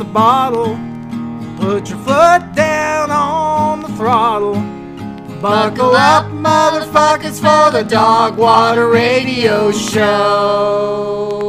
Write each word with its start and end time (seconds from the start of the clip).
the 0.00 0.04
bottle. 0.06 0.78
Put 1.58 1.90
your 1.90 1.98
foot 1.98 2.54
down 2.54 3.10
on 3.10 3.82
the 3.82 3.88
throttle. 3.88 4.54
Buckle 5.42 5.94
up, 5.94 6.24
motherfuckers, 6.32 7.38
for 7.38 7.70
the 7.70 7.84
Dog 7.84 8.38
Water 8.38 8.88
Radio 8.88 9.70
Show. 9.70 11.39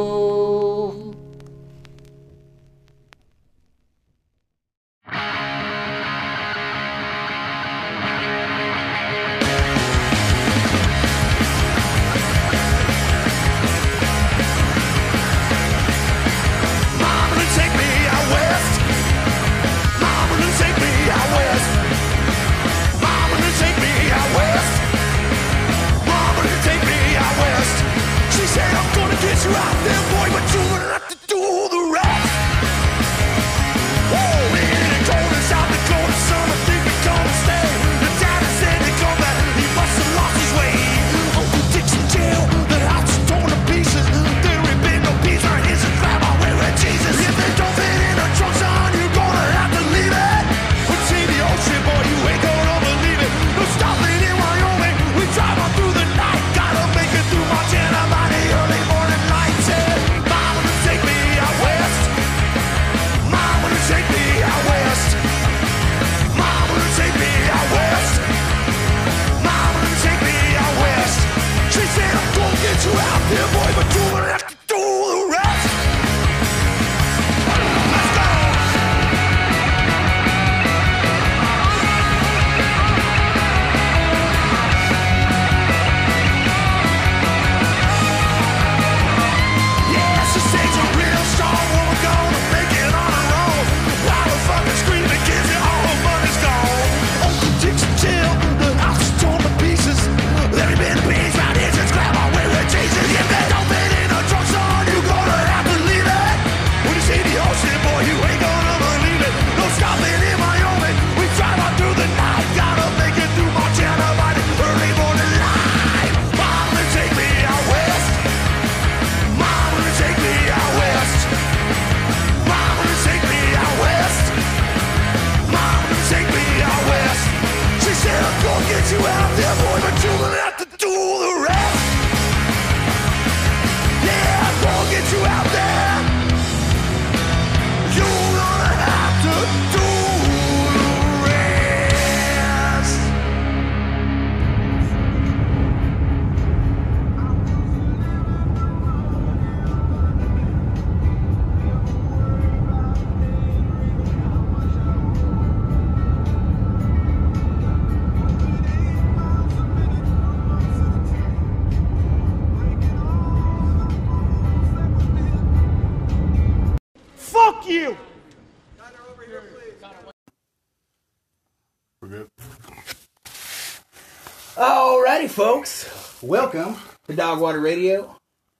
Alrighty, 174.56 175.30
folks. 175.30 176.22
Welcome 176.22 176.76
to 177.06 177.16
Dog 177.16 177.40
Water 177.40 177.58
Radio, 177.58 178.14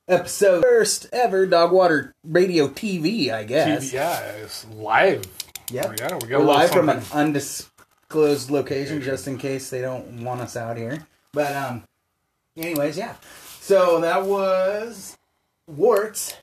episode 0.08 0.62
first 0.62 1.06
ever 1.12 1.44
Dog 1.44 1.70
Water 1.70 2.14
Radio 2.24 2.68
TV, 2.68 3.30
I 3.30 3.44
guess. 3.44 3.90
TV, 3.90 3.92
yeah, 3.92 4.20
it's 4.20 4.66
live. 4.68 5.22
Yeah, 5.70 5.90
we 5.90 5.96
got 5.96 6.12
We're 6.12 6.16
a 6.16 6.38
little 6.38 6.46
live 6.46 6.70
from 6.70 6.88
an 6.88 7.02
undisclosed 7.12 8.50
location, 8.50 9.02
just 9.02 9.28
in 9.28 9.36
case 9.36 9.68
they 9.68 9.82
don't 9.82 10.24
want 10.24 10.40
us 10.40 10.56
out 10.56 10.78
here. 10.78 11.06
But 11.34 11.54
um, 11.54 11.84
anyways, 12.56 12.96
yeah. 12.96 13.16
So 13.60 14.00
that 14.00 14.24
was 14.24 15.18
Wartz. 15.70 16.36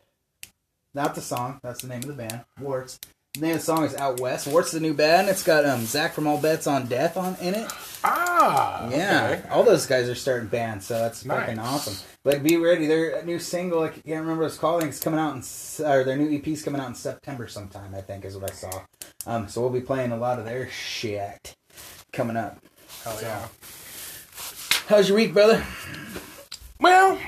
Not 0.93 1.15
the 1.15 1.21
song. 1.21 1.59
That's 1.63 1.81
the 1.81 1.87
name 1.87 2.03
of 2.03 2.07
the 2.07 2.13
band. 2.13 2.41
Wartz. 2.61 2.99
The 3.35 3.41
name 3.41 3.51
of 3.51 3.57
the 3.59 3.63
song 3.65 3.83
is 3.85 3.95
Out 3.95 4.19
West. 4.19 4.47
What's 4.47 4.71
the 4.71 4.79
new 4.79 4.93
band. 4.95 5.29
It's 5.29 5.43
got 5.43 5.63
um 5.63 5.85
Zach 5.85 6.13
from 6.13 6.25
All 6.25 6.39
Bets 6.41 6.65
on 6.65 6.87
Death 6.87 7.15
on 7.15 7.35
in 7.39 7.53
it. 7.53 7.71
Ah, 8.03 8.89
Yeah, 8.89 9.35
okay. 9.39 9.49
all 9.49 9.63
those 9.63 9.85
guys 9.85 10.09
are 10.09 10.15
starting 10.15 10.47
bands, 10.47 10.87
so 10.87 10.95
that's 10.97 11.21
fucking 11.23 11.59
awesome. 11.59 11.95
But 12.23 12.41
be 12.41 12.57
ready, 12.57 12.87
their 12.87 13.23
new 13.23 13.37
single, 13.37 13.83
I 13.83 13.89
can't 13.89 14.05
remember 14.21 14.41
what 14.43 14.47
it's 14.47 14.57
called. 14.57 14.83
It's 14.83 14.99
coming 14.99 15.19
out 15.19 15.35
in, 15.35 15.43
or 15.85 16.03
their 16.03 16.17
new 16.17 16.35
EP's 16.37 16.63
coming 16.63 16.81
out 16.81 16.87
in 16.87 16.95
September 16.95 17.47
sometime. 17.47 17.93
I 17.93 18.01
think 18.01 18.25
is 18.25 18.35
what 18.35 18.49
I 18.49 18.53
saw. 18.53 18.81
Um, 19.27 19.47
so 19.47 19.61
we'll 19.61 19.69
be 19.69 19.81
playing 19.81 20.11
a 20.11 20.17
lot 20.17 20.39
of 20.39 20.45
their 20.45 20.67
shit 20.69 21.55
coming 22.11 22.35
up. 22.35 22.57
Hell 23.03 23.19
yeah. 23.21 23.47
How's 24.87 25.07
your 25.09 25.17
week, 25.17 25.33
brother? 25.33 25.63
Well, 26.79 27.19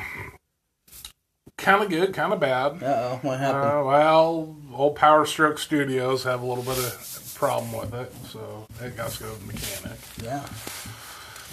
kind 1.61 1.83
of 1.83 1.89
good, 1.89 2.13
kind 2.13 2.33
of 2.33 2.39
bad. 2.39 2.83
Uh 2.83 2.85
oh, 2.85 3.19
what 3.21 3.39
happened? 3.39 3.63
Uh, 3.63 3.83
well, 3.85 4.55
old 4.73 4.95
Power 4.95 5.25
Stroke 5.25 5.59
Studios 5.59 6.23
have 6.23 6.41
a 6.41 6.45
little 6.45 6.63
bit 6.63 6.77
of 6.77 7.33
problem 7.35 7.71
with 7.71 7.93
it, 7.93 8.13
so 8.29 8.67
it 8.81 8.95
got 8.95 9.11
to 9.11 9.23
go 9.23 9.33
to 9.33 9.39
the 9.39 9.45
mechanic. 9.45 9.97
yeah. 10.23 10.45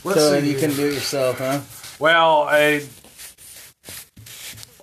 Let's 0.04 0.20
so 0.20 0.40
see. 0.40 0.52
you 0.52 0.58
can 0.58 0.70
do 0.74 0.86
it 0.86 0.94
yourself, 0.94 1.38
huh? 1.38 1.60
Well, 1.98 2.42
I 2.48 2.86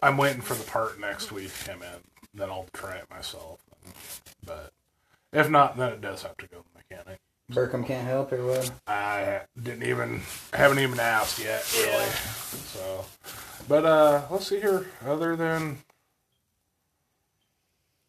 I'm 0.02 0.18
waiting 0.18 0.42
for 0.42 0.54
the 0.54 0.64
part 0.64 1.00
next 1.00 1.32
week 1.32 1.52
to 1.60 1.70
come 1.72 1.82
in. 1.82 2.00
Then 2.34 2.50
I'll 2.50 2.68
try 2.74 2.96
it 2.96 3.10
myself. 3.10 3.60
But 4.46 4.72
if 5.32 5.50
not, 5.50 5.78
then 5.78 5.94
it 5.94 6.02
does 6.02 6.24
have 6.24 6.38
to 6.38 6.48
go 6.48 6.58
to 6.58 6.64
the 6.74 6.80
mechanic. 6.80 7.20
Burkham 7.50 7.84
can't 7.86 8.08
help 8.08 8.32
or 8.34 8.44
what? 8.46 8.72
I 8.88 9.42
didn't 9.62 9.84
even 9.84 10.22
haven't 10.54 10.80
even 10.80 11.00
asked 11.00 11.38
yet, 11.40 11.64
really. 11.78 12.06
So, 12.74 13.06
but 13.68 13.86
uh, 13.86 14.22
let's 14.32 14.48
see 14.48 14.60
here. 14.60 14.88
Other 15.06 15.36
than 15.36 15.78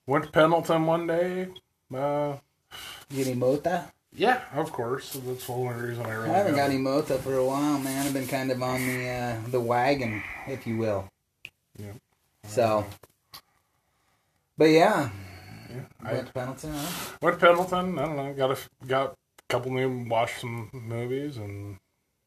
went 0.07 0.25
to 0.25 0.31
Pendleton 0.31 0.87
one 0.87 1.07
day. 1.07 1.49
Uh, 1.95 2.37
You 3.11 3.19
get 3.19 3.27
any 3.29 3.37
mota? 3.37 3.93
yeah, 4.15 4.41
of 4.55 4.73
course. 4.73 5.13
That's 5.13 5.47
the 5.47 5.53
only 5.53 5.75
reason 5.89 6.07
I 6.07 6.15
really. 6.15 6.31
I 6.31 6.39
haven't 6.39 6.53
go. 6.53 6.59
got 6.59 6.71
any 6.71 6.79
mota 6.79 7.19
for 7.19 7.35
a 7.37 7.45
while, 7.45 7.79
man. 7.79 8.07
I've 8.07 8.15
been 8.15 8.27
kind 8.27 8.51
of 8.51 8.63
on 8.63 8.87
the 8.87 9.07
uh, 9.09 9.37
the 9.51 9.61
wagon, 9.61 10.23
if 10.47 10.67
you 10.67 10.79
will. 10.79 11.11
Yeah. 11.79 11.93
So, 12.47 12.87
but 14.57 14.71
yeah, 14.71 15.11
Yeah, 15.69 15.83
I 16.03 16.13
went 16.15 16.27
to 16.29 16.33
Pendleton. 16.33 16.73
Huh? 16.75 17.17
went 17.21 17.39
to 17.39 17.47
Pendleton. 17.47 17.99
I 17.99 18.03
don't 18.07 18.17
know. 18.17 18.33
Got 18.33 18.51
a 18.53 18.87
got 18.87 19.07
a 19.13 19.17
couple 19.49 19.73
new 19.73 20.07
watched 20.09 20.41
some 20.41 20.71
movies 20.73 21.37
and 21.37 21.79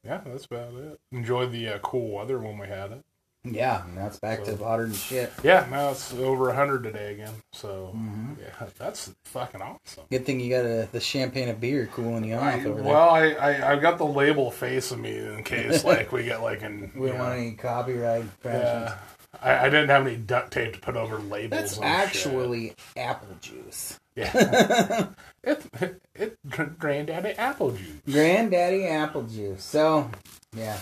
yeah, 0.04 0.22
that's 0.26 0.46
about 0.46 0.74
it. 0.76 1.00
Enjoyed 1.12 1.52
the 1.52 1.68
uh, 1.70 1.80
cool 1.80 2.12
weather 2.16 2.40
when 2.40 2.58
we 2.58 2.68
had 2.68 2.92
it. 2.92 3.04
Yeah, 3.46 3.86
and 3.86 3.98
that's 3.98 4.20
back 4.20 4.44
to 4.44 4.56
hotter 4.58 4.84
than 4.84 4.94
shit. 4.94 5.32
Yeah, 5.44 5.66
now 5.72 5.92
it's 5.92 6.14
over 6.14 6.54
hundred 6.54 6.84
today 6.84 7.14
again. 7.14 7.34
So 7.54 7.94
Mm-hmm. 7.96 8.34
yeah, 8.42 8.68
that's 8.78 9.14
fucking 9.26 9.62
awesome. 9.62 10.04
Good 10.12 10.26
thing 10.26 10.42
you 10.42 10.50
got 10.50 10.66
a, 10.66 10.90
the 10.92 11.00
champagne 11.00 11.48
of 11.48 11.62
beer 11.62 11.90
cooling 11.94 12.26
you 12.26 12.36
off 12.36 12.66
over 12.66 12.82
there. 12.82 12.84
well, 12.92 13.10
I, 13.10 13.32
I 13.32 13.72
I've 13.72 13.82
got 13.82 13.98
the 13.98 14.06
label 14.06 14.52
facing 14.52 15.02
me 15.02 15.18
in 15.18 15.44
case 15.46 15.86
like 15.86 16.12
we 16.12 16.24
get 16.24 16.42
like 16.42 16.64
an 16.64 16.92
we 16.96 17.08
don't 17.08 17.18
know, 17.18 17.24
want 17.24 17.40
any 17.40 17.52
copyright 17.54 18.26
yeah. 18.44 18.98
I, 19.42 19.58
I 19.60 19.70
didn't 19.70 19.90
have 19.90 20.06
any 20.06 20.18
duct 20.18 20.52
tape 20.52 20.74
to 20.74 20.80
put 20.80 20.98
over 20.98 21.18
labels. 21.20 21.78
That's 21.78 21.80
actually 21.82 22.74
apple 22.98 23.36
juice. 23.40 23.98
yeah. 24.16 25.08
it, 25.44 25.66
it, 25.82 26.02
it 26.16 26.80
granddaddy 26.80 27.30
apple 27.32 27.72
juice. 27.72 28.02
Granddaddy 28.10 28.86
apple 28.86 29.24
juice. 29.24 29.64
So, 29.64 30.10
yeah. 30.56 30.78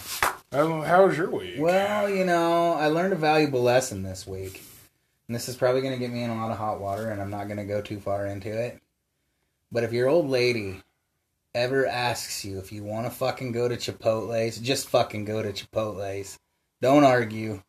Um, 0.52 0.82
how 0.82 1.06
was 1.06 1.18
your 1.18 1.30
week? 1.30 1.56
Well, 1.58 2.10
you 2.10 2.26
know, 2.26 2.74
I 2.74 2.88
learned 2.88 3.14
a 3.14 3.18
valuable 3.18 3.62
lesson 3.62 4.04
this 4.04 4.26
week. 4.26 4.64
And 5.28 5.36
this 5.36 5.50
is 5.50 5.58
probably 5.58 5.82
going 5.82 5.94
to 5.94 6.00
get 6.00 6.12
me 6.12 6.24
in 6.24 6.30
a 6.30 6.36
lot 6.36 6.52
of 6.52 6.58
hot 6.58 6.80
water, 6.80 7.10
and 7.12 7.22
I'm 7.22 7.30
not 7.30 7.48
going 7.48 7.58
to 7.58 7.66
go 7.66 7.82
too 7.82 8.00
far 8.00 8.26
into 8.26 8.58
it. 8.58 8.80
But 9.72 9.84
if 9.84 9.92
your 9.92 10.08
old 10.08 10.30
lady 10.30 10.82
ever 11.54 11.86
asks 11.86 12.46
you 12.46 12.60
if 12.60 12.72
you 12.72 12.84
want 12.84 13.08
to 13.08 13.12
fucking 13.12 13.52
go 13.52 13.68
to 13.68 13.76
Chipotle's, 13.76 14.58
just 14.58 14.88
fucking 14.88 15.26
go 15.26 15.42
to 15.42 15.52
Chipotle's. 15.52 16.40
Don't 16.82 17.04
argue. 17.04 17.62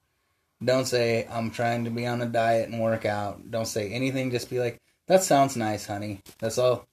Don't 0.62 0.84
say, 0.84 1.26
I'm 1.30 1.50
trying 1.50 1.84
to 1.84 1.90
be 1.90 2.06
on 2.06 2.22
a 2.22 2.26
diet 2.26 2.68
and 2.68 2.80
work 2.80 3.04
out. 3.04 3.50
Don't 3.50 3.66
say 3.66 3.90
anything. 3.90 4.30
Just 4.30 4.50
be 4.50 4.60
like, 4.60 4.80
that 5.08 5.24
sounds 5.24 5.56
nice, 5.56 5.86
honey. 5.86 6.20
That's 6.38 6.58
all, 6.58 6.86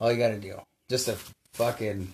all 0.00 0.12
you 0.12 0.18
got 0.18 0.28
to 0.28 0.38
do. 0.38 0.60
Just 0.88 1.08
a 1.08 1.16
fucking. 1.54 2.12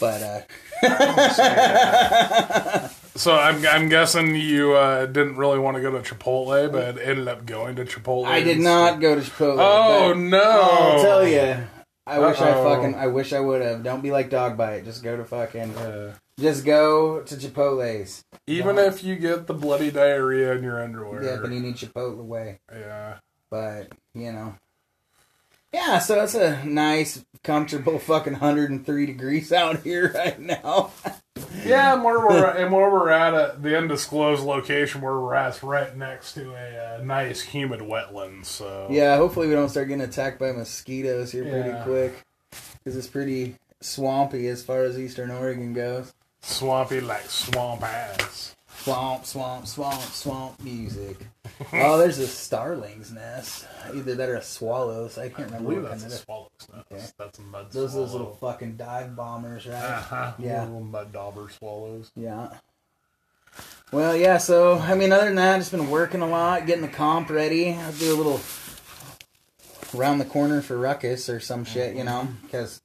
But, 0.00 0.46
uh. 0.82 2.88
So 3.16 3.36
I'm 3.36 3.64
I'm 3.66 3.88
guessing 3.88 4.34
you 4.34 4.74
uh, 4.74 5.06
didn't 5.06 5.36
really 5.36 5.60
want 5.60 5.76
to 5.76 5.80
go 5.80 5.92
to 5.92 6.00
Chipotle, 6.00 6.72
but 6.72 6.98
ended 6.98 7.28
up 7.28 7.46
going 7.46 7.76
to 7.76 7.84
Chipotle. 7.84 8.26
I 8.26 8.42
did 8.42 8.58
not 8.58 9.00
go 9.00 9.14
to 9.14 9.20
Chipotle. 9.20 9.54
Oh 9.60 10.08
but 10.14 10.18
no! 10.18 10.40
I'll 10.40 11.00
tell 11.00 11.28
you. 11.28 11.64
I 12.08 12.18
wish 12.18 12.40
I 12.40 12.52
fucking. 12.52 12.96
I 12.96 13.06
wish 13.06 13.32
I 13.32 13.38
would 13.38 13.62
have. 13.62 13.84
Don't 13.84 14.02
be 14.02 14.10
like 14.10 14.30
dog 14.30 14.56
bite. 14.56 14.84
Just 14.84 15.04
go 15.04 15.16
to 15.16 15.24
fucking. 15.24 15.76
Uh, 15.76 16.14
Just 16.40 16.64
go 16.64 17.20
to 17.20 17.36
Chipotle's. 17.36 18.24
even 18.48 18.78
if 18.78 19.04
you 19.04 19.14
get 19.14 19.46
the 19.46 19.54
bloody 19.54 19.92
diarrhea 19.92 20.52
in 20.56 20.64
your 20.64 20.82
underwear. 20.82 21.22
Yeah, 21.22 21.36
but 21.40 21.52
you 21.52 21.60
need 21.60 21.76
Chipotle 21.76 22.16
way. 22.24 22.58
yeah. 22.72 23.18
But 23.54 23.92
you 24.16 24.32
know. 24.32 24.56
Yeah, 25.72 26.00
so 26.00 26.20
it's 26.24 26.34
a 26.34 26.64
nice, 26.64 27.24
comfortable 27.44 28.00
fucking 28.00 28.32
103 28.34 29.06
degrees 29.06 29.52
out 29.52 29.82
here 29.84 30.10
right 30.14 30.40
now. 30.40 30.90
Yeah, 31.64 31.94
and 31.94 32.02
where 32.02 32.18
we're 32.18 32.46
and 32.50 32.72
where 32.72 32.90
we're 32.90 33.10
at 33.10 33.32
at 33.32 33.62
the 33.62 33.78
undisclosed 33.78 34.42
location 34.44 35.02
where 35.02 35.16
we're 35.20 35.34
at 35.36 35.54
is 35.54 35.62
right 35.62 35.96
next 35.96 36.32
to 36.34 36.52
a 36.52 36.96
uh, 36.98 37.04
nice 37.04 37.42
humid 37.42 37.78
wetland. 37.78 38.44
So 38.44 38.88
yeah, 38.90 39.16
hopefully 39.16 39.46
we 39.46 39.54
don't 39.54 39.68
start 39.68 39.86
getting 39.86 40.02
attacked 40.02 40.40
by 40.40 40.50
mosquitoes 40.50 41.30
here 41.30 41.44
pretty 41.44 41.68
Yeah. 41.68 41.84
quick. 41.84 42.24
Because 42.78 42.96
it's 42.96 43.06
pretty 43.06 43.54
swampy 43.80 44.48
as 44.48 44.64
far 44.64 44.82
as 44.82 44.98
Eastern 44.98 45.30
Oregon 45.30 45.72
goes. 45.74 46.12
swampy 46.42 47.00
like 47.00 47.30
swamp 47.30 47.82
ass. 47.84 48.56
Swamp, 48.84 49.24
swamp, 49.24 49.66
swamp, 49.66 50.02
swamp 50.02 50.62
music. 50.62 51.16
oh, 51.72 51.96
there's 51.96 52.18
a 52.18 52.26
starling's 52.26 53.10
nest. 53.12 53.66
Either 53.94 54.14
that 54.14 54.28
or 54.28 54.36
a 54.36 54.42
swallows. 54.42 55.16
I 55.16 55.24
I 55.24 55.28
can't 55.30 55.46
remember 55.46 55.70
believe 55.70 55.82
what 55.84 55.98
that's 55.98 56.04
a 56.04 56.10
swallow's 56.18 56.50
nest. 56.70 56.86
Okay. 56.92 57.04
That's 57.16 57.38
a 57.38 57.42
mud. 57.42 57.72
Those 57.72 57.94
are 57.96 58.00
those 58.00 58.12
little 58.12 58.34
fucking 58.34 58.76
dive 58.76 59.16
bombers, 59.16 59.66
right? 59.66 59.82
Uh-huh. 59.82 60.32
Yeah. 60.38 60.64
Little 60.64 60.82
mud 60.82 61.14
dauber 61.14 61.48
swallows. 61.48 62.10
Yeah. 62.14 62.50
Well, 63.90 64.14
yeah. 64.14 64.36
So 64.36 64.76
I 64.78 64.94
mean, 64.94 65.12
other 65.12 65.24
than 65.28 65.36
that, 65.36 65.56
just 65.56 65.70
been 65.70 65.88
working 65.88 66.20
a 66.20 66.26
lot, 66.28 66.66
getting 66.66 66.82
the 66.82 66.88
comp 66.88 67.30
ready. 67.30 67.72
I'll 67.72 67.92
do 67.92 68.14
a 68.14 68.18
little 68.18 68.40
around 69.98 70.18
the 70.18 70.26
corner 70.26 70.60
for 70.60 70.76
Ruckus 70.76 71.30
or 71.30 71.40
some 71.40 71.64
shit, 71.64 71.96
you 71.96 72.04
know, 72.04 72.28
because 72.42 72.82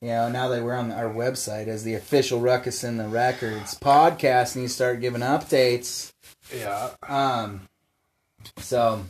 you 0.00 0.08
know 0.08 0.28
now 0.28 0.48
that 0.48 0.62
we're 0.62 0.74
on 0.74 0.92
our 0.92 1.12
website 1.12 1.66
as 1.66 1.84
the 1.84 1.94
official 1.94 2.40
Ruckus 2.40 2.84
in 2.84 2.96
the 2.96 3.08
Records 3.08 3.78
podcast, 3.78 4.54
and 4.54 4.62
you 4.62 4.68
start 4.68 5.00
giving 5.00 5.22
updates. 5.22 6.12
Yeah. 6.54 6.90
Um, 7.08 7.68
so, 8.58 9.04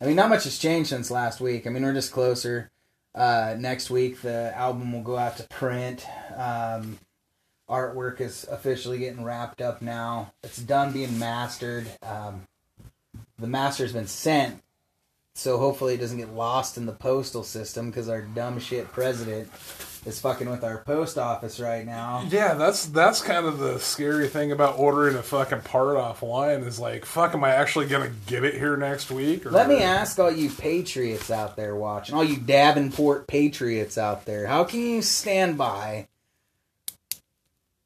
I 0.00 0.06
mean, 0.06 0.16
not 0.16 0.28
much 0.28 0.44
has 0.44 0.58
changed 0.58 0.90
since 0.90 1.10
last 1.10 1.40
week. 1.40 1.66
I 1.66 1.70
mean, 1.70 1.82
we're 1.82 1.92
just 1.92 2.12
closer. 2.12 2.70
Uh, 3.14 3.54
next 3.58 3.90
week, 3.90 4.22
the 4.22 4.52
album 4.56 4.92
will 4.92 5.02
go 5.02 5.16
out 5.16 5.36
to 5.36 5.44
print. 5.44 6.04
Um, 6.36 6.98
artwork 7.68 8.20
is 8.20 8.44
officially 8.50 8.98
getting 8.98 9.24
wrapped 9.24 9.60
up 9.60 9.80
now. 9.80 10.32
It's 10.42 10.58
done 10.58 10.92
being 10.92 11.18
mastered. 11.18 11.86
Um, 12.02 12.46
the 13.38 13.46
master's 13.46 13.92
been 13.92 14.06
sent, 14.06 14.62
so 15.34 15.58
hopefully 15.58 15.94
it 15.94 16.00
doesn't 16.00 16.18
get 16.18 16.34
lost 16.34 16.76
in 16.76 16.86
the 16.86 16.92
postal 16.92 17.44
system 17.44 17.90
because 17.90 18.08
our 18.08 18.22
dumb 18.22 18.58
shit 18.58 18.90
president 18.92 19.48
is 20.04 20.20
fucking 20.20 20.48
with 20.48 20.62
our 20.62 20.78
post 20.78 21.16
office 21.16 21.58
right 21.58 21.84
now. 21.84 22.26
Yeah, 22.28 22.54
that's 22.54 22.86
that's 22.86 23.20
kind 23.20 23.46
of 23.46 23.58
the 23.58 23.78
scary 23.78 24.28
thing 24.28 24.52
about 24.52 24.78
ordering 24.78 25.16
a 25.16 25.22
fucking 25.22 25.62
part 25.62 25.96
offline 25.96 26.66
is 26.66 26.78
like, 26.78 27.04
fuck, 27.04 27.34
am 27.34 27.44
I 27.44 27.50
actually 27.50 27.86
gonna 27.86 28.12
get 28.26 28.44
it 28.44 28.54
here 28.54 28.76
next 28.76 29.10
week? 29.10 29.46
Or 29.46 29.50
Let 29.50 29.68
me 29.68 29.82
ask 29.82 30.18
all 30.18 30.30
you 30.30 30.50
patriots 30.50 31.30
out 31.30 31.56
there 31.56 31.74
watching, 31.74 32.14
all 32.14 32.24
you 32.24 32.36
Davenport 32.36 33.26
patriots 33.26 33.96
out 33.96 34.26
there, 34.26 34.46
how 34.46 34.64
can 34.64 34.80
you 34.80 35.02
stand 35.02 35.56
by 35.56 36.08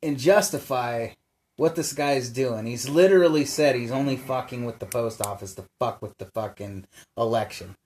and 0.03 0.19
justify 0.19 1.11
what 1.57 1.75
this 1.75 1.93
guy's 1.93 2.31
doing? 2.31 2.67
He's 2.67 2.89
literally 2.89 3.45
said 3.45 3.77
he's 3.77 3.91
only 3.91 4.17
fucking 4.17 4.65
with 4.65 4.79
the 4.79 4.87
post 4.87 5.25
office 5.25 5.55
to 5.55 5.65
fuck 5.79 6.03
with 6.03 6.17
the 6.19 6.27
fucking 6.27 6.87
election. 7.17 7.77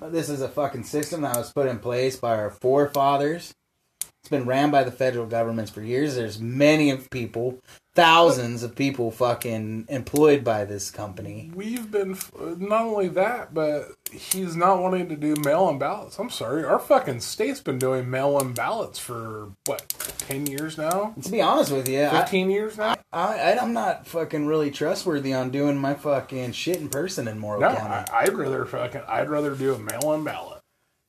This 0.00 0.28
is 0.28 0.40
a 0.40 0.48
fucking 0.48 0.84
system 0.84 1.22
that 1.22 1.36
was 1.36 1.52
put 1.52 1.66
in 1.66 1.80
place 1.80 2.16
by 2.16 2.36
our 2.36 2.50
forefathers. 2.50 3.52
It's 4.00 4.30
been 4.30 4.46
ran 4.46 4.70
by 4.70 4.84
the 4.84 4.92
federal 4.92 5.26
governments 5.26 5.70
for 5.70 5.82
years. 5.82 6.14
There's 6.14 6.40
many 6.40 6.96
people, 6.96 7.58
thousands 7.98 8.62
of 8.62 8.76
people 8.76 9.10
fucking 9.10 9.86
employed 9.88 10.44
by 10.44 10.64
this 10.64 10.88
company. 10.88 11.50
We've 11.52 11.90
been 11.90 12.16
not 12.58 12.82
only 12.82 13.08
that, 13.08 13.52
but 13.52 13.88
he's 14.12 14.54
not 14.54 14.80
wanting 14.80 15.08
to 15.08 15.16
do 15.16 15.34
mail-in 15.44 15.80
ballots. 15.80 16.16
I'm 16.20 16.30
sorry, 16.30 16.62
our 16.62 16.78
fucking 16.78 17.18
state's 17.18 17.60
been 17.60 17.80
doing 17.80 18.08
mail-in 18.08 18.54
ballots 18.54 19.00
for 19.00 19.48
what, 19.66 19.88
ten 20.18 20.46
years 20.46 20.78
now, 20.78 21.14
To 21.20 21.30
be 21.30 21.42
honest 21.42 21.72
with 21.72 21.88
you, 21.88 22.04
I, 22.04 22.20
fifteen 22.20 22.50
years 22.50 22.78
now. 22.78 22.94
I, 23.12 23.58
I'm 23.60 23.72
not 23.72 24.06
fucking 24.06 24.46
really 24.46 24.70
trustworthy 24.70 25.34
on 25.34 25.50
doing 25.50 25.76
my 25.76 25.94
fucking 25.94 26.52
shit 26.52 26.76
in 26.76 26.90
person 26.90 27.26
in 27.26 27.40
Morrow 27.40 27.58
No, 27.58 27.74
County. 27.74 28.10
I, 28.12 28.22
I'd 28.22 28.34
rather 28.34 28.64
fucking, 28.64 29.02
I'd 29.08 29.28
rather 29.28 29.56
do 29.56 29.74
a 29.74 29.78
mail-in 29.78 30.22
ballot. 30.22 30.57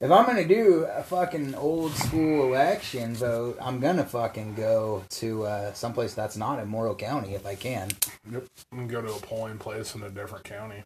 If 0.01 0.11
I'm 0.11 0.25
gonna 0.25 0.47
do 0.47 0.87
a 0.89 1.03
fucking 1.03 1.55
old 1.55 1.91
school 1.93 2.45
election 2.45 3.15
vote, 3.15 3.57
I'm 3.61 3.79
gonna 3.79 4.05
fucking 4.05 4.55
go 4.55 5.03
to 5.09 5.43
uh, 5.45 5.73
someplace 5.73 6.13
that's 6.13 6.37
not 6.37 6.59
in 6.59 6.69
Morrow 6.69 6.95
County 6.95 7.35
if 7.35 7.45
I 7.45 7.55
can. 7.55 7.89
Yep, 8.31 8.45
and 8.71 8.89
go 8.89 9.01
to 9.01 9.13
a 9.13 9.19
polling 9.19 9.57
place 9.57 9.95
in 9.95 10.03
a 10.03 10.09
different 10.09 10.45
county. 10.45 10.83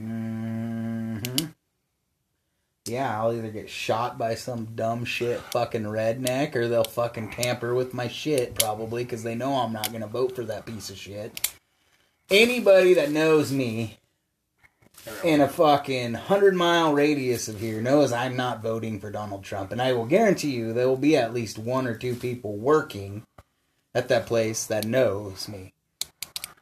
Mm-hmm. 0.00 1.46
Yeah, 2.86 3.20
I'll 3.20 3.32
either 3.32 3.50
get 3.50 3.68
shot 3.68 4.16
by 4.16 4.36
some 4.36 4.68
dumb 4.76 5.04
shit 5.04 5.40
fucking 5.40 5.82
redneck, 5.84 6.54
or 6.54 6.68
they'll 6.68 6.84
fucking 6.84 7.32
tamper 7.32 7.74
with 7.74 7.92
my 7.92 8.08
shit 8.08 8.54
probably 8.54 9.04
because 9.04 9.22
they 9.22 9.34
know 9.34 9.54
I'm 9.54 9.72
not 9.72 9.92
gonna 9.92 10.06
vote 10.06 10.34
for 10.34 10.44
that 10.44 10.64
piece 10.64 10.88
of 10.88 10.96
shit. 10.96 11.52
Anybody 12.30 12.94
that 12.94 13.10
knows 13.10 13.52
me 13.52 13.98
in 15.22 15.40
a 15.40 15.48
fucking 15.48 16.14
hundred 16.14 16.54
mile 16.54 16.92
radius 16.92 17.48
of 17.48 17.60
here 17.60 17.80
knows 17.80 18.12
I'm 18.12 18.36
not 18.36 18.62
voting 18.62 19.00
for 19.00 19.10
Donald 19.10 19.44
Trump, 19.44 19.72
and 19.72 19.80
I 19.80 19.92
will 19.92 20.06
guarantee 20.06 20.50
you 20.50 20.72
there 20.72 20.88
will 20.88 20.96
be 20.96 21.16
at 21.16 21.34
least 21.34 21.58
one 21.58 21.86
or 21.86 21.96
two 21.96 22.14
people 22.14 22.56
working 22.56 23.24
at 23.94 24.08
that 24.08 24.26
place 24.26 24.66
that 24.66 24.84
knows 24.84 25.48
me, 25.48 25.72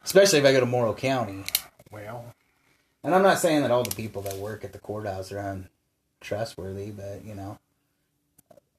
especially 0.03 0.39
if 0.39 0.45
I 0.45 0.51
go 0.51 0.59
to 0.59 0.65
Morrow 0.65 0.93
County. 0.93 1.43
Well, 1.91 2.33
And 3.03 3.13
I'm 3.13 3.23
not 3.23 3.39
saying 3.39 3.61
that 3.61 3.71
all 3.71 3.83
the 3.83 3.95
people 3.95 4.21
that 4.23 4.37
work 4.37 4.63
at 4.63 4.73
the 4.73 4.79
courthouse 4.79 5.31
are 5.31 5.65
untrustworthy, 6.21 6.91
but 6.91 7.23
you 7.23 7.35
know, 7.35 7.59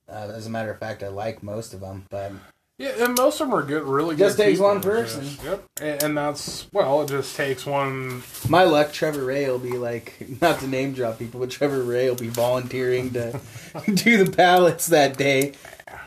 uh, 0.08 0.32
as 0.34 0.46
a 0.46 0.50
matter 0.50 0.70
of 0.70 0.78
fact, 0.78 1.02
I 1.02 1.08
like 1.08 1.42
most 1.42 1.74
of 1.74 1.80
them. 1.80 2.06
But 2.10 2.32
yeah, 2.78 3.04
and 3.04 3.16
most 3.16 3.40
of 3.40 3.48
them 3.48 3.58
are 3.58 3.62
good, 3.62 3.82
really 3.84 4.16
Just 4.16 4.36
good. 4.36 4.42
Just 4.42 4.48
takes 4.50 4.60
one 4.60 4.80
person. 4.82 5.22
Just- 5.24 5.42
yep, 5.44 5.64
and, 5.80 6.02
and 6.02 6.16
that's 6.18 6.66
well, 6.72 7.02
it 7.02 7.08
just 7.08 7.34
takes 7.36 7.64
one. 7.64 8.22
my 8.48 8.64
luck, 8.64 8.92
Trevor 8.92 9.24
Ray 9.24 9.48
will 9.48 9.58
be 9.58 9.78
like, 9.78 10.26
not 10.42 10.60
to 10.60 10.66
name 10.68 10.92
drop 10.92 11.18
people, 11.18 11.40
but 11.40 11.50
Trevor 11.50 11.82
Ray 11.82 12.08
will 12.08 12.16
be 12.16 12.28
volunteering 12.28 13.12
to 13.14 13.40
do 13.94 14.22
the 14.24 14.30
ballots 14.30 14.86
that 14.88 15.16
day, 15.16 15.54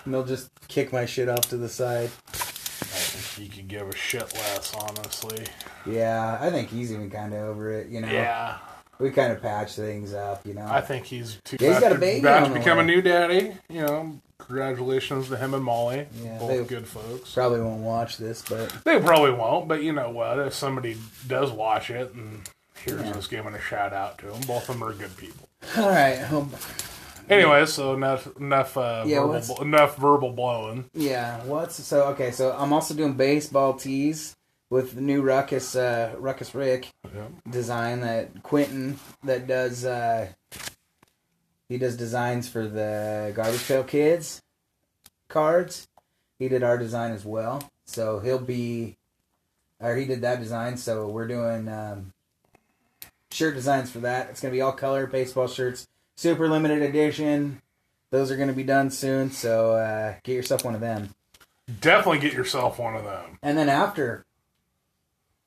and 0.05 0.13
they'll 0.13 0.25
just 0.25 0.49
kick 0.67 0.93
my 0.93 1.05
shit 1.05 1.27
off 1.29 1.41
to 1.49 1.57
the 1.57 1.69
side. 1.69 2.09
I 2.31 3.01
think 3.01 3.49
you 3.49 3.55
could 3.55 3.67
give 3.67 3.87
a 3.87 3.95
shit 3.95 4.31
less, 4.33 4.73
honestly. 4.75 5.45
Yeah, 5.85 6.37
I 6.39 6.49
think 6.49 6.69
he's 6.69 6.91
even 6.91 7.09
kind 7.09 7.33
of 7.33 7.39
over 7.41 7.71
it. 7.71 7.87
You 7.89 8.01
know, 8.01 8.07
Yeah, 8.11 8.57
we 8.99 9.11
kind 9.11 9.31
of 9.31 9.41
patch 9.41 9.75
things 9.75 10.13
up, 10.13 10.45
you 10.45 10.53
know. 10.53 10.65
I 10.67 10.81
think 10.81 11.05
he's 11.05 11.37
too 11.45 11.57
Yeah, 11.59 11.71
he's 11.71 11.79
got 11.79 11.91
a 11.91 11.95
to- 11.95 12.01
baby 12.01 12.19
about 12.19 12.47
to 12.47 12.53
become 12.53 12.77
way. 12.77 12.83
a 12.83 12.87
new 12.87 13.01
daddy. 13.01 13.53
You 13.69 13.81
know, 13.85 14.19
congratulations 14.39 15.29
to 15.29 15.37
him 15.37 15.53
and 15.53 15.63
Molly. 15.63 16.07
Yeah, 16.23 16.37
both 16.39 16.67
good 16.67 16.87
folks. 16.87 17.33
Probably 17.33 17.61
won't 17.61 17.81
watch 17.81 18.17
this, 18.17 18.43
but 18.47 18.73
They 18.83 18.99
probably 18.99 19.31
won't, 19.31 19.67
but 19.67 19.83
you 19.83 19.93
know 19.93 20.09
what? 20.09 20.39
If 20.39 20.53
somebody 20.53 20.97
does 21.27 21.51
watch 21.51 21.89
it 21.89 22.13
and 22.13 22.41
here's 22.83 23.01
Yeah. 23.01 23.11
us 23.11 23.27
giving 23.27 23.53
a 23.53 23.61
shout 23.61 23.93
out 23.93 24.17
to 24.19 24.27
them, 24.27 24.41
both 24.47 24.67
of 24.69 24.79
them 24.79 24.83
are 24.83 24.93
good 24.93 25.15
people. 25.17 25.47
all 25.77 25.89
right. 25.89 26.19
well, 26.31 26.49
Anyway, 27.29 27.63
so 27.67 27.93
enough 27.93 28.27
enough 28.37 28.75
uh, 28.75 29.03
Yeah, 29.05 29.23
verbal, 29.23 29.61
enough 29.61 29.97
verbal 29.97 30.31
blowing. 30.31 30.89
Yeah, 30.95 31.43
what's 31.43 31.75
so 31.83 32.05
okay? 32.07 32.31
So 32.31 32.55
I'm 32.57 32.73
also 32.73 32.95
doing 32.95 33.13
baseball 33.13 33.73
tees 33.75 34.35
with 34.69 34.93
the 34.95 35.01
new 35.01 35.21
Ruckus 35.21 35.75
uh, 35.75 36.15
Ruckus 36.17 36.53
Rick 36.53 36.89
Yeah. 37.13 37.27
design 37.49 38.01
that 38.01 38.43
Quentin 38.43 38.99
that 39.23 39.47
does. 39.47 39.85
Uh, 39.85 40.29
he 41.67 41.77
does 41.77 41.95
designs 41.95 42.49
for 42.49 42.67
the 42.67 43.31
Garbage 43.35 43.67
Pail 43.67 43.83
Kids 43.83 44.41
cards. 45.27 45.87
He 46.39 46.47
did 46.49 46.63
our 46.63 46.77
design 46.77 47.11
as 47.11 47.25
well, 47.25 47.69
so 47.85 48.19
he'll 48.19 48.39
be, 48.39 48.97
or 49.79 49.95
he 49.95 50.05
did 50.05 50.21
that 50.21 50.39
design. 50.39 50.77
So 50.77 51.07
we're 51.07 51.27
doing 51.27 51.67
um, 51.67 52.13
shirt 53.31 53.55
designs 53.55 53.91
for 53.91 53.99
that. 53.99 54.29
It's 54.29 54.41
gonna 54.41 54.51
be 54.53 54.61
all 54.61 54.71
color 54.71 55.05
baseball 55.05 55.47
shirts, 55.47 55.87
super 56.15 56.47
limited 56.47 56.81
edition. 56.81 57.61
Those 58.11 58.31
are 58.31 58.37
gonna 58.37 58.53
be 58.53 58.63
done 58.63 58.89
soon, 58.89 59.29
so 59.31 59.73
uh, 59.73 60.15
get 60.23 60.33
yourself 60.33 60.65
one 60.65 60.73
of 60.75 60.81
them. 60.81 61.13
Definitely 61.81 62.19
get 62.19 62.33
yourself 62.33 62.79
one 62.79 62.95
of 62.95 63.03
them. 63.03 63.37
And 63.43 63.55
then 63.57 63.69
after, 63.69 64.25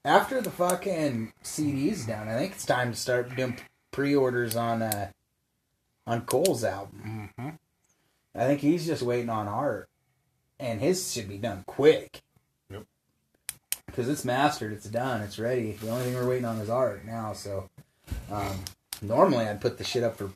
after 0.05 0.41
the 0.41 0.51
fucking 0.51 1.33
CD's 1.43 2.07
done, 2.07 2.29
I 2.29 2.37
think 2.37 2.53
it's 2.53 2.67
time 2.67 2.93
to 2.93 2.99
start 2.99 3.35
doing 3.37 3.59
pre-orders 3.91 4.57
on 4.57 4.83
uh, 4.83 5.11
on 6.07 6.23
Cole's 6.23 6.65
album. 6.65 7.31
hmm 7.37 7.49
I 8.35 8.47
think 8.47 8.61
he's 8.61 8.87
just 8.87 9.03
waiting 9.03 9.29
on 9.29 9.47
art, 9.47 9.91
and 10.59 10.81
his 10.81 11.13
should 11.13 11.29
be 11.29 11.37
done 11.37 11.65
quick. 11.67 12.23
Yep. 12.71 12.85
Because 13.85 14.09
it's 14.09 14.25
mastered, 14.25 14.73
it's 14.73 14.87
done, 14.87 15.21
it's 15.21 15.39
ready. 15.39 15.73
The 15.73 15.91
only 15.91 16.05
thing 16.05 16.15
we're 16.15 16.27
waiting 16.27 16.47
on 16.47 16.57
is 16.57 16.71
art 16.71 17.05
now. 17.05 17.35
So, 17.35 17.69
um, 18.31 18.65
normally 19.03 19.45
I'd 19.45 19.61
put 19.61 19.77
the 19.77 19.85
shit 19.85 20.03
up 20.03 20.17
for 20.17 20.31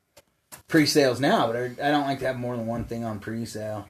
pre-sales 0.68 1.20
now, 1.20 1.46
but 1.46 1.56
I, 1.56 1.64
I 1.64 1.90
don't 1.90 2.06
like 2.06 2.18
to 2.18 2.26
have 2.26 2.38
more 2.38 2.54
than 2.54 2.66
one 2.66 2.84
thing 2.84 3.02
on 3.02 3.18
pre-sale. 3.18 3.88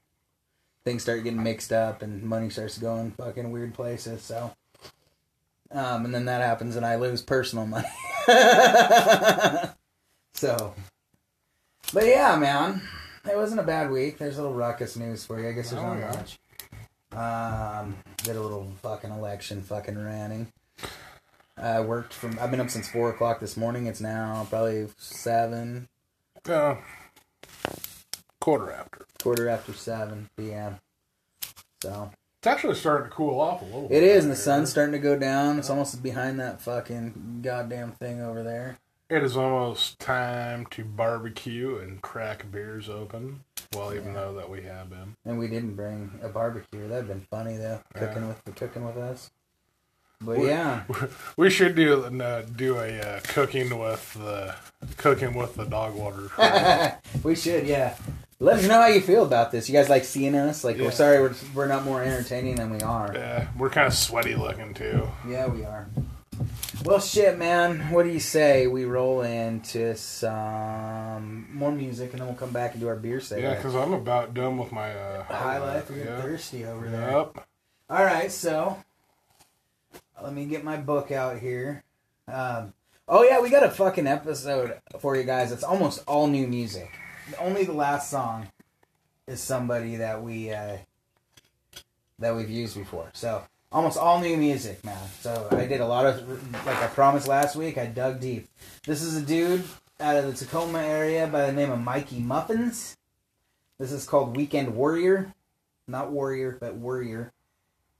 Things 0.84 1.02
start 1.02 1.24
getting 1.24 1.42
mixed 1.42 1.72
up, 1.72 2.00
and 2.00 2.22
money 2.22 2.48
starts 2.48 2.78
going 2.78 3.10
fucking 3.10 3.50
weird 3.50 3.74
places. 3.74 4.22
So, 4.22 4.54
um, 5.70 6.04
and 6.04 6.14
then 6.14 6.24
that 6.26 6.40
happens, 6.40 6.76
and 6.76 6.84
I 6.86 6.96
lose 6.96 7.22
personal 7.22 7.66
money. 7.66 7.86
so, 10.34 10.74
but 11.92 12.06
yeah, 12.06 12.36
man, 12.36 12.82
it 13.30 13.36
wasn't 13.36 13.60
a 13.60 13.64
bad 13.64 13.90
week. 13.90 14.18
There's 14.18 14.38
a 14.38 14.42
little 14.42 14.56
ruckus 14.56 14.96
news 14.96 15.24
for 15.24 15.40
you. 15.40 15.48
I 15.48 15.52
guess 15.52 15.70
there's 15.70 15.82
Oh, 15.82 15.94
not 15.94 15.98
yeah. 15.98 16.10
much. 16.16 16.38
Um, 17.12 17.96
did 18.18 18.36
a 18.36 18.40
little 18.40 18.70
fucking 18.82 19.10
election 19.10 19.62
fucking 19.62 20.02
ranting. 20.02 20.52
I 21.56 21.80
worked 21.80 22.12
from. 22.12 22.38
I've 22.40 22.50
been 22.50 22.60
up 22.60 22.68
since 22.70 22.88
four 22.88 23.08
o'clock 23.10 23.40
this 23.40 23.56
morning. 23.56 23.86
It's 23.86 24.00
now 24.00 24.46
probably 24.50 24.88
seven, 24.98 25.88
Yeah. 26.46 26.76
Quarter 28.40 28.72
after. 28.72 29.06
quarter 29.22 29.48
after 29.48 29.72
seven 29.72 30.28
p.m. 30.36 30.76
So 31.82 32.10
It's 32.46 32.52
actually 32.54 32.76
starting 32.76 33.10
to 33.10 33.12
cool 33.16 33.40
off 33.40 33.60
a 33.60 33.64
little. 33.64 33.88
it 33.90 34.04
is, 34.04 34.22
and 34.22 34.30
the 34.32 34.36
sun's 34.36 34.70
starting 34.70 34.92
to 34.92 35.00
go 35.00 35.18
down. 35.18 35.58
It's 35.58 35.68
almost 35.68 36.00
behind 36.00 36.38
that 36.38 36.62
fucking 36.62 37.40
goddamn 37.42 37.90
thing 37.90 38.22
over 38.22 38.44
there. 38.44 38.78
It 39.10 39.24
is 39.24 39.36
almost 39.36 39.98
time 39.98 40.64
to 40.66 40.84
barbecue 40.84 41.76
and 41.78 42.00
crack 42.00 42.48
beers 42.52 42.88
open. 42.88 43.40
Well, 43.74 43.92
even 43.92 44.14
though 44.14 44.32
that 44.34 44.48
we 44.48 44.62
have 44.62 44.90
been. 44.90 45.16
And 45.24 45.40
we 45.40 45.48
didn't 45.48 45.74
bring 45.74 46.20
a 46.22 46.28
barbecue. 46.28 46.86
That'd 46.86 47.08
been 47.08 47.26
funny 47.28 47.56
though, 47.56 47.80
cooking 47.94 48.22
Yeah. 48.22 48.28
with 48.28 48.44
the 48.44 48.52
cooking 48.52 48.84
with 48.86 48.96
us. 48.96 49.32
But 50.20 50.38
We- 50.38 50.46
yeah, 50.46 50.84
We 51.36 51.50
should 51.50 51.74
do 51.74 52.04
uh, 52.04 52.42
do 52.42 52.76
a 52.78 53.00
uh, 53.00 53.20
cooking 53.24 53.76
with 53.76 54.14
the 54.14 54.54
cooking 54.98 55.34
with 55.34 55.56
the 55.56 55.64
dog 55.64 55.96
water. 55.96 56.96
we 57.24 57.34
should. 57.34 57.66
Yeah, 57.66 57.96
let 58.38 58.58
us 58.58 58.66
know 58.68 58.80
how 58.80 58.88
you 58.88 59.00
feel 59.00 59.24
about 59.24 59.50
this. 59.52 59.68
You 59.68 59.72
guys 59.74 59.88
like 59.88 60.04
seeing 60.04 60.34
us? 60.34 60.62
Like 60.64 60.76
Yeah. 60.76 60.84
we're 60.84 60.90
sorry 60.90 61.20
we're 61.20 61.34
we're 61.54 61.66
not 61.68 61.84
more 61.84 62.02
entertaining 62.02 62.56
than 62.56 62.70
we 62.70 62.80
are. 62.80 63.10
yeah, 63.14 63.48
we're 63.58 63.70
kind 63.70 63.86
of 63.86 63.94
sweaty 63.94 64.34
looking 64.34 64.74
too. 64.74 65.08
Yeah, 65.28 65.46
we 65.46 65.64
are. 65.64 65.88
Well, 66.84 67.00
shit, 67.00 67.38
man. 67.38 67.90
What 67.90 68.02
do 68.04 68.10
you 68.10 68.20
say 68.20 68.66
we 68.66 68.84
roll 68.84 69.22
into 69.22 69.96
some 69.96 71.48
more 71.52 71.72
music 71.72 72.10
and 72.12 72.20
then 72.20 72.28
we'll 72.28 72.36
come 72.36 72.50
back 72.50 72.72
and 72.72 72.80
do 72.80 72.88
our 72.88 72.94
beer 72.96 73.20
Yeah, 73.30 73.54
because 73.54 73.74
I'm 73.74 73.92
about 73.94 74.34
done 74.34 74.58
with 74.58 74.70
my 74.70 74.92
uh, 74.94 75.24
High 75.24 75.58
life, 75.58 75.90
you're 75.94 76.04
thirsty 76.04 76.64
over 76.66 76.88
there. 76.88 77.10
Yep. 77.10 77.46
All 77.88 78.04
right, 78.04 78.30
so 78.30 78.76
let 80.22 80.32
me 80.34 80.44
get 80.44 80.62
my 80.62 80.76
book 80.76 81.10
out 81.10 81.38
here. 81.38 81.82
Um, 82.28 82.74
oh 83.08 83.22
yeah, 83.22 83.40
we 83.40 83.48
got 83.48 83.62
a 83.64 83.70
fucking 83.70 84.06
episode 84.06 84.78
for 85.00 85.16
you 85.16 85.24
guys. 85.24 85.52
It's 85.52 85.64
almost 85.64 86.04
all 86.06 86.26
new 86.26 86.46
music. 86.46 86.90
Only 87.38 87.64
the 87.64 87.72
last 87.72 88.10
song 88.10 88.48
is 89.26 89.40
somebody 89.40 89.96
that 89.96 90.22
we 90.22 90.52
uh, 90.52 90.76
that 92.18 92.34
we've 92.34 92.50
used 92.50 92.76
before. 92.76 93.10
So 93.12 93.42
almost 93.72 93.98
all 93.98 94.20
new 94.20 94.36
music, 94.36 94.84
man. 94.84 95.08
So 95.20 95.48
I 95.50 95.66
did 95.66 95.80
a 95.80 95.86
lot 95.86 96.06
of 96.06 96.28
like 96.66 96.76
I 96.76 96.86
promised 96.88 97.28
last 97.28 97.56
week. 97.56 97.78
I 97.78 97.86
dug 97.86 98.20
deep. 98.20 98.48
This 98.84 99.02
is 99.02 99.16
a 99.16 99.22
dude 99.22 99.64
out 100.00 100.16
of 100.16 100.26
the 100.26 100.32
Tacoma 100.44 100.80
area 100.80 101.26
by 101.26 101.46
the 101.46 101.52
name 101.52 101.70
of 101.70 101.80
Mikey 101.80 102.20
Muffins. 102.20 102.96
This 103.78 103.92
is 103.92 104.06
called 104.06 104.36
Weekend 104.36 104.74
Warrior, 104.74 105.34
not 105.86 106.10
Warrior, 106.10 106.56
but 106.60 106.74
Warrior. 106.74 107.32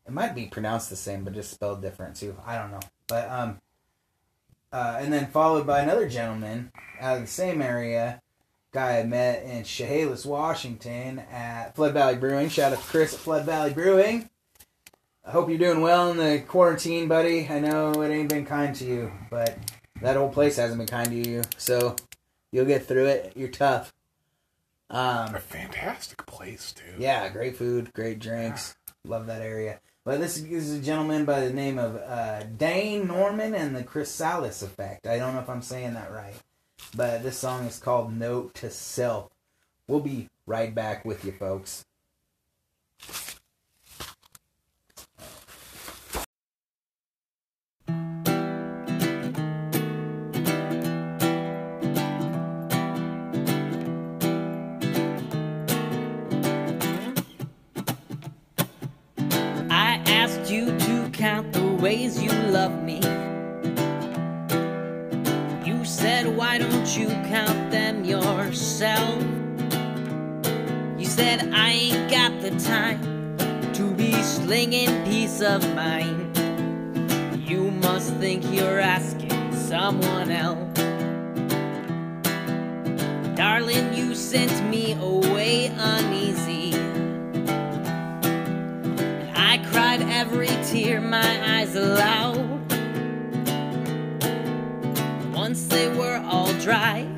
It 0.06 0.12
might 0.12 0.34
be 0.34 0.46
pronounced 0.46 0.88
the 0.88 0.96
same, 0.96 1.24
but 1.24 1.34
just 1.34 1.50
spelled 1.50 1.82
different 1.82 2.16
too. 2.16 2.36
I 2.46 2.56
don't 2.56 2.70
know. 2.70 2.80
But 3.08 3.28
um, 3.28 3.60
uh, 4.72 4.98
and 5.00 5.12
then 5.12 5.26
followed 5.26 5.66
by 5.66 5.80
another 5.80 6.08
gentleman 6.08 6.70
out 7.00 7.16
of 7.16 7.22
the 7.22 7.28
same 7.28 7.60
area, 7.60 8.22
guy 8.76 8.98
I 8.98 9.04
met 9.04 9.42
in 9.44 9.64
Chehalis, 9.64 10.26
Washington, 10.26 11.20
at 11.32 11.74
Flood 11.74 11.94
Valley 11.94 12.16
Brewing. 12.16 12.50
Shout 12.50 12.74
out 12.74 12.78
to 12.78 12.84
Chris 12.84 13.14
at 13.14 13.20
Flood 13.20 13.46
Valley 13.46 13.72
Brewing. 13.72 14.28
I 15.24 15.30
hope 15.30 15.48
you're 15.48 15.56
doing 15.56 15.80
well 15.80 16.10
in 16.10 16.18
the 16.18 16.44
quarantine, 16.46 17.08
buddy. 17.08 17.48
I 17.48 17.58
know 17.58 18.02
it 18.02 18.10
ain't 18.10 18.28
been 18.28 18.44
kind 18.44 18.74
to 18.76 18.84
you, 18.84 19.12
but 19.30 19.56
that 20.02 20.18
old 20.18 20.34
place 20.34 20.56
hasn't 20.56 20.76
been 20.76 20.86
kind 20.86 21.08
to 21.08 21.16
you. 21.30 21.40
So 21.56 21.96
you'll 22.52 22.66
get 22.66 22.84
through 22.84 23.06
it. 23.06 23.32
You're 23.34 23.48
tough. 23.48 23.94
Um, 24.90 25.34
A 25.34 25.40
fantastic 25.40 26.26
place 26.26 26.74
too. 26.74 26.96
yeah, 26.98 27.30
great 27.30 27.56
food, 27.56 27.94
great 27.94 28.18
drinks. 28.18 28.76
Love 29.06 29.26
that 29.28 29.40
area. 29.40 29.80
But 30.04 30.20
this 30.20 30.36
is 30.36 30.74
a 30.78 30.82
gentleman 30.82 31.24
by 31.24 31.40
the 31.40 31.52
name 31.52 31.78
of 31.78 31.96
uh, 31.96 32.42
Dane 32.58 33.06
Norman 33.06 33.54
and 33.54 33.74
the 33.74 33.82
Chrysalis 33.84 34.60
Effect. 34.60 35.06
I 35.06 35.16
don't 35.16 35.32
know 35.32 35.40
if 35.40 35.48
I'm 35.48 35.62
saying 35.62 35.94
that 35.94 36.12
right. 36.12 36.34
But 36.94 37.22
this 37.22 37.38
song 37.38 37.66
is 37.66 37.78
called 37.78 38.16
Note 38.16 38.54
to 38.54 38.70
Self. 38.70 39.30
We'll 39.86 40.00
be 40.00 40.28
right 40.46 40.74
back 40.74 41.04
with 41.04 41.24
you, 41.24 41.32
folks. 41.32 41.84
I 59.68 60.02
asked 60.06 60.50
you 60.50 60.78
to 60.78 61.10
count 61.12 61.52
the 61.52 61.78
ways 61.80 62.22
you 62.22 62.30
love 62.30 62.82
me. 62.82 63.00
Said, 65.96 66.36
Why 66.36 66.58
don't 66.58 66.94
you 66.94 67.08
count 67.08 67.70
them 67.70 68.04
yourself? 68.04 69.22
You 70.98 71.06
said, 71.06 71.50
I 71.54 71.70
ain't 71.70 72.10
got 72.10 72.38
the 72.42 72.50
time 72.62 73.38
to 73.72 73.94
be 73.94 74.12
slinging 74.22 74.90
peace 75.06 75.40
of 75.40 75.62
mind. 75.74 76.36
You 77.48 77.70
must 77.70 78.12
think 78.16 78.44
you're 78.52 78.78
asking 78.78 79.56
someone 79.56 80.30
else. 80.30 80.76
Darling, 83.34 83.94
you 83.94 84.14
sent 84.14 84.52
me 84.68 84.92
away 85.00 85.72
uneasy. 85.78 86.74
And 89.00 89.30
I 89.34 89.64
cried 89.72 90.02
every 90.02 90.48
tear 90.62 91.00
my 91.00 91.56
eyes 91.56 91.74
allowed. 91.74 92.45
Once 95.56 95.68
they 95.68 95.88
were 95.88 96.22
all 96.26 96.52
dry, 96.60 97.08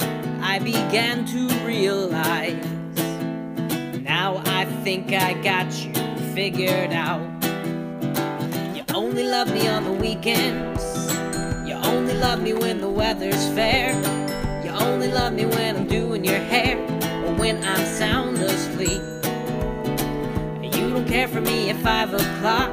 I 0.41 0.61
began 0.61 1.25
to 1.27 1.49
realize. 1.67 2.65
Now 4.01 4.41
I 4.47 4.65
think 4.85 5.13
I 5.13 5.35
got 5.43 5.67
you 5.85 5.93
figured 6.35 6.93
out. 6.93 7.27
You 8.77 8.85
only 8.95 9.25
love 9.25 9.53
me 9.53 9.67
on 9.67 9.83
the 9.83 9.93
weekends. 9.93 10.85
You 11.69 11.75
only 11.83 12.15
love 12.15 12.41
me 12.41 12.53
when 12.53 12.81
the 12.81 12.89
weather's 12.89 13.45
fair. 13.57 13.91
You 14.65 14.71
only 14.71 15.11
love 15.11 15.33
me 15.33 15.45
when 15.45 15.75
I'm 15.75 15.89
doing 15.89 16.25
your 16.25 16.39
hair 16.39 16.79
or 17.27 17.35
when 17.35 17.65
I'm 17.65 17.85
sound 17.87 18.39
asleep. 18.39 19.03
You 20.63 20.91
don't 20.91 21.09
care 21.09 21.27
for 21.27 21.41
me 21.41 21.71
at 21.71 21.77
five 21.83 22.15
o'clock. 22.15 22.71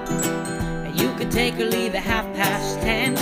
You 0.95 1.11
could 1.15 1.31
take 1.31 1.55
or 1.59 1.65
leave 1.65 1.95
at 1.95 2.03
half 2.03 2.25
past 2.35 2.79
ten. 2.81 3.15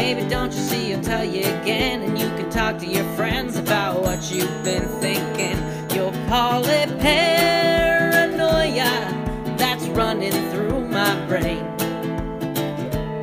Baby, 0.00 0.26
don't 0.30 0.50
you 0.50 0.58
see? 0.58 0.94
I'll 0.94 1.02
tell 1.02 1.26
you 1.26 1.42
again, 1.42 2.00
and 2.00 2.18
you 2.18 2.26
can 2.30 2.48
talk 2.48 2.78
to 2.78 2.86
your 2.86 3.04
friends 3.16 3.56
about 3.56 4.00
what 4.00 4.32
you've 4.32 4.64
been 4.64 4.88
thinking. 4.98 5.58
You'll 5.94 6.16
call 6.26 6.64
it 6.64 6.88
paranoia 7.00 8.90
that's 9.58 9.86
running 9.88 10.32
through 10.50 10.88
my 10.88 11.14
brain. 11.26 11.66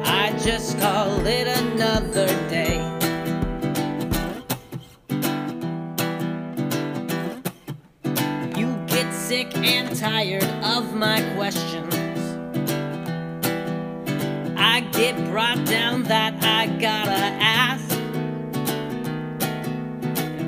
I 0.05 0.37
just 0.37 0.77
call 0.77 1.25
it 1.25 1.47
another 1.47 2.27
day. 2.47 2.77
You 8.55 8.67
get 8.85 9.11
sick 9.11 9.57
and 9.57 9.95
tired 9.95 10.43
of 10.63 10.93
my 10.93 11.23
questions. 11.35 11.66
Get 14.97 15.15
brought 15.25 15.63
down 15.67 16.01
that 16.01 16.33
I 16.43 16.65
gotta 16.79 17.11
ask. 17.39 17.95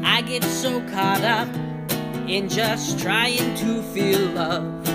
I 0.03 0.23
get 0.23 0.43
so 0.43 0.81
caught 0.89 1.23
up 1.23 1.47
in 2.27 2.49
just 2.49 2.99
trying 2.99 3.53
to 3.57 3.83
feel 3.93 4.19
loved. 4.31 4.87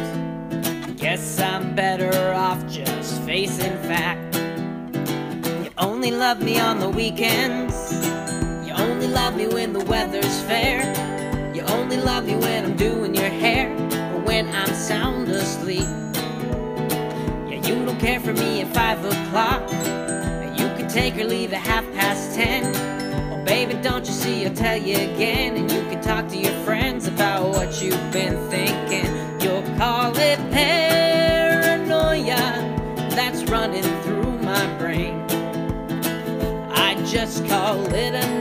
Guess 0.99 1.39
I'm 1.39 1.73
better 1.77 2.33
off 2.33 2.67
just 2.67 3.23
facing 3.23 3.79
fact. 3.85 4.35
You 5.65 5.71
only 5.79 6.11
love 6.11 6.43
me 6.43 6.59
on 6.59 6.81
the 6.81 6.91
weekends. 6.91 7.93
You 8.67 8.73
only 8.75 9.07
love 9.07 9.37
me 9.37 9.47
when 9.47 9.73
the 9.73 9.85
weather's 9.85 10.41
fair. 10.43 10.83
You 11.55 11.63
only 11.63 11.99
love 11.99 12.27
me 12.27 12.35
when 12.35 12.65
I'm 12.65 12.77
doing 12.77 13.15
your 13.15 13.31
hair 13.31 13.71
or 14.15 14.21
when 14.23 14.53
I'm 14.53 14.75
sound 14.75 15.29
asleep. 15.29 16.04
You 17.67 17.85
don't 17.87 17.99
care 17.99 18.21
for 18.21 18.35
me 18.35 18.61
at 18.61 18.75
five 18.75 19.03
o'clock. 19.05 19.63
You 20.59 20.69
can 20.77 20.87
take 20.89 21.17
or 21.17 21.25
leave 21.25 21.53
at 21.55 21.61
half 21.61 21.85
past 21.95 22.35
ten. 22.35 22.75
Oh, 23.33 23.43
baby, 23.45 23.75
don't 23.83 24.05
you 24.05 24.13
see? 24.13 24.45
I'll 24.47 24.55
tell 24.55 24.77
you 24.77 24.97
again, 24.97 25.57
and 25.57 25.73
you 25.73 25.81
can 25.91 26.03
talk 26.03 26.29
to 26.29 26.37
your 26.37 26.53
friends 26.65 27.07
about 27.07 27.49
what 27.49 27.83
you've 27.83 28.11
been 28.13 28.37
thinking. 28.51 29.07
You'll 29.41 29.63
call 29.79 30.15
it 30.17 30.39
paranoia 30.53 32.37
that's 33.17 33.43
running 33.45 33.83
through 34.03 34.39
my 34.41 34.67
brain. 34.79 35.23
I 36.71 37.03
just 37.07 37.47
call 37.47 37.83
it 37.95 38.15
another 38.15 38.34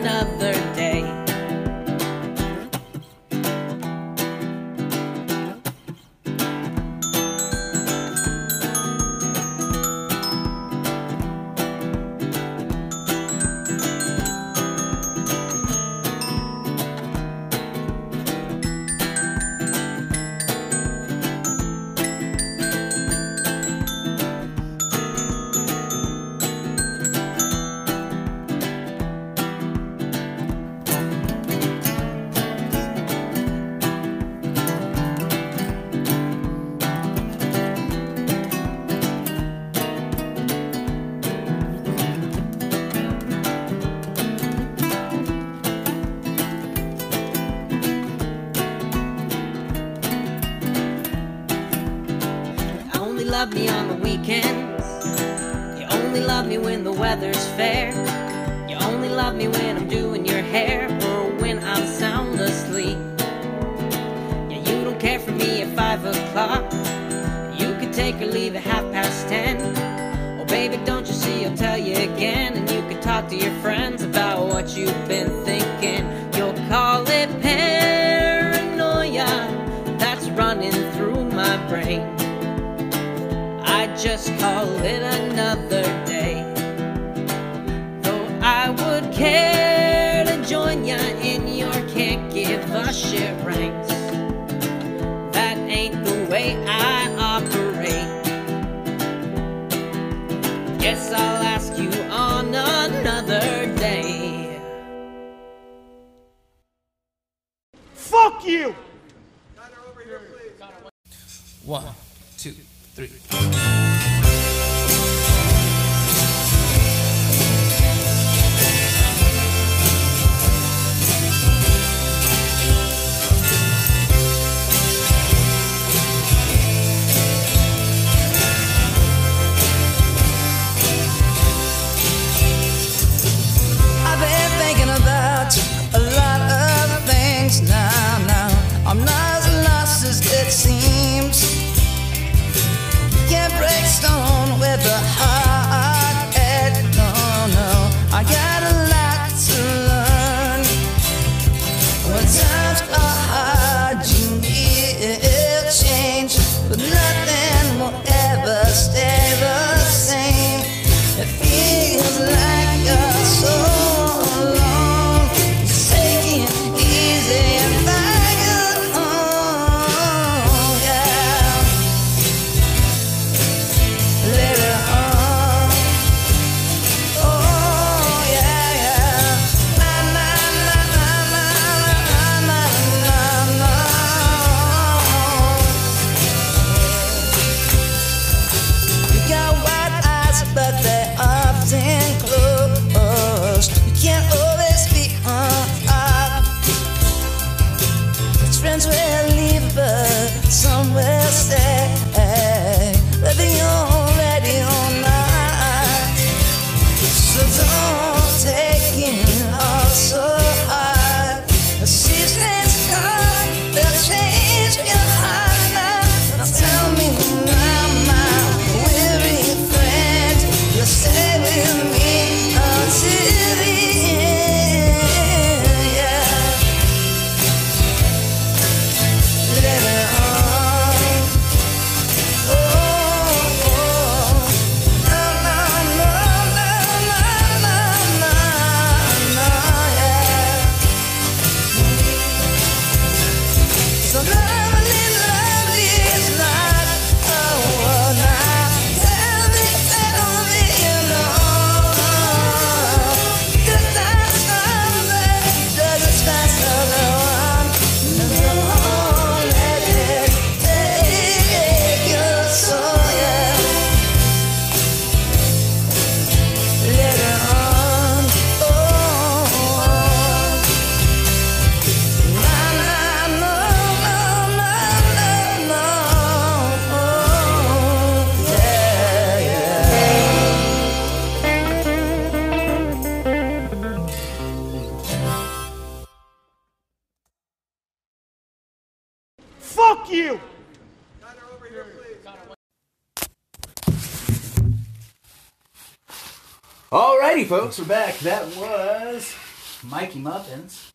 Alrighty, 297.44 297.50
folks, 297.50 297.78
we're 297.78 297.86
back. 297.86 298.18
That 298.20 298.56
was 298.56 299.36
Mikey 299.84 300.20
Muffins, 300.20 300.94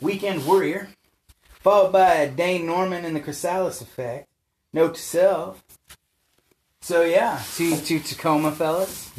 Weekend 0.00 0.46
Warrior, 0.46 0.90
followed 1.58 1.90
by 1.90 2.28
Dane 2.28 2.66
Norman 2.66 3.04
and 3.04 3.16
the 3.16 3.20
Chrysalis 3.20 3.80
Effect. 3.80 4.28
Note 4.72 4.94
to 4.94 5.00
self. 5.02 5.64
So 6.82 7.02
yeah, 7.02 7.42
two 7.56 7.76
two 7.78 7.98
Tacoma 7.98 8.52
fellas. 8.52 9.10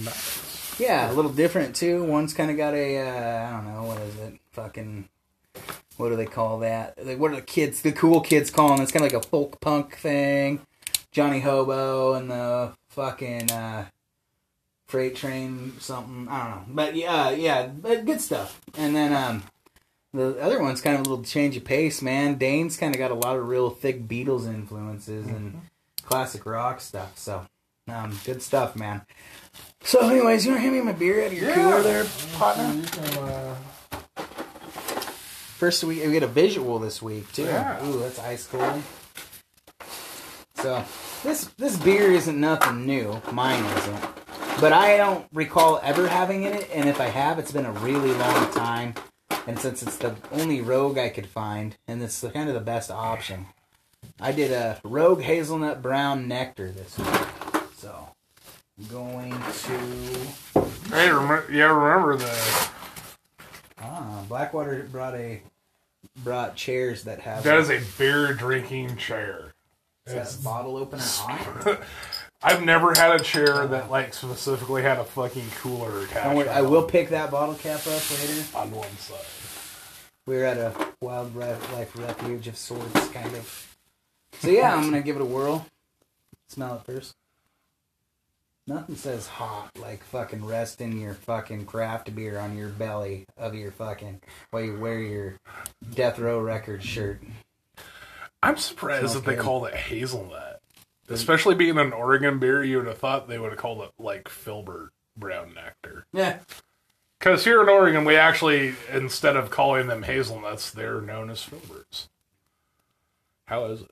Yeah, 0.80 1.12
a 1.12 1.14
little 1.14 1.34
different 1.34 1.76
too. 1.76 2.02
One's 2.06 2.34
kind 2.34 2.50
of 2.50 2.56
got 2.56 2.74
a 2.74 2.98
uh, 2.98 3.48
I 3.50 3.52
don't 3.52 3.74
know 3.74 3.84
what 3.84 4.00
is 4.00 4.18
it, 4.20 4.40
fucking. 4.52 5.10
What 5.98 6.10
do 6.10 6.16
they 6.16 6.26
call 6.26 6.60
that? 6.60 7.06
Like, 7.06 7.20
what 7.20 7.32
are 7.32 7.36
the 7.36 7.42
kids, 7.42 7.82
the 7.82 7.92
cool 7.92 8.22
kids 8.22 8.50
calling? 8.50 8.80
it? 8.80 8.84
It's 8.84 8.92
kind 8.94 9.06
of 9.06 9.12
like 9.12 9.22
a 9.22 9.28
folk 9.28 9.60
punk 9.60 9.98
thing. 9.98 10.62
Johnny 11.12 11.42
Hobo 11.42 12.14
and 12.14 12.32
the 12.32 12.72
fucking 12.88 13.52
uh, 13.52 13.88
freight 14.94 15.16
train 15.16 15.74
something. 15.80 16.28
I 16.30 16.44
don't 16.44 16.52
know, 16.52 16.64
but 16.76 16.96
yeah, 16.96 17.32
yeah, 17.32 17.66
but 17.66 18.06
good 18.06 18.22
stuff. 18.22 18.62
And 18.78 18.96
then 18.96 19.12
um, 19.12 19.42
the 20.14 20.40
other 20.40 20.62
one's 20.62 20.82
kind 20.82 20.94
of 20.96 21.08
a 21.08 21.10
little 21.10 21.26
change 21.26 21.58
of 21.58 21.64
pace, 21.64 22.00
man. 22.04 22.36
Dane's 22.38 22.78
kind 22.78 22.94
of 22.94 23.00
got 23.00 23.10
a 23.10 23.16
lot 23.16 23.36
of 23.36 23.48
real 23.48 23.72
thick 23.72 24.08
Beatles 24.08 24.46
influences 24.48 25.26
and 25.26 25.62
classic 26.04 26.46
rock 26.46 26.80
stuff. 26.80 27.18
So, 27.18 27.48
um, 27.88 28.20
good 28.24 28.44
stuff, 28.44 28.76
man. 28.76 29.02
So, 29.82 30.08
anyways, 30.08 30.46
you 30.46 30.52
want 30.52 30.60
to 30.60 30.62
hand 30.62 30.76
me 30.76 30.82
my 30.82 30.92
beer 30.92 31.26
out 31.26 31.32
of 31.32 31.34
your 31.34 31.54
cooler 31.56 31.82
there, 31.82 32.06
partner? 32.34 32.84
Uh, 33.20 33.56
First, 35.58 35.84
we, 35.86 36.06
we 36.06 36.12
get 36.12 36.22
a 36.22 36.28
visual 36.28 36.78
this 36.78 37.02
week 37.02 37.32
too. 37.32 37.46
Yeah. 37.46 37.84
Ooh, 37.84 37.98
that's 37.98 38.20
ice 38.20 38.46
cold. 38.46 38.84
So 40.58 40.84
this 41.24 41.46
this 41.58 41.78
beer 41.78 42.12
isn't 42.12 42.40
nothing 42.40 42.86
new. 42.86 43.20
Mine 43.32 43.64
isn't, 43.64 44.06
but 44.60 44.74
I 44.74 44.98
don't 44.98 45.26
recall 45.34 45.80
ever 45.84 46.08
having 46.08 46.44
it. 46.44 46.70
And 46.74 46.88
if 46.90 47.00
I 47.00 47.08
have, 47.08 47.40
it's 47.40 47.52
been 47.52 47.66
a 47.66 47.72
really 47.72 48.14
long 48.14 48.52
time. 48.52 48.94
And 49.48 49.60
since 49.60 49.84
it's 49.84 49.98
the 49.98 50.16
only 50.32 50.62
Rogue 50.62 50.98
I 50.98 51.10
could 51.10 51.28
find, 51.28 51.76
and 51.88 52.02
it's 52.02 52.22
the, 52.22 52.30
kind 52.30 52.48
of 52.48 52.56
the 52.56 52.62
best 52.62 52.90
option, 52.90 53.48
I 54.20 54.32
did 54.32 54.52
a 54.52 54.80
Rogue 54.84 55.22
Hazelnut 55.22 55.82
Brown 55.82 56.28
Nectar 56.28 56.72
this 56.72 56.98
week. 56.98 57.28
So 57.78 58.10
I'm 58.78 58.86
going 58.88 59.32
to 59.32 59.78
hey, 60.94 61.10
remember, 61.10 61.46
yeah, 61.52 61.66
remember 61.66 62.18
the 62.18 62.70
ah 63.82 64.24
Blackwater 64.28 64.88
brought 64.92 65.16
a 65.16 65.42
brought 66.24 66.56
chairs 66.56 67.04
that 67.04 67.20
have 67.22 67.44
that 67.44 67.58
is 67.58 67.70
a 67.70 67.82
beer 67.98 68.34
drinking 68.34 68.96
chair. 68.98 69.54
is 70.06 70.38
that 70.38 70.44
bottle 70.44 70.78
opener 70.78 71.04
on. 71.28 71.78
I've 72.44 72.64
never 72.64 72.94
had 72.96 73.20
a 73.20 73.24
chair 73.24 73.66
that 73.68 73.90
like 73.90 74.14
specifically 74.14 74.82
had 74.82 75.00
a 75.00 75.04
fucking 75.06 75.50
cooler 75.62 76.04
attached. 76.04 76.36
Don't 76.36 76.48
I 76.50 76.62
will 76.62 76.84
pick 76.84 77.10
that 77.10 77.32
bottle 77.32 77.56
cap 77.56 77.80
up 77.88 78.12
later. 78.12 78.44
on 78.56 78.72
one 78.72 78.98
side. 78.98 79.26
We 80.26 80.38
were 80.38 80.44
at 80.44 80.58
a 80.58 80.74
wildlife 81.02 81.96
refuge 81.98 82.48
of 82.48 82.58
sorts, 82.58 83.08
kind 83.10 83.34
of. 83.36 83.76
So 84.40 84.50
yeah, 84.50 84.76
I'm 84.76 84.84
gonna 84.84 85.02
give 85.02 85.16
it 85.16 85.22
a 85.22 85.26
whirl. 85.26 85.66
Smell 86.50 86.76
it 86.76 86.84
first. 86.92 87.16
Nothing 88.66 88.96
says 88.96 89.28
hot 89.28 89.72
like 89.78 90.04
fucking 90.04 90.46
resting 90.46 91.00
your 91.02 91.14
fucking 91.14 91.66
craft 91.66 92.14
beer 92.16 92.40
on 92.40 92.58
your 92.58 92.70
belly 92.70 93.26
of 93.38 93.56
your 93.56 93.72
fucking 93.72 94.22
while 94.52 94.64
you 94.64 94.80
wear 94.80 95.00
your 95.00 95.40
Death 95.94 96.18
Row 96.20 96.40
record 96.40 96.84
shirt. 96.84 97.22
I'm 98.42 98.58
surprised 98.58 99.00
Smells 99.02 99.14
that 99.16 99.26
they 99.26 99.36
good. 99.36 99.44
called 99.44 99.68
it 99.68 99.74
hazelnut. 99.76 100.53
Especially 101.10 101.56
being 101.56 101.78
an 101.78 101.92
Oregon 101.94 102.40
beer, 102.40 102.64
you 102.64 102.78
would 102.78 102.88
have 102.88 102.98
thought 102.98 103.28
they 103.28 103.38
would 103.38 103.52
have 103.52 103.60
called 103.60 103.82
it 103.82 103.92
like 104.00 104.30
Filbert 104.30 104.92
brown 105.18 105.54
nectar. 105.54 106.06
Yeah. 106.14 106.40
Because 107.20 107.44
here 107.44 107.62
in 107.62 107.70
Oregon, 107.70 108.06
we 108.06 108.16
actually, 108.16 108.76
instead 108.92 109.36
of 109.36 109.50
calling 109.50 109.88
them 109.88 110.04
hazelnuts, 110.04 110.72
they're 110.72 111.02
known 111.02 111.30
as 111.30 111.40
Filberts. 111.40 112.08
How 113.46 113.66
is 113.66 113.82
it? 113.82 113.92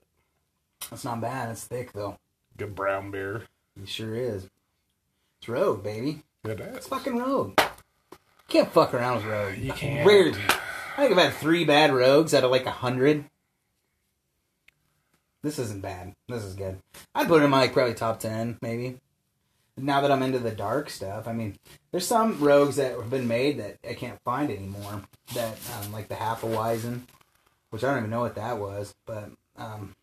That's 0.89 1.06
not 1.06 1.21
bad. 1.21 1.50
It's 1.50 1.63
thick 1.65 1.93
though. 1.93 2.17
Good 2.58 2.76
brown 2.76 3.12
beer. 3.12 3.43
It 3.82 3.88
sure 3.88 4.15
is. 4.15 4.50
It's 5.39 5.47
Rogue, 5.47 5.84
baby. 5.84 6.24
It 6.43 6.60
is. 6.60 6.78
It's 6.78 6.88
fucking 6.88 7.17
Rogue. 7.17 7.60
You 7.60 8.17
Can't 8.47 8.71
fuck 8.71 8.93
around 8.93 9.17
with 9.17 9.26
Rogue. 9.26 9.58
You 9.58 9.74
can't. 9.74 10.06
Weird. 10.06 10.36
I 10.36 11.08
think 11.08 11.17
I've 11.17 11.26
had 11.26 11.34
three 11.34 11.63
bad 11.63 11.93
rogues 11.93 12.34
out 12.34 12.43
of 12.43 12.52
like 12.52 12.65
a 12.65 12.71
hundred. 12.71 13.26
This 15.43 15.58
isn't 15.58 15.82
bad. 15.82 16.13
This 16.27 16.43
is 16.43 16.56
good. 16.56 16.80
I'd 17.15 17.27
put 17.27 17.41
it 17.41 17.45
in 17.45 17.51
my 17.51 17.62
like 17.62 17.73
probably 17.73 17.93
top 17.95 18.19
ten, 18.19 18.58
maybe. 18.62 18.99
Now 19.77 20.01
that 20.01 20.12
I'm 20.12 20.21
into 20.21 20.38
the 20.38 20.51
dark 20.51 20.89
stuff, 20.89 21.27
I 21.27 21.34
mean, 21.34 21.58
there's 21.91 22.06
some 22.06 22.39
rogues 22.39 22.75
that 22.75 22.91
have 22.91 23.10
been 23.10 23.27
made 23.27 23.60
that 23.60 23.77
I 23.88 23.93
can't 23.93 24.21
find 24.21 24.51
anymore. 24.51 25.01
That 25.34 25.58
um, 25.77 25.91
like 25.91 26.10
the 26.10 26.15
Hefeweizen, 26.15 27.01
which 27.71 27.84
I 27.84 27.88
don't 27.88 27.99
even 27.99 28.10
know 28.12 28.19
what 28.19 28.36
that 28.36 28.60
was, 28.60 28.93
but 29.06 29.32
um, 29.58 29.95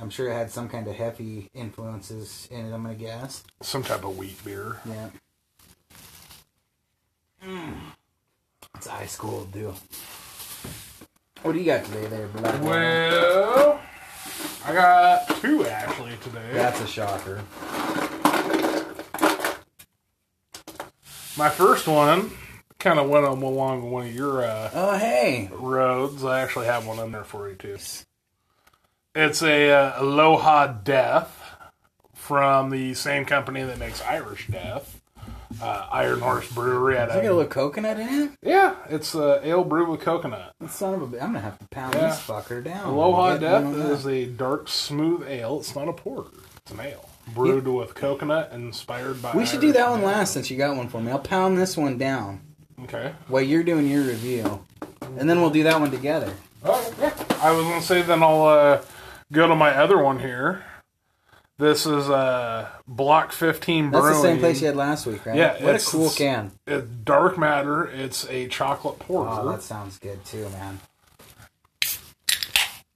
I'm 0.00 0.10
sure 0.10 0.30
it 0.30 0.34
had 0.34 0.50
some 0.50 0.68
kind 0.68 0.88
of 0.88 0.94
heavy 0.94 1.50
influences 1.54 2.48
in 2.50 2.66
it. 2.66 2.72
I'm 2.72 2.82
gonna 2.82 2.94
guess. 2.94 3.44
Some 3.60 3.82
type 3.82 4.04
of 4.04 4.16
wheat 4.16 4.42
beer. 4.44 4.80
Yeah. 4.86 5.10
It's 8.76 8.88
ice 8.88 9.16
cold, 9.16 9.52
dude. 9.52 9.74
What 11.44 11.52
do 11.52 11.58
you 11.58 11.66
got 11.66 11.84
today, 11.84 12.06
there, 12.06 12.26
Black? 12.28 12.62
Well, 12.62 13.78
I 14.64 14.72
got 14.72 15.28
two 15.42 15.66
actually 15.66 16.16
today. 16.22 16.48
That's 16.54 16.80
a 16.80 16.86
shocker. 16.86 17.42
My 21.36 21.50
first 21.50 21.86
one 21.86 22.30
kind 22.78 22.98
of 22.98 23.10
went 23.10 23.26
along 23.26 23.90
one 23.90 24.06
of 24.06 24.14
your 24.14 24.42
uh, 24.42 24.70
Oh, 24.72 24.96
hey. 24.96 25.50
roads. 25.52 26.24
I 26.24 26.40
actually 26.40 26.64
have 26.66 26.86
one 26.86 26.98
in 26.98 27.12
there 27.12 27.24
for 27.24 27.46
you 27.50 27.56
too. 27.56 27.76
It's 29.14 29.42
a 29.42 29.70
uh, 29.70 30.02
Aloha 30.02 30.68
Death 30.68 31.42
from 32.14 32.70
the 32.70 32.94
same 32.94 33.26
company 33.26 33.62
that 33.64 33.78
makes 33.78 34.00
Irish 34.00 34.46
Death, 34.46 35.02
uh, 35.62 35.86
Iron 35.92 36.20
Horse 36.20 36.50
Brewery. 36.52 36.96
Is 36.96 37.08
there 37.12 37.22
got 37.22 37.28
a 37.30 37.34
little 37.34 37.46
coconut 37.50 37.98
in 38.00 38.08
it? 38.08 38.30
yeah, 38.42 38.74
it's 38.88 39.14
uh, 39.14 39.40
ale 39.42 39.64
brewed 39.64 39.88
with 39.88 40.00
coconut. 40.00 40.54
Son 40.68 40.94
of 40.94 41.02
a. 41.02 41.06
bi- 41.06 41.18
I'm 41.18 41.28
gonna 41.28 41.40
have 41.40 41.58
to 41.58 41.66
pound 41.68 41.94
Yeah. 41.94 42.08
this 42.08 42.20
fucker 42.20 42.62
down. 42.62 42.86
Aloha 42.88 43.32
Get 43.34 43.40
Death 43.40 43.64
one 43.64 43.80
of 43.80 43.90
is 43.90 44.06
a 44.06 44.26
dark, 44.26 44.68
smooth 44.68 45.26
ale. 45.28 45.60
It's 45.60 45.74
not 45.76 45.88
a 45.88 45.92
porter; 45.92 46.30
it's 46.62 46.72
an 46.72 46.80
ale 46.80 47.08
brewed 47.34 47.66
with 47.68 47.94
coconut, 47.94 48.50
inspired 48.52 49.20
by. 49.22 49.32
We 49.34 49.46
should 49.46 49.60
do 49.60 49.68
Irish 49.68 49.76
that 49.78 49.90
one 49.90 50.00
ale. 50.00 50.06
last 50.06 50.32
since 50.32 50.50
you 50.50 50.56
got 50.58 50.76
one 50.76 50.88
for 50.88 51.00
me. 51.00 51.10
I'll 51.10 51.18
pound 51.18 51.56
this 51.58 51.76
one 51.76 51.96
down 51.98 52.40
Okay. 52.82 53.12
while 53.28 53.42
you're 53.42 53.62
doing 53.64 53.88
your 53.88 54.02
review, 54.02 54.64
and 55.18 55.28
then 55.30 55.40
we'll 55.40 55.50
do 55.50 55.62
that 55.62 55.80
one 55.80 55.90
together. 55.90 56.32
Oh, 56.64 56.94
yeah. 57.00 57.12
I 57.42 57.50
was 57.52 57.62
gonna 57.64 57.82
say 57.82 58.02
then 58.02 58.22
I'll 58.22 58.44
uh, 58.46 58.82
go 59.32 59.46
to 59.46 59.54
my 59.54 59.74
other 59.76 59.98
one 60.02 60.18
here. 60.18 60.64
This 61.56 61.86
is 61.86 62.10
uh, 62.10 62.68
Block 62.88 63.30
15 63.32 63.90
That's 63.92 64.00
Brewing. 64.02 64.16
the 64.16 64.22
same 64.22 64.38
place 64.40 64.60
you 64.60 64.66
had 64.66 64.76
last 64.76 65.06
week, 65.06 65.24
right? 65.24 65.36
Yeah, 65.36 65.52
What 65.64 65.76
a 65.80 65.84
cool 65.86 66.00
it's- 66.06 66.18
can. 66.18 66.50
It's 66.66 66.88
dark 66.88 67.38
matter. 67.38 67.86
It's 67.86 68.28
a 68.28 68.48
chocolate 68.48 68.98
porter, 68.98 69.30
Oh, 69.32 69.48
that 69.52 69.62
sounds 69.62 69.98
good 69.98 70.24
too, 70.24 70.48
man. 70.48 70.80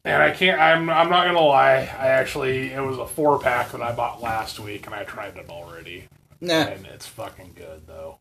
and 0.04 0.20
I 0.22 0.32
can't. 0.32 0.60
I'm. 0.60 0.90
I'm 0.90 1.08
not 1.10 1.26
gonna 1.26 1.40
lie. 1.40 1.76
I 1.98 2.08
actually 2.08 2.72
it 2.72 2.80
was 2.80 2.98
a 2.98 3.06
four 3.06 3.38
pack 3.38 3.70
that 3.72 3.82
I 3.82 3.92
bought 3.92 4.20
last 4.22 4.58
week, 4.58 4.86
and 4.86 4.94
I 4.94 5.04
tried 5.04 5.36
it 5.36 5.48
already, 5.50 6.08
Nah, 6.40 6.54
and 6.54 6.86
it's 6.86 7.06
fucking 7.06 7.52
good 7.54 7.86
though. 7.86 8.18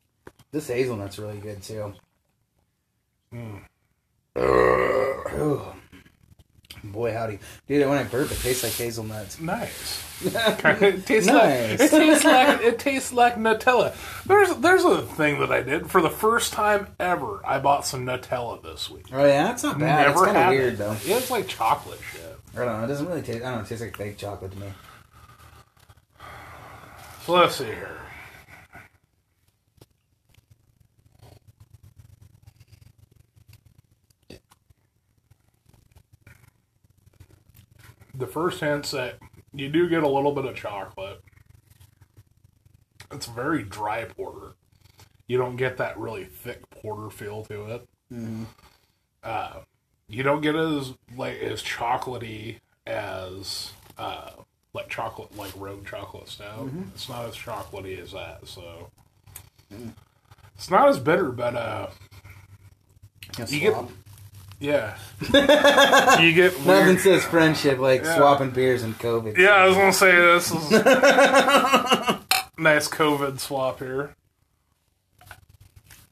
this 0.52 0.68
hazelnut's 0.68 1.18
really 1.18 1.38
good 1.40 1.64
too. 1.64 1.94
Mm. 3.34 3.62
Boy, 6.84 7.14
howdy, 7.14 7.40
dude! 7.68 7.88
When 7.88 7.98
I 7.98 8.04
burp, 8.04 8.32
it 8.32 8.40
tastes 8.40 8.64
like 8.64 8.74
hazelnuts. 8.74 9.40
Nice. 9.40 10.04
it 10.24 11.06
tastes 11.06 11.28
Nice. 11.30 11.80
like 11.80 11.80
it 11.80 11.90
tastes 11.90 12.24
like 12.26 12.62
it 12.62 12.80
tastes 12.80 13.14
like 13.14 13.36
Nutella. 13.36 13.94
There's 14.26 14.56
there's 14.58 14.84
a 14.84 15.02
thing 15.04 15.40
that 15.42 15.52
I 15.52 15.62
did 15.62 15.90
for 15.92 16.02
the 16.02 16.10
first 16.10 16.54
time 16.54 16.88
ever. 17.00 17.42
I 17.46 17.60
bought 17.60 17.86
some 17.86 18.06
Nutella 18.06 18.62
this 18.64 18.90
week. 18.90 19.06
Oh 19.14 19.26
yeah, 19.26 19.44
that's 19.44 19.64
not 19.64 19.78
bad. 19.80 20.08
Never 20.08 20.24
it's 20.26 20.34
kind 20.34 20.38
of 20.38 20.50
weird 20.50 20.74
it. 20.74 20.78
though. 20.78 20.96
Yeah, 21.06 21.18
it's 21.18 21.30
like 21.32 21.48
chocolate 21.48 22.00
shit. 22.12 22.40
I 22.56 22.66
don't 22.66 22.80
know. 22.80 22.84
It 22.86 22.88
doesn't 22.88 23.08
really 23.08 23.22
taste. 23.22 23.38
I 23.44 23.50
don't 23.50 23.56
know. 23.58 23.62
It 23.64 23.68
tastes 23.68 23.84
like 23.84 23.96
fake 23.98 24.18
chocolate 24.18 24.52
to 24.52 24.58
me. 24.60 24.68
So 27.26 27.34
let's 27.34 27.56
see 27.56 27.66
here. 27.66 27.98
The 38.18 38.28
first 38.28 38.60
hint's 38.60 38.92
that 38.92 39.20
you 39.54 39.70
do 39.70 39.88
get 39.88 40.04
a 40.04 40.08
little 40.08 40.32
bit 40.34 40.46
of 40.46 40.56
chocolate. 40.56 41.22
It's 43.12 43.28
a 43.28 43.32
very 43.32 43.64
dry 43.64 44.04
porter. 44.06 44.56
You 45.28 45.38
don't 45.38 45.56
get 45.56 45.78
that 45.78 45.98
really 45.98 46.26
thick 46.26 46.70
porter 46.70 47.10
feel 47.10 47.44
to 47.46 47.76
it. 47.76 47.88
Uh, 49.24 49.60
you 50.10 50.24
don't 50.24 50.42
get 50.42 50.56
as 50.56 50.94
like 51.16 51.38
as 51.40 51.62
chocolatey 51.62 52.60
as 52.86 53.72
uh 53.98 54.32
like 54.74 54.88
chocolate 54.90 55.36
like 55.38 55.52
rogue 55.58 55.86
chocolate 55.86 56.30
stout. 56.30 56.66
Mm-hmm. 56.68 56.84
It's 56.96 57.10
not 57.10 57.26
as 57.26 57.36
chocolatey 57.36 58.02
as 58.02 58.14
that, 58.14 58.48
so 58.48 58.90
it's 60.56 60.72
not 60.72 60.88
as 60.90 61.00
bitter, 61.00 61.32
but 61.32 61.56
uh 61.56 61.88
you 63.50 63.60
get. 63.60 63.76
Yeah. 64.60 64.98
you 66.20 66.34
get 66.34 66.66
Nothing 66.66 66.98
says 67.00 67.24
friendship 67.24 67.80
like 67.80 68.04
Yeah. 68.04 68.16
swapping 68.16 68.52
beers 68.52 68.84
and 68.84 68.98
COVID. 69.00 69.38
Yeah, 69.38 69.50
I 69.52 69.66
was 69.68 69.76
gonna 69.76 69.94
say 69.94 70.16
this 70.16 70.52
is 70.52 70.72
nice 72.58 72.88
COVID 72.90 73.40
swap 73.40 73.80
here. 73.80 74.16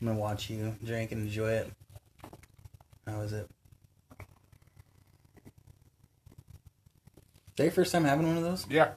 I'm 0.01 0.07
gonna 0.07 0.19
watch 0.19 0.49
you 0.49 0.75
drink 0.83 1.11
and 1.11 1.27
enjoy 1.27 1.51
it. 1.51 1.71
How 3.07 3.21
is 3.21 3.33
it? 3.33 3.47
Is 4.19 4.25
that 7.57 7.63
your 7.63 7.71
first 7.71 7.91
time 7.91 8.03
having 8.03 8.27
one 8.27 8.37
of 8.37 8.43
those? 8.43 8.65
Yeah. 8.69 8.89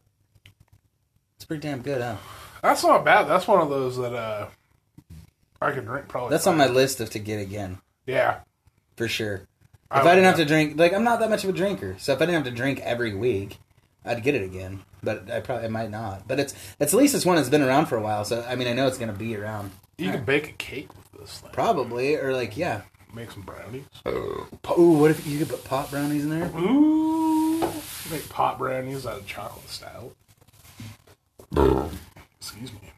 It's 1.37 1.45
pretty 1.45 1.61
damn 1.63 1.83
good, 1.83 2.03
huh? 2.03 2.17
That's 2.63 2.83
not 2.83 3.05
bad. 3.05 3.29
That's 3.29 3.47
one 3.47 3.61
of 3.61 3.71
those 3.71 3.97
that 3.99 4.15
uh 4.15 4.49
I 5.61 5.73
can 5.73 5.85
drink 5.85 6.09
probably. 6.09 6.31
That's 6.31 6.47
on 6.47 6.57
my 6.57 6.67
list 6.67 7.01
of 7.01 7.11
to 7.11 7.19
get 7.19 7.41
again, 7.41 7.79
Yeah. 8.07 8.41
For 8.99 9.09
sure. 9.09 9.37
If 9.37 9.47
I 9.91 10.01
I, 10.01 10.15
didn't 10.15 10.25
have 10.25 10.37
that. 10.37 10.43
to 10.43 10.49
drink, 10.49 10.79
like 10.79 10.93
I'm 10.93 11.05
not 11.05 11.21
that 11.21 11.31
much 11.31 11.45
of 11.45 11.51
a 11.51 11.53
drinker, 11.55 11.97
so 11.99 12.13
if 12.13 12.19
I 12.19 12.27
didn't 12.27 12.45
have 12.45 12.53
to 12.53 12.57
drink 12.57 12.81
every 12.81 13.15
week, 13.15 13.59
I'd 14.05 14.23
get 14.23 14.35
it 14.35 14.43
again. 14.43 14.83
But 15.03 15.31
I 15.31 15.41
probably 15.41 15.65
I 15.65 15.69
might 15.69 15.91
not. 15.91 16.29
But 16.29 16.41
it's 16.41 16.55
it's 16.79 16.93
at 16.93 16.99
least 16.99 17.15
it's 17.15 17.25
one 17.25 17.37
that's 17.37 17.49
been 17.49 17.63
around 17.63 17.87
for 17.87 17.97
a 17.97 18.03
while, 18.03 18.25
so 18.27 18.45
I 18.47 18.57
mean 18.57 18.69
I 18.69 18.75
know 18.75 18.87
it's 18.87 18.99
gonna 18.99 19.15
be 19.15 19.35
around. 19.37 19.71
You 19.97 20.11
can 20.11 20.25
bake 20.25 20.49
a 20.51 20.53
cake 20.53 20.89
with 20.95 21.21
this 21.21 21.39
thing. 21.39 21.51
Probably 21.53 22.17
or 22.17 22.35
like 22.35 22.57
yeah. 22.57 22.83
Make 23.15 23.31
some 23.31 23.43
brownies. 23.43 23.85
Oh. 24.05 24.47
Ooh, 24.79 24.99
what 24.99 25.11
if 25.11 25.27
you 25.27 25.39
could 25.39 25.49
put 25.49 25.65
pot 25.65 25.91
brownies 25.91 26.25
in 26.25 26.31
there? 26.31 26.51
Ooh. 26.59 27.61
Make 28.11 28.29
pot 28.29 28.59
brownies 28.59 29.07
out 29.07 29.21
of 29.21 29.27
chocolate 29.27 29.69
stout. 29.71 30.15
Excuse 32.39 32.73
me. 32.75 32.93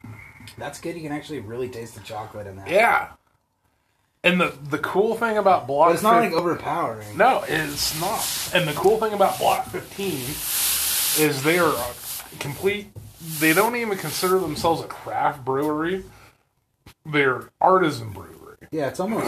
That's 0.58 0.80
good. 0.80 0.96
You 0.96 1.02
can 1.02 1.12
actually 1.12 1.38
really 1.40 1.68
taste 1.68 1.94
the 1.94 2.00
chocolate 2.00 2.48
in 2.48 2.56
that. 2.56 2.68
Yeah. 2.68 3.10
And 4.22 4.40
the 4.40 4.54
the 4.68 4.78
cool 4.78 5.14
thing 5.14 5.38
about 5.38 5.66
Block 5.66 5.88
But 5.88 5.94
it's 5.94 6.02
not 6.02 6.22
like 6.22 6.32
overpowering. 6.32 7.16
No, 7.16 7.42
it's 7.48 7.98
not. 8.00 8.50
And 8.54 8.68
the 8.68 8.74
cool 8.74 8.98
thing 8.98 9.14
about 9.14 9.38
Block 9.38 9.66
15 9.66 10.12
is 11.24 11.42
they 11.42 11.58
are 11.58 11.72
a 11.72 12.38
complete. 12.38 12.88
They 13.38 13.52
don't 13.54 13.76
even 13.76 13.96
consider 13.96 14.38
themselves 14.38 14.82
a 14.82 14.86
craft 14.86 15.44
brewery. 15.44 16.04
They're 17.06 17.48
artisan 17.60 18.10
brewery. 18.12 18.56
Yeah, 18.70 18.88
it's 18.88 19.00
almost. 19.00 19.26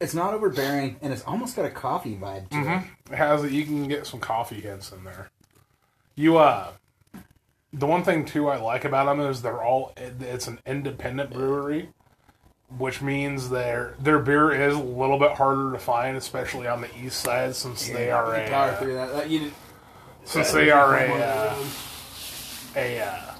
It's 0.00 0.14
not 0.14 0.32
overbearing, 0.32 0.96
and 1.02 1.12
it's 1.12 1.24
almost 1.24 1.56
got 1.56 1.64
a 1.64 1.70
coffee 1.70 2.14
vibe 2.16 2.48
to 2.50 2.56
it. 2.56 3.12
It 3.12 3.16
has 3.16 3.50
you 3.52 3.64
can 3.64 3.88
get 3.88 4.06
some 4.06 4.20
coffee 4.20 4.60
hints 4.60 4.92
in 4.92 5.04
there. 5.04 5.30
You 6.14 6.38
uh, 6.38 6.68
the 7.72 7.86
one 7.86 8.04
thing 8.04 8.24
too 8.24 8.48
I 8.48 8.56
like 8.58 8.84
about 8.84 9.06
them 9.06 9.20
is 9.20 9.42
they're 9.42 9.62
all 9.62 9.92
it's 9.96 10.46
an 10.46 10.60
independent 10.66 11.30
brewery, 11.30 11.90
which 12.76 13.00
means 13.00 13.48
their 13.48 13.94
their 13.98 14.18
beer 14.18 14.50
is 14.52 14.74
a 14.74 14.78
little 14.78 15.18
bit 15.18 15.32
harder 15.32 15.72
to 15.72 15.78
find, 15.78 16.16
especially 16.16 16.66
on 16.66 16.80
the 16.82 16.88
east 16.98 17.20
side 17.20 17.54
since 17.54 17.88
they 17.88 18.10
are 18.10 18.34
a 18.34 18.48
Power 18.48 18.70
uh, 18.70 18.76
through 18.76 18.94
that. 18.94 19.12
That- 19.12 19.30
you- 19.30 19.52
since 20.24 20.52
they 20.52 20.70
are 20.70 20.94
a 20.96 21.10
uh, 21.10 21.64
a 22.76 23.00
uh, 23.00 23.34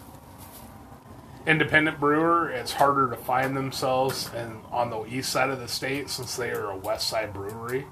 independent 1.46 2.00
brewer, 2.00 2.50
it's 2.50 2.72
harder 2.72 3.10
to 3.10 3.16
find 3.16 3.54
themselves 3.56 4.30
and 4.34 4.58
on 4.70 4.88
the 4.90 5.04
east 5.06 5.30
side 5.30 5.50
of 5.50 5.58
the 5.60 5.68
state 5.68 6.08
since 6.08 6.36
they 6.36 6.50
are 6.50 6.70
a 6.70 6.76
west 6.76 7.08
side 7.08 7.32
brewery. 7.34 7.86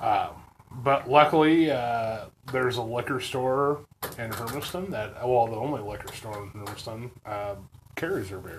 Um, 0.00 0.28
but 0.70 1.08
luckily, 1.08 1.70
uh, 1.70 2.26
there's 2.50 2.76
a 2.76 2.82
liquor 2.82 3.20
store 3.20 3.84
in 4.18 4.32
Hermiston 4.32 4.90
that 4.90 5.14
well, 5.26 5.46
the 5.46 5.54
only 5.56 5.80
liquor 5.82 6.12
store 6.14 6.42
in 6.42 6.50
Hermiston 6.50 7.10
uh, 7.24 7.54
carries 7.94 8.30
their 8.30 8.38
beer. 8.38 8.58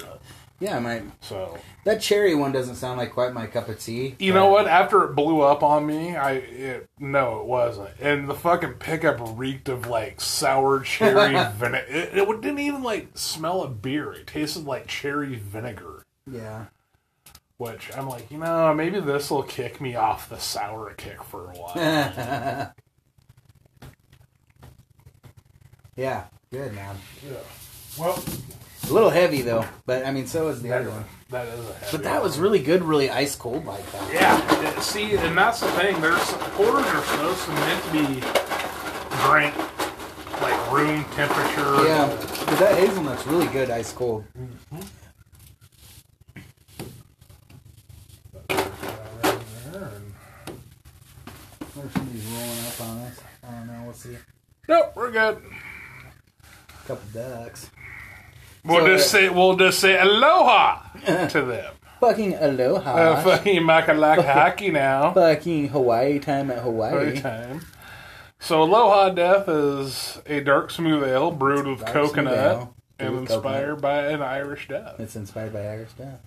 Yeah, 0.64 0.80
my 0.80 1.02
So 1.20 1.58
that 1.84 2.02
cherry 2.02 2.34
one 2.36 2.54
doesn't 2.54 2.76
sound 2.76 2.98
like 2.98 3.12
quite 3.12 3.34
my 3.34 3.48
cup 3.48 3.68
of 3.68 3.80
tea. 3.80 4.16
you 4.18 4.34
know 4.34 4.48
what? 4.48 4.66
After 4.66 5.04
it 5.04 5.14
blew 5.14 5.42
up 5.42 5.62
on 5.62 5.86
me, 5.86 6.16
I 6.16 6.32
it, 6.36 6.90
no, 7.00 7.42
it 7.42 7.46
wasn't. 7.46 7.90
And 8.00 8.30
the 8.30 8.34
fucking 8.34 8.76
pickup 8.76 9.20
reeked 9.38 9.68
of 9.68 9.88
like 9.88 10.22
sour 10.22 10.80
cherry 10.80 11.34
vinegar. 11.58 11.86
It, 11.90 12.18
it 12.18 12.42
didn't 12.42 12.60
even 12.60 12.82
like 12.82 13.10
smell 13.18 13.62
of 13.62 13.82
beer. 13.82 14.14
It 14.14 14.28
tasted 14.28 14.64
like 14.64 14.88
cherry 14.88 15.36
vinegar. 15.36 16.06
Yeah. 16.32 16.68
Which 17.58 17.90
I'm 17.98 18.08
like, 18.08 18.32
you 18.32 18.38
know, 18.38 18.74
maybe 18.74 19.02
this 19.02 19.30
will 19.30 19.44
kick 19.44 19.82
me 19.82 19.96
off 19.96 20.30
the 20.30 20.40
sour 20.40 20.94
kick 20.94 21.22
for 21.24 21.52
a 21.52 21.56
while. 21.56 22.74
Yeah, 25.96 26.24
good 26.52 26.74
man. 26.74 26.96
Yeah. 27.24 27.38
Well, 28.00 28.24
A 28.90 28.94
little 28.94 29.10
heavy 29.10 29.42
though, 29.42 29.66
but 29.86 30.06
I 30.06 30.12
mean, 30.12 30.28
so 30.28 30.50
is 30.50 30.62
the 30.62 30.70
that, 30.70 30.82
other 30.82 30.90
one. 30.92 31.06
that 31.30 31.48
is 31.48 31.60
a 31.60 31.74
heavy 31.74 31.86
But 31.92 32.04
that 32.04 32.22
was 32.22 32.38
really 32.38 32.60
good, 32.60 32.84
really 32.84 33.10
ice 33.10 33.36
cold 33.36 33.66
like 33.66 33.90
that. 33.92 34.14
Yeah, 34.14 34.80
see, 34.82 35.16
and 35.16 35.38
that's 35.38 35.62
the 35.62 35.68
thing. 35.72 36.00
There's 36.02 36.20
porters 36.56 36.86
are 36.86 37.04
supposed 37.04 37.44
to 37.46 37.52
meant 37.52 37.84
to 37.86 37.92
be 37.92 38.06
drink 39.26 39.56
like 40.42 40.72
room 40.72 41.06
temperature. 41.16 41.88
Yeah, 41.88 42.08
but 42.46 42.60
that 42.60 42.78
hazelnut's 42.78 43.26
really 43.26 43.48
good, 43.48 43.70
ice 43.72 43.94
cold. 43.94 44.26
There's 51.76 51.92
somebody's 51.94 52.26
rolling 52.26 52.66
up 52.68 52.82
on 52.82 52.98
us. 53.00 53.20
I 53.44 53.52
don't 53.52 53.68
know. 53.68 53.82
We'll 53.86 53.94
see. 53.94 54.18
Nope, 54.68 54.94
we're 54.96 55.12
good. 55.12 55.42
couple 56.86 57.08
ducks. 57.14 57.70
We'll 58.66 58.80
So, 58.80 58.88
just 58.88 59.12
say 59.12 59.30
we'll 59.30 59.56
just 59.58 59.80
say 59.80 59.98
aloha 60.00 60.82
to 61.30 61.42
them. 61.46 61.74
Fucking 62.00 62.34
aloha. 62.36 62.92
Uh, 62.92 63.24
fucking 63.24 63.62
makalakahaki 63.62 64.72
now. 64.74 65.14
Fucking 65.14 65.70
Hawaii 65.70 66.20
time 66.20 66.52
at 66.52 66.60
Hawaii. 66.60 66.94
Every 66.94 67.20
time. 67.20 67.62
So 68.40 68.62
Aloha 68.62 69.10
Death 69.12 69.48
is 69.48 70.20
a 70.26 70.42
dark 70.42 70.70
smooth 70.70 71.04
ale 71.08 71.32
brewed 71.32 71.66
with 71.66 71.86
coconut 71.86 72.68
and 73.00 73.14
with 73.14 73.32
inspired 73.32 73.82
by 73.82 74.08
an 74.08 74.22
Irish 74.22 74.68
death 74.68 75.00
It's 75.00 75.16
inspired 75.16 75.54
by 75.54 75.62
Irish 75.66 75.94
death. 75.94 76.20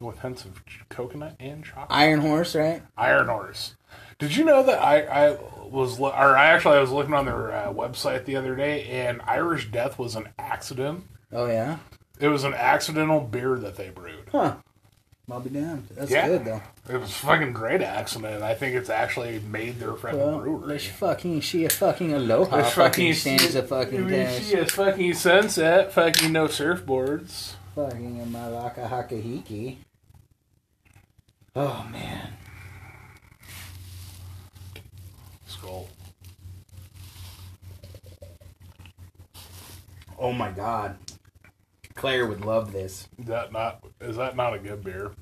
with 0.00 0.18
hints 0.18 0.44
of 0.44 0.60
coconut 0.88 1.36
and 1.38 1.64
chocolate. 1.64 1.86
Iron 1.90 2.20
Horse, 2.22 2.56
right? 2.56 2.82
Iron 2.96 3.28
Horse. 3.28 3.76
Did 4.18 4.34
you 4.34 4.44
know 4.44 4.64
that 4.64 4.82
I, 4.82 5.02
I 5.02 5.38
was 5.70 6.00
or 6.00 6.12
I 6.12 6.46
actually 6.46 6.76
I 6.78 6.80
was 6.80 6.90
looking 6.90 7.14
on 7.14 7.24
their 7.24 7.52
uh, 7.52 7.72
website 7.72 8.24
the 8.24 8.34
other 8.34 8.56
day 8.56 8.84
and 8.88 9.20
Irish 9.22 9.70
Death 9.70 9.96
was 9.96 10.16
an 10.16 10.30
accident. 10.40 11.04
Oh 11.32 11.46
yeah. 11.46 11.78
It 12.20 12.28
was 12.28 12.44
an 12.44 12.54
accidental 12.54 13.20
beer 13.20 13.56
that 13.58 13.76
they 13.76 13.90
brewed. 13.90 14.28
Huh. 14.30 14.56
I'll 15.30 15.40
be 15.40 15.50
damned. 15.50 15.88
That's 15.96 16.10
Yeah. 16.10 16.28
good 16.28 16.44
though. 16.44 16.60
It 16.88 16.98
was 16.98 17.10
a 17.10 17.14
fucking 17.14 17.54
great 17.54 17.80
accident. 17.80 18.42
I 18.42 18.54
think 18.54 18.74
it's 18.76 18.90
actually 18.90 19.40
made 19.40 19.80
their 19.80 19.94
fucking 19.94 20.18
Well, 20.18 20.38
brewery. 20.40 20.66
let's 20.74 20.86
fucking 20.86 21.40
she 21.40 21.64
a 21.64 21.70
fucking 21.70 22.12
aloha. 22.12 22.62
Fucking 22.62 22.70
fucking 22.72 23.14
stands 23.14 23.54
a 23.54 23.62
fucking 23.62 24.06
dance. 24.08 24.44
see 24.44 24.54
a 24.58 24.66
fucking 24.66 25.14
sunset. 25.14 25.92
Fucking 25.92 26.30
no 26.30 26.46
surfboards. 26.46 27.54
Fucking 27.74 28.20
a 28.20 28.24
malaka 28.26 28.88
hakahiki. 28.88 29.78
Oh 31.56 31.86
man. 31.90 32.34
Skull. 35.46 35.88
Oh 40.18 40.32
my 40.32 40.50
god. 40.50 40.96
Claire 41.94 42.26
would 42.26 42.44
love 42.44 42.72
this. 42.72 43.08
Is 43.18 43.26
that 43.26 43.52
not? 43.52 43.84
Is 44.00 44.16
that 44.16 44.36
not 44.36 44.54
a 44.54 44.58
good 44.58 44.82
beer? 44.82 45.12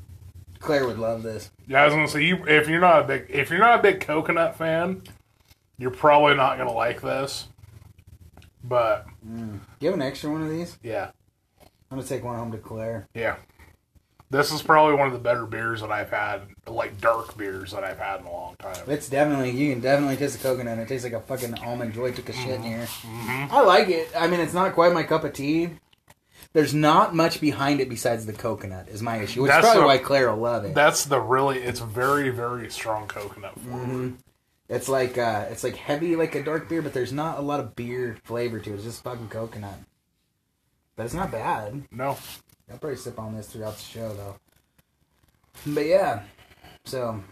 Claire 0.59 0.87
would 0.87 0.99
love 0.99 1.23
this. 1.23 1.51
Yeah, 1.67 1.83
I 1.83 1.85
was 1.85 1.95
gonna 1.95 2.09
say 2.09 2.23
you. 2.23 2.47
If 2.47 2.69
you're 2.69 2.81
not 2.81 3.03
a 3.03 3.05
big, 3.05 3.27
if 3.29 3.51
you're 3.51 3.59
not 3.59 3.81
a 3.81 3.83
big 3.83 4.01
coconut 4.01 4.57
fan, 4.57 5.03
you're 5.79 5.91
probably 5.91 6.35
not 6.35 6.57
gonna 6.57 6.73
like 6.73 7.03
this. 7.03 7.49
But 8.65 9.07
Do 9.29 9.61
you 9.81 9.89
have 9.89 9.95
an 9.95 10.03
extra 10.03 10.31
one 10.31 10.43
of 10.43 10.51
these? 10.51 10.79
yeah, 10.83 11.11
I'm 11.91 11.99
gonna 11.99 12.05
take 12.05 12.25
one 12.25 12.37
home 12.37 12.53
to 12.53 12.59
Claire. 12.59 13.09
yeah, 13.13 13.37
this 14.31 14.51
is 14.51 14.63
probably 14.63 14.95
one 14.95 15.09
of 15.09 15.13
the 15.13 15.19
better 15.19 15.45
beers 15.45 15.83
that 15.83 15.91
I've 15.91 16.11
had, 16.11 16.43
like 16.67 16.99
dark 17.01 17.37
beers 17.37 17.73
that 17.73 17.85
I've 17.85 17.99
had 17.99 18.21
in 18.21 18.27
a 18.27 18.33
long 18.33 18.57
time. 18.57 18.85
It's 18.87 19.09
definitely 19.09 19.51
you 19.51 19.73
can 19.73 19.83
definitely 19.83 20.17
taste 20.17 20.39
the 20.39 20.43
coconut. 20.43 20.79
It 20.79 20.89
tastes 20.89 21.05
like 21.05 21.13
a 21.13 21.21
fucking 21.21 21.59
almond 21.59 21.93
joy 21.93 22.13
took 22.13 22.29
a 22.29 22.33
shit 22.33 22.61
in 22.61 22.63
mm-hmm. 22.63 23.29
here. 23.29 23.49
I 23.51 23.61
like 23.63 23.89
it. 23.89 24.11
I 24.17 24.29
mean, 24.29 24.41
it's 24.41 24.55
not 24.55 24.73
quite 24.73 24.95
my 24.95 25.03
cup 25.03 25.25
of 25.25 25.35
tea. 25.35 25.71
There's 26.55 26.75
not 26.75 27.15
much 27.15 27.41
behind 27.41 27.81
it 27.81 27.89
besides 27.89 28.27
the 28.27 28.33
coconut. 28.35 28.89
Is 28.89 29.01
my 29.03 29.17
issue, 29.19 29.43
which 29.43 29.51
That's 29.51 29.67
is 29.67 29.73
probably 29.73 29.85
a- 29.85 29.87
why 29.87 29.99
Claire 29.99 30.31
will 30.31 30.43
love 30.43 30.65
it. 30.65 30.75
That's 30.75 31.05
the 31.07 31.19
really. 31.21 31.59
It's 31.61 31.81
very 31.81 32.29
very 32.31 32.71
strong 32.71 33.09
coconut 33.09 33.59
flavor. 33.59 34.13
It's 34.69 34.89
like 34.89 35.17
uh, 35.19 35.47
it's 35.51 35.65
like 35.65 35.77
heavy 35.77 36.15
like 36.17 36.35
a 36.35 36.43
dark 36.43 36.69
beer, 36.69 36.83
but 36.83 36.93
there's 36.93 37.13
not 37.13 37.39
a 37.39 37.43
lot 37.43 37.61
of 37.61 37.75
beer 37.75 38.17
flavor 38.25 38.59
to 38.59 38.71
it. 38.71 38.75
It's 38.75 38.85
just 38.85 39.03
fucking 39.03 39.29
coconut. 39.29 39.79
But 40.97 41.07
it's 41.07 41.15
not 41.15 41.31
bad. 41.33 41.85
No, 41.91 42.19
I'll 42.71 42.79
probably 42.79 42.97
sip 42.97 43.19
on 43.19 43.35
this 43.35 43.47
throughout 43.49 43.77
the 43.77 43.83
show 43.83 44.13
though. 44.13 44.37
But 45.67 45.87
yeah, 45.87 46.23
so 46.85 47.23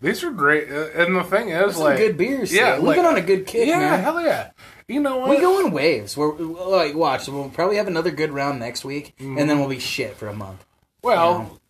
These 0.00 0.22
are 0.24 0.30
great, 0.30 0.70
uh, 0.70 0.88
and 0.94 1.14
the 1.16 1.22
thing 1.24 1.50
is, 1.50 1.76
like, 1.76 1.98
good 1.98 2.16
beers. 2.16 2.52
Yeah, 2.52 2.76
we've 2.76 2.84
like- 2.84 2.96
been 2.96 3.06
on 3.06 3.16
a 3.16 3.20
good 3.20 3.46
kick, 3.46 3.68
yeah, 3.68 3.78
man. 3.78 4.02
hell 4.02 4.20
yeah. 4.20 4.50
You 4.90 4.98
know 4.98 5.18
what? 5.18 5.30
We 5.30 5.38
go 5.38 5.64
in 5.64 5.70
waves. 5.70 6.16
We're 6.16 6.34
like, 6.34 6.96
watch. 6.96 7.28
We'll 7.28 7.48
probably 7.48 7.76
have 7.76 7.86
another 7.86 8.10
good 8.10 8.32
round 8.32 8.58
next 8.58 8.84
week, 8.84 9.14
and 9.20 9.38
then 9.38 9.60
we'll 9.60 9.68
be 9.68 9.78
shit 9.78 10.16
for 10.16 10.26
a 10.26 10.34
month. 10.34 10.64
Well, 11.00 11.60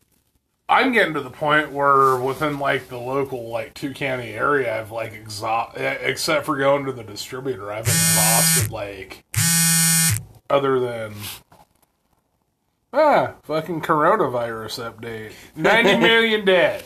I'm 0.71 0.93
getting 0.93 1.13
to 1.13 1.21
the 1.21 1.31
point 1.31 1.71
where 1.71 2.17
within 2.17 2.59
like 2.59 2.89
the 2.89 2.97
local 2.97 3.51
like 3.51 3.75
two 3.75 3.93
county 3.93 4.31
area, 4.31 4.81
I've 4.81 4.91
like 4.91 5.13
exhausted. 5.13 5.99
except 6.01 6.47
for 6.47 6.57
going 6.57 6.87
to 6.87 6.93
the 6.93 7.05
distributor, 7.05 7.71
I've 7.71 7.87
exhausted 7.87 8.73
like 8.73 9.23
other 10.49 10.81
than 10.81 11.13
ah 12.95 13.35
fucking 13.43 13.83
coronavirus 13.83 14.93
update, 14.95 15.33
ninety 15.55 15.97
million 16.01 16.47
dead. 16.47 16.85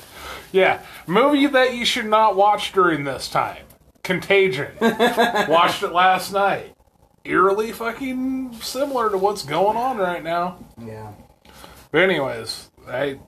Yeah, 0.50 0.80
movie 1.06 1.46
that 1.46 1.74
you 1.74 1.84
should 1.84 2.06
not 2.06 2.34
watch 2.34 2.72
during 2.72 3.04
this 3.04 3.28
time. 3.28 3.66
Contagion. 4.04 4.70
Watched 4.80 5.82
it 5.82 5.92
last 5.92 6.32
night. 6.32 6.76
Eerily 7.24 7.72
fucking 7.72 8.54
similar 8.60 9.10
to 9.10 9.18
what's 9.18 9.42
going 9.42 9.76
on 9.76 9.96
right 9.96 10.22
now. 10.22 10.58
Yeah. 10.78 11.12
But 11.90 12.02
anyways, 12.02 12.70
I 12.86 13.18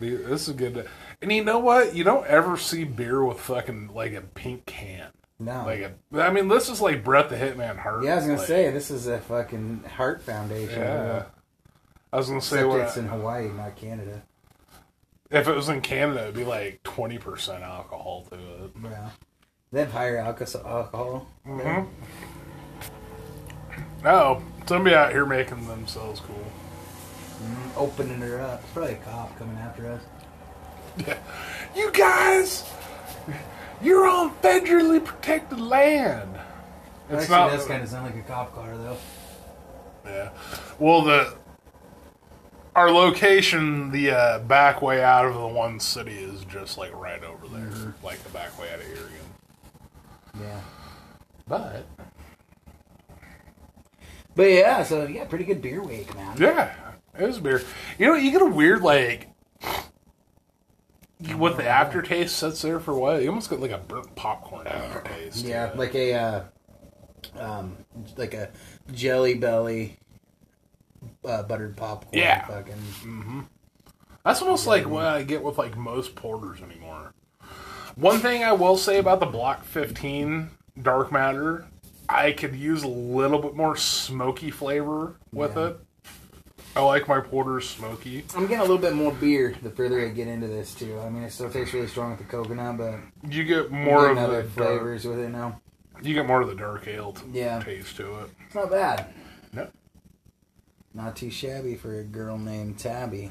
this 0.00 0.48
is 0.48 0.54
good. 0.54 0.88
And 1.22 1.30
you 1.30 1.44
know 1.44 1.58
what? 1.58 1.94
You 1.94 2.04
don't 2.04 2.26
ever 2.26 2.56
see 2.56 2.84
beer 2.84 3.24
with 3.24 3.38
fucking 3.40 3.90
like 3.94 4.14
a 4.14 4.22
pink 4.22 4.66
can. 4.66 5.12
No. 5.38 5.64
Like 5.64 5.80
a, 6.12 6.20
I 6.22 6.30
mean, 6.30 6.48
this 6.48 6.68
is 6.68 6.80
like 6.80 7.04
Bret 7.04 7.28
the 7.28 7.36
Hitman 7.36 7.78
Hart. 7.78 8.04
yeah, 8.04 8.12
I 8.12 8.16
was 8.16 8.24
gonna 8.24 8.38
like, 8.38 8.46
say 8.46 8.70
this 8.70 8.90
is 8.90 9.06
a 9.06 9.18
fucking 9.20 9.84
heart 9.96 10.22
foundation. 10.22 10.80
Yeah. 10.80 11.24
I 12.12 12.16
was 12.16 12.28
gonna 12.28 12.40
say 12.40 12.56
Except 12.56 12.68
what 12.68 12.80
it's 12.80 12.96
in 12.96 13.06
Hawaii, 13.06 13.48
not 13.48 13.76
Canada. 13.76 14.22
If 15.30 15.48
it 15.48 15.54
was 15.54 15.68
in 15.68 15.80
Canada, 15.80 16.22
it'd 16.22 16.34
be 16.34 16.44
like 16.44 16.82
twenty 16.82 17.18
percent 17.18 17.62
alcohol 17.62 18.26
to 18.30 18.36
it. 18.36 18.70
Yeah. 18.82 19.10
They 19.72 19.80
have 19.80 19.92
higher 19.92 20.18
alcohol. 20.18 21.26
Mm-hmm. 21.46 21.86
Oh, 24.06 24.42
somebody 24.66 24.94
out 24.96 25.12
here 25.12 25.26
making 25.26 25.66
themselves 25.66 26.20
cool. 26.20 26.44
Opening 27.76 28.20
her 28.20 28.40
up. 28.40 28.60
It's 28.62 28.72
probably 28.72 28.94
a 28.94 28.96
cop 28.96 29.38
coming 29.38 29.56
after 29.58 29.92
us. 29.92 30.02
You 31.76 31.92
guys, 31.92 32.68
you're 33.80 34.04
on 34.08 34.34
federally 34.42 35.02
protected 35.04 35.60
land. 35.60 36.34
It's 37.08 37.22
Actually, 37.30 37.36
not. 37.36 37.50
does 37.52 37.66
kind 37.66 37.82
of 37.84 37.88
sound 37.88 38.06
like 38.06 38.16
a 38.16 38.26
cop 38.26 38.52
car, 38.52 38.76
though. 38.76 38.96
Yeah. 40.04 40.30
Well, 40.80 41.02
the 41.02 41.36
our 42.74 42.90
location, 42.90 43.90
the 43.90 44.10
uh, 44.12 44.38
back 44.40 44.80
way 44.82 45.02
out 45.02 45.26
of 45.26 45.34
the 45.34 45.46
one 45.46 45.80
city 45.80 46.12
is 46.18 46.44
just 46.44 46.78
like 46.78 46.94
right 46.94 47.22
over 47.24 47.48
there, 47.48 47.66
Mm-hmm. 47.66 48.04
like 48.06 48.22
the 48.22 48.30
back 48.30 48.58
way 48.60 48.68
out 48.72 48.80
of 48.80 48.86
Oregon. 48.86 49.10
Yeah. 50.40 50.60
But 51.48 51.86
But 54.36 54.44
yeah, 54.50 54.82
so 54.84 55.06
yeah, 55.06 55.24
pretty 55.24 55.44
good 55.44 55.60
beer 55.60 55.82
week, 55.82 56.14
man. 56.14 56.36
yeah, 56.38 56.74
it 57.18 57.26
was 57.26 57.38
beer. 57.40 57.62
You 57.98 58.06
know, 58.06 58.14
you 58.14 58.30
get 58.30 58.42
a 58.42 58.46
weird 58.46 58.82
like. 58.82 59.28
What 61.34 61.58
the 61.58 61.68
aftertaste 61.68 62.34
sits 62.36 62.62
there 62.62 62.80
for 62.80 62.94
what? 62.94 63.20
You 63.22 63.28
almost 63.28 63.50
get 63.50 63.60
like 63.60 63.72
a 63.72 63.78
burnt 63.78 64.14
popcorn 64.14 64.66
aftertaste. 64.66 65.44
Yeah, 65.44 65.70
like 65.74 65.94
a 65.94 66.14
uh, 66.14 66.42
um, 67.38 67.76
like 68.16 68.32
a 68.32 68.48
jelly 68.92 69.34
belly 69.34 69.98
uh, 71.24 71.42
buttered 71.42 71.76
popcorn. 71.76 72.10
Yeah. 72.12 72.46
fucking. 72.46 72.74
Mm-hmm. 72.74 73.40
That's 74.24 74.42
almost 74.42 74.66
like 74.66 74.86
what 74.88 75.04
I 75.06 75.22
get 75.22 75.42
with 75.42 75.58
like 75.58 75.76
most 75.76 76.14
porters 76.14 76.60
anymore. 76.62 77.14
One 77.96 78.18
thing 78.18 78.44
I 78.44 78.52
will 78.52 78.76
say 78.76 78.98
about 78.98 79.20
the 79.20 79.26
Block 79.26 79.64
15 79.64 80.50
Dark 80.80 81.10
Matter, 81.12 81.66
I 82.08 82.32
could 82.32 82.54
use 82.54 82.82
a 82.82 82.88
little 82.88 83.38
bit 83.40 83.54
more 83.54 83.76
smoky 83.76 84.50
flavor 84.50 85.16
with 85.32 85.56
Yeah. 85.56 85.68
it. 85.68 85.80
I 86.76 86.82
like 86.82 87.08
my 87.08 87.18
porters 87.20 87.68
smoky. 87.68 88.24
I'm 88.36 88.42
getting 88.42 88.58
a 88.58 88.62
little 88.62 88.78
bit 88.78 88.94
more 88.94 89.12
beer 89.12 89.54
the 89.60 89.70
further 89.70 90.00
I 90.06 90.08
get 90.10 90.28
into 90.28 90.46
this 90.46 90.72
too. 90.72 91.00
I 91.00 91.10
mean, 91.10 91.24
it 91.24 91.32
still 91.32 91.50
tastes 91.50 91.74
really 91.74 91.88
strong 91.88 92.10
with 92.10 92.20
the 92.20 92.24
coconut, 92.26 92.76
but 92.78 92.94
You 93.28 93.42
get 93.42 93.72
more 93.72 94.08
of 94.10 94.16
the 94.16 94.22
other 94.22 94.42
dark, 94.42 94.52
flavors 94.54 95.04
with 95.04 95.18
it 95.18 95.30
now. 95.30 95.60
you 96.00 96.14
get 96.14 96.26
more 96.26 96.40
of 96.42 96.48
the 96.48 96.54
dark 96.54 96.86
ale 96.86 97.12
t- 97.12 97.22
Yeah. 97.32 97.60
taste 97.60 97.96
to 97.96 98.20
it. 98.20 98.30
It's 98.46 98.54
not 98.54 98.70
bad. 98.70 99.06
No. 100.94 101.04
Not 101.04 101.16
too 101.16 101.30
shabby 101.30 101.74
for 101.76 101.98
a 101.98 102.04
girl 102.04 102.36
named 102.38 102.78
Tabby. 102.78 103.30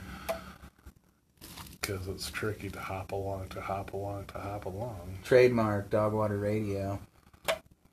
Because 1.81 2.07
it's 2.07 2.29
tricky 2.29 2.69
to 2.69 2.79
hop 2.79 3.11
along, 3.11 3.49
to 3.49 3.61
hop 3.61 3.93
along, 3.93 4.25
to 4.27 4.37
hop 4.39 4.65
along. 4.65 5.17
Trademark 5.23 5.89
Dogwater 5.89 6.37
Radio. 6.37 6.99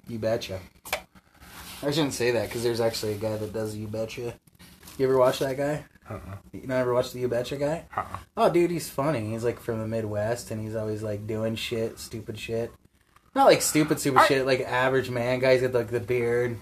You 0.08 0.18
betcha. 0.18 0.60
I 1.82 1.90
shouldn't 1.90 2.14
say 2.14 2.30
that 2.32 2.46
because 2.48 2.62
there's 2.62 2.80
actually 2.80 3.12
a 3.14 3.18
guy 3.18 3.36
that 3.36 3.52
does 3.52 3.76
You 3.76 3.86
Betcha. 3.86 4.34
You 4.98 5.06
ever 5.06 5.18
watch 5.18 5.40
that 5.40 5.56
guy? 5.56 5.84
Uh-uh. 6.08 6.36
You 6.52 6.66
never 6.66 6.94
watched 6.94 7.12
the 7.12 7.20
You 7.20 7.28
Betcha 7.28 7.56
guy? 7.56 7.84
Uh-uh. 7.96 8.18
Oh, 8.36 8.50
dude, 8.50 8.70
he's 8.70 8.88
funny. 8.88 9.30
He's 9.32 9.44
like 9.44 9.60
from 9.60 9.80
the 9.80 9.86
Midwest, 9.86 10.50
and 10.50 10.60
he's 10.60 10.74
always 10.76 11.02
like 11.02 11.26
doing 11.26 11.54
shit, 11.54 11.98
stupid 11.98 12.38
shit. 12.38 12.72
Not 13.34 13.44
like 13.46 13.60
stupid, 13.60 14.00
stupid 14.00 14.20
I- 14.20 14.26
shit. 14.26 14.46
Like 14.46 14.60
average 14.60 15.10
man. 15.10 15.38
Guys 15.40 15.60
got 15.60 15.74
like 15.74 15.88
the 15.90 16.00
beard. 16.00 16.58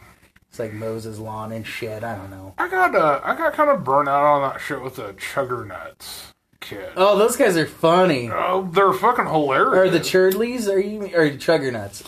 It's 0.54 0.60
like 0.60 0.72
Moses 0.72 1.18
lawn 1.18 1.50
and 1.50 1.66
shit. 1.66 2.04
I 2.04 2.14
don't 2.14 2.30
know. 2.30 2.54
I 2.56 2.68
got 2.68 2.94
uh, 2.94 3.20
I 3.24 3.34
got 3.34 3.55
kind 3.55 3.70
of 3.70 3.82
burnt 3.82 4.09
out 4.09 4.22
on 4.22 4.48
that 4.48 4.61
shit 4.61 4.80
with 4.80 4.94
the 4.94 5.12
Chugger 5.14 5.66
Nuts 5.66 6.32
kid. 6.61 6.92
Oh, 6.94 7.18
those 7.18 7.34
guys 7.36 7.57
are 7.57 7.66
funny. 7.66 8.30
Oh, 8.30 8.70
they're 8.72 8.92
fucking 8.92 9.26
hilarious. 9.26 9.88
Or 9.88 9.90
the 9.90 9.98
Cherdleys? 9.98 10.72
Are 10.72 10.78
you 10.78 11.07
or 11.07 11.28
Chugger 11.30 11.72
Nuts? 11.72 12.05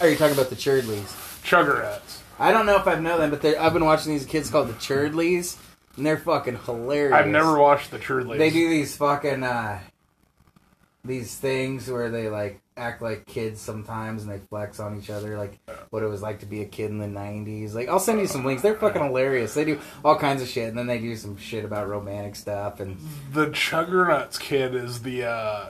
Are 0.00 0.08
you 0.08 0.16
talking 0.16 0.32
about 0.32 0.48
the 0.48 0.56
Cherdleys? 0.56 1.14
Chuggerettes. 1.44 2.20
I 2.38 2.52
don't 2.52 2.64
know 2.64 2.76
if 2.76 2.86
I've 2.86 3.02
know 3.02 3.18
them, 3.18 3.28
but 3.28 3.44
I've 3.44 3.74
been 3.74 3.84
watching 3.84 4.12
these 4.12 4.24
kids 4.24 4.48
called 4.48 4.68
the 4.68 4.72
Cherdleys, 4.72 5.58
and 5.98 6.06
they're 6.06 6.16
fucking 6.16 6.60
hilarious. 6.64 7.12
I've 7.12 7.26
never 7.26 7.58
watched 7.58 7.90
the 7.90 7.98
Cherdleys. 7.98 8.38
They 8.38 8.48
do 8.48 8.70
these 8.70 8.96
fucking 8.96 9.44
uh, 9.44 9.80
these 11.04 11.36
things 11.36 11.90
where 11.90 12.08
they 12.08 12.30
like 12.30 12.62
act 12.78 13.02
like 13.02 13.26
kids 13.26 13.60
sometimes, 13.60 14.22
and 14.22 14.30
they 14.32 14.38
flex 14.38 14.80
on 14.80 14.96
each 14.98 15.10
other, 15.10 15.36
like 15.36 15.58
what 15.90 16.02
it 16.02 16.06
was 16.06 16.22
like 16.22 16.40
to 16.40 16.46
be 16.46 16.62
a 16.62 16.64
kid 16.66 16.90
in 16.90 16.98
the 16.98 17.06
'90s. 17.06 17.74
Like 17.74 17.88
I'll 17.88 17.98
send 17.98 18.20
you 18.20 18.26
some 18.26 18.44
links. 18.44 18.62
They're 18.62 18.74
fucking 18.76 19.02
hilarious. 19.02 19.54
They 19.54 19.64
do 19.64 19.78
all 20.04 20.16
kinds 20.16 20.40
of 20.42 20.48
shit, 20.48 20.68
and 20.68 20.78
then 20.78 20.86
they 20.86 20.98
do 20.98 21.16
some 21.16 21.36
shit 21.36 21.64
about 21.64 21.88
romantic 21.88 22.36
stuff 22.36 22.80
and. 22.80 22.96
The 23.32 23.50
Chuggernuts 23.50 24.38
kid 24.38 24.74
is 24.74 25.02
the 25.02 25.24
uh, 25.24 25.66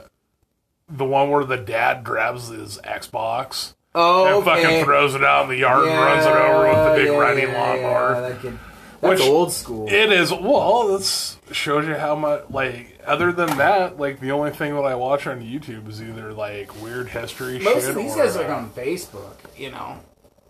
the 0.89 1.05
one 1.05 1.31
where 1.31 1.45
the 1.45 1.57
dad 1.57 2.05
grabs 2.05 2.49
his 2.49 2.79
Xbox 2.85 3.75
Oh, 3.95 4.37
and 4.37 4.45
fucking 4.45 4.85
throws 4.85 5.15
it 5.15 5.25
out 5.25 5.45
in 5.45 5.49
the 5.49 5.57
yard 5.57 5.87
and 5.89 5.99
runs 5.99 6.25
it 6.25 6.31
over 6.31 6.69
with 6.69 6.77
the 6.77 6.95
big 7.03 7.13
yeah, 7.13 7.19
running 7.19 7.49
yeah, 7.49 7.59
lawnmower. 7.59 8.13
yeah, 8.15 8.21
that 8.29 8.43
kid- 8.43 8.59
that's 9.01 9.21
Which- 9.21 9.29
old 9.29 9.53
school. 9.53 9.87
It 9.89 10.13
is 10.13 10.31
well. 10.33 10.89
this 10.89 11.37
shows 11.53 11.87
you 11.87 11.95
how 11.95 12.15
much. 12.17 12.45
Like 12.51 12.99
other 13.07 13.33
than 13.33 13.57
that, 13.59 13.99
like 13.99 14.21
the 14.21 14.33
only 14.33 14.51
thing 14.51 14.75
that 14.75 14.85
I 14.85 14.95
watch 14.95 15.27
on 15.27 15.41
YouTube 15.41 15.89
is 15.89 16.03
either 16.03 16.33
like 16.33 16.81
weird 16.83 17.09
history 17.09 17.59
Most 17.61 17.81
shit 17.83 17.91
of 17.91 17.97
these 17.97 18.15
or, 18.15 18.19
guys 18.25 18.37
are 18.37 18.41
like 18.43 18.51
uh, 18.51 18.55
on 18.55 18.71
Facebook, 18.71 19.37
you 19.57 19.71
know. 19.71 19.99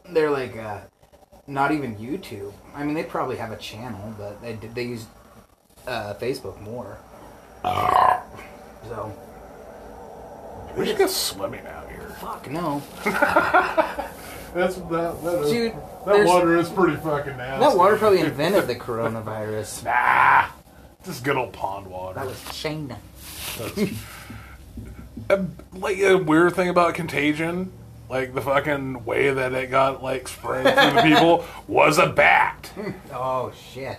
They're 0.08 0.30
like 0.30 0.56
uh, 0.56 0.80
not 1.46 1.72
even 1.72 1.96
YouTube. 1.96 2.52
I 2.74 2.84
mean, 2.84 2.94
they 2.94 3.04
probably 3.04 3.36
have 3.36 3.52
a 3.52 3.56
channel, 3.58 4.14
but 4.18 4.40
they 4.40 4.54
they 4.54 4.84
use 4.84 5.06
uh, 5.86 6.14
Facebook 6.14 6.60
more. 6.60 6.98
So 8.88 9.12
We 10.76 10.86
should 10.86 10.96
go 10.98 11.06
swimming 11.06 11.66
out 11.66 11.88
here. 11.90 12.14
fuck 12.20 12.50
no. 12.50 12.82
That's 14.54 14.76
that. 14.76 15.22
That, 15.22 15.38
is, 15.44 15.50
Dude, 15.50 15.72
that 15.72 16.04
there's- 16.06 16.26
water 16.28 16.56
is 16.56 16.68
pretty 16.68 16.96
fucking 16.96 17.36
nasty. 17.36 17.64
That 17.64 17.76
water 17.76 17.96
probably 17.96 18.20
invented 18.22 18.66
the 18.66 18.74
coronavirus. 18.76 19.84
Nah, 19.84 20.48
just 21.04 21.24
good 21.24 21.36
old 21.36 21.52
pond 21.52 21.86
water. 21.86 22.18
That 22.20 22.26
was 22.26 22.42
China. 22.52 22.98
like 25.74 25.98
a 25.98 26.16
weird 26.16 26.54
thing 26.54 26.68
about 26.68 26.94
Contagion, 26.94 27.72
like 28.08 28.34
the 28.34 28.40
fucking 28.40 29.04
way 29.04 29.30
that 29.30 29.52
it 29.52 29.70
got 29.70 30.02
like 30.02 30.28
spread 30.28 30.62
through 30.64 30.94
the 30.94 31.02
people 31.02 31.44
was 31.68 31.98
a 31.98 32.06
bat. 32.06 32.70
Oh 33.12 33.52
shit. 33.72 33.98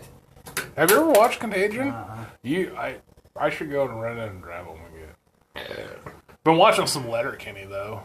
Have 0.75 0.89
you 0.91 0.97
ever 0.97 1.09
watched 1.11 1.39
Contagion? 1.39 1.89
Uh-huh. 1.89 2.25
You, 2.41 2.75
I, 2.75 2.95
I 3.35 3.49
should 3.49 3.69
go 3.69 3.87
and 3.87 4.01
rent 4.01 4.17
it 4.19 4.31
and 4.31 4.41
grab 4.41 4.65
them 4.65 4.77
again. 5.55 5.75
Been 6.43 6.57
watching 6.57 6.87
some 6.87 7.07
Letterkenny 7.09 7.65
though. 7.65 8.01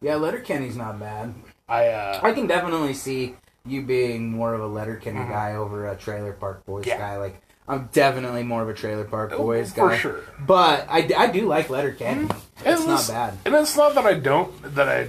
Yeah, 0.00 0.14
Letterkenny's 0.16 0.76
not 0.76 1.00
bad. 1.00 1.34
I, 1.68 1.88
uh, 1.88 2.20
I 2.22 2.32
can 2.32 2.46
definitely 2.46 2.94
see 2.94 3.34
you 3.66 3.82
being 3.82 4.32
more 4.32 4.54
of 4.54 4.60
a 4.62 4.66
Letterkenny 4.66 5.18
guy 5.18 5.54
over 5.54 5.86
a 5.88 5.96
Trailer 5.96 6.32
Park 6.32 6.64
Boys 6.64 6.82
Mm-hmm. 6.84 6.88
Yeah. 6.90 6.98
guy. 6.98 7.16
Like 7.18 7.42
I'm 7.68 7.90
definitely 7.92 8.42
more 8.44 8.62
of 8.62 8.68
a 8.70 8.74
Trailer 8.74 9.04
Park 9.04 9.32
Oh, 9.34 9.38
Boys 9.38 9.72
for 9.74 9.90
guy. 9.90 9.98
sure. 9.98 10.20
But 10.40 10.86
I, 10.88 11.06
I 11.16 11.26
do 11.30 11.46
like 11.46 11.68
Letterkenny. 11.68 12.28
It's 12.64 12.80
not 12.86 13.00
it's- 13.00 13.10
bad. 13.10 13.34
And 13.44 13.54
it's 13.54 13.76
not 13.76 13.94
that 13.94 14.06
I 14.06 14.14
don't 14.14 14.74
that 14.74 14.88
I 14.88 15.08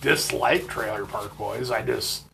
dislike 0.00 0.66
Trailer 0.68 1.04
Park 1.04 1.36
Boys. 1.36 1.70
I 1.70 1.82
just 1.82 2.24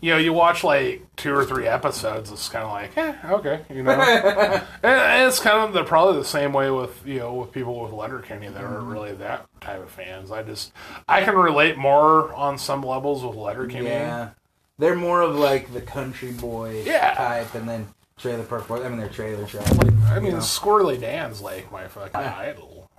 you 0.00 0.12
know, 0.12 0.18
you 0.18 0.32
watch 0.32 0.62
like 0.64 1.02
two 1.16 1.34
or 1.34 1.44
three 1.44 1.66
episodes, 1.66 2.30
it's 2.30 2.48
kind 2.48 2.64
of 2.64 2.70
like, 2.70 2.96
eh, 2.96 3.14
okay, 3.32 3.64
you 3.72 3.82
know. 3.82 3.90
and, 3.92 4.62
and 4.82 5.28
it's 5.28 5.40
kind 5.40 5.58
of 5.58 5.72
the 5.72 5.84
probably 5.84 6.18
the 6.20 6.24
same 6.24 6.52
way 6.52 6.70
with 6.70 7.04
you 7.06 7.18
know 7.18 7.34
with 7.34 7.52
people 7.52 7.80
with 7.82 7.92
Letterkenny 7.92 8.48
that 8.48 8.62
aren't 8.62 8.84
really 8.86 9.12
that 9.14 9.46
type 9.60 9.82
of 9.82 9.90
fans. 9.90 10.30
I 10.30 10.42
just 10.42 10.72
I 11.08 11.22
can 11.22 11.34
relate 11.36 11.76
more 11.76 12.32
on 12.34 12.58
some 12.58 12.82
levels 12.82 13.24
with 13.24 13.36
Letterkenny. 13.36 13.86
Yeah, 13.86 14.30
they're 14.78 14.94
more 14.94 15.20
of 15.22 15.34
like 15.36 15.72
the 15.72 15.80
country 15.80 16.32
boy 16.32 16.82
Yeah. 16.84 17.14
type, 17.14 17.54
and 17.54 17.68
then 17.68 17.88
trailer 18.16 18.44
park 18.44 18.68
boy. 18.68 18.84
I 18.84 18.88
mean, 18.88 18.98
they're 18.98 19.08
trailer 19.08 19.46
trash. 19.46 19.68
I 20.06 20.20
mean, 20.20 20.32
know? 20.32 20.38
Squirrely 20.38 21.00
Dan's 21.00 21.40
like 21.40 21.70
my 21.72 21.88
fucking 21.88 22.14
idol, 22.20 22.90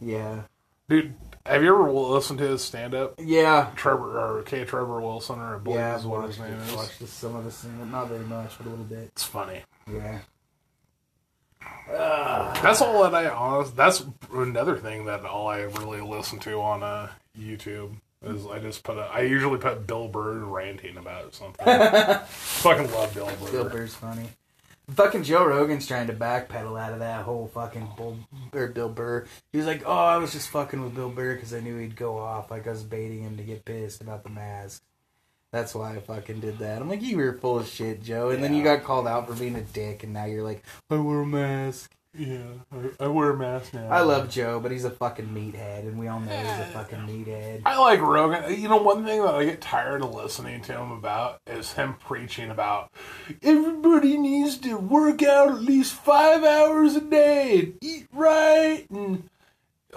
Yeah, 0.00 0.42
dude. 0.88 1.14
Have 1.48 1.62
you 1.62 1.74
ever 1.74 1.90
listened 1.90 2.38
to 2.40 2.46
his 2.48 2.62
stand 2.62 2.94
up? 2.94 3.14
yeah, 3.18 3.70
Trevor 3.74 4.18
or 4.20 4.42
K. 4.42 4.64
Trevor 4.64 5.00
Wilson 5.00 5.38
or 5.38 5.56
I 5.56 5.58
believe 5.58 5.78
yeah. 5.78 5.96
is 5.96 6.04
what 6.04 6.26
his 6.26 6.38
name 6.38 6.52
is. 6.52 6.72
watched 6.74 7.08
some 7.08 7.36
of 7.36 7.44
this, 7.44 7.64
not 7.90 8.08
very 8.08 8.24
much, 8.24 8.58
but 8.58 8.66
a 8.66 8.70
little 8.70 8.84
bit. 8.84 9.04
It's 9.12 9.24
funny. 9.24 9.62
Yeah, 9.90 10.18
That's 11.88 12.82
all 12.82 13.02
that 13.02 13.14
I 13.14 13.30
honest. 13.30 13.74
That's 13.74 14.04
another 14.32 14.76
thing 14.76 15.06
that 15.06 15.24
all 15.24 15.48
I 15.48 15.60
really 15.60 16.02
listen 16.02 16.38
to 16.40 16.60
on 16.60 16.82
uh, 16.82 17.08
YouTube 17.38 17.96
is 18.22 18.46
I 18.46 18.58
just 18.58 18.82
put 18.82 18.98
a. 18.98 19.02
I 19.02 19.22
usually 19.22 19.58
put 19.58 19.86
Bill 19.86 20.08
Burr 20.08 20.40
ranting 20.40 20.98
about 20.98 21.34
something. 21.34 21.64
Fucking 22.26 22.92
love 22.92 23.14
Bill 23.14 23.30
Burr. 23.40 23.50
Bill 23.50 23.68
Burr's 23.70 23.94
funny. 23.94 24.28
Fucking 24.90 25.24
Joe 25.24 25.44
Rogan's 25.44 25.86
trying 25.86 26.06
to 26.06 26.14
backpedal 26.14 26.80
out 26.80 26.94
of 26.94 27.00
that 27.00 27.24
whole 27.24 27.46
fucking 27.48 27.90
Bull, 27.96 28.18
or 28.54 28.68
Bill 28.68 28.88
Burr. 28.88 29.26
He 29.52 29.58
was 29.58 29.66
like, 29.66 29.82
"Oh, 29.84 29.92
I 29.92 30.16
was 30.16 30.32
just 30.32 30.48
fucking 30.48 30.82
with 30.82 30.94
Bill 30.94 31.10
Burr 31.10 31.34
because 31.34 31.52
I 31.52 31.60
knew 31.60 31.76
he'd 31.76 31.94
go 31.94 32.16
off. 32.16 32.50
Like 32.50 32.66
I 32.66 32.70
was 32.70 32.84
baiting 32.84 33.22
him 33.22 33.36
to 33.36 33.42
get 33.42 33.66
pissed 33.66 34.00
about 34.00 34.24
the 34.24 34.30
mask. 34.30 34.82
That's 35.52 35.74
why 35.74 35.96
I 35.96 36.00
fucking 36.00 36.40
did 36.40 36.58
that." 36.58 36.80
I'm 36.80 36.88
like, 36.88 37.02
"You 37.02 37.18
were 37.18 37.34
full 37.34 37.58
of 37.58 37.68
shit, 37.68 38.02
Joe." 38.02 38.30
And 38.30 38.42
then 38.42 38.54
you 38.54 38.64
got 38.64 38.82
called 38.82 39.06
out 39.06 39.28
for 39.28 39.34
being 39.34 39.56
a 39.56 39.60
dick, 39.60 40.04
and 40.04 40.14
now 40.14 40.24
you're 40.24 40.42
like, 40.42 40.64
"I 40.90 40.96
wear 40.96 41.20
a 41.20 41.26
mask." 41.26 41.94
Yeah, 42.18 42.38
I, 43.00 43.04
I 43.04 43.06
wear 43.08 43.30
a 43.30 43.36
mask 43.36 43.74
now. 43.74 43.88
I 43.88 44.00
love 44.00 44.28
Joe, 44.28 44.58
but 44.60 44.72
he's 44.72 44.84
a 44.84 44.90
fucking 44.90 45.28
meathead, 45.28 45.80
and 45.80 45.98
we 45.98 46.08
all 46.08 46.18
know 46.20 46.36
he's 46.36 46.66
a 46.66 46.70
fucking 46.72 46.98
meathead. 47.00 47.62
I 47.64 47.78
like 47.78 48.00
Rogan. 48.00 48.60
You 48.60 48.68
know, 48.68 48.78
one 48.78 49.04
thing 49.04 49.22
that 49.22 49.34
I 49.34 49.44
get 49.44 49.60
tired 49.60 50.02
of 50.02 50.12
listening 50.12 50.60
to 50.62 50.72
him 50.72 50.90
about 50.90 51.40
is 51.46 51.72
him 51.74 51.94
preaching 51.94 52.50
about 52.50 52.90
everybody 53.42 54.18
needs 54.18 54.58
to 54.58 54.76
work 54.76 55.22
out 55.22 55.48
at 55.50 55.62
least 55.62 55.92
five 55.94 56.42
hours 56.44 56.96
a 56.96 57.00
day 57.00 57.60
and 57.60 57.78
eat 57.80 58.06
right 58.12 58.86
and 58.90 59.28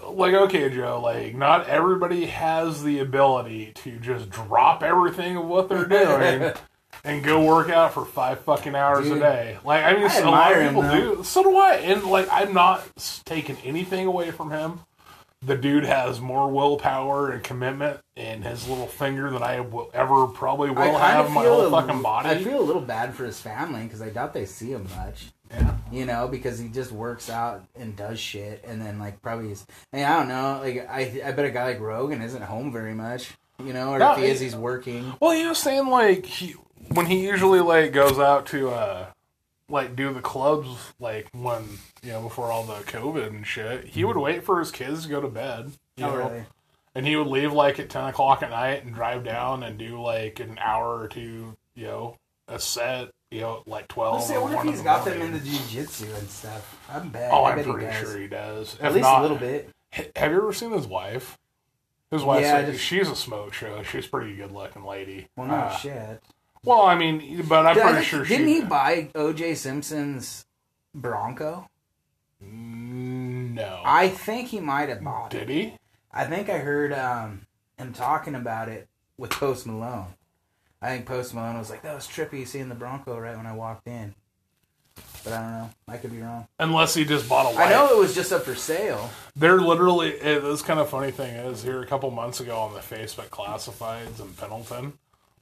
like 0.09 0.33
okay 0.33 0.69
joe 0.69 0.99
like 1.01 1.35
not 1.35 1.67
everybody 1.67 2.25
has 2.25 2.83
the 2.83 2.99
ability 2.99 3.71
to 3.75 3.97
just 3.99 4.29
drop 4.29 4.83
everything 4.83 5.35
of 5.37 5.45
what 5.45 5.69
they're 5.69 5.85
doing 5.85 6.53
and 7.03 7.23
go 7.23 7.43
work 7.45 7.69
out 7.69 7.93
for 7.93 8.05
five 8.05 8.39
fucking 8.41 8.75
hours 8.75 9.05
Dude, 9.05 9.17
a 9.17 9.19
day 9.19 9.57
like 9.63 9.83
i 9.83 9.93
mean 9.93 10.07
I 10.07 10.17
a 10.19 10.29
lot 10.29 10.51
of 10.51 10.57
admire 10.57 10.61
him, 10.61 10.75
people 10.75 11.15
do 11.17 11.23
so 11.23 11.43
do 11.43 11.55
i 11.57 11.75
and 11.75 12.03
like 12.03 12.27
i'm 12.31 12.53
not 12.53 12.83
taking 13.25 13.57
anything 13.63 14.05
away 14.05 14.31
from 14.31 14.51
him 14.51 14.81
the 15.43 15.55
dude 15.55 15.85
has 15.85 16.21
more 16.21 16.51
willpower 16.51 17.31
and 17.31 17.43
commitment 17.43 17.99
in 18.15 18.43
his 18.43 18.67
little 18.67 18.85
finger 18.85 19.31
than 19.31 19.41
I 19.41 19.61
will 19.61 19.89
ever 19.91 20.27
probably 20.27 20.69
will 20.69 20.97
have 20.99 21.27
in 21.27 21.33
my 21.33 21.43
whole 21.45 21.65
a- 21.65 21.71
fucking 21.71 22.03
body. 22.03 22.29
I 22.29 22.43
feel 22.43 22.59
a 22.59 22.61
little 22.61 22.81
bad 22.81 23.15
for 23.15 23.25
his 23.25 23.39
family 23.41 23.83
because 23.83 24.03
I 24.03 24.09
doubt 24.11 24.35
they 24.35 24.45
see 24.45 24.71
him 24.71 24.87
much. 24.95 25.29
yeah. 25.49 25.77
you 25.91 26.05
know, 26.05 26.27
because 26.27 26.59
he 26.59 26.67
just 26.67 26.91
works 26.91 27.27
out 27.27 27.63
and 27.75 27.95
does 27.95 28.19
shit, 28.19 28.63
and 28.67 28.79
then 28.79 28.99
like 28.99 29.19
probably 29.23 29.51
is. 29.51 29.65
I, 29.91 29.97
mean, 29.97 30.05
I 30.05 30.19
don't 30.19 30.27
know. 30.27 30.59
Like 30.61 30.87
I, 30.87 31.21
I 31.25 31.31
bet 31.31 31.45
a 31.45 31.49
guy 31.49 31.63
like 31.65 31.79
Rogan 31.79 32.21
isn't 32.21 32.43
home 32.43 32.71
very 32.71 32.93
much, 32.93 33.31
you 33.65 33.73
know, 33.73 33.89
or 33.93 33.97
No, 33.97 34.11
if 34.11 34.19
he 34.19 34.25
is, 34.25 34.39
he's 34.39 34.55
working. 34.55 35.11
Well, 35.19 35.31
he 35.31 35.47
was 35.47 35.57
saying 35.57 35.87
like 35.87 36.23
he 36.27 36.53
when 36.89 37.05
he 37.07 37.23
usually 37.25 37.59
like 37.59 37.91
goes 37.93 38.19
out 38.19 38.45
to 38.47 38.69
uh 38.69 39.05
like 39.69 39.95
do 39.95 40.13
the 40.13 40.21
clubs 40.21 40.93
like 40.99 41.27
when 41.33 41.63
you 42.03 42.11
know 42.11 42.21
before 42.21 42.51
all 42.51 42.63
the 42.63 42.73
COVID 42.83 43.27
and 43.27 43.47
shit, 43.47 43.85
he 43.85 44.03
would 44.03 44.17
wait 44.17 44.43
for 44.43 44.59
his 44.59 44.71
kids 44.71 45.03
to 45.03 45.09
go 45.09 45.21
to 45.21 45.27
bed. 45.29 45.71
You 45.95 46.05
Oh, 46.05 46.09
know? 46.09 46.15
really? 46.29 46.43
And 46.93 47.07
he 47.07 47.15
would 47.15 47.27
leave 47.27 47.53
like 47.53 47.79
at 47.79 47.89
ten 47.89 48.05
o'clock 48.05 48.43
at 48.43 48.49
night 48.49 48.83
and 48.83 48.93
drive 48.93 49.23
down 49.23 49.63
and 49.63 49.77
do 49.77 50.01
like 50.01 50.39
an 50.41 50.57
hour 50.59 50.99
or 50.99 51.07
two, 51.07 51.55
you 51.73 51.85
know, 51.87 52.17
a 52.49 52.59
set, 52.59 53.11
you 53.29 53.39
know, 53.39 53.63
like 53.65 53.87
twelve. 53.87 54.23
Say, 54.23 54.37
wonder 54.37 54.57
if 54.57 54.63
he's 54.63 54.79
the 54.79 54.83
got 54.83 55.05
them 55.05 55.19
morning. 55.19 55.37
into 55.37 55.47
jujitsu 55.49 56.13
and 56.19 56.29
stuff. 56.29 56.77
I'm 56.91 57.07
bet. 57.09 57.31
Oh, 57.31 57.45
I 57.45 57.55
he 57.57 57.63
pretty 57.63 57.93
sure 57.97 58.19
he 58.19 58.27
does. 58.27 58.77
At 58.81 58.91
least 58.93 59.03
not- 59.03 59.19
a 59.19 59.21
little 59.21 59.37
bit. 59.37 59.69
Have 60.17 60.31
you 60.31 60.37
ever 60.37 60.51
seen 60.53 60.71
his 60.71 60.87
wife? 60.87 61.37
His 62.11 62.23
wife, 62.23 62.41
Yeah, 62.41 62.59
yeah, 62.59 62.71
just- 62.71 62.83
she's 62.83 63.09
a 63.09 63.15
smoke 63.15 63.53
show. 63.53 63.83
She's 63.83 64.05
a 64.05 64.09
pretty 64.09 64.35
good 64.35 64.51
looking 64.51 64.83
lady. 64.83 65.27
Well, 65.37 65.47
no 65.47 65.53
Uh, 65.53 65.75
shit. 65.77 66.21
Well, 66.63 66.81
I 66.83 66.95
mean, 66.95 67.43
but 67.47 67.65
I'm 67.65 67.75
Did- 67.75 67.83
pretty 67.83 68.05
sure 68.05 68.23
didn't 68.25 68.47
she. 68.47 68.53
he 68.55 68.61
buy 68.61 69.09
O.J. 69.15 69.55
Simpson's 69.55 70.45
Bronco? 70.93 71.67
No. 72.41 73.81
I 73.85 74.09
think 74.09 74.49
he 74.49 74.59
might 74.59 74.89
have 74.89 75.03
bought 75.03 75.33
it. 75.33 75.39
Did 75.39 75.49
he? 75.49 75.73
I 76.11 76.25
think 76.25 76.49
I 76.49 76.57
heard 76.59 76.91
um, 76.93 77.45
him 77.77 77.93
talking 77.93 78.35
about 78.35 78.69
it 78.69 78.87
with 79.17 79.31
Post 79.31 79.65
Malone. 79.65 80.07
I 80.81 80.89
think 80.89 81.05
Post 81.05 81.33
Malone 81.33 81.57
was 81.57 81.69
like, 81.69 81.83
"That 81.83 81.93
was 81.95 82.07
trippy 82.07 82.45
seeing 82.47 82.69
the 82.69 82.75
Bronco 82.75 83.17
right 83.19 83.37
when 83.37 83.45
I 83.45 83.53
walked 83.53 83.87
in." 83.87 84.15
But 85.23 85.33
I 85.33 85.41
don't 85.41 85.51
know. 85.51 85.69
I 85.87 85.97
could 85.97 86.11
be 86.11 86.21
wrong. 86.21 86.47
Unless 86.59 86.95
he 86.95 87.05
just 87.05 87.29
bought 87.29 87.53
a. 87.53 87.57
I 87.57 87.69
know 87.69 87.87
it 87.89 87.97
was 87.97 88.15
just 88.15 88.33
up 88.33 88.43
for 88.43 88.55
sale. 88.55 89.09
They're 89.35 89.61
literally. 89.61 90.09
It, 90.09 90.41
this 90.41 90.61
kind 90.63 90.79
of 90.79 90.89
funny 90.89 91.11
thing 91.11 91.35
is 91.35 91.63
here 91.63 91.81
a 91.81 91.85
couple 91.85 92.09
months 92.11 92.39
ago 92.39 92.57
on 92.57 92.73
the 92.73 92.79
Facebook 92.79 93.29
classifieds 93.29 94.19
in 94.19 94.33
Pendleton. 94.33 94.93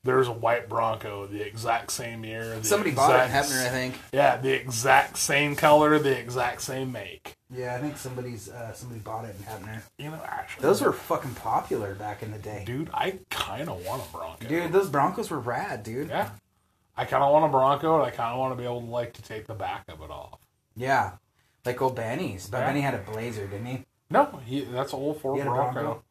There's 0.03 0.27
a 0.29 0.31
white 0.31 0.69
Bronco, 0.69 1.27
the 1.27 1.45
exact 1.45 1.91
same 1.91 2.23
year. 2.23 2.55
the 2.59 2.63
Somebody 2.63 2.91
bought 2.91 3.11
it 3.11 3.15
in 3.15 3.35
exact- 3.35 3.49
Heppner, 3.51 3.65
I 3.65 3.69
think. 3.69 3.95
Yeah, 4.13 4.37
the 4.37 4.53
exact 4.53 5.17
same 5.17 5.55
color, 5.57 5.99
the 5.99 6.17
exact 6.17 6.61
same 6.61 6.91
make. 6.93 7.35
Yeah, 7.53 7.75
I 7.75 7.79
think 7.79 7.97
somebody's 7.97 8.47
uh, 8.49 8.71
somebody 8.73 9.01
bought 9.01 9.25
it 9.25 9.35
in 9.37 9.43
Heppner. 9.43 9.81
You 9.97 10.11
know, 10.11 10.21
actually, 10.25 10.61
Those 10.63 10.81
were 10.81 10.93
fucking 10.93 11.33
popular 11.35 11.95
back 11.95 12.23
in 12.23 12.31
the 12.31 12.37
day. 12.37 12.63
dude. 12.65 12.89
I 12.93 13.19
kind 13.29 13.67
of 13.69 13.85
want 13.85 14.01
a 14.07 14.11
Bronco. 14.15 14.47
Dude, 14.47 14.71
those 14.71 14.87
Broncos 14.89 15.29
were 15.29 15.39
rad, 15.39 15.83
dude. 15.83 16.07
Yeah. 16.09 16.29
I 16.95 17.05
kind 17.05 17.23
of 17.23 17.31
want 17.33 17.45
a 17.45 17.49
Bronco, 17.49 17.95
and 17.95 18.05
I 18.05 18.11
kind 18.11 18.31
of 18.33 18.39
want 18.39 18.53
to 18.53 18.57
be 18.57 18.63
able 18.63 18.81
to 18.81 18.87
like 18.87 19.13
to 19.13 19.21
take 19.21 19.47
the 19.47 19.53
back 19.53 19.83
of 19.89 20.01
it 20.01 20.09
off. 20.11 20.39
Yeah. 20.75 21.11
Like 21.65 21.81
old 21.81 21.95
Benny's. 21.95 22.47
But 22.47 22.59
Yeah. 22.59 22.67
Benny 22.67 22.81
had 22.81 22.93
a 22.93 22.99
blazer, 22.99 23.47
didn't 23.47 23.65
he? 23.65 23.85
No, 24.09 24.39
he, 24.45 24.61
that's 24.61 24.93
an 24.93 24.99
old 24.99 25.19
Ford 25.21 25.35
He 25.35 25.39
had 25.39 25.47
a 25.47 25.51
Bronco. 25.51 25.73
Bronco? 25.73 26.03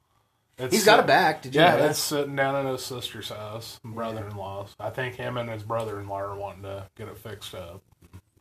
It's 0.58 0.74
He's 0.74 0.84
got 0.84 0.98
a 0.98 1.04
back. 1.04 1.42
Did 1.42 1.54
you 1.54 1.60
Yeah, 1.60 1.70
know 1.72 1.82
that? 1.82 1.90
it's 1.90 1.98
sitting 2.00 2.34
down 2.34 2.56
in 2.66 2.72
his 2.72 2.84
sister's 2.84 3.28
house, 3.28 3.78
brother-in-law's. 3.84 4.74
I 4.80 4.90
think 4.90 5.14
him 5.14 5.36
and 5.36 5.48
his 5.48 5.62
brother-in-law 5.62 6.18
are 6.20 6.34
wanting 6.36 6.62
to 6.64 6.86
get 6.96 7.06
it 7.08 7.16
fixed 7.16 7.54
up. 7.54 7.80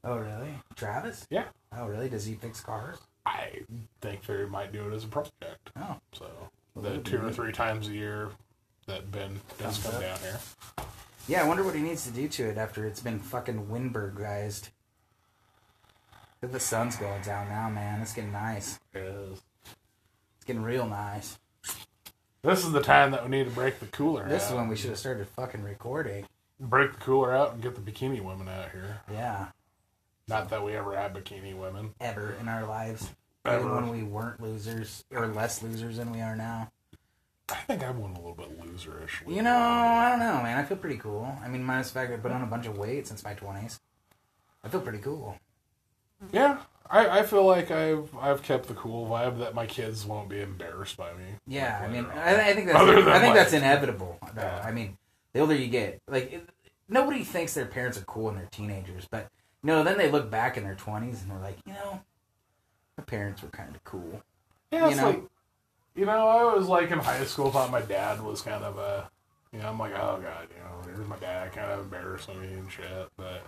Oh, 0.03 0.17
really? 0.17 0.53
Travis? 0.75 1.27
Yeah, 1.29 1.45
Oh, 1.75 1.85
really? 1.87 2.09
Does 2.09 2.25
he 2.25 2.33
fix 2.35 2.59
cars? 2.61 2.97
I 3.25 3.61
think 4.01 4.25
they 4.25 4.45
might 4.45 4.71
do 4.71 4.87
it 4.89 4.93
as 4.95 5.03
a 5.03 5.07
project. 5.07 5.69
Oh. 5.77 5.97
So 6.13 6.25
the 6.75 6.97
two 6.99 7.23
or 7.23 7.31
three 7.31 7.51
times 7.51 7.87
a 7.89 7.91
year 7.91 8.29
that 8.87 9.11
Ben 9.11 9.39
does 9.59 9.77
come 9.83 9.99
down 10.01 10.17
here. 10.19 10.39
Yeah, 11.27 11.43
I 11.43 11.47
wonder 11.47 11.63
what 11.63 11.75
he 11.75 11.81
needs 11.81 12.05
to 12.05 12.11
do 12.11 12.27
to 12.29 12.43
it 12.49 12.57
after 12.57 12.85
it's 12.87 13.01
been 13.01 13.19
fucking 13.19 13.67
Windbergized. 13.67 14.69
The 16.39 16.59
sun's 16.59 16.95
going 16.95 17.21
down 17.23 17.49
now, 17.49 17.69
man. 17.69 18.01
It's 18.01 18.13
getting 18.13 18.31
nice. 18.31 18.79
Is 18.93 19.41
It's 20.37 20.45
getting 20.45 20.63
real 20.63 20.87
nice. 20.87 21.37
This 22.43 22.63
is 22.65 22.71
the 22.71 22.81
time 22.81 23.11
that 23.11 23.23
we 23.23 23.29
need 23.29 23.45
to 23.45 23.51
break 23.51 23.79
the 23.79 23.85
cooler 23.87 24.27
This 24.27 24.43
out. 24.45 24.49
is 24.51 24.55
when 24.55 24.67
we 24.67 24.75
should 24.75 24.89
have 24.91 24.99
started 24.99 25.27
fucking 25.29 25.63
recording. 25.63 26.25
break 26.59 26.93
the 26.93 26.99
cooler 26.99 27.35
out 27.35 27.53
and 27.53 27.61
get 27.61 27.75
the 27.75 27.81
bikini 27.91 28.21
women 28.23 28.47
out 28.47 28.71
here. 28.71 29.01
Yeah, 29.11 29.47
Not 30.27 30.49
that 30.49 30.63
we 30.63 30.73
ever 30.75 30.95
had 30.95 31.13
bikini 31.13 31.55
women. 31.57 31.93
ever 31.99 32.35
in 32.39 32.47
our 32.47 32.65
lives. 32.65 33.11
Even 33.45 33.73
when 33.73 33.89
we 33.89 34.03
weren't 34.03 34.41
losers, 34.41 35.05
or 35.11 35.27
less 35.27 35.63
losers 35.63 35.97
than 35.97 36.11
we 36.11 36.19
are 36.19 36.35
now. 36.35 36.69
I 37.49 37.55
think 37.55 37.81
I 37.81 37.91
went 37.91 38.17
a 38.17 38.19
little 38.19 38.33
bit 38.35 38.59
loserish. 38.59 39.25
You 39.25 39.41
know, 39.41 39.55
I 39.57 40.09
don't 40.09 40.19
know, 40.19 40.43
man. 40.43 40.57
I 40.57 40.63
feel 40.65 40.75
pretty 40.75 40.97
cool. 40.97 41.33
I 41.41 41.47
mean, 41.47 41.63
minus 41.63 41.91
the 41.91 41.99
fact 41.99 42.11
I've 42.11 42.21
put 42.21 42.33
on 42.33 42.43
a 42.43 42.45
bunch 42.47 42.65
of 42.65 42.77
weight 42.77 43.07
since 43.07 43.23
my 43.23 43.33
20s. 43.35 43.79
I 44.65 44.67
feel 44.67 44.81
pretty 44.81 44.97
cool. 44.97 45.37
Yeah, 46.33 46.57
I, 46.89 47.19
I 47.19 47.23
feel 47.23 47.45
like 47.45 47.71
I've 47.71 48.09
I've 48.19 48.41
kept 48.43 48.67
the 48.67 48.73
cool 48.73 49.07
vibe 49.07 49.39
that 49.39 49.53
my 49.55 49.65
kids 49.65 50.05
won't 50.05 50.29
be 50.29 50.41
embarrassed 50.41 50.97
by 50.97 51.11
me. 51.13 51.25
Yeah, 51.47 51.79
I 51.83 51.87
mean. 51.87 52.05
I, 52.05 52.49
I 52.49 52.53
think 52.53 52.67
that's 52.67 52.79
I 52.79 52.95
think 52.95 53.05
like- 53.05 53.33
that's 53.35 53.53
inevitable. 53.53 54.17
Though. 54.33 54.41
Yeah. 54.41 54.63
I 54.65 54.71
mean, 54.71 54.97
the 55.33 55.39
older 55.39 55.55
you 55.55 55.67
get, 55.67 56.01
like 56.07 56.31
it, 56.33 56.49
nobody 56.89 57.23
thinks 57.23 57.53
their 57.53 57.65
parents 57.65 57.97
are 57.97 58.05
cool 58.05 58.25
when 58.25 58.35
they're 58.35 58.47
teenagers, 58.51 59.07
but 59.09 59.29
you 59.63 59.67
know, 59.67 59.83
then 59.83 59.97
they 59.97 60.09
look 60.09 60.29
back 60.31 60.57
in 60.57 60.63
their 60.63 60.75
twenties 60.75 61.21
and 61.21 61.31
they're 61.31 61.39
like, 61.39 61.57
you 61.65 61.73
know, 61.73 61.99
my 62.97 63.03
parents 63.03 63.41
were 63.41 63.49
kind 63.49 63.75
of 63.75 63.83
cool. 63.83 64.21
yeah, 64.71 64.85
you 64.85 64.91
it's 64.91 64.97
know? 64.97 65.07
like 65.09 65.23
you 65.95 66.05
know, 66.05 66.27
I 66.27 66.53
was 66.53 66.67
like 66.67 66.91
in 66.91 66.99
high 66.99 67.25
school, 67.25 67.51
thought 67.51 67.71
my 67.71 67.81
dad 67.81 68.21
was 68.21 68.41
kind 68.43 68.63
of 68.63 68.77
a, 68.77 69.09
you 69.51 69.59
know, 69.59 69.67
I'm 69.67 69.79
like, 69.79 69.93
oh 69.93 70.19
god, 70.21 70.47
you 70.55 70.61
know, 70.63 70.81
there's 70.85 71.07
my 71.09 71.17
dad, 71.17 71.51
kind 71.53 71.71
of 71.71 71.79
embarrassing 71.79 72.39
me 72.39 72.47
and 72.53 72.71
shit. 72.71 73.07
But 73.17 73.43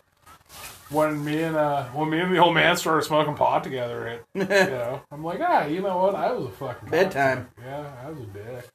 when 0.89 1.23
me 1.23 1.43
and 1.43 1.55
uh, 1.55 1.85
when 1.89 2.09
me 2.09 2.19
and 2.19 2.33
the 2.33 2.39
old 2.39 2.55
man 2.55 2.75
started 2.77 3.03
smoking 3.03 3.35
pot 3.35 3.63
together, 3.63 4.07
it, 4.07 4.25
you 4.33 4.43
know, 4.45 5.01
I'm 5.11 5.23
like, 5.23 5.39
ah, 5.41 5.65
you 5.65 5.81
know 5.81 5.97
what, 5.97 6.15
I 6.15 6.31
was 6.31 6.45
a 6.45 6.51
fucking 6.51 6.89
Bedtime. 6.89 7.47
cocksucker. 7.59 7.65
Yeah, 7.65 7.93
I 8.05 8.09
was 8.09 8.19
a 8.19 8.25
dick. 8.25 8.69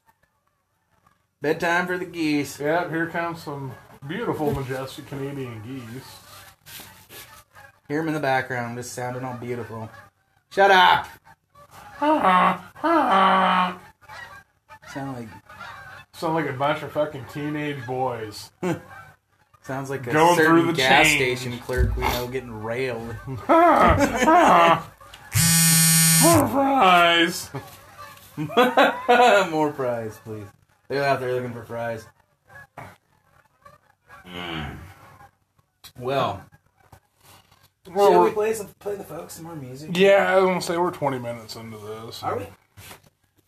Bedtime 1.41 1.87
for 1.87 1.99
the 1.99 2.05
geese. 2.07 2.59
Yep, 2.59 2.91
here 2.91 3.07
comes 3.09 3.43
some 3.43 3.73
Beautiful, 4.07 4.53
majestic 4.53 5.07
Canadian 5.07 5.63
geese. 5.63 6.05
Hear 7.89 8.01
them 8.01 8.09
in 8.09 8.15
the 8.15 8.21
background, 8.21 8.77
just 8.77 8.93
sounding 8.93 9.25
all 9.25 9.37
beautiful. 9.37 9.89
Shut 10.51 10.71
up! 10.71 11.09
Sound 14.93 15.17
like 15.17 15.29
Sound 16.13 16.35
like 16.35 16.49
a 16.49 16.53
bunch 16.53 16.83
of 16.83 16.93
fucking 16.93 17.25
teenage 17.33 17.85
boys. 17.87 18.51
sounds 19.65 19.91
like 19.91 20.07
a 20.07 20.13
Going 20.13 20.37
certain 20.37 20.63
through 20.63 20.73
the 20.73 20.77
gas 20.77 21.07
change. 21.07 21.39
station 21.39 21.59
clerk 21.59 21.97
we 21.97 22.03
know 22.03 22.27
getting 22.29 22.53
railed. 22.63 23.15
More 26.23 26.49
fries. 26.49 27.51
More 29.51 29.73
fries, 29.73 30.19
please. 30.25 30.47
They're 30.89 31.05
out 31.05 31.21
there 31.21 31.33
looking 31.35 31.53
for 31.53 31.63
fries. 31.65 32.07
Mm. 34.27 34.77
Well, 35.99 36.43
Well, 37.93 38.11
shall 38.11 38.25
we 38.25 38.31
play 38.31 38.55
some 38.55 38.69
play 38.79 38.95
the 38.97 39.05
folks 39.05 39.35
some 39.35 39.45
more 39.45 39.55
music? 39.55 39.91
yeah, 39.97 40.33
I 40.33 40.37
was 40.37 40.45
gonna 40.47 40.63
say 40.63 40.79
we're 40.79 40.91
20 40.91 41.19
minutes 41.19 41.57
into 41.57 41.77
this. 41.77 42.23
Are 42.23 42.39
we? 42.39 42.47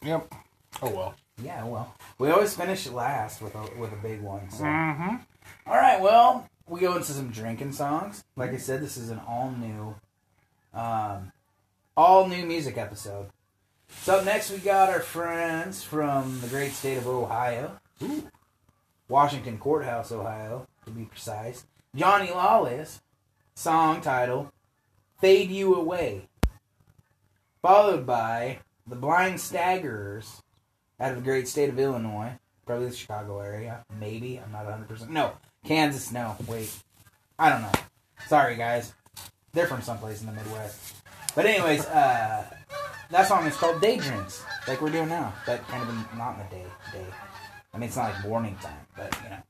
Yep. 0.02 0.32
Oh 0.82 0.90
well. 0.90 1.14
Yeah, 1.42 1.64
well, 1.64 1.94
we 2.18 2.30
always 2.30 2.54
finish 2.54 2.86
last 2.88 3.40
with 3.40 3.54
a 3.54 3.66
with 3.78 3.92
a 3.92 3.96
big 3.96 4.20
one. 4.20 4.50
So. 4.50 4.64
Mm-hmm. 4.64 5.16
All 5.68 5.74
right, 5.74 6.00
well, 6.00 6.48
we 6.68 6.78
go 6.80 6.94
into 6.96 7.10
some 7.10 7.30
drinking 7.30 7.72
songs. 7.72 8.22
Like 8.36 8.52
I 8.52 8.56
said, 8.56 8.80
this 8.80 8.96
is 8.96 9.10
an 9.10 9.20
all 9.26 9.50
new, 9.50 9.96
um, 10.72 11.32
all 11.96 12.28
new 12.28 12.46
music 12.46 12.78
episode. 12.78 13.30
So 13.88 14.18
up 14.18 14.24
next, 14.24 14.52
we 14.52 14.58
got 14.58 14.90
our 14.90 15.00
friends 15.00 15.82
from 15.82 16.40
the 16.40 16.46
great 16.46 16.70
state 16.70 16.98
of 16.98 17.08
Ohio, 17.08 17.80
Washington 19.08 19.58
Courthouse, 19.58 20.12
Ohio, 20.12 20.68
to 20.84 20.92
be 20.92 21.04
precise. 21.04 21.66
Johnny 21.96 22.30
Lawless, 22.30 23.00
song 23.56 24.00
title 24.00 24.52
"Fade 25.20 25.50
You 25.50 25.74
Away," 25.74 26.28
followed 27.60 28.06
by 28.06 28.60
the 28.86 28.96
Blind 28.96 29.40
Staggers 29.40 30.42
out 31.00 31.10
of 31.10 31.16
the 31.16 31.22
great 31.22 31.48
state 31.48 31.68
of 31.70 31.78
Illinois, 31.78 32.38
probably 32.66 32.88
the 32.88 32.94
Chicago 32.94 33.40
area, 33.40 33.84
maybe. 33.98 34.38
I'm 34.38 34.52
not 34.52 34.64
100. 34.64 34.88
percent 34.88 35.10
No, 35.10 35.32
Kansas. 35.66 36.12
No, 36.12 36.36
wait, 36.46 36.72
I 37.38 37.50
don't 37.50 37.62
know. 37.62 37.72
Sorry, 38.28 38.56
guys. 38.56 38.92
They're 39.52 39.66
from 39.66 39.82
someplace 39.82 40.20
in 40.20 40.26
the 40.26 40.32
Midwest. 40.32 40.96
But 41.34 41.46
anyways, 41.46 41.84
uh, 41.86 42.44
that 43.10 43.28
song 43.28 43.46
is 43.46 43.56
called 43.56 43.80
"Day 43.80 43.98
Drinks," 43.98 44.42
like 44.66 44.80
we're 44.80 44.90
doing 44.90 45.08
now. 45.08 45.34
But 45.46 45.66
kind 45.68 45.82
of 45.82 45.88
in, 45.88 46.18
not 46.18 46.34
in 46.34 46.38
the 46.38 46.56
day. 46.56 46.66
Day. 46.92 47.06
I 47.74 47.78
mean, 47.78 47.88
it's 47.88 47.96
not 47.96 48.14
like 48.14 48.24
morning 48.24 48.56
time, 48.62 48.86
but 48.96 49.16
you 49.22 49.30
know. 49.30 49.42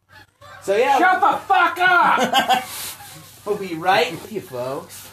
So 0.62 0.76
yeah, 0.76 0.98
Shut 0.98 1.20
the 1.20 1.38
fuck 1.46 1.78
up! 1.78 2.64
we'll 3.46 3.56
be 3.56 3.74
right 3.74 4.10
with 4.10 4.32
you, 4.32 4.40
folks. 4.40 5.08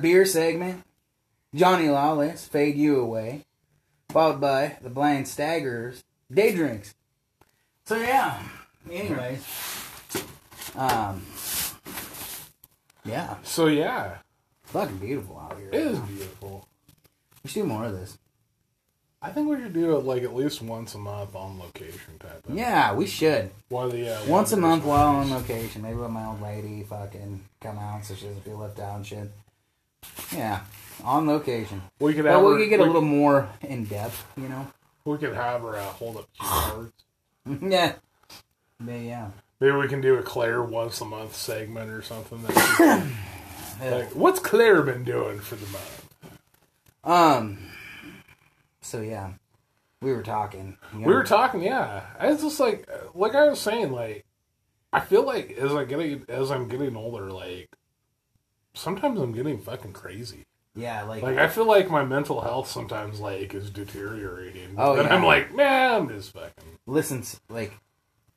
beer 0.00 0.24
segment, 0.24 0.84
Johnny 1.54 1.88
Lawless, 1.88 2.46
Fade 2.46 2.76
You 2.76 3.00
Away, 3.00 3.44
followed 4.10 4.40
by 4.40 4.76
The 4.82 4.90
Blind 4.90 5.28
Staggers, 5.28 6.04
Day 6.32 6.54
Drinks. 6.54 6.94
So, 7.84 7.96
yeah, 7.96 8.42
anyways. 8.90 9.44
Um, 10.76 11.24
yeah. 13.04 13.36
So, 13.42 13.66
yeah. 13.66 14.18
Fucking 14.64 14.98
beautiful 14.98 15.38
out 15.38 15.58
here. 15.58 15.70
It 15.72 15.76
right 15.76 15.86
is 15.86 15.98
now. 15.98 16.04
beautiful. 16.06 16.68
We 17.42 17.50
should 17.50 17.62
do 17.62 17.66
more 17.66 17.86
of 17.86 17.92
this. 17.92 18.16
I 19.22 19.30
think 19.30 19.48
we 19.50 19.56
should 19.56 19.74
do 19.74 19.96
it 19.96 20.04
like 20.04 20.22
at 20.22 20.34
least 20.34 20.62
once 20.62 20.94
a 20.94 20.98
month 20.98 21.34
on 21.34 21.58
location 21.58 22.18
type. 22.18 22.48
Of 22.48 22.54
yeah, 22.54 22.94
we 22.94 23.06
should. 23.06 23.50
Why 23.68 23.86
the 23.88 23.98
yeah, 23.98 24.26
once 24.26 24.52
a 24.52 24.56
month 24.56 24.84
while 24.84 25.16
on 25.16 25.30
location? 25.30 25.82
Maybe 25.82 25.96
with 25.96 26.10
my 26.10 26.24
old 26.24 26.40
lady, 26.40 26.84
fucking 26.84 27.40
come 27.60 27.78
out 27.78 28.04
so 28.04 28.14
she 28.14 28.26
doesn't 28.26 28.44
feel 28.44 28.56
left 28.56 28.78
out 28.78 28.96
and 28.96 29.06
shit. 29.06 29.30
Yeah, 30.32 30.60
on 31.04 31.26
location. 31.26 31.82
We 31.98 32.14
could 32.14 32.24
have 32.24 32.42
we 32.42 32.56
could 32.58 32.68
get 32.68 32.80
a 32.80 32.84
little 32.84 33.00
more 33.00 33.48
in 33.62 33.84
depth, 33.84 34.24
you 34.36 34.48
know. 34.48 34.66
We 35.04 35.18
could 35.18 35.34
have 35.34 35.62
her 35.62 35.76
uh, 35.76 35.84
hold 35.84 36.18
up 36.18 36.28
cue 36.38 36.46
cards. 36.46 36.92
yeah. 37.62 37.94
But 38.78 39.00
yeah. 39.00 39.30
Maybe 39.60 39.76
we 39.76 39.88
can 39.88 40.00
do 40.00 40.16
a 40.16 40.22
Claire 40.22 40.62
once 40.62 41.00
a 41.00 41.04
month 41.04 41.34
segment 41.34 41.90
or 41.90 42.02
something. 42.02 42.42
Like, 43.82 44.14
what's 44.14 44.40
Claire 44.40 44.82
been 44.82 45.04
doing 45.04 45.38
for 45.40 45.56
the 45.56 45.66
month? 45.68 46.08
Um. 47.02 47.58
So 48.82 49.00
yeah, 49.00 49.32
we 50.02 50.12
were 50.12 50.22
talking. 50.22 50.76
you 50.92 51.06
We 51.06 51.14
were 51.14 51.24
talking, 51.24 51.62
yeah. 51.62 52.02
It's 52.20 52.42
just 52.42 52.60
like, 52.60 52.86
like 53.14 53.34
I 53.34 53.48
was 53.48 53.58
saying, 53.58 53.92
like 53.92 54.26
I 54.92 55.00
feel 55.00 55.24
like 55.24 55.52
as 55.52 55.72
I 55.72 55.84
getting 55.84 56.24
as 56.28 56.50
I'm 56.50 56.68
getting 56.68 56.96
older, 56.96 57.30
like 57.30 57.70
sometimes 58.74 59.20
I'm 59.20 59.32
getting 59.32 59.58
fucking 59.58 59.92
crazy. 59.92 60.44
Yeah, 60.74 61.02
like, 61.02 61.22
Like 61.22 61.38
I 61.38 61.48
feel 61.48 61.66
like 61.66 61.90
my 61.90 62.04
mental 62.04 62.40
health 62.40 62.68
sometimes 62.68 63.20
like 63.20 63.54
is 63.54 63.70
deteriorating. 63.70 64.74
Oh, 64.78 64.94
and 64.94 65.08
yeah. 65.08 65.14
I'm 65.14 65.24
like, 65.24 65.54
man, 65.54 65.92
I'm 65.92 66.08
just 66.08 66.32
fucking. 66.32 66.78
listen, 66.86 67.24
like, 67.48 67.74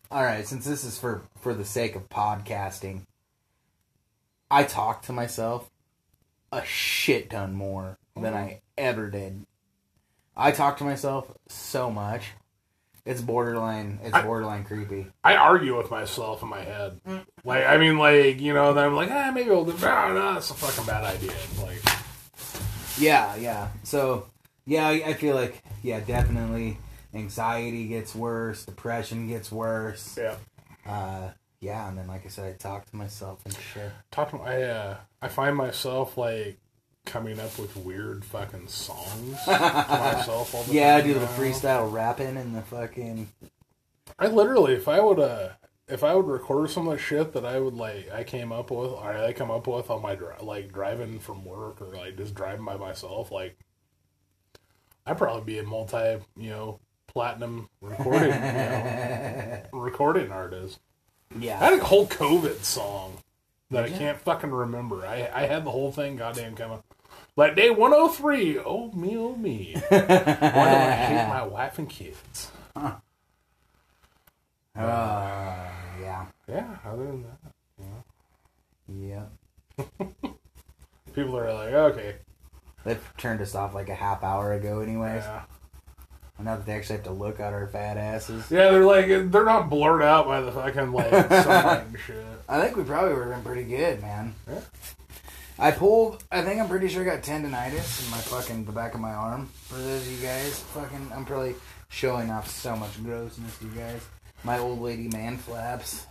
all 0.09 0.23
right, 0.23 0.45
since 0.45 0.65
this 0.65 0.83
is 0.83 0.97
for 0.97 1.21
for 1.39 1.53
the 1.53 1.65
sake 1.65 1.95
of 1.95 2.09
podcasting, 2.09 3.05
I 4.49 4.63
talk 4.63 5.03
to 5.03 5.13
myself 5.13 5.69
a 6.51 6.65
shit 6.65 7.29
ton 7.29 7.53
more 7.53 7.97
than 8.15 8.33
mm-hmm. 8.33 8.35
I 8.35 8.61
ever 8.77 9.09
did. 9.09 9.45
I 10.35 10.51
talk 10.51 10.77
to 10.77 10.83
myself 10.83 11.31
so 11.47 11.91
much. 11.91 12.31
It's 13.05 13.21
borderline. 13.21 13.99
It's 14.03 14.13
I- 14.13 14.21
borderline 14.21 14.63
creepy. 14.63 15.07
I 15.23 15.35
argue 15.35 15.77
with 15.77 15.91
myself 15.91 16.41
in 16.41 16.49
my 16.49 16.61
head. 16.61 16.99
Like 17.43 17.65
I 17.65 17.77
mean, 17.77 17.97
like 17.97 18.39
you 18.39 18.53
know, 18.53 18.73
then 18.73 18.85
I'm 18.85 18.95
like, 18.95 19.11
ah, 19.11 19.31
maybe 19.33 19.51
I'll 19.51 19.65
do. 19.65 19.75
Ah, 19.83 20.11
no, 20.13 20.33
that's 20.35 20.49
a 20.49 20.53
fucking 20.53 20.85
bad 20.85 21.03
idea. 21.03 21.33
Like, 21.61 21.81
Yeah, 22.97 23.35
yeah. 23.35 23.69
So, 23.83 24.27
yeah, 24.65 24.87
I, 24.87 24.91
I 25.07 25.13
feel 25.13 25.35
like, 25.35 25.61
yeah, 25.81 25.99
definitely, 25.99 26.77
anxiety 27.13 27.87
gets 27.87 28.15
worse, 28.15 28.65
depression 28.65 29.27
gets 29.27 29.51
worse. 29.51 30.17
yeah. 30.17 30.35
Uh, 30.85 31.29
yeah, 31.59 31.87
and 31.87 31.97
then 31.97 32.07
like 32.07 32.25
I 32.25 32.29
said, 32.29 32.45
I 32.45 32.57
talk 32.57 32.85
to 32.89 32.95
myself 32.95 33.39
and 33.45 33.55
shit. 33.73 33.89
Talk 34.11 34.31
to 34.31 34.37
I 34.37 34.61
uh, 34.63 34.97
I 35.21 35.27
find 35.29 35.55
myself 35.55 36.17
like 36.17 36.57
coming 37.05 37.39
up 37.39 37.57
with 37.59 37.75
weird 37.75 38.23
fucking 38.25 38.67
songs 38.67 39.37
to 39.45 39.51
myself 39.51 40.53
all 40.55 40.63
the 40.63 40.67
time. 40.69 40.75
Yeah, 40.75 40.95
I 40.95 41.01
do 41.01 41.13
the 41.13 41.19
now. 41.21 41.27
freestyle 41.27 41.91
rapping 41.91 42.37
and 42.37 42.55
the 42.55 42.61
fucking. 42.61 43.27
I 44.19 44.27
literally, 44.27 44.73
if 44.73 44.87
I 44.87 44.99
would, 45.01 45.19
uh, 45.19 45.49
if 45.87 46.03
I 46.03 46.15
would 46.15 46.27
record 46.27 46.69
some 46.69 46.87
of 46.87 46.93
the 46.93 46.99
shit 46.99 47.33
that 47.33 47.45
I 47.45 47.59
would 47.59 47.73
like, 47.73 48.09
I 48.11 48.23
came 48.23 48.51
up 48.51 48.71
with, 48.71 48.91
or 48.91 49.11
I 49.17 49.33
come 49.33 49.51
up 49.51 49.67
with 49.67 49.89
on 49.89 50.01
my 50.01 50.15
dri- 50.15 50.27
like 50.41 50.71
driving 50.71 51.19
from 51.19 51.43
work 51.43 51.81
or 51.81 51.87
like 51.95 52.17
just 52.17 52.33
driving 52.35 52.65
by 52.65 52.77
myself, 52.77 53.31
like 53.31 53.57
I'd 55.05 55.17
probably 55.17 55.43
be 55.43 55.59
a 55.59 55.63
multi, 55.63 56.19
you 56.37 56.49
know, 56.49 56.79
platinum 57.07 57.69
recording, 57.81 58.29
you 58.31 58.39
know, 58.39 59.61
recording 59.73 60.31
artist. 60.31 60.79
Yeah, 61.37 61.57
I 61.59 61.61
Yeah. 61.63 61.69
had 61.71 61.79
a 61.79 61.83
whole 61.83 62.07
COVID 62.07 62.63
song 62.63 63.17
that 63.71 63.83
I 63.83 63.89
can't 63.89 64.19
fucking 64.19 64.51
remember. 64.51 65.05
I 65.05 65.29
I 65.33 65.45
had 65.47 65.65
the 65.65 65.71
whole 65.71 65.91
thing 65.91 66.15
goddamn 66.15 66.55
coming. 66.55 66.81
Like 67.35 67.55
day 67.55 67.69
103, 67.71 68.59
oh 68.59 68.91
me, 68.91 69.17
oh 69.17 69.35
me. 69.35 69.75
Why 69.89 69.97
do 69.99 70.05
I 70.13 70.91
hate 70.91 71.27
my 71.29 71.43
wife 71.43 71.79
and 71.79 71.89
kids? 71.89 72.51
Uh, 72.75 72.91
yeah. 74.75 76.25
Yeah, 76.47 76.75
other 76.85 77.05
than 77.05 77.23
that. 77.23 77.53
Yeah. 78.87 79.23
People 81.15 81.37
are 81.37 81.53
like, 81.53 81.73
okay, 81.73 82.15
They've 82.83 83.01
turned 83.17 83.39
us 83.41 83.55
off 83.55 83.73
like 83.73 83.89
a 83.89 83.95
half 83.95 84.23
hour 84.23 84.53
ago, 84.53 84.81
anyways. 84.81 85.23
yeah, 85.23 85.43
now 86.39 86.57
that 86.57 86.65
they 86.65 86.73
actually 86.73 86.97
have 86.97 87.05
to 87.05 87.11
look 87.11 87.39
at 87.39 87.53
our 87.53 87.65
fat 87.67 87.95
asses. 87.97 88.51
yeah. 88.51 88.69
They're 88.71 88.83
like, 88.85 89.07
they're 89.07 89.45
not 89.45 89.69
blurred 89.69 90.03
out 90.03 90.27
by 90.27 90.41
the 90.41 90.51
fucking 90.51 90.91
like 90.91 91.09
shit. 92.05 92.17
I 92.49 92.61
think 92.61 92.75
we 92.75 92.83
probably 92.83 93.13
would 93.13 93.27
have 93.27 93.43
been 93.43 93.43
pretty 93.53 93.63
good, 93.69 94.01
man. 94.01 94.33
Yeah. 94.49 94.59
I 95.59 95.71
pulled. 95.71 96.23
I 96.31 96.41
think 96.41 96.59
I'm 96.59 96.67
pretty 96.67 96.87
sure 96.87 97.01
I 97.03 97.05
got 97.05 97.23
tendonitis 97.23 98.03
in 98.03 98.11
my 98.11 98.17
fucking 98.17 98.65
the 98.65 98.71
back 98.71 98.95
of 98.95 98.99
my 98.99 99.13
arm. 99.13 99.47
For 99.53 99.75
those 99.75 100.05
of 100.05 100.11
you 100.11 100.25
guys, 100.25 100.59
fucking, 100.59 101.11
I'm 101.13 101.25
probably 101.25 101.55
showing 101.89 102.31
off 102.31 102.49
so 102.49 102.75
much 102.75 103.01
grossness, 103.03 103.61
you 103.61 103.69
guys. 103.69 104.01
My 104.43 104.57
old 104.57 104.81
lady 104.81 105.07
man 105.07 105.37
flaps, 105.37 106.05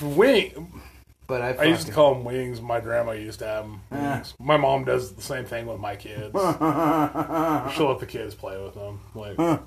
Wing. 0.00 0.80
but 1.26 1.42
I. 1.42 1.50
I 1.52 1.64
used 1.64 1.86
to 1.88 1.92
call 1.92 2.14
them 2.14 2.24
wings. 2.24 2.60
My 2.60 2.80
grandma 2.80 3.12
used 3.12 3.40
to 3.40 3.46
have 3.46 3.64
them. 3.64 3.80
Yeah. 3.90 4.22
My 4.38 4.56
mom 4.56 4.84
does 4.84 5.14
the 5.14 5.22
same 5.22 5.46
thing 5.46 5.66
with 5.66 5.80
my 5.80 5.96
kids. 5.96 6.32
She'll 7.74 7.88
let 7.88 7.98
the 7.98 8.06
kids 8.06 8.34
play 8.36 8.62
with 8.62 8.74
them. 8.74 9.00
Like, 9.14 9.36
yeah, 9.38 9.58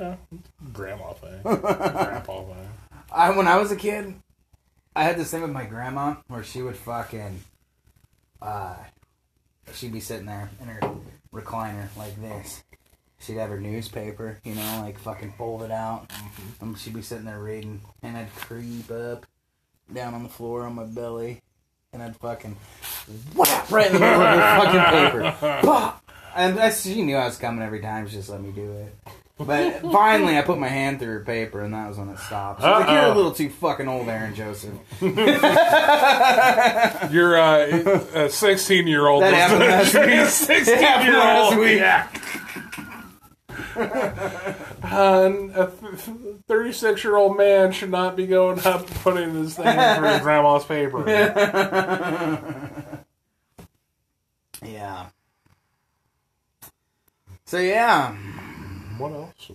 eh, 0.00 0.16
grandma 0.72 1.12
thing, 1.12 1.42
grandpa 1.42 2.44
thing. 2.44 2.68
I 3.12 3.36
when 3.36 3.46
I 3.46 3.58
was 3.58 3.70
a 3.70 3.76
kid, 3.76 4.14
I 4.96 5.04
had 5.04 5.16
this 5.16 5.30
thing 5.30 5.42
with 5.42 5.52
my 5.52 5.66
grandma 5.66 6.16
where 6.26 6.42
she 6.42 6.62
would 6.62 6.76
fucking, 6.76 7.42
uh, 8.42 8.76
she'd 9.74 9.92
be 9.92 10.00
sitting 10.00 10.26
there 10.26 10.50
in 10.60 10.68
her 10.68 10.80
recliner 11.32 11.88
like 11.96 12.20
this. 12.20 12.62
She'd 13.18 13.36
have 13.36 13.50
her 13.50 13.60
newspaper, 13.60 14.38
you 14.44 14.54
know, 14.54 14.80
like 14.82 14.98
fucking 14.98 15.34
folded 15.36 15.70
out, 15.70 16.10
and 16.60 16.78
she'd 16.78 16.94
be 16.94 17.02
sitting 17.02 17.26
there 17.26 17.40
reading, 17.40 17.82
and 18.02 18.16
I'd 18.16 18.34
creep 18.34 18.90
up 18.90 19.26
down 19.92 20.14
on 20.14 20.22
the 20.22 20.28
floor 20.28 20.62
on 20.62 20.74
my 20.74 20.84
belly, 20.84 21.42
and 21.92 22.02
I'd 22.02 22.16
fucking 22.16 22.56
whap 23.34 23.70
right 23.70 23.88
in 23.88 23.92
the 23.92 24.00
middle 24.00 24.22
of 24.22 24.36
the 24.36 24.42
fucking 24.64 25.30
paper. 25.30 25.60
Pop! 25.66 26.02
And 26.34 26.58
I, 26.58 26.70
she 26.70 27.02
knew 27.02 27.16
I 27.16 27.26
was 27.26 27.36
coming 27.36 27.62
every 27.62 27.80
time. 27.80 28.08
She 28.08 28.14
just 28.14 28.30
let 28.30 28.40
me 28.40 28.52
do 28.52 28.72
it. 28.72 28.94
But 29.44 29.80
finally, 29.92 30.36
I 30.36 30.42
put 30.42 30.58
my 30.58 30.68
hand 30.68 30.98
through 30.98 31.14
her 31.14 31.24
paper, 31.24 31.60
and 31.62 31.72
that 31.72 31.88
was 31.88 31.96
when 31.98 32.10
it 32.10 32.18
stopped. 32.18 32.60
She's 32.60 32.66
like, 32.66 32.88
"You're 32.90 33.12
a 33.12 33.14
little 33.14 33.32
too 33.32 33.48
fucking 33.48 33.88
old, 33.88 34.06
Aaron 34.08 34.34
Joseph." 34.34 34.74
You're 35.00 35.18
uh, 37.40 38.04
a 38.14 38.28
16 38.30 38.86
year 38.86 39.06
old. 39.06 39.22
That 39.22 39.32
happened 39.34 39.60
last 39.60 39.94
week. 39.94 40.28
Sixteen 40.28 40.74
It 40.76 40.80
happened 40.82 41.08
year 41.08 41.18
last 41.18 41.52
old. 41.52 41.60
week. 41.60 41.78
Yeah. 41.78 42.06
Uh, 44.82 45.30
a 45.54 45.66
36 46.48 47.04
year 47.04 47.14
old 47.16 47.36
man 47.36 47.70
should 47.70 47.90
not 47.90 48.16
be 48.16 48.26
going 48.26 48.58
up 48.60 48.80
and 48.80 48.90
putting 48.96 49.34
his 49.34 49.54
thing 49.54 49.66
in 49.66 50.02
for 50.02 50.08
his 50.08 50.20
grandma's 50.22 50.64
paper. 50.64 51.04
Yeah. 54.62 55.06
So 57.44 57.58
yeah, 57.58 58.16
What 59.00 59.12
else? 59.12 59.50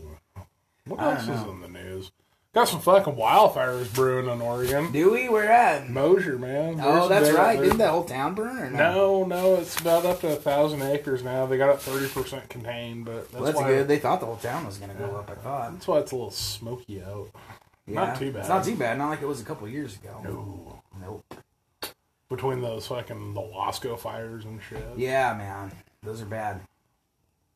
What 0.88 1.00
else 1.02 1.22
is 1.24 1.28
know. 1.28 1.52
in 1.52 1.62
the 1.62 1.68
news? 1.68 2.12
Got 2.54 2.70
some 2.70 2.80
fucking 2.80 3.16
wildfires 3.16 3.93
brewing 3.93 4.30
in 4.30 4.39
Oregon. 4.41 4.91
do 4.93 5.12
we? 5.12 5.28
Where 5.28 5.52
at? 5.52 5.89
Mosier, 5.89 6.38
man. 6.38 6.80
Oh, 6.82 6.93
There's- 6.93 7.10
that's 7.10 7.26
there- 7.28 7.36
right. 7.36 7.56
there- 7.58 7.64
Didn't 7.66 7.80
that 7.80 7.89
whole 7.89 8.06
town 8.06 8.34
burn 8.34 8.58
or 8.58 8.70
no? 8.70 9.24
No, 9.24 9.26
no, 9.26 9.56
it's 9.56 9.78
about 9.82 10.06
up 10.06 10.22
to 10.22 10.32
a 10.34 10.36
thousand 10.38 10.82
acres 10.82 11.22
now. 11.22 11.46
They 11.48 11.58
got 11.58 11.72
it 11.76 11.82
thirty 11.82 12.08
percent 12.08 12.48
contained, 12.50 13.04
but 13.06 13.24
that's, 13.24 13.34
Well, 13.34 13.43
that's 13.43 13.58
why 13.58 13.68
good. 13.68 13.88
They 13.89 14.00
thought 14.00 14.22
the 14.22 14.26
whole 14.28 14.38
town 14.38 14.66
was 14.66 14.78
gonna 14.78 14.93
go 14.93 15.06
Yeah. 15.12 15.18
up. 15.18 15.30
I 15.30 15.36
thought. 15.36 15.74
that's 15.74 15.88
why 15.88 15.98
it's 16.00 16.12
a 16.14 16.16
little 16.16 16.32
smoky 16.32 17.04
out. 17.04 17.28
Yeah. 17.88 17.96
Not 18.06 18.16
too 18.20 18.32
bad. 18.32 18.39
It's 18.39 18.50
not 18.50 18.64
too 18.64 18.76
bad. 18.78 18.98
Not 18.98 19.10
like 19.10 19.22
it 19.22 19.28
was 19.28 19.41
a 19.41 19.46
couple 19.46 19.68
years 19.68 19.98
ago. 19.98 20.22
No, 20.24 20.82
Nope. 21.02 21.26
between 22.30 22.62
those 22.62 22.88
fucking 22.88 23.34
the 23.34 23.41
Wasco 23.41 24.00
fires 24.00 24.46
and 24.46 24.62
shit. 24.62 24.84
Yeah, 24.96 25.34
man. 25.34 25.72
Those 26.04 26.22
are 26.22 26.26
bad. 26.26 26.62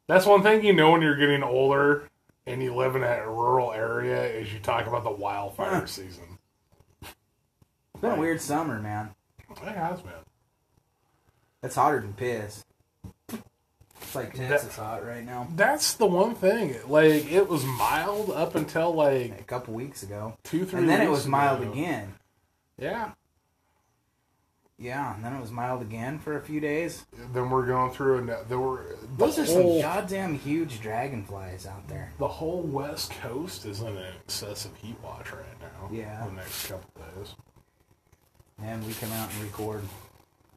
That's 0.10 0.26
one 0.26 0.42
thing 0.42 0.66
you 0.66 0.74
know 0.74 0.90
when 0.92 1.04
you're 1.04 1.16
getting 1.16 1.44
older 1.44 2.10
and 2.48 2.64
you 2.64 2.74
live 2.74 2.96
in 2.96 3.04
a 3.04 3.30
rural 3.30 3.72
area 3.72 4.24
is 4.26 4.52
you 4.52 4.60
talk 4.60 4.88
about 4.88 5.04
the 5.04 5.12
wildfire 5.12 5.86
season. 5.86 6.40
It's 7.04 8.02
been 8.02 8.14
a 8.14 8.16
weird 8.20 8.42
summer, 8.42 8.80
man. 8.80 9.12
It 9.52 9.58
has 9.76 10.02
been. 10.02 10.14
It's 11.62 11.76
hotter 11.76 12.00
than 12.00 12.14
piss. 12.14 12.66
It's 14.02 14.16
like 14.16 14.34
Texas 14.34 14.78
hot 14.78 15.06
right 15.06 15.24
now. 15.24 15.48
That's 15.56 15.94
the 15.94 16.08
one 16.08 16.34
thing. 16.34 16.76
Like 16.88 17.32
it 17.32 17.48
was 17.48 17.64
mild 17.64 18.32
up 18.32 18.56
until 18.56 18.92
like 18.92 19.40
A 19.40 19.44
couple 19.44 19.76
weeks 19.76 20.02
ago, 20.02 20.36
two, 20.44 20.66
three. 20.66 20.80
and 20.80 20.90
then 20.90 21.02
it 21.02 21.10
was 21.12 21.28
mild 21.28 21.62
ago. 21.62 21.72
again. 21.72 22.16
Yeah. 22.80 23.12
Yeah, 24.80 25.14
and 25.14 25.24
then 25.24 25.34
it 25.34 25.42
was 25.42 25.52
mild 25.52 25.82
again 25.82 26.20
for 26.20 26.38
a 26.38 26.42
few 26.42 26.62
days. 26.62 27.06
Then 27.34 27.50
we're 27.50 27.66
going 27.66 27.92
through 27.92 28.20
and 28.20 28.30
there 28.48 28.60
were 28.60 28.96
the 29.02 29.08
Those 29.18 29.38
are 29.38 29.46
some 29.46 29.82
goddamn 29.82 30.40
huge 30.40 30.80
dragonflies 30.80 31.68
out 31.68 31.86
there. 31.90 32.14
The 32.18 32.28
whole 32.28 32.62
West 32.62 33.12
Coast 33.22 33.66
is 33.66 33.82
in 33.82 33.88
an 33.88 34.14
excessive 34.24 34.74
heat 34.78 34.96
watch 35.04 35.34
right 35.34 35.44
now. 35.62 35.90
Yeah. 35.92 36.26
The 36.26 36.32
next 36.32 36.68
couple 36.68 36.90
days. 37.18 37.36
And 38.64 38.86
we 38.88 38.94
come 38.94 39.12
out 39.12 39.30
and 39.34 39.44
record. 39.44 39.82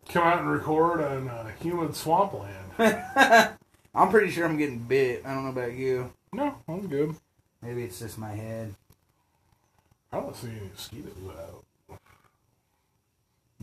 Come 0.09 0.23
out 0.23 0.39
and 0.41 0.51
record 0.51 1.01
on 1.01 1.29
uh, 1.29 1.51
humid 1.61 1.97
swampland. 1.97 2.55
I'm 2.79 4.11
pretty 4.11 4.31
sure 4.31 4.45
I'm 4.45 4.57
getting 4.57 4.79
bit. 4.79 5.23
I 5.27 5.35
don't 5.35 5.45
know 5.45 5.51
about 5.51 5.75
you. 5.75 6.13
no, 6.33 6.55
I'm 6.69 6.87
good. 6.87 7.17
Maybe 7.61 7.83
it's 7.85 7.99
just 7.99 8.19
my 8.19 8.33
head. 8.33 8.75
I 10.13 10.21
don't 10.21 10.37
see 10.37 10.49
any 10.49 10.71
mosquitoes 10.73 11.13
out. 11.29 11.65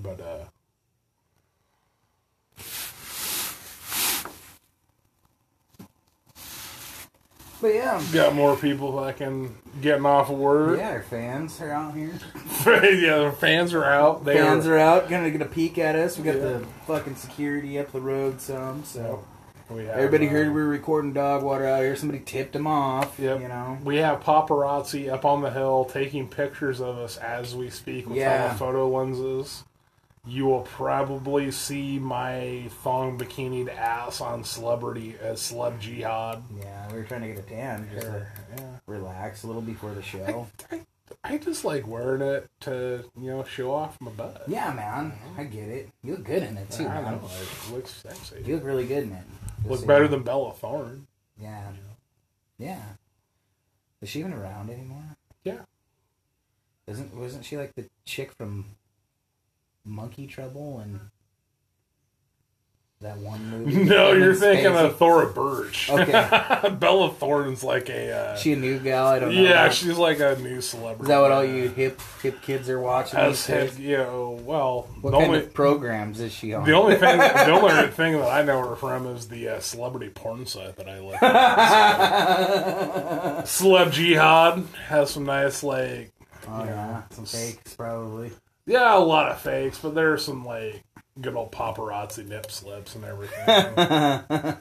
But 0.01 0.21
uh 0.21 0.45
But 7.61 7.73
yeah, 7.73 8.01
got 8.13 8.33
more 8.35 8.55
people 8.55 8.93
fucking 9.03 9.53
getting 9.81 10.05
off 10.05 10.29
of 10.29 10.37
work. 10.37 10.77
Yeah, 10.77 10.91
our 10.91 11.01
fans 11.01 11.59
are 11.59 11.71
out 11.71 11.93
here. 11.93 12.17
yeah, 12.65 13.25
the 13.25 13.35
fans 13.37 13.73
are 13.73 13.83
out. 13.83 14.23
They 14.23 14.35
fans 14.35 14.65
are, 14.65 14.75
are 14.75 14.79
out. 14.79 15.09
Gonna 15.09 15.29
get 15.29 15.41
a 15.41 15.45
peek 15.45 15.77
at 15.77 15.95
us. 15.95 16.17
We 16.17 16.23
got 16.23 16.35
yeah. 16.35 16.41
the 16.41 16.65
fucking 16.87 17.15
security 17.15 17.77
up 17.77 17.91
the 17.91 17.99
road 17.99 18.39
some. 18.39 18.85
So 18.85 19.25
oh, 19.69 19.75
we 19.75 19.85
have, 19.85 19.97
everybody 19.97 20.27
uh, 20.27 20.31
heard 20.31 20.47
we 20.47 20.53
were 20.53 20.69
recording 20.69 21.11
dog 21.11 21.43
water 21.43 21.67
out 21.67 21.81
here. 21.81 21.97
Somebody 21.97 22.23
tipped 22.23 22.53
them 22.53 22.65
off. 22.65 23.19
Yep. 23.19 23.41
You 23.41 23.49
know, 23.49 23.77
we 23.83 23.97
have 23.97 24.21
paparazzi 24.21 25.11
up 25.11 25.25
on 25.25 25.41
the 25.41 25.51
hill 25.51 25.83
taking 25.83 26.29
pictures 26.29 26.79
of 26.79 26.97
us 26.97 27.17
as 27.17 27.55
we 27.55 27.69
speak 27.69 28.07
with 28.07 28.19
yeah. 28.19 28.55
photo 28.55 28.87
lenses. 28.87 29.65
You 30.27 30.45
will 30.45 30.61
probably 30.61 31.49
see 31.51 31.97
my 31.97 32.69
thong 32.83 33.17
bikinied 33.17 33.73
ass 33.75 34.21
on 34.21 34.43
celebrity 34.43 35.15
as 35.21 35.39
celeb 35.39 35.79
jihad. 35.79 36.43
Yeah, 36.59 36.91
we 36.91 36.97
were 36.99 37.03
trying 37.05 37.21
to 37.21 37.27
get 37.29 37.37
a 37.39 37.41
tan 37.41 37.89
just 37.93 38.05
to 38.07 38.27
Yeah. 38.57 38.63
relax 38.85 39.43
a 39.43 39.47
little 39.47 39.61
before 39.61 39.93
the 39.93 40.01
show. 40.03 40.47
I, 40.71 40.81
I 41.23 41.37
just 41.37 41.65
like 41.65 41.87
wearing 41.87 42.21
it 42.21 42.49
to 42.61 43.03
you 43.19 43.29
know 43.31 43.43
show 43.43 43.71
off 43.71 43.99
my 44.01 44.11
butt. 44.11 44.43
Yeah, 44.47 44.71
man, 44.73 45.13
I 45.37 45.45
get 45.45 45.69
it. 45.69 45.89
You 46.03 46.13
look 46.15 46.25
good 46.25 46.43
in 46.43 46.57
it 46.57 46.69
too, 46.69 46.85
I 46.87 47.01
man. 47.01 47.03
know, 47.15 47.21
it 47.41 47.73
looks 47.73 47.91
sexy. 47.91 48.43
You 48.45 48.55
look 48.55 48.65
really 48.65 48.85
good 48.85 49.03
in 49.03 49.13
it. 49.13 49.23
Just 49.57 49.69
Look 49.69 49.87
better 49.87 50.07
than 50.07 50.23
Bella 50.23 50.53
Thorne. 50.53 51.07
Yeah. 51.41 51.71
Yeah. 52.57 52.81
Is 54.01 54.09
she 54.09 54.19
even 54.19 54.33
around 54.33 54.69
anymore? 54.69 55.03
Yeah. 55.43 55.59
Isn't 56.87 57.15
wasn't 57.15 57.45
she 57.45 57.57
like 57.57 57.73
the 57.75 57.85
chick 58.05 58.31
from 58.37 58.65
Monkey 59.85 60.27
Trouble 60.27 60.79
and 60.79 60.99
that 63.01 63.17
one 63.19 63.45
movie? 63.49 63.85
No, 63.85 64.11
you're 64.11 64.35
thinking 64.35 64.75
of 64.75 64.97
Thora 64.97 65.27
Birch. 65.27 65.89
Okay. 65.89 66.11
Bella 66.79 67.09
Thorne's 67.13 67.63
like 67.63 67.87
a. 67.89 68.11
Uh, 68.11 68.35
She 68.35 68.51
a 68.51 68.57
new 68.57 68.77
gal? 68.77 69.07
I 69.07 69.19
don't 69.19 69.33
know. 69.33 69.41
yeah, 69.41 69.69
she's 69.69 69.97
like 69.97 70.19
a 70.19 70.35
new 70.41 70.59
celebrity. 70.59 71.03
Is 71.03 71.07
that 71.07 71.19
what 71.21 71.31
all 71.31 71.45
you 71.45 71.69
hip 71.69 72.01
hip 72.21 72.41
kids 72.41 72.69
are 72.69 72.77
watching? 72.79 73.17
As 73.17 73.37
these 73.37 73.47
days? 73.47 73.71
head, 73.77 73.81
you 73.81 73.95
know, 73.97 74.37
well, 74.43 74.89
What 74.99 75.11
the 75.11 75.17
kind 75.17 75.29
only 75.31 75.45
of 75.45 75.53
programs 75.53 76.19
is 76.19 76.33
she 76.33 76.53
on? 76.53 76.65
the 76.65 76.73
only 76.73 76.97
thing 76.97 77.17
the 77.19 77.51
only 77.51 77.87
thing 77.87 78.17
that 78.19 78.27
I 78.29 78.43
know 78.43 78.67
her 78.67 78.75
from 78.75 79.07
is 79.07 79.29
the 79.29 79.47
uh, 79.47 79.59
celebrity 79.61 80.09
porn 80.09 80.45
site 80.45 80.75
that 80.75 80.89
I 80.89 80.99
look. 80.99 81.23
at. 81.23 81.29
Celeb 83.45 83.91
Jihad 83.93 84.65
has 84.87 85.09
some 85.11 85.23
nice 85.25 85.63
like 85.63 86.11
oh 86.49 86.65
yeah, 86.65 87.03
some 87.11 87.23
fakes 87.25 87.75
probably. 87.75 88.31
Yeah 88.69 88.95
a 88.97 88.99
lot 88.99 89.29
of 89.31 89.41
fakes, 89.41 89.79
but 89.79 89.95
there 89.95 90.13
are 90.13 90.17
some 90.17 90.45
like 90.45 90.83
good 91.19 91.35
old 91.35 91.51
paparazzi 91.51 92.25
nip 92.27 92.49
slips 92.51 92.95
and 92.95 93.03
everything. 93.03 93.45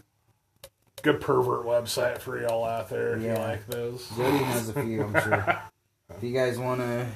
good 1.02 1.20
pervert 1.20 1.64
website 1.64 2.18
for 2.18 2.40
y'all 2.40 2.64
out 2.64 2.88
there 2.90 3.16
if 3.16 3.22
you 3.22 3.32
like 3.34 3.64
those. 3.68 4.08
Jody 4.16 4.38
has 4.38 4.68
a 4.70 4.82
few, 4.82 5.04
I'm 5.04 5.12
sure. 5.22 5.62
If 6.16 6.22
you 6.24 6.32
guys 6.34 6.58
want 6.58 6.80
to 6.80 7.06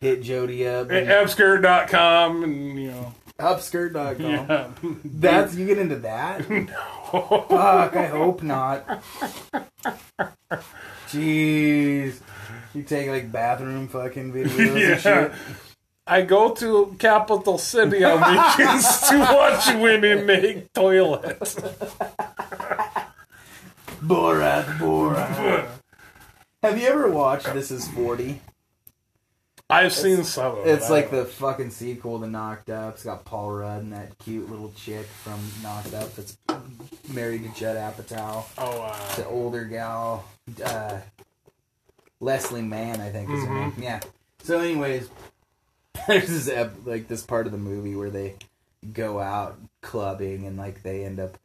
hit 0.00 0.22
Jody 0.22 0.66
up, 0.66 0.88
Abscare.com 0.88 2.44
and 2.44 2.80
you 2.80 2.90
know 2.92 3.14
upskirt.com. 3.38 4.20
yeah. 4.20 4.68
That's 5.04 5.54
you 5.56 5.66
get 5.66 5.78
into 5.78 5.96
that? 5.96 6.44
Fuck, 7.10 7.96
I 7.96 8.06
hope 8.06 8.42
not. 8.42 9.02
Jeez. 11.08 12.20
You 12.74 12.82
take 12.84 13.08
like 13.08 13.32
bathroom 13.32 13.88
fucking 13.88 14.32
videos 14.32 14.78
Yeah. 14.78 14.92
and 14.92 15.00
shit. 15.00 15.32
I 16.10 16.22
go 16.22 16.52
to 16.54 16.96
capital 16.98 17.56
city 17.56 18.02
on 18.02 18.18
weekends 18.58 19.08
to 19.08 19.18
watch 19.20 19.68
women 19.76 20.26
make 20.26 20.72
toilets. 20.72 21.54
Borat, 24.02 24.64
Borat. 24.78 25.68
Have 26.64 26.80
you 26.80 26.88
ever 26.88 27.08
watched 27.08 27.54
This 27.54 27.70
Is 27.70 27.86
40? 27.86 28.40
I've 29.70 29.92
seen 29.92 30.24
some 30.24 30.58
of 30.58 30.66
it. 30.66 30.70
It's 30.70 30.90
I 30.90 30.94
like 30.94 31.12
the 31.12 31.24
fucking 31.24 31.70
sequel 31.70 32.18
to 32.18 32.26
Knocked 32.26 32.70
Up. 32.70 32.94
It's 32.94 33.04
got 33.04 33.24
Paul 33.24 33.52
Rudd 33.52 33.82
and 33.82 33.92
that 33.92 34.18
cute 34.18 34.50
little 34.50 34.72
chick 34.72 35.06
from 35.06 35.38
Knocked 35.62 35.94
Up 35.94 36.12
that's 36.16 36.36
married 37.08 37.44
to 37.44 37.56
Judd 37.56 37.76
Apatow. 37.76 38.44
Oh, 38.58 38.82
uh, 38.82 39.14
the 39.14 39.26
older 39.26 39.64
gal, 39.64 40.24
uh, 40.64 40.98
Leslie 42.18 42.62
Mann, 42.62 43.00
I 43.00 43.10
think 43.10 43.30
is 43.30 43.44
her 43.44 43.54
name. 43.54 43.74
Yeah. 43.78 44.00
So, 44.42 44.58
anyways, 44.58 45.08
there's 46.08 46.28
this 46.28 46.48
ep- 46.48 46.86
like 46.86 47.08
this 47.08 47.22
part 47.22 47.46
of 47.46 47.52
the 47.52 47.58
movie 47.58 47.94
where 47.94 48.10
they 48.10 48.36
go 48.92 49.20
out 49.20 49.58
clubbing 49.82 50.46
and 50.46 50.56
like 50.56 50.82
they 50.82 51.04
end 51.04 51.20
up 51.20 51.38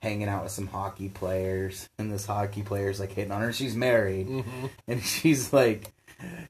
hanging 0.00 0.28
out 0.28 0.42
with 0.44 0.52
some 0.52 0.68
hockey 0.68 1.08
players, 1.08 1.88
and 1.98 2.12
this 2.12 2.26
hockey 2.26 2.62
player's 2.62 3.00
like 3.00 3.12
hitting 3.12 3.32
on 3.32 3.42
her. 3.42 3.52
She's 3.52 3.74
married, 3.76 4.44
and 4.86 5.02
she's 5.04 5.52
like. 5.52 5.92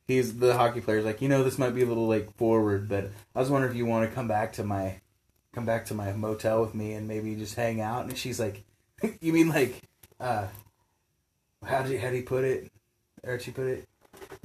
He's 0.07 0.39
the 0.39 0.57
hockey 0.57 0.81
player's 0.81 1.05
like, 1.05 1.21
you 1.21 1.29
know, 1.29 1.43
this 1.43 1.59
might 1.59 1.75
be 1.75 1.83
a 1.83 1.87
little 1.87 2.07
like 2.07 2.33
forward, 2.37 2.89
but 2.89 3.11
I 3.35 3.41
was 3.41 3.51
wondering 3.51 3.73
if 3.73 3.77
you 3.77 3.85
want 3.85 4.09
to 4.09 4.15
come 4.15 4.29
back 4.29 4.53
to 4.53 4.63
my, 4.63 5.01
come 5.53 5.67
back 5.67 5.87
to 5.87 5.95
my 5.95 6.13
motel 6.13 6.61
with 6.61 6.73
me 6.73 6.93
and 6.93 7.09
maybe 7.09 7.35
just 7.35 7.57
hang 7.57 7.81
out. 7.81 8.05
And 8.05 8.17
she's 8.17 8.39
like, 8.39 8.63
you 9.21 9.33
mean 9.33 9.49
like, 9.49 9.83
uh, 10.21 10.47
how 11.65 11.83
did 11.83 11.91
he, 11.91 11.97
how 11.97 12.11
did 12.11 12.17
he 12.17 12.23
put 12.23 12.45
it? 12.45 12.71
Or 13.25 13.41
she 13.41 13.51
put 13.51 13.67
it? 13.67 13.89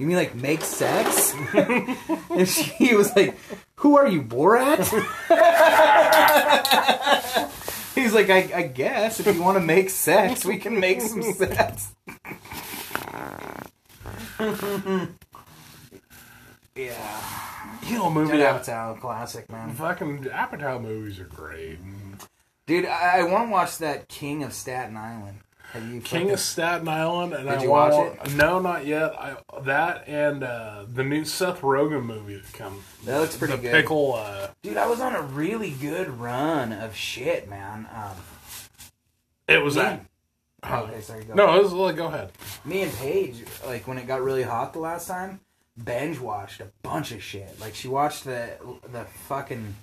You 0.02 0.08
mean 0.08 0.16
like 0.16 0.34
make 0.34 0.62
sex? 0.62 1.32
and 1.54 2.48
she 2.48 2.96
was 2.96 3.14
like, 3.14 3.38
"Who 3.76 3.96
are 3.96 4.08
you, 4.08 4.20
Borat?" 4.20 4.82
He's 7.94 8.12
like, 8.12 8.28
I, 8.28 8.50
"I 8.52 8.62
guess 8.62 9.20
if 9.20 9.32
you 9.32 9.40
want 9.40 9.58
to 9.58 9.64
make 9.64 9.90
sex, 9.90 10.44
we 10.44 10.56
can 10.56 10.80
make 10.80 11.02
some 11.02 11.22
sex." 11.22 11.94
yeah, 16.74 17.78
you 17.86 17.98
know, 17.98 18.10
movie. 18.10 18.38
Judd 18.38 18.64
Apatow, 18.64 19.00
classic 19.00 19.48
man. 19.52 19.72
Fucking 19.74 20.24
Apatow 20.24 20.82
movies 20.82 21.20
are 21.20 21.26
great. 21.26 21.78
Dude, 22.66 22.86
I, 22.86 23.20
I 23.20 23.22
want 23.22 23.46
to 23.46 23.52
watch 23.52 23.78
that 23.78 24.08
King 24.08 24.42
of 24.42 24.52
Staten 24.52 24.96
Island. 24.96 25.38
King 25.72 26.00
fucking- 26.02 26.30
of 26.30 26.40
Staten 26.40 26.88
Island, 26.88 27.32
and 27.32 27.48
Did 27.48 27.58
I 27.58 27.62
you 27.62 27.70
want, 27.70 28.18
watch 28.20 28.32
No, 28.34 28.58
not 28.58 28.86
yet. 28.86 29.12
I 29.18 29.36
that 29.64 30.06
and 30.06 30.42
uh, 30.44 30.84
the 30.92 31.02
new 31.04 31.24
Seth 31.24 31.60
Rogen 31.62 32.04
movie 32.04 32.36
that 32.36 32.52
come. 32.52 32.82
That 33.04 33.20
looks 33.20 33.36
pretty 33.36 33.56
good. 33.56 33.72
pickle. 33.72 34.14
Uh, 34.14 34.48
Dude, 34.62 34.76
I 34.76 34.86
was 34.86 35.00
on 35.00 35.14
a 35.14 35.22
really 35.22 35.70
good 35.70 36.08
run 36.08 36.72
of 36.72 36.94
shit, 36.94 37.48
man. 37.48 37.88
Um, 37.94 38.16
it 39.48 39.62
was 39.62 39.74
that. 39.76 40.04
and- 40.62 40.72
okay, 40.88 41.00
sorry. 41.00 41.24
Go. 41.24 41.34
No, 41.34 41.56
it 41.58 41.62
was 41.62 41.72
like 41.72 41.96
go 41.96 42.06
ahead. 42.06 42.30
me 42.64 42.82
and 42.82 42.92
Paige, 42.92 43.44
like 43.66 43.86
when 43.88 43.98
it 43.98 44.06
got 44.06 44.22
really 44.22 44.42
hot 44.44 44.72
the 44.72 44.78
last 44.78 45.08
time, 45.08 45.40
binge 45.82 46.18
watched 46.20 46.60
a 46.60 46.68
bunch 46.82 47.12
of 47.12 47.22
shit. 47.22 47.58
Like 47.60 47.74
she 47.74 47.88
watched 47.88 48.24
the 48.24 48.50
the 48.92 49.04
fucking 49.26 49.74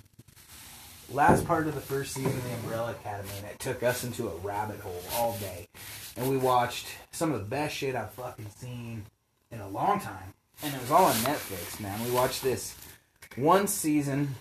last 1.10 1.46
part 1.46 1.66
of 1.66 1.74
the 1.74 1.80
first 1.80 2.14
season 2.14 2.32
of 2.32 2.44
the 2.44 2.54
Umbrella 2.54 2.92
Academy, 2.92 3.30
and 3.38 3.46
it 3.46 3.58
took 3.58 3.82
us 3.82 4.04
into 4.04 4.28
a 4.28 4.36
rabbit 4.36 4.80
hole 4.80 5.02
all 5.14 5.36
day. 5.38 5.68
And 6.16 6.28
we 6.28 6.36
watched 6.36 6.86
some 7.10 7.32
of 7.32 7.40
the 7.40 7.46
best 7.46 7.74
shit 7.74 7.94
I've 7.94 8.10
fucking 8.12 8.50
seen 8.56 9.04
in 9.50 9.60
a 9.60 9.68
long 9.68 10.00
time, 10.00 10.34
and 10.62 10.74
it 10.74 10.80
was 10.80 10.90
all 10.90 11.04
on 11.04 11.14
Netflix, 11.16 11.80
man. 11.80 12.02
We 12.04 12.10
watched 12.10 12.42
this 12.42 12.76
one 13.36 13.66
season 13.66 14.34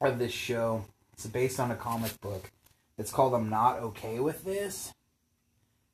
of 0.00 0.18
this 0.18 0.32
show. 0.32 0.84
It's 1.12 1.26
based 1.26 1.58
on 1.58 1.70
a 1.70 1.76
comic 1.76 2.20
book. 2.20 2.50
It's 2.96 3.10
called 3.10 3.34
"I'm 3.34 3.48
Not 3.48 3.78
Okay 3.80 4.20
with 4.20 4.44
This." 4.44 4.92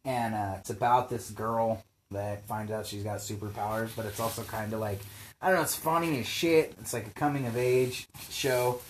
and 0.05 0.35
uh, 0.35 0.55
it's 0.59 0.71
about 0.71 1.09
this 1.09 1.31
girl 1.31 1.83
that 2.11 2.47
finds 2.47 2.71
out 2.71 2.87
she's 2.87 3.03
got 3.03 3.19
superpowers, 3.19 3.91
but 3.97 4.07
it's 4.07 4.21
also 4.21 4.43
kind 4.43 4.73
of 4.73 4.81
like 4.81 5.01
I 5.41 5.49
don't 5.49 5.57
know. 5.57 5.63
It's 5.63 5.77
funny 5.77 6.21
as 6.21 6.27
shit. 6.27 6.75
It's 6.81 6.93
like 6.93 7.07
a 7.07 7.11
coming 7.11 7.47
of 7.47 7.57
age 7.57 8.09
show. 8.31 8.81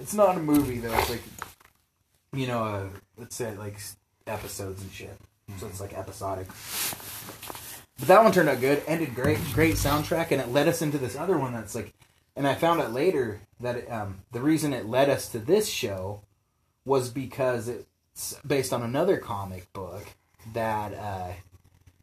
It's 0.00 0.14
not 0.14 0.36
a 0.36 0.40
movie 0.40 0.78
though. 0.78 0.98
It's 0.98 1.10
like 1.10 1.22
you 2.32 2.46
know, 2.46 2.64
uh, 2.64 2.88
let's 3.16 3.36
say 3.36 3.54
like 3.56 3.78
episodes 4.26 4.82
and 4.82 4.90
shit. 4.90 5.16
So 5.58 5.66
it's 5.66 5.80
like 5.80 5.92
episodic. 5.92 6.46
But 7.98 8.08
that 8.08 8.22
one 8.22 8.32
turned 8.32 8.48
out 8.48 8.60
good. 8.60 8.82
Ended 8.86 9.14
great. 9.14 9.38
Great 9.52 9.74
soundtrack, 9.74 10.30
and 10.30 10.40
it 10.40 10.48
led 10.48 10.68
us 10.68 10.80
into 10.80 10.98
this 10.98 11.16
other 11.16 11.38
one 11.38 11.52
that's 11.52 11.74
like. 11.74 11.92
And 12.36 12.46
I 12.46 12.54
found 12.54 12.80
out 12.80 12.92
later 12.92 13.40
that 13.58 13.76
it, 13.76 13.90
um, 13.90 14.18
the 14.32 14.40
reason 14.40 14.72
it 14.72 14.86
led 14.86 15.10
us 15.10 15.28
to 15.30 15.38
this 15.38 15.68
show 15.68 16.22
was 16.84 17.10
because 17.10 17.68
it's 17.68 18.40
based 18.46 18.72
on 18.72 18.82
another 18.82 19.18
comic 19.18 19.70
book 19.72 20.06
that 20.54 20.94
uh, 20.94 21.32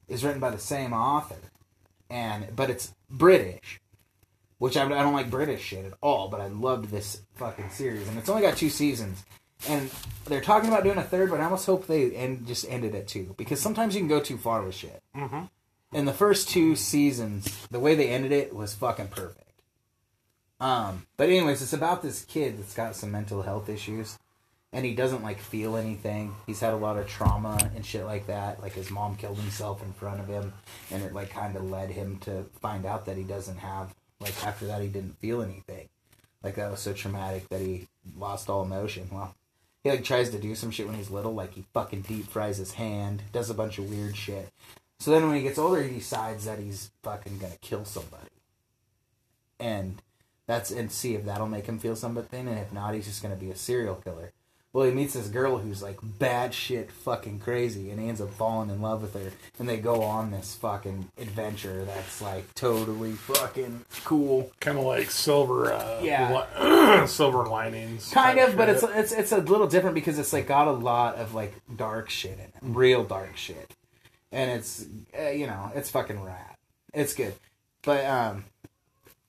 is 0.07 0.23
written 0.23 0.39
by 0.39 0.51
the 0.51 0.59
same 0.59 0.93
author, 0.93 1.51
and 2.09 2.55
but 2.55 2.69
it's 2.69 2.93
British, 3.09 3.79
which 4.59 4.77
I, 4.77 4.85
I 4.85 5.03
don't 5.03 5.13
like 5.13 5.29
British 5.29 5.61
shit 5.61 5.85
at 5.85 5.93
all. 6.01 6.29
But 6.29 6.41
I 6.41 6.47
loved 6.47 6.89
this 6.89 7.21
fucking 7.35 7.69
series, 7.69 8.07
and 8.07 8.17
it's 8.17 8.29
only 8.29 8.41
got 8.41 8.57
two 8.57 8.69
seasons, 8.69 9.23
and 9.67 9.89
they're 10.25 10.41
talking 10.41 10.69
about 10.69 10.83
doing 10.83 10.97
a 10.97 11.03
third, 11.03 11.29
but 11.29 11.39
I 11.39 11.45
almost 11.45 11.65
hope 11.65 11.87
they 11.87 12.11
end 12.11 12.47
just 12.47 12.65
ended 12.69 12.95
at 12.95 13.07
two 13.07 13.33
because 13.37 13.59
sometimes 13.59 13.95
you 13.95 14.01
can 14.01 14.07
go 14.07 14.19
too 14.19 14.37
far 14.37 14.61
with 14.63 14.75
shit. 14.75 15.01
Mm-hmm. 15.15 15.45
In 15.93 16.05
the 16.05 16.13
first 16.13 16.49
two 16.49 16.75
seasons, 16.75 17.67
the 17.71 17.79
way 17.79 17.95
they 17.95 18.09
ended 18.09 18.31
it 18.31 18.53
was 18.53 18.73
fucking 18.75 19.07
perfect. 19.07 19.43
Um, 20.59 21.05
but 21.17 21.29
anyways, 21.29 21.61
it's 21.61 21.73
about 21.73 22.01
this 22.01 22.25
kid 22.25 22.57
that's 22.57 22.73
got 22.73 22.95
some 22.95 23.11
mental 23.11 23.43
health 23.43 23.69
issues, 23.69 24.17
and 24.73 24.85
he 24.85 24.95
doesn't 24.95 25.23
like 25.23 25.39
feel 25.39 25.77
anything. 25.77 26.35
He's 26.45 26.59
had 26.59 26.73
a 26.73 26.77
lot 26.77 26.97
of 26.97 27.07
trauma 27.07 27.57
and 27.75 27.85
shit 27.85 28.05
like 28.05 28.27
that. 28.27 28.61
Like 28.61 28.73
his 28.73 28.91
mom 28.91 29.15
killed 29.15 29.37
himself 29.37 29.83
in 29.83 29.93
front 29.93 30.19
of 30.19 30.27
him, 30.27 30.53
and 30.91 31.03
it 31.03 31.13
like 31.13 31.29
kind 31.29 31.55
of 31.55 31.69
led 31.69 31.89
him 31.89 32.17
to 32.19 32.43
find 32.59 32.85
out 32.85 33.05
that 33.05 33.17
he 33.17 33.23
doesn't 33.23 33.57
have 33.57 33.93
like 34.19 34.45
after 34.45 34.65
that 34.67 34.81
he 34.81 34.87
didn't 34.87 35.19
feel 35.19 35.41
anything. 35.41 35.89
Like 36.43 36.55
that 36.55 36.71
was 36.71 36.79
so 36.79 36.93
traumatic 36.93 37.49
that 37.49 37.61
he 37.61 37.87
lost 38.17 38.49
all 38.49 38.63
emotion. 38.63 39.09
Well, 39.11 39.35
he 39.83 39.89
like 39.89 40.03
tries 40.03 40.29
to 40.29 40.39
do 40.39 40.55
some 40.55 40.71
shit 40.71 40.87
when 40.87 40.95
he's 40.95 41.09
little, 41.09 41.33
like 41.33 41.53
he 41.53 41.65
fucking 41.73 42.01
deep 42.01 42.27
fries 42.27 42.57
his 42.57 42.73
hand, 42.73 43.23
does 43.31 43.49
a 43.49 43.55
bunch 43.55 43.77
of 43.77 43.89
weird 43.89 44.15
shit. 44.15 44.49
So 44.99 45.11
then 45.11 45.27
when 45.27 45.35
he 45.35 45.43
gets 45.43 45.59
older, 45.59 45.83
he 45.83 45.95
decides 45.95 46.45
that 46.45 46.59
he's 46.59 46.91
fucking 47.03 47.37
gonna 47.37 47.57
kill 47.61 47.85
somebody. 47.85 48.29
And 49.59 50.01
that's 50.45 50.71
and 50.71 50.91
see 50.91 51.15
if 51.15 51.25
that'll 51.25 51.47
make 51.47 51.65
him 51.65 51.79
feel 51.79 51.95
something, 51.95 52.47
and 52.47 52.57
if 52.57 52.71
not, 52.71 52.93
he's 52.93 53.05
just 53.05 53.21
gonna 53.21 53.35
be 53.35 53.51
a 53.51 53.55
serial 53.55 53.95
killer. 53.95 54.31
Well, 54.77 54.85
he 54.85 54.91
meets 54.91 55.15
this 55.15 55.27
girl 55.27 55.57
who's 55.57 55.81
like 55.81 55.97
bad 56.03 56.53
shit, 56.53 56.91
fucking 56.91 57.39
crazy, 57.39 57.89
and 57.89 57.99
he 57.99 58.09
ends 58.09 58.21
up 58.21 58.31
falling 58.35 58.69
in 58.69 58.79
love 58.79 59.01
with 59.01 59.15
her, 59.15 59.31
and 59.57 59.67
they 59.67 59.77
go 59.77 60.03
on 60.03 60.29
this 60.29 60.53
fucking 60.53 61.09
adventure 61.17 61.83
that's 61.83 62.21
like 62.21 62.53
totally 62.53 63.13
fucking 63.13 63.85
cool. 64.05 64.51
Kind 64.59 64.77
of 64.77 64.83
like 64.83 65.09
silver, 65.09 65.73
uh, 65.73 65.99
Yeah. 66.03 66.45
li- 67.01 67.07
silver 67.07 67.45
linings. 67.47 68.11
Kind 68.13 68.37
of, 68.37 68.55
but 68.55 68.69
it's 68.69 68.83
it's 68.83 69.11
it's 69.13 69.31
a 69.31 69.39
little 69.39 69.65
different 69.65 69.95
because 69.95 70.19
it's 70.19 70.31
like 70.31 70.45
got 70.45 70.67
a 70.67 70.71
lot 70.73 71.15
of 71.15 71.33
like 71.33 71.55
dark 71.75 72.11
shit 72.11 72.33
in 72.33 72.41
it, 72.41 72.53
real 72.61 73.03
dark 73.03 73.35
shit, 73.35 73.73
and 74.31 74.51
it's 74.51 74.85
uh, 75.19 75.29
you 75.29 75.47
know 75.47 75.71
it's 75.73 75.89
fucking 75.89 76.21
rad. 76.23 76.55
It's 76.93 77.15
good, 77.15 77.33
but 77.81 78.05
um, 78.05 78.45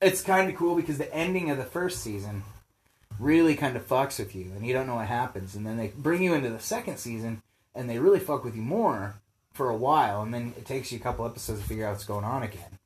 it's 0.02 0.20
kind 0.20 0.50
of 0.50 0.56
cool 0.56 0.74
because 0.76 0.98
the 0.98 1.10
ending 1.14 1.48
of 1.50 1.56
the 1.56 1.64
first 1.64 2.02
season 2.02 2.42
really 3.18 3.54
kind 3.54 3.76
of 3.76 3.86
fucks 3.86 4.18
with 4.18 4.34
you, 4.34 4.52
and 4.54 4.66
you 4.66 4.72
don't 4.72 4.86
know 4.86 4.96
what 4.96 5.08
happens, 5.08 5.54
and 5.54 5.66
then 5.66 5.76
they 5.76 5.88
bring 5.88 6.22
you 6.22 6.34
into 6.34 6.50
the 6.50 6.60
second 6.60 6.98
season, 6.98 7.42
and 7.74 7.88
they 7.88 7.98
really 7.98 8.20
fuck 8.20 8.44
with 8.44 8.56
you 8.56 8.62
more 8.62 9.16
for 9.52 9.70
a 9.70 9.76
while, 9.76 10.22
and 10.22 10.32
then 10.32 10.54
it 10.56 10.66
takes 10.66 10.92
you 10.92 10.98
a 10.98 11.02
couple 11.02 11.26
episodes 11.26 11.60
to 11.60 11.66
figure 11.66 11.86
out 11.86 11.92
what's 11.92 12.04
going 12.04 12.24
on 12.24 12.42
again. 12.42 12.78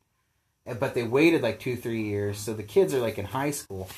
But 0.79 0.93
they 0.95 1.03
waited 1.03 1.41
like 1.41 1.59
two, 1.59 1.75
three 1.75 2.03
years, 2.03 2.37
so 2.37 2.53
the 2.53 2.63
kids 2.63 2.93
are 2.93 2.99
like 2.99 3.17
in 3.17 3.25
high 3.25 3.51
school. 3.51 3.89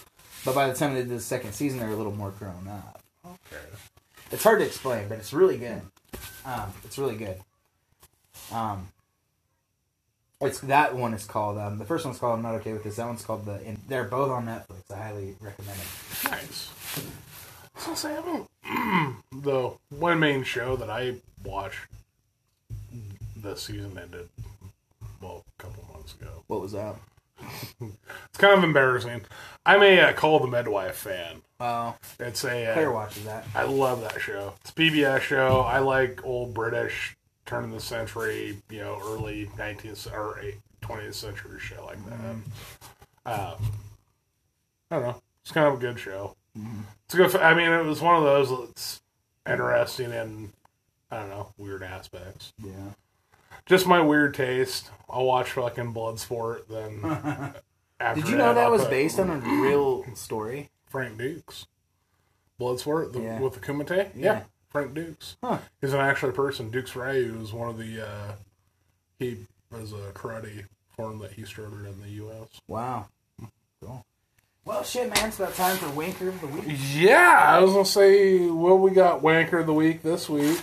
But 0.44 0.56
by 0.56 0.68
the 0.68 0.76
time 0.76 0.94
they 0.94 1.02
did 1.02 1.10
the 1.10 1.20
second 1.20 1.54
season, 1.54 1.80
they're 1.80 1.90
a 1.90 1.96
little 1.96 2.12
more 2.12 2.32
grown 2.32 2.68
up. 2.68 3.02
Okay. 3.26 3.64
It's 4.32 4.44
hard 4.44 4.60
to 4.60 4.66
explain, 4.66 5.08
but 5.08 5.18
it's 5.20 5.34
really 5.34 5.58
good. 5.58 5.82
Um, 6.46 6.74
it's 6.84 6.98
really 6.98 7.16
good. 7.16 7.40
Um, 8.52 8.88
it's 10.42 10.60
that 10.62 10.96
one 10.96 11.14
is 11.14 11.26
called. 11.26 11.58
Um, 11.58 11.78
the 11.80 11.86
first 11.86 12.06
one's 12.06 12.18
called 12.20 12.38
"I'm 12.38 12.42
Not 12.44 12.56
Okay 12.56 12.74
with 12.74 12.84
This." 12.84 12.98
That 12.98 13.08
one's 13.08 13.24
called 13.24 13.46
the. 13.46 13.54
And 13.66 13.80
they're 13.88 14.04
both 14.04 14.32
on 14.32 14.46
Netflix. 14.46 14.92
I 14.94 14.98
highly 14.98 15.36
recommend 15.40 15.78
it. 15.80 16.32
Nice. 16.32 16.72
So 17.78 17.94
say 17.94 18.16
I 18.16 18.22
don't. 18.22 19.22
the 19.44 19.72
one 19.90 20.20
main 20.20 20.44
show 20.44 20.76
that 20.76 20.90
I 20.90 21.16
watched 21.44 21.80
the 23.36 23.56
season 23.56 23.98
ended. 24.02 24.30
Well, 25.22 25.44
a 25.60 25.62
couple 25.62 25.84
months 25.94 26.14
ago. 26.20 26.44
What 26.48 26.62
was 26.62 26.72
that? 26.74 26.96
It's 27.82 28.38
kind 28.42 28.58
of 28.58 28.64
embarrassing. 28.66 29.22
I'm 29.66 29.82
a 29.82 30.00
uh, 30.02 30.14
Call 30.14 30.40
the 30.40 30.48
Midwife 30.48 30.96
fan. 30.98 31.42
Oh, 31.62 31.96
It's 32.20 32.44
a. 32.44 32.72
Claire 32.74 32.90
Uh, 32.90 32.94
watches 32.94 33.24
that. 33.24 33.46
I 33.56 33.64
love 33.64 34.02
that 34.02 34.20
show. 34.20 34.54
It's 34.62 34.72
a 34.72 34.74
PBS 34.74 35.22
show. 35.22 35.62
I 35.62 35.80
like 35.80 36.26
old 36.26 36.54
British, 36.54 37.16
turn 37.46 37.64
of 37.66 37.72
the 37.72 37.80
century, 37.80 38.58
you 38.70 38.80
know, 38.80 39.00
early 39.06 39.50
19th 39.58 40.12
or 40.12 40.42
20th 40.82 41.14
century 41.14 41.60
shit 41.60 41.82
like 41.84 41.98
that. 42.10 42.20
Um, 43.26 43.58
I 44.92 44.96
don't 44.96 45.02
know. 45.04 45.22
It's 45.42 45.52
kind 45.52 45.68
of 45.68 45.76
a 45.76 45.78
good 45.78 46.00
show. 46.00 46.36
It's 47.06 47.14
a 47.14 47.18
good. 47.18 47.36
I 47.36 47.54
mean, 47.54 47.72
it 47.72 47.84
was 47.86 48.02
one 48.02 48.16
of 48.16 48.24
those 48.24 48.50
that's 48.50 49.02
interesting 49.48 50.12
in 50.12 50.52
I 51.12 51.20
don't 51.20 51.30
know 51.30 51.54
weird 51.58 51.84
aspects. 51.84 52.54
Yeah. 52.64 52.72
Just 53.66 53.88
my 53.88 54.00
weird 54.02 54.34
taste. 54.34 54.90
I'll 55.10 55.26
watch 55.26 55.52
fucking 55.52 55.94
Bloodsport. 55.94 56.68
Then 56.68 57.02
after 58.00 58.22
Did 58.22 58.30
you 58.30 58.38
know 58.38 58.54
that 58.54 58.66
I'll 58.66 58.72
was 58.72 58.82
put 58.84 58.92
based 58.92 59.20
on 59.20 59.30
a 59.30 59.38
real 59.62 60.06
story? 60.16 60.70
Frank 60.88 61.18
Dux? 61.18 61.68
Bloodsport 62.60 63.12
the, 63.14 63.22
Yeah. 63.22 63.40
with 63.40 63.54
the 63.54 63.60
Kumite. 63.60 63.90
Yeah. 63.90 64.06
Yeah. 64.16 64.44
Frank 64.76 64.94
Dux. 64.94 65.38
Huh. 65.42 65.60
He's 65.80 65.94
an 65.94 66.02
actual 66.02 66.34
person. 66.34 66.70
Dux 66.70 66.98
Ryu 66.98 67.40
is 67.42 67.54
one 67.54 67.70
of 67.70 67.78
the. 67.78 68.06
Uh, 68.06 68.34
he 69.20 69.38
was 69.72 69.94
a 69.94 70.12
karate 70.14 70.66
form 70.98 71.20
that 71.20 71.32
he 71.32 71.46
started 71.46 71.86
in 71.86 72.02
the 72.02 72.10
U.S. 72.10 72.60
Wow. 72.68 73.08
Cool. 73.82 74.06
Well, 74.66 74.84
shit, 74.84 75.08
man. 75.10 75.30
It's 75.30 75.40
about 75.40 75.56
time 75.56 75.78
for 75.78 75.86
Wanker 75.86 76.28
of 76.28 76.42
the 76.42 76.48
Week. 76.48 76.66
Yeah, 76.94 77.42
I 77.48 77.62
was 77.62 77.72
gonna 77.72 77.86
say, 77.86 78.48
well, 78.50 78.78
we 78.78 78.92
got 78.92 79.22
Wanker 79.22 79.62
of 79.62 79.66
the 79.66 79.74
Week 79.74 80.04
this 80.04 80.28
week. 80.28 80.60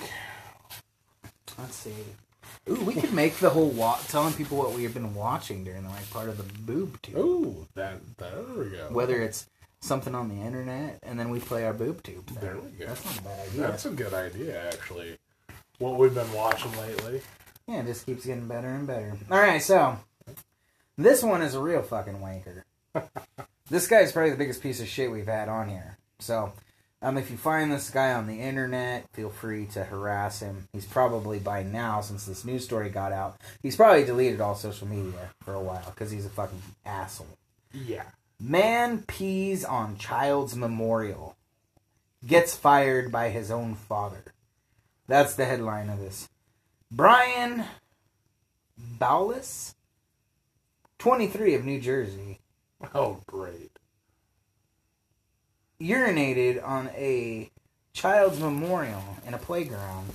Let's 1.59 1.77
see. 1.77 1.95
Ooh, 2.69 2.85
we 2.85 2.93
could 2.93 3.15
make 3.15 3.37
the 3.39 3.49
whole 3.49 3.71
wa- 3.71 3.99
telling 4.09 4.35
people 4.35 4.59
what 4.59 4.75
we 4.75 4.83
have 4.83 4.93
been 4.93 5.15
watching 5.15 5.65
during 5.65 5.85
the 5.85 5.89
like 5.89 6.11
part 6.11 6.29
of 6.29 6.37
the 6.37 6.43
boob 6.61 7.01
tube. 7.01 7.17
Ooh, 7.17 7.67
that 7.77 7.95
there 8.19 8.43
we 8.59 8.67
go. 8.67 8.89
Whether 8.91 9.23
it's 9.23 9.47
something 9.83 10.15
on 10.15 10.29
the 10.29 10.43
internet, 10.43 10.99
and 11.03 11.19
then 11.19 11.29
we 11.29 11.41
play 11.41 11.67
our 11.67 11.75
boob 11.75 12.03
tube. 12.03 12.27
thing. 12.27 12.39
There 12.41 12.57
we 12.57 12.71
go. 12.79 12.87
That's 12.87 13.05
not 13.05 13.19
a 13.19 13.23
bad 13.23 13.49
idea. 13.49 13.61
That's 13.61 13.87
a 13.87 13.91
good 13.91 14.15
idea, 14.15 14.69
actually. 14.69 15.19
What 15.79 15.99
we've 15.99 16.15
been 16.15 16.33
watching 16.33 16.75
lately. 16.79 17.21
Yeah, 17.67 17.81
it 17.81 17.87
just 17.87 18.07
keeps 18.07 18.25
getting 18.25 18.47
better 18.47 18.69
and 18.69 18.87
better. 18.87 19.17
All 19.31 19.39
right, 19.39 19.61
so 19.61 19.99
this 20.97 21.23
one 21.23 21.43
is 21.43 21.55
a 21.55 21.61
real 21.61 21.83
fucking 21.83 22.19
wanker. 22.19 22.63
this 23.69 23.87
guy's 23.87 24.13
probably 24.13 24.31
the 24.31 24.37
biggest 24.37 24.63
piece 24.63 24.81
of 24.81 24.89
shit 24.89 25.11
we've 25.11 25.27
had 25.27 25.49
on 25.49 25.69
here. 25.69 25.99
So, 26.21 26.53
um, 27.01 27.19
if 27.19 27.31
you 27.31 27.37
find 27.37 27.73
this 27.73 27.91
guy 27.91 28.13
on 28.13 28.29
the 28.29 28.41
internet, 28.41 29.09
feel 29.13 29.31
free 29.31 29.67
to 29.73 29.83
harass 29.83 30.41
him. 30.41 30.69
He's 30.73 30.87
probably 30.87 31.41
by 31.41 31.65
now, 31.65 32.01
since 32.01 32.25
this 32.25 32.45
news 32.45 32.65
story 32.65 32.91
got 32.91 33.11
out, 33.13 33.41
he's 33.63 33.75
probably 33.75 34.05
deleted 34.05 34.41
all 34.41 34.55
social 34.55 34.87
media 34.87 35.31
for 35.43 35.55
a 35.55 35.61
while 35.61 35.85
because 35.87 36.13
he's 36.13 36.27
a 36.27 36.31
fucking 36.31 36.63
asshole. 36.87 37.27
Yeah. 37.73 38.05
Man 38.45 39.05
pees 39.07 39.65
on 39.65 39.97
child's 39.99 40.57
memorial. 40.57 41.37
Gets 42.27 42.57
fired 42.57 43.13
by 43.13 43.29
his 43.29 43.53
own 43.53 43.77
father. 43.77 44.25
That's 45.07 45.37
the 45.37 45.45
headline 45.45 45.89
of 45.89 46.01
this. 46.01 46.29
Brian 46.91 47.65
Bowles, 48.77 49.77
23 50.99 51.55
of 51.55 51.65
New 51.65 51.81
Jersey, 51.81 52.41
Oh, 52.93 53.21
great. 53.27 53.79
urinated 55.81 56.67
on 56.67 56.89
a 56.97 57.49
child's 57.93 58.41
memorial 58.41 59.19
in 59.25 59.35
a 59.35 59.39
playground 59.39 60.11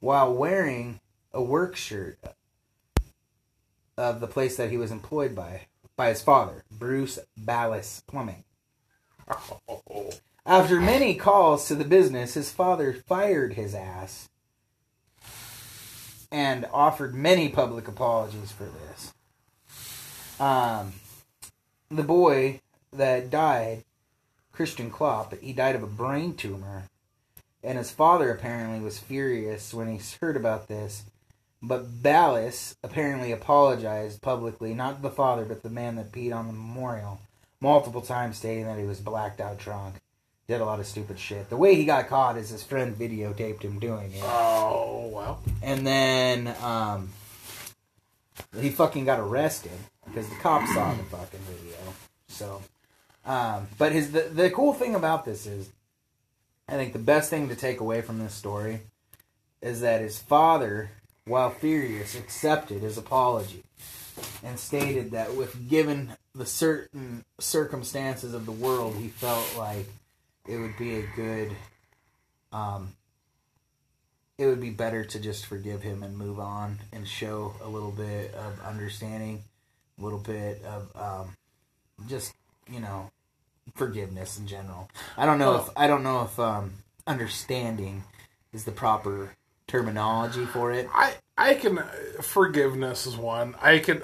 while 0.00 0.32
wearing 0.32 1.00
a 1.34 1.42
work 1.42 1.76
shirt 1.76 2.18
of 3.98 4.20
the 4.20 4.26
place 4.26 4.56
that 4.56 4.70
he 4.70 4.78
was 4.78 4.90
employed 4.90 5.34
by 5.34 5.66
by 5.96 6.08
his 6.08 6.22
father, 6.22 6.64
Bruce 6.70 7.18
Ballas 7.38 8.02
Plumbing. 8.06 8.44
After 10.44 10.80
many 10.80 11.14
calls 11.14 11.68
to 11.68 11.74
the 11.74 11.84
business, 11.84 12.34
his 12.34 12.50
father 12.50 12.92
fired 12.92 13.54
his 13.54 13.74
ass 13.74 14.28
and 16.30 16.66
offered 16.72 17.14
many 17.14 17.48
public 17.48 17.86
apologies 17.86 18.50
for 18.50 18.64
this. 18.64 19.12
Um, 20.40 20.94
the 21.90 22.02
boy 22.02 22.60
that 22.92 23.30
died, 23.30 23.84
Christian 24.50 24.90
Klopp, 24.90 25.38
he 25.40 25.52
died 25.52 25.76
of 25.76 25.82
a 25.82 25.86
brain 25.86 26.34
tumor, 26.34 26.84
and 27.62 27.78
his 27.78 27.90
father 27.90 28.32
apparently 28.32 28.80
was 28.80 28.98
furious 28.98 29.72
when 29.72 29.88
he 29.88 30.00
heard 30.20 30.36
about 30.36 30.68
this. 30.68 31.04
But 31.62 32.02
Ballas 32.02 32.74
apparently 32.82 33.30
apologized 33.30 34.20
publicly, 34.20 34.74
not 34.74 35.00
the 35.00 35.10
father, 35.10 35.44
but 35.44 35.62
the 35.62 35.70
man 35.70 35.94
that 35.96 36.10
peed 36.10 36.34
on 36.34 36.48
the 36.48 36.52
memorial, 36.52 37.20
multiple 37.60 38.00
times, 38.00 38.38
stating 38.38 38.64
that 38.64 38.78
he 38.78 38.84
was 38.84 39.00
blacked 39.00 39.40
out 39.40 39.58
drunk 39.58 39.96
did 40.48 40.60
a 40.60 40.64
lot 40.64 40.80
of 40.80 40.86
stupid 40.86 41.18
shit. 41.18 41.48
The 41.48 41.56
way 41.56 41.76
he 41.76 41.84
got 41.84 42.08
caught 42.08 42.36
is 42.36 42.50
his 42.50 42.62
friend 42.62 42.94
videotaped 42.94 43.62
him 43.62 43.78
doing 43.78 44.12
it. 44.12 44.22
Oh, 44.22 45.08
well. 45.12 45.40
And 45.62 45.86
then 45.86 46.54
um, 46.60 47.10
he 48.60 48.70
fucking 48.70 49.04
got 49.04 49.20
arrested 49.20 49.72
because 50.04 50.28
the 50.28 50.34
cops 50.36 50.72
saw 50.74 50.92
the 50.94 51.04
fucking 51.04 51.40
video. 51.40 51.76
So, 52.28 52.60
um, 53.24 53.68
but 53.78 53.92
his 53.92 54.10
the, 54.12 54.22
the 54.22 54.50
cool 54.50 54.72
thing 54.72 54.94
about 54.94 55.24
this 55.24 55.46
is, 55.46 55.70
I 56.68 56.72
think 56.72 56.92
the 56.92 56.98
best 56.98 57.30
thing 57.30 57.48
to 57.48 57.56
take 57.56 57.80
away 57.80 58.02
from 58.02 58.18
this 58.18 58.34
story 58.34 58.80
is 59.60 59.80
that 59.82 60.00
his 60.00 60.18
father, 60.18 60.90
while 61.24 61.50
furious, 61.50 62.14
accepted 62.14 62.82
his 62.82 62.98
apology 62.98 63.62
and 64.44 64.58
stated 64.58 65.12
that 65.12 65.34
with 65.34 65.68
given 65.68 66.12
the 66.34 66.46
certain 66.46 67.24
circumstances 67.38 68.34
of 68.34 68.46
the 68.46 68.52
world, 68.52 68.96
he 68.96 69.08
felt 69.08 69.56
like 69.56 69.86
it 70.46 70.58
would 70.58 70.76
be 70.76 70.96
a 70.96 71.06
good 71.14 71.52
um, 72.52 72.94
it 74.38 74.46
would 74.46 74.60
be 74.60 74.70
better 74.70 75.04
to 75.04 75.20
just 75.20 75.46
forgive 75.46 75.82
him 75.82 76.02
and 76.02 76.16
move 76.16 76.40
on 76.40 76.78
and 76.92 77.06
show 77.06 77.54
a 77.62 77.68
little 77.68 77.90
bit 77.90 78.34
of 78.34 78.60
understanding, 78.60 79.42
a 79.98 80.02
little 80.02 80.18
bit 80.18 80.62
of 80.64 80.88
um, 80.96 81.36
just 82.08 82.34
you 82.68 82.80
know 82.80 83.10
forgiveness 83.74 84.38
in 84.38 84.46
general. 84.46 84.90
I 85.16 85.26
don't 85.26 85.38
know 85.38 85.56
if 85.56 85.70
I 85.76 85.86
don't 85.86 86.02
know 86.02 86.22
if 86.22 86.38
um, 86.38 86.72
understanding 87.06 88.04
is 88.52 88.64
the 88.64 88.72
proper 88.72 89.34
terminology 89.66 90.44
for 90.46 90.72
it. 90.72 90.88
I 90.92 91.14
I 91.36 91.54
can 91.54 91.78
uh, 91.78 91.88
forgiveness 92.20 93.06
is 93.06 93.16
one. 93.16 93.54
I 93.60 93.78
can 93.78 94.02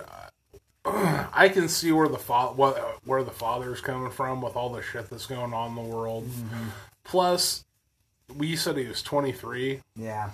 uh, 0.85 1.29
I 1.33 1.49
can 1.49 1.69
see 1.69 1.93
where 1.93 2.09
the 2.09 2.19
fa- 2.19 2.53
what 2.55 2.79
uh, 2.79 2.85
where 3.05 3.23
the 3.23 3.31
father's 3.31 3.81
coming 3.81 4.11
from 4.11 4.41
with 4.41 4.57
all 4.57 4.71
the 4.71 4.83
shit 4.83 5.11
that's 5.11 5.27
going 5.27 5.53
on 5.53 5.71
in 5.71 5.75
the 5.75 5.97
world. 5.97 6.27
Mm-hmm. 6.27 6.69
Plus, 7.05 7.65
we 8.35 8.57
said 8.57 8.77
he 8.77 8.87
was 8.87 9.03
twenty 9.03 9.33
three. 9.33 9.81
Yeah. 9.97 10.31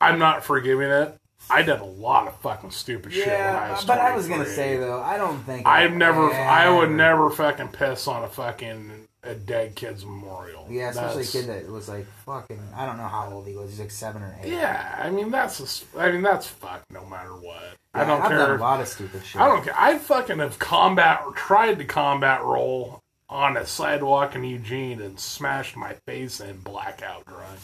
I'm 0.00 0.18
not 0.18 0.44
forgiving 0.44 0.90
it. 0.90 1.16
I 1.48 1.62
did 1.62 1.80
a 1.80 1.84
lot 1.84 2.28
of 2.28 2.36
fucking 2.40 2.70
stupid 2.70 3.12
shit 3.12 3.26
when 3.26 3.56
I 3.56 3.70
was 3.72 3.84
but 3.84 3.98
I 3.98 4.14
was 4.14 4.28
gonna 4.28 4.44
say 4.44 4.76
though, 4.76 5.00
I 5.00 5.16
don't 5.16 5.42
think 5.44 5.66
I've 5.66 5.94
never, 5.94 6.30
I 6.30 6.68
would 6.68 6.90
never 6.90 7.30
fucking 7.30 7.68
piss 7.68 8.06
on 8.06 8.22
a 8.24 8.28
fucking 8.28 9.08
a 9.22 9.34
dead 9.34 9.74
kid's 9.74 10.04
memorial. 10.04 10.66
Yeah, 10.70 10.90
especially 10.90 11.24
That's- 11.24 11.34
a 11.34 11.38
kid 11.38 11.46
that 11.66 11.70
was 11.72 11.88
like 11.88 12.06
fucking. 12.24 12.60
I 12.74 12.86
don't 12.86 12.96
know 12.96 13.08
how 13.08 13.30
old 13.30 13.46
he 13.46 13.54
was. 13.54 13.70
He's 13.70 13.80
like 13.80 13.90
seven 13.90 14.22
or 14.22 14.34
eight. 14.42 14.50
Yeah, 14.52 14.98
I 15.02 15.10
mean 15.10 15.30
that's, 15.30 15.84
a 15.94 15.98
I 16.00 16.12
mean 16.12 16.22
that's 16.22 16.46
fuck 16.46 16.82
no 16.90 17.04
matter 17.06 17.34
what. 17.34 17.74
I 17.92 18.04
don't 18.04 18.22
I've 18.22 18.28
care. 18.28 18.38
done 18.38 18.58
a 18.58 18.60
lot 18.62 18.80
of 18.80 18.88
stupid 18.88 19.24
shit. 19.24 19.40
I 19.40 19.48
don't 19.48 19.64
care. 19.64 19.74
I 19.76 19.98
fucking 19.98 20.38
have 20.38 20.58
combat 20.58 21.22
or 21.26 21.32
tried 21.32 21.78
to 21.80 21.84
combat 21.84 22.42
roll 22.42 23.00
on 23.28 23.56
a 23.56 23.66
sidewalk 23.66 24.34
in 24.34 24.42
Eugene 24.44 25.00
and 25.00 25.18
smashed 25.20 25.76
my 25.76 25.94
face 26.06 26.40
in 26.40 26.58
blackout 26.60 27.24
drunk 27.26 27.60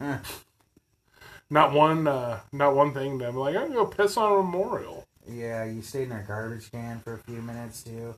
and 0.00 0.20
not 1.50 1.72
one 1.72 2.06
uh 2.06 2.40
not 2.52 2.74
one 2.74 2.92
thing 2.94 3.18
to 3.18 3.30
be 3.32 3.38
like 3.38 3.56
I'm 3.56 3.64
gonna 3.68 3.74
go 3.74 3.86
piss 3.86 4.16
on 4.16 4.32
a 4.32 4.36
memorial. 4.42 5.06
Yeah, 5.28 5.64
you 5.64 5.82
stayed 5.82 6.04
in 6.10 6.12
a 6.12 6.22
garbage 6.22 6.70
can 6.72 7.00
for 7.00 7.14
a 7.14 7.18
few 7.18 7.40
minutes 7.42 7.82
too. 7.84 8.14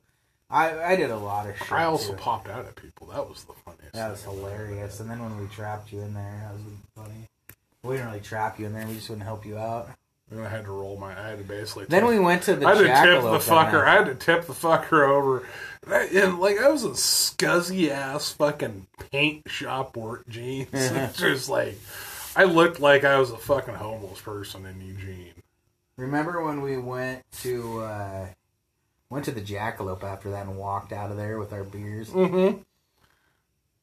I 0.53 0.91
I 0.91 0.95
did 0.95 1.09
a 1.09 1.17
lot 1.17 1.49
of 1.49 1.57
shit. 1.57 1.71
I 1.71 1.85
also 1.85 2.11
too. 2.13 2.17
popped 2.17 2.47
out 2.47 2.65
at 2.65 2.75
people. 2.75 3.07
That 3.07 3.27
was 3.27 3.43
the 3.43 3.53
funniest. 3.53 3.93
That 3.93 4.11
was 4.11 4.23
hilarious. 4.23 4.99
And 4.99 5.09
then 5.09 5.19
when 5.21 5.37
we 5.39 5.47
trapped 5.47 5.91
you 5.91 5.99
in 6.01 6.13
there, 6.13 6.41
that 6.43 6.53
was 6.53 6.61
funny. 6.95 7.27
We 7.83 7.95
didn't 7.95 8.07
really 8.11 8.21
trap 8.21 8.59
you 8.59 8.67
in 8.67 8.73
there. 8.73 8.87
We 8.87 8.93
just 8.95 9.09
wouldn't 9.09 9.25
help 9.25 9.45
you 9.45 9.57
out. 9.57 9.89
And 10.31 10.41
I 10.41 10.47
had 10.49 10.65
to 10.65 10.71
roll 10.71 10.97
my. 10.97 11.11
I 11.11 11.29
had 11.29 11.37
to 11.39 11.43
basically. 11.43 11.85
Then 11.85 12.05
we 12.05 12.17
went 12.19 12.43
to 12.43 12.55
the 12.55 12.65
I 12.65 12.75
had 12.75 12.77
to 12.77 13.11
tip 13.11 13.21
the 13.23 13.39
fucker. 13.39 13.85
I 13.85 13.95
had 13.95 14.05
to 14.05 14.15
tip 14.15 14.45
the 14.45 14.53
fucker 14.53 15.07
over. 15.07 15.43
And, 15.85 15.93
I- 15.93 16.05
and, 16.05 16.39
like 16.39 16.59
I 16.59 16.69
was 16.69 16.83
a 16.85 16.89
scuzzy 16.91 17.89
ass 17.89 18.31
fucking 18.31 18.87
paint 19.11 19.43
shop 19.49 19.97
work 19.97 20.27
jeans. 20.29 20.69
It's 20.71 21.17
just 21.19 21.49
like 21.49 21.77
I 22.35 22.45
looked 22.45 22.79
like 22.79 23.03
I 23.03 23.19
was 23.19 23.31
a 23.31 23.37
fucking 23.37 23.75
homeless 23.75 24.21
person 24.21 24.65
in 24.65 24.79
Eugene. 24.81 25.33
Remember 25.97 26.43
when 26.43 26.61
we 26.61 26.77
went 26.77 27.21
to 27.41 27.81
uh, 27.81 28.27
went 29.13 29.25
to 29.25 29.31
the 29.31 29.41
jackalope 29.41 30.03
after 30.03 30.31
that 30.31 30.47
and 30.47 30.57
walked 30.57 30.91
out 30.91 31.11
of 31.11 31.17
there 31.17 31.37
with 31.37 31.53
our 31.53 31.63
beers? 31.63 32.09
Mm-hmm. 32.09 32.61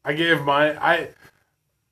I 0.05 0.13
gave 0.13 0.43
my 0.43 0.77
I 0.77 1.11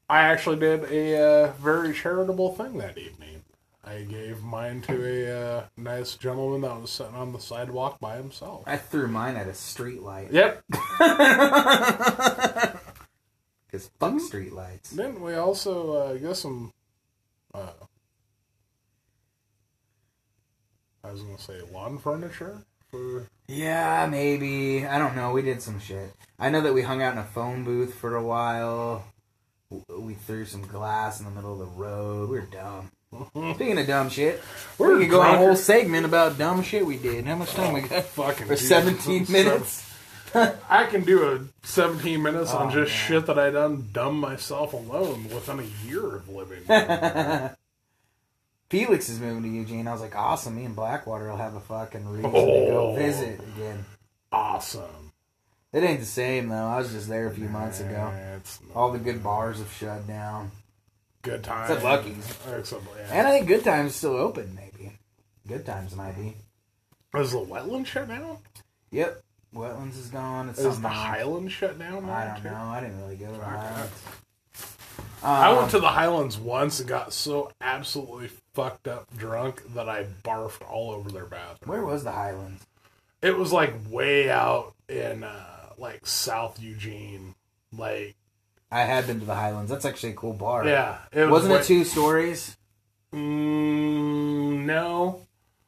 I 0.08 0.22
actually 0.22 0.58
did 0.58 0.90
a 0.90 1.22
uh, 1.22 1.52
very 1.52 1.94
charitable 1.94 2.54
thing 2.54 2.78
that 2.78 2.98
evening. 2.98 3.42
I 3.84 4.00
gave 4.02 4.42
mine 4.42 4.82
to 4.82 5.04
a 5.06 5.58
uh, 5.58 5.64
nice 5.76 6.16
gentleman 6.16 6.62
that 6.62 6.80
was 6.80 6.90
sitting 6.90 7.14
on 7.14 7.32
the 7.32 7.38
sidewalk 7.38 8.00
by 8.00 8.16
himself. 8.16 8.64
I 8.66 8.76
threw 8.76 9.06
mine 9.06 9.36
at 9.36 9.46
a 9.46 9.54
street 9.54 10.02
light. 10.02 10.32
Yep. 10.32 10.64
Because 13.70 13.90
fuck 14.00 14.18
street 14.20 14.54
lights. 14.54 14.90
Then 14.90 15.20
we 15.20 15.34
also 15.34 15.92
uh, 15.92 16.14
got 16.14 16.38
some. 16.38 16.72
Uh, 17.52 17.68
I 21.04 21.12
was 21.12 21.22
gonna 21.22 21.38
say 21.38 21.60
lawn 21.70 21.98
furniture 21.98 22.64
Yeah, 23.46 24.06
maybe. 24.10 24.86
I 24.86 24.98
don't 24.98 25.16
know. 25.16 25.32
We 25.32 25.42
did 25.42 25.62
some 25.62 25.80
shit. 25.80 26.12
I 26.38 26.50
know 26.50 26.60
that 26.60 26.74
we 26.74 26.82
hung 26.82 27.02
out 27.02 27.12
in 27.12 27.18
a 27.18 27.24
phone 27.24 27.64
booth 27.64 27.94
for 27.94 28.14
a 28.16 28.22
while. 28.22 29.04
We 29.98 30.14
threw 30.14 30.44
some 30.44 30.62
glass 30.66 31.18
in 31.18 31.26
the 31.26 31.30
middle 31.32 31.52
of 31.52 31.58
the 31.58 31.64
road. 31.82 32.30
We 32.30 32.38
were 32.40 32.46
dumb. 32.46 32.90
Speaking 33.54 33.78
of 33.78 33.86
dumb 33.86 34.10
shit, 34.10 34.40
We're 34.76 34.96
we 34.98 35.04
could 35.04 35.10
go 35.10 35.20
on 35.22 35.34
a 35.34 35.38
whole 35.38 35.56
segment 35.56 36.04
about 36.04 36.36
dumb 36.38 36.62
shit 36.62 36.84
we 36.86 36.98
did. 36.98 37.24
How 37.26 37.36
much 37.36 37.52
time 37.52 37.72
we 37.74 37.80
got? 37.80 38.04
Fucking 38.04 38.46
For 38.46 38.54
Jesus. 38.54 38.68
17 38.68 39.26
minutes? 39.30 39.84
I 40.34 40.84
can 40.90 41.04
do 41.04 41.22
a 41.32 41.66
17 41.66 42.22
minutes 42.22 42.52
on 42.52 42.66
Oh, 42.68 42.70
just 42.70 42.90
man. 42.92 42.98
shit 43.08 43.26
that 43.26 43.38
I 43.38 43.48
done 43.50 43.88
dumb 43.92 44.20
myself 44.20 44.74
alone 44.74 45.24
within 45.24 45.60
a 45.60 45.86
year 45.88 46.16
of 46.16 46.28
living. 46.28 46.64
Felix 48.70 49.08
is 49.08 49.18
moving 49.20 49.42
to 49.44 49.48
Eugene. 49.48 49.88
I 49.88 49.92
was 49.92 50.00
like, 50.02 50.16
awesome. 50.16 50.56
Me 50.56 50.64
and 50.64 50.76
Blackwater 50.76 51.30
will 51.30 51.36
have 51.38 51.54
a 51.54 51.60
fucking 51.60 52.06
reason 52.08 52.30
to 52.32 52.36
go 52.38 52.92
Oh. 52.92 52.94
visit 52.96 53.40
again. 53.56 53.84
awesome. 54.30 55.12
It 55.72 55.82
ain't 55.84 56.00
the 56.00 56.06
same 56.06 56.48
though. 56.48 56.66
I 56.66 56.78
was 56.78 56.92
just 56.92 57.08
there 57.08 57.26
a 57.26 57.30
few 57.34 57.48
months 57.48 57.80
ago. 57.80 58.12
All 58.74 58.90
the 58.90 58.98
good 58.98 59.22
bars 59.22 59.58
have 59.58 59.72
shut 59.72 60.06
down. 60.06 60.50
good 61.22 61.42
times. 61.44 61.70
Except 61.70 61.84
Lucky's. 61.84 62.36
Except, 62.58 62.82
yeah. 62.96 63.08
And 63.12 63.26
I 63.26 63.32
think 63.32 63.48
Good 63.48 63.64
Times 63.64 63.90
is 63.90 63.96
still 63.96 64.16
open, 64.16 64.54
maybe. 64.54 64.92
Good 65.46 65.66
Times 65.66 65.94
might 65.94 66.16
be. 66.16 66.36
Is 67.14 67.32
the 67.32 67.38
wetland 67.38 67.84
shut 67.86 68.08
down? 68.08 68.38
Yep. 68.92 69.22
Wetlands 69.54 69.98
is 69.98 70.08
gone. 70.08 70.48
It's 70.50 70.58
Is 70.58 70.80
the. 70.80 70.88
Highland 70.88 71.50
shut 71.52 71.78
down? 71.78 72.08
I 72.08 72.26
don't 72.26 72.36
too? 72.42 72.48
know. 72.50 72.54
I 72.56 72.80
didn't 72.80 73.00
really 73.00 73.16
go 73.16 73.26
to 73.26 73.32
the 73.32 73.38
Fuck 73.38 73.90
Highlands. 75.20 75.46
I 75.46 75.50
Um, 75.50 75.56
went 75.58 75.70
to 75.72 75.80
the 75.80 75.88
Highlands 75.88 76.38
once 76.38 76.80
and 76.80 76.88
got 76.88 77.12
so 77.12 77.50
absolutely 77.60 78.30
fucked 78.54 78.88
up 78.88 79.06
drunk 79.16 79.62
that 79.74 79.88
I 79.88 80.04
barfed 80.24 80.68
all 80.70 80.90
over 80.90 81.10
their 81.10 81.26
bathroom. 81.26 81.70
Where 81.70 81.84
was 81.84 82.04
the 82.04 82.12
Highlands? 82.12 82.66
It 83.22 83.36
was 83.36 83.52
like 83.52 83.74
way 83.90 84.30
out 84.30 84.74
in 84.88 85.24
uh, 85.24 85.70
like 85.76 86.06
South 86.06 86.60
Eugene. 86.60 87.34
Like 87.76 88.14
I 88.70 88.80
had 88.82 89.06
been 89.06 89.20
to 89.20 89.26
the 89.26 89.34
Highlands. 89.34 89.70
That's 89.70 89.84
actually 89.84 90.12
a 90.12 90.16
cool 90.16 90.32
bar. 90.34 90.66
yeah, 90.66 90.98
it 91.12 91.22
was 91.24 91.30
Wasn't 91.30 91.52
way- 91.54 91.60
it 91.60 91.64
two 91.64 91.84
stories? 91.84 92.56
Mm, 93.14 94.64
no, 94.66 95.20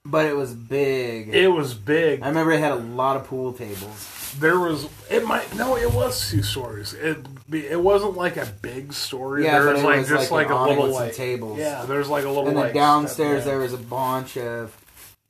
But 0.05 0.27
it 0.27 0.35
was 0.35 0.55
big. 0.55 1.28
it 1.28 1.48
was 1.48 1.74
big. 1.74 2.22
I 2.22 2.28
remember 2.28 2.52
it 2.52 2.60
had 2.60 2.72
a 2.72 2.77
lot 2.77 3.16
of 3.16 3.24
pool 3.24 3.52
tables. 3.52 4.35
There 4.39 4.59
was 4.59 4.89
it 5.10 5.27
might 5.27 5.55
no, 5.56 5.77
it 5.77 5.93
was 5.93 6.31
two 6.31 6.43
stories. 6.43 6.94
It 6.94 7.18
it 7.52 7.81
wasn't 7.81 8.16
like 8.16 8.36
a 8.36 8.47
big 8.62 8.93
story. 8.93 9.44
Yeah, 9.44 9.60
there 9.60 9.74
was 9.74 9.82
like 9.82 9.98
was 9.98 10.09
just 10.09 10.31
like 10.31 10.48
like, 10.48 10.59
a 10.59 10.70
little 10.70 10.93
like 10.94 11.14
tables. 11.14 11.59
Yeah, 11.59 11.85
there's 11.85 12.09
like 12.09 12.24
a 12.24 12.28
little 12.28 12.48
And 12.48 12.56
then 12.56 12.64
like 12.64 12.74
downstairs 12.74 13.44
there 13.44 13.59
was 13.59 13.72
a 13.72 13.78
bunch 13.78 14.36
of 14.36 14.77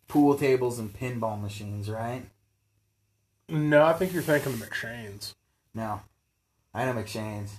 pool 0.06 0.36
tables 0.36 0.78
and 0.78 0.92
pinball 0.92 1.40
machines, 1.40 1.88
right? 1.88 2.22
No, 3.48 3.84
I 3.84 3.92
think 3.94 4.12
you're 4.12 4.22
thinking 4.22 4.52
of 4.52 4.59
McShane's. 4.60 5.34
No. 5.74 6.02
I 6.72 6.84
know 6.84 6.92
McShane's. 6.92 7.56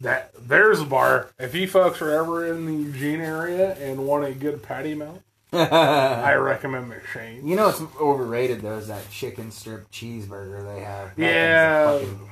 That 0.00 0.32
there's 0.36 0.80
a 0.80 0.84
bar. 0.84 1.30
If 1.38 1.54
you 1.54 1.68
folks 1.68 2.02
are 2.02 2.10
ever 2.10 2.46
in 2.46 2.66
the 2.66 2.72
Eugene 2.72 3.20
area 3.20 3.74
and 3.74 4.06
want 4.06 4.24
a 4.24 4.32
good 4.32 4.62
patty 4.62 4.94
melt, 4.94 5.22
I 5.58 6.34
recommend 6.34 6.90
McShane's. 6.90 7.44
You 7.44 7.56
know 7.56 7.66
what's 7.66 7.82
overrated 8.00 8.62
though 8.62 8.78
is 8.78 8.88
that 8.88 9.08
chicken 9.10 9.50
strip 9.50 9.90
cheeseburger 9.90 10.74
they 10.74 10.82
have. 10.82 11.14
That 11.16 11.22
Yeah. 11.22 11.92
fucking- 11.98 12.28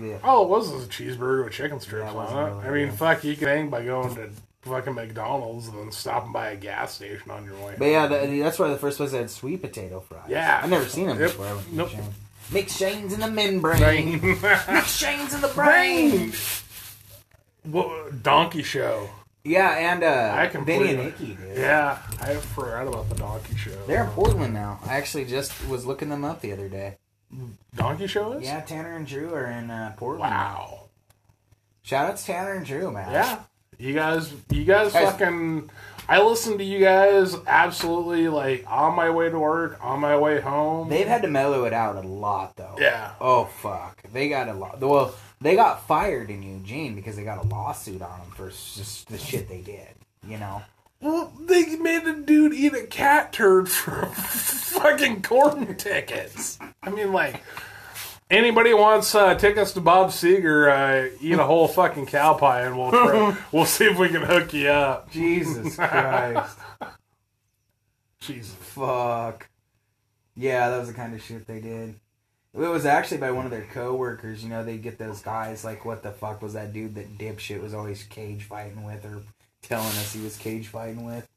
yeah. 0.00 0.16
All 0.24 0.44
it 0.44 0.48
was 0.48 0.70
was 0.70 0.84
a 0.84 0.88
cheeseburger 0.88 1.44
with 1.44 1.52
chicken 1.52 1.80
strips 1.80 2.10
on 2.12 2.26
it. 2.28 2.50
really 2.54 2.66
I 2.66 2.70
mean, 2.70 2.88
good. 2.90 2.98
fuck, 2.98 3.24
you 3.24 3.36
can 3.36 3.48
hang 3.48 3.70
by 3.70 3.84
going 3.84 4.14
to 4.14 4.30
fucking 4.62 4.94
McDonald's 4.94 5.68
and 5.68 5.78
then 5.78 5.90
stopping 5.92 6.32
by 6.32 6.50
a 6.50 6.56
gas 6.56 6.94
station 6.94 7.30
on 7.30 7.44
your 7.44 7.56
way. 7.56 7.74
But 7.76 7.86
yeah, 7.86 8.06
the, 8.06 8.40
that's 8.40 8.58
why 8.58 8.68
the 8.68 8.76
first 8.78 8.96
place 8.98 9.12
I 9.12 9.18
had 9.18 9.30
sweet 9.30 9.60
potato 9.60 10.00
fries. 10.00 10.22
Yeah. 10.28 10.60
I've 10.62 10.70
never 10.70 10.86
seen 10.86 11.06
them 11.08 11.18
Yep. 11.20 11.30
before. 11.30 11.46
I 11.46 11.52
went 11.54 11.66
to 11.68 11.74
Nope. 11.74 11.90
McShane's. 12.50 13.12
In 13.12 13.20
the 13.20 13.30
membrane. 13.30 14.20
McShane's 14.20 15.34
in 15.34 15.40
the 15.40 15.48
brain. 15.48 16.30
Brain. 16.30 16.32
What, 17.64 18.22
donkey 18.22 18.62
show. 18.62 19.08
Yeah, 19.44 19.70
and 19.92 20.02
uh, 20.04 20.34
I 20.36 20.46
Vinny 20.48 20.90
and. 20.90 20.98
Nikki, 21.04 21.34
dude. 21.34 21.56
Yeah, 21.56 21.98
I 22.20 22.34
forgot 22.34 22.86
about 22.86 23.08
the 23.08 23.14
donkey 23.16 23.56
show. 23.56 23.70
They're 23.86 24.04
in 24.04 24.10
Portland 24.10 24.52
now. 24.52 24.80
I 24.84 24.96
actually 24.96 25.24
just 25.24 25.66
was 25.68 25.86
looking 25.86 26.10
them 26.10 26.24
up 26.24 26.40
the 26.42 26.52
other 26.52 26.68
day. 26.68 26.98
donkey 27.74 28.06
show 28.06 28.32
is? 28.32 28.44
Yeah, 28.44 28.60
Tanner 28.60 28.96
and 28.96 29.06
Drew 29.06 29.32
are 29.34 29.46
in 29.46 29.70
uh, 29.70 29.94
Portland. 29.96 30.30
Wow. 30.32 30.84
Shout 31.82 32.10
out 32.10 32.16
to 32.18 32.24
Tanner 32.24 32.52
and 32.52 32.66
Drew, 32.66 32.90
man. 32.90 33.10
Yeah. 33.12 33.40
You 33.78 33.94
guys, 33.94 34.30
you 34.50 34.64
guys 34.64 34.92
Guys- 34.92 35.12
fucking. 35.12 35.70
I 36.06 36.20
listen 36.22 36.58
to 36.58 36.64
you 36.64 36.80
guys 36.80 37.36
absolutely 37.46 38.26
like 38.28 38.64
on 38.68 38.94
my 38.96 39.10
way 39.10 39.30
to 39.30 39.38
work, 39.38 39.78
on 39.80 40.00
my 40.00 40.16
way 40.18 40.40
home. 40.40 40.88
They've 40.88 41.06
had 41.06 41.22
to 41.22 41.28
mellow 41.28 41.64
it 41.64 41.72
out 41.72 41.96
a 41.96 42.00
lot, 42.06 42.56
though. 42.56 42.74
yeah. 42.78 43.12
Oh 43.20 43.44
fuck! 43.44 44.02
They 44.12 44.28
got 44.28 44.48
a 44.48 44.52
lot. 44.54 44.80
Well, 44.80 45.14
they 45.40 45.56
got 45.56 45.86
fired 45.86 46.30
in 46.30 46.42
Eugene 46.42 46.94
because 46.94 47.16
they 47.16 47.24
got 47.24 47.44
a 47.44 47.48
lawsuit 47.48 48.02
on 48.02 48.18
them 48.20 48.30
for 48.34 48.48
just 48.50 49.08
the 49.08 49.18
shit 49.18 49.48
they 49.48 49.60
did. 49.60 49.88
You 50.26 50.38
know. 50.38 50.62
Well, 51.00 51.32
they 51.40 51.76
made 51.76 52.04
a 52.04 52.14
dude 52.14 52.52
eat 52.52 52.74
a 52.74 52.86
cat 52.86 53.32
turd 53.32 53.70
for 53.70 54.06
fucking 54.14 55.22
corn 55.22 55.74
tickets. 55.76 56.58
I 56.82 56.90
mean, 56.90 57.12
like, 57.12 57.42
anybody 58.30 58.74
wants 58.74 59.14
uh, 59.14 59.34
tickets 59.34 59.72
to 59.72 59.80
Bob 59.80 60.10
Seger, 60.10 60.68
uh, 60.68 61.16
eat 61.22 61.38
a 61.38 61.44
whole 61.44 61.68
fucking 61.68 62.04
cow 62.06 62.34
pie, 62.34 62.62
and 62.62 62.76
we'll 62.78 62.90
try, 62.90 63.36
we'll 63.52 63.64
see 63.64 63.86
if 63.86 63.98
we 63.98 64.10
can 64.10 64.20
hook 64.20 64.52
you 64.52 64.68
up. 64.68 65.10
Jesus 65.10 65.76
Christ! 65.76 66.58
Jesus. 68.20 68.54
fuck. 68.60 69.48
Yeah, 70.36 70.68
that 70.68 70.78
was 70.78 70.88
the 70.88 70.94
kind 70.94 71.14
of 71.14 71.22
shit 71.22 71.46
they 71.46 71.60
did. 71.60 71.94
It 72.52 72.58
was 72.58 72.84
actually 72.84 73.18
by 73.18 73.30
one 73.30 73.44
of 73.44 73.50
their 73.52 73.66
coworkers. 73.72 74.42
You 74.42 74.48
know, 74.50 74.64
they 74.64 74.76
get 74.76 74.98
those 74.98 75.22
guys 75.22 75.64
like, 75.64 75.84
"What 75.84 76.02
the 76.02 76.10
fuck 76.10 76.42
was 76.42 76.54
that 76.54 76.72
dude 76.72 76.96
that 76.96 77.16
dipshit 77.16 77.62
was 77.62 77.74
always 77.74 78.02
cage 78.02 78.42
fighting 78.44 78.82
with, 78.84 79.04
or 79.04 79.22
telling 79.62 79.86
us 79.86 80.12
he 80.12 80.20
was 80.22 80.36
cage 80.36 80.66
fighting 80.66 81.04
with?" 81.04 81.28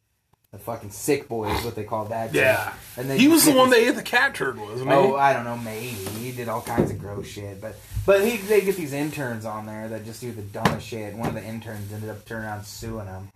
The 0.51 0.59
fucking 0.59 0.91
sick 0.91 1.27
boy 1.27 1.51
is 1.51 1.65
what 1.65 1.75
they 1.75 1.83
call 1.83 2.05
that. 2.05 2.31
dude. 2.31 2.41
Yeah. 2.43 2.73
and 2.95 3.09
they 3.09 3.17
He 3.17 3.27
was 3.27 3.43
the 3.45 3.53
one 3.53 3.71
that 3.71 3.79
ate 3.79 3.95
the 3.95 4.03
cat 4.03 4.35
turd, 4.35 4.59
wasn't 4.59 4.87
he? 4.87 4.95
Oh, 4.95 5.15
I 5.15 5.33
don't 5.33 5.45
know. 5.45 5.57
Maybe 5.57 5.87
he 5.87 6.31
did 6.31 6.47
all 6.47 6.61
kinds 6.61 6.91
of 6.91 6.99
gross 6.99 7.27
shit, 7.27 7.59
but 7.59 7.75
but 8.05 8.23
he 8.23 8.37
they 8.37 8.61
get 8.61 8.75
these 8.75 8.93
interns 8.93 9.45
on 9.45 9.65
there 9.65 9.87
that 9.89 10.05
just 10.05 10.21
do 10.21 10.31
the 10.31 10.41
dumbest 10.43 10.87
shit. 10.87 11.11
And 11.11 11.19
one 11.19 11.29
of 11.29 11.35
the 11.35 11.43
interns 11.43 11.91
ended 11.91 12.09
up 12.09 12.25
turning 12.25 12.45
around 12.45 12.65
suing 12.65 13.07
him, 13.07 13.29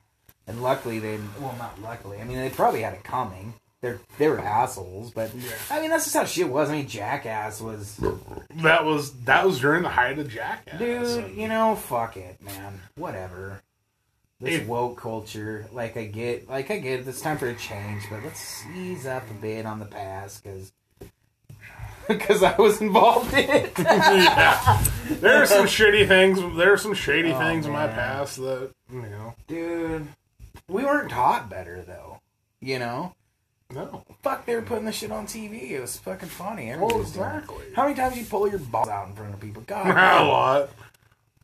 and 0.48 0.62
luckily 0.62 1.00
they 1.00 1.20
well 1.40 1.56
not 1.58 1.82
luckily. 1.82 2.20
I 2.22 2.24
mean 2.24 2.38
they 2.38 2.50
probably 2.50 2.82
had 2.82 2.94
it 2.94 3.04
coming. 3.04 3.54
They're 3.82 4.00
they 4.18 4.28
were 4.28 4.40
assholes, 4.40 5.12
but 5.12 5.32
I 5.70 5.80
mean 5.82 5.90
that's 5.92 6.06
just 6.06 6.16
how 6.16 6.26
shit 6.26 6.50
was. 6.50 6.70
I 6.70 6.74
mean 6.78 6.88
Jackass 6.88 7.62
was, 7.62 7.96
that 8.56 8.84
was 8.84 9.12
that 9.26 9.46
was 9.46 9.60
during 9.60 9.84
the 9.84 9.90
height 9.90 10.18
of 10.18 10.30
Jackass. 10.30 10.80
dude. 10.80 11.36
You 11.36 11.48
know, 11.48 11.76
fuck 11.76 12.18
it, 12.18 12.42
man. 12.44 12.82
Whatever. 12.96 13.62
This 14.40 14.68
woke 14.68 15.00
culture, 15.02 15.66
like 15.72 15.98
I 15.98 16.06
get, 16.06 16.48
like 16.48 16.70
I 16.70 16.78
get, 16.78 17.08
it's 17.08 17.22
time 17.22 17.40
for 17.40 17.50
a 17.50 17.56
change, 17.56 18.04
but 18.10 18.24
let's 18.24 18.64
ease 18.76 19.08
up 19.08 19.24
a 19.32 19.34
bit 19.34 19.66
on 19.66 19.80
the 19.80 19.86
past, 19.86 20.44
because 20.44 20.72
because 22.08 22.44
I 22.44 22.56
was 22.58 22.80
involved 22.80 23.34
in 23.34 23.50
it. 23.50 23.74
yeah. 23.80 24.84
There 25.10 25.42
are 25.42 25.46
some 25.48 25.66
shitty 25.68 26.08
things. 26.08 26.40
There 26.56 26.72
are 26.72 26.78
some 26.78 26.94
shady 26.94 27.32
Oh, 27.32 27.40
things 27.40 27.66
in 27.66 27.72
my 27.72 27.88
past 27.88 28.38
that 28.38 28.70
you 28.92 29.02
know. 29.02 29.34
Dude, 29.48 30.08
we 30.68 30.84
weren't 30.86 31.10
taught 31.10 31.50
better 31.50 31.82
though. 31.82 32.20
You 32.62 32.78
know, 32.78 33.14
No. 33.74 34.04
fuck, 34.24 34.46
they 34.46 34.56
were 34.56 34.62
putting 34.62 34.86
the 34.86 34.92
shit 34.94 35.12
on 35.12 35.26
TV. 35.28 35.72
It 35.72 35.82
was 35.82 35.98
fucking 35.98 36.30
funny. 36.30 36.72
Everybody 36.72 36.94
Well, 36.94 37.04
was 37.04 37.12
doing 37.14 37.26
it. 37.26 37.34
exactly. 37.36 37.66
How 37.76 37.84
many 37.84 37.96
times 37.96 38.18
you 38.18 38.26
pull 38.26 38.48
your 38.50 38.60
balls 38.60 38.88
out 38.88 39.08
in 39.10 39.14
front 39.16 39.34
of 39.34 39.40
people? 39.42 39.62
God, 39.68 39.88
a 39.90 40.24
lot. 40.24 40.70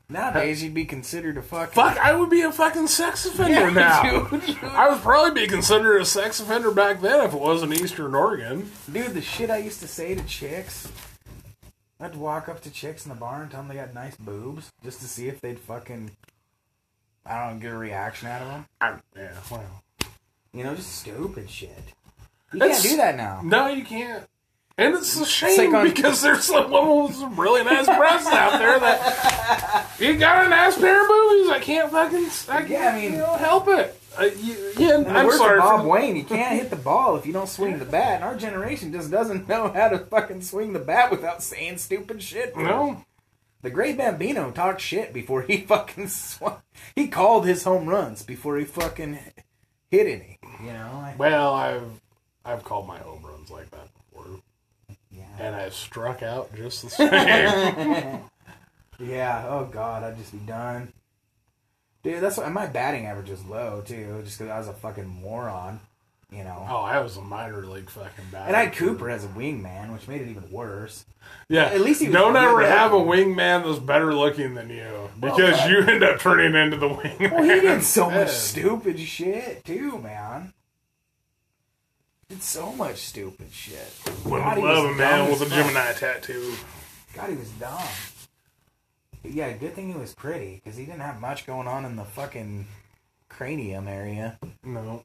nowadays 0.09 0.63
you'd 0.63 0.73
be 0.73 0.85
considered 0.85 1.37
a 1.37 1.41
fucking 1.41 1.73
Fuck, 1.73 1.97
I 1.97 2.15
would 2.15 2.29
be 2.29 2.41
a 2.41 2.51
fucking 2.51 2.87
sex 2.87 3.25
offender 3.25 3.51
Yeah, 3.53 3.69
now. 3.71 4.23
dude, 4.29 4.45
dude. 4.45 4.63
I 4.63 4.89
would 4.89 5.01
probably 5.01 5.41
be 5.41 5.47
considered 5.47 5.97
a 6.01 6.05
sex 6.05 6.39
offender 6.39 6.71
back 6.71 7.01
then 7.01 7.19
if 7.25 7.33
it 7.33 7.39
wasn't 7.39 7.73
Eastern 7.73 8.15
Oregon. 8.15 8.71
Dude, 8.91 9.13
the 9.13 9.21
shit 9.21 9.49
I 9.49 9.57
used 9.57 9.81
to 9.81 9.87
say 9.87 10.15
to 10.15 10.23
chicks. 10.23 10.89
I'd 11.99 12.15
walk 12.15 12.47
up 12.49 12.61
to 12.61 12.69
chicks 12.69 13.05
in 13.05 13.09
the 13.09 13.15
bar 13.15 13.41
and 13.43 13.51
tell 13.51 13.61
them 13.61 13.69
they 13.69 13.75
got 13.75 13.93
nice 13.93 14.15
boobs 14.17 14.71
just 14.83 14.99
to 15.01 15.07
see 15.07 15.27
if 15.27 15.39
they'd 15.41 15.59
fucking, 15.59 16.11
I 17.25 17.45
don't 17.45 17.55
know, 17.55 17.61
get 17.61 17.73
a 17.73 17.77
reaction 17.77 18.27
out 18.29 18.41
of 18.41 18.47
them. 18.47 18.65
I, 18.81 18.93
yeah, 19.15 19.31
well. 19.51 19.83
You 20.53 20.63
know, 20.63 20.75
just 20.75 20.99
stupid 20.99 21.49
shit. 21.49 21.71
You 22.53 22.61
It's- 22.63 22.81
can't 22.81 22.91
do 22.91 22.97
that 22.97 23.15
now. 23.17 23.41
No, 23.43 23.67
you 23.67 23.83
can't. 23.83 24.23
And 24.77 24.95
it's 24.95 25.15
a 25.19 25.25
shame 25.25 25.71
like 25.71 25.81
on- 25.81 25.87
because 25.87 26.21
there's 26.21 26.45
some 26.45 26.71
women 26.71 27.03
with 27.03 27.15
some 27.15 27.39
really 27.39 27.63
nice 27.63 27.85
breasts 27.85 28.27
out 28.31 28.57
there 28.57 28.79
that 28.79 29.85
you 29.99 30.17
got 30.17 30.45
a 30.47 30.49
nice 30.49 30.77
pair 30.79 31.01
of 31.01 31.07
boobies. 31.07 31.49
I 31.51 31.59
can't 31.59 31.91
fucking. 31.91 32.25
I 32.49 32.57
can't, 32.61 32.69
Yeah, 32.69 32.89
I 32.89 32.95
mean- 32.95 33.11
you 33.13 33.17
know, 33.19 33.33
help 33.35 33.67
it. 33.67 33.99
Uh, 34.17 34.23
you, 34.37 34.55
yeah, 34.77 35.03
I'm 35.07 35.31
sorry. 35.31 35.59
Bob 35.59 35.81
for- 35.81 35.87
Wayne. 35.87 36.15
You 36.15 36.23
can't 36.23 36.55
hit 36.59 36.69
the 36.71 36.75
ball 36.75 37.15
if 37.17 37.25
you 37.25 37.33
don't 37.33 37.49
swing 37.49 37.77
the 37.79 37.85
bat. 37.85 38.15
And 38.15 38.23
our 38.23 38.35
generation 38.35 38.91
just 38.91 39.09
doesn't 39.11 39.47
know 39.49 39.69
how 39.71 39.89
to 39.89 39.99
fucking 39.99 40.41
swing 40.41 40.73
the 40.73 40.79
bat 40.79 41.11
without 41.11 41.41
saying 41.43 41.77
stupid 41.77 42.21
shit. 42.23 42.55
No, 42.57 43.03
The 43.61 43.69
great 43.69 43.97
Bambino 43.97 44.51
talked 44.51 44.81
shit 44.81 45.13
before 45.13 45.43
he 45.43 45.57
fucking 45.67 46.07
swung. 46.09 46.61
He 46.95 47.07
called 47.07 47.45
his 47.45 47.63
home 47.63 47.87
runs 47.87 48.23
before 48.23 48.57
he 48.57 48.65
fucking 48.65 49.17
hit 49.89 50.07
any. 50.07 50.39
You 50.63 50.73
know? 50.73 51.01
I- 51.03 51.15
well, 51.17 51.53
I've 51.53 52.01
I've 52.45 52.63
called 52.63 52.87
my 52.87 52.97
home 52.97 53.23
runs 53.25 53.49
like 53.49 53.69
that 53.71 53.87
before, 53.93 54.39
yeah. 55.11 55.23
and 55.39 55.55
I've 55.55 55.73
struck 55.73 56.21
out 56.23 56.53
just 56.55 56.81
the 56.83 56.89
same. 56.89 58.19
Yeah. 58.99 59.45
Oh 59.49 59.65
God, 59.65 60.03
I'd 60.03 60.17
just 60.17 60.31
be 60.31 60.39
done. 60.39 60.93
Dude, 62.03 62.21
that's 62.21 62.37
why 62.37 62.49
my 62.49 62.65
batting 62.65 63.05
average 63.05 63.29
is 63.29 63.43
low 63.45 63.81
too, 63.85 64.21
just 64.25 64.37
because 64.39 64.51
I 64.51 64.57
was 64.59 64.67
a 64.67 64.73
fucking 64.73 65.07
moron. 65.07 65.79
You 66.31 66.43
know. 66.43 66.65
oh, 66.67 66.77
I 66.77 66.99
was 66.99 67.15
a 67.17 67.21
minor 67.21 67.63
league 67.63 67.91
fucking 67.91 68.25
bat. 68.31 68.47
And 68.47 68.55
I 68.55 68.63
had 68.65 68.73
Cooper 68.73 69.07
as 69.07 69.23
a 69.23 69.27
wingman, 69.27 69.93
which 69.93 70.07
made 70.07 70.19
it 70.21 70.29
even 70.29 70.49
worse. 70.49 71.05
Yeah, 71.47 71.65
At 71.65 71.81
least 71.81 72.01
he 72.01 72.07
was 72.07 72.13
don't 72.15 72.35
ever 72.35 72.65
have 72.65 72.91
a 72.91 72.95
wingman 72.97 73.63
that's 73.63 73.77
better 73.77 74.15
looking 74.15 74.55
than 74.55 74.71
you 74.71 75.11
because 75.19 75.59
but- 75.59 75.69
you 75.69 75.81
end 75.81 76.03
up 76.03 76.19
turning 76.19 76.55
into 76.55 76.77
the 76.77 76.89
wingman. 76.89 77.31
Well, 77.33 77.43
he 77.43 77.59
did 77.61 77.83
so 77.83 78.09
much 78.09 78.29
stupid 78.31 78.99
shit 78.99 79.63
too, 79.63 79.99
man. 79.99 80.53
Did 82.29 82.41
so 82.41 82.71
much 82.73 82.97
stupid 82.97 83.51
shit. 83.51 83.91
Wouldn't 84.25 84.43
God, 84.43 84.57
he 84.57 84.63
love 84.63 84.85
a 84.85 84.93
man 84.95 85.29
with 85.29 85.41
a. 85.41 85.49
Gemini 85.49 85.91
tattoo. 85.93 86.53
God, 87.13 87.29
he 87.29 87.35
was 87.35 87.49
dumb. 87.51 87.79
Yeah, 89.23 89.51
good 89.53 89.73
thing 89.75 89.91
he 89.93 89.97
was 89.97 90.13
pretty 90.13 90.61
because 90.63 90.77
he 90.77 90.85
didn't 90.85 91.01
have 91.01 91.19
much 91.21 91.45
going 91.45 91.67
on 91.67 91.85
in 91.85 91.95
the 91.95 92.03
fucking 92.03 92.67
cranium 93.29 93.87
area. 93.87 94.37
No. 94.63 95.03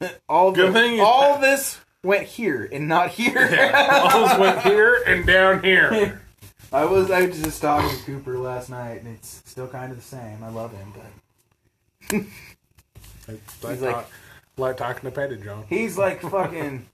All 0.28 0.52
Good 0.52 0.68
the- 0.68 0.72
thing 0.72 0.94
you- 0.96 1.02
all 1.02 1.38
this 1.38 1.80
went 2.04 2.24
here 2.24 2.68
and 2.72 2.88
not 2.88 3.10
here. 3.10 3.70
Almost 3.74 4.38
went 4.38 4.60
here 4.62 5.02
and 5.06 5.26
down 5.26 5.62
here. 5.62 6.22
I 6.72 6.84
was 6.84 7.10
I 7.10 7.26
was 7.26 7.42
just 7.42 7.60
talking 7.62 7.96
to 7.98 8.04
Cooper 8.04 8.38
last 8.38 8.70
night, 8.70 9.02
and 9.02 9.14
it's 9.16 9.42
still 9.46 9.66
kind 9.68 9.90
of 9.90 9.98
the 9.98 10.04
same. 10.04 10.42
I 10.44 10.48
love 10.50 10.72
him, 10.72 10.92
but 12.08 12.22
He's 13.28 13.82
like- 13.82 13.94
talk- 13.94 14.10
like 14.58 14.76
talking 14.76 15.02
to 15.02 15.14
Petty 15.14 15.36
John. 15.36 15.64
He's 15.68 15.96
like 15.96 16.20
fucking 16.22 16.86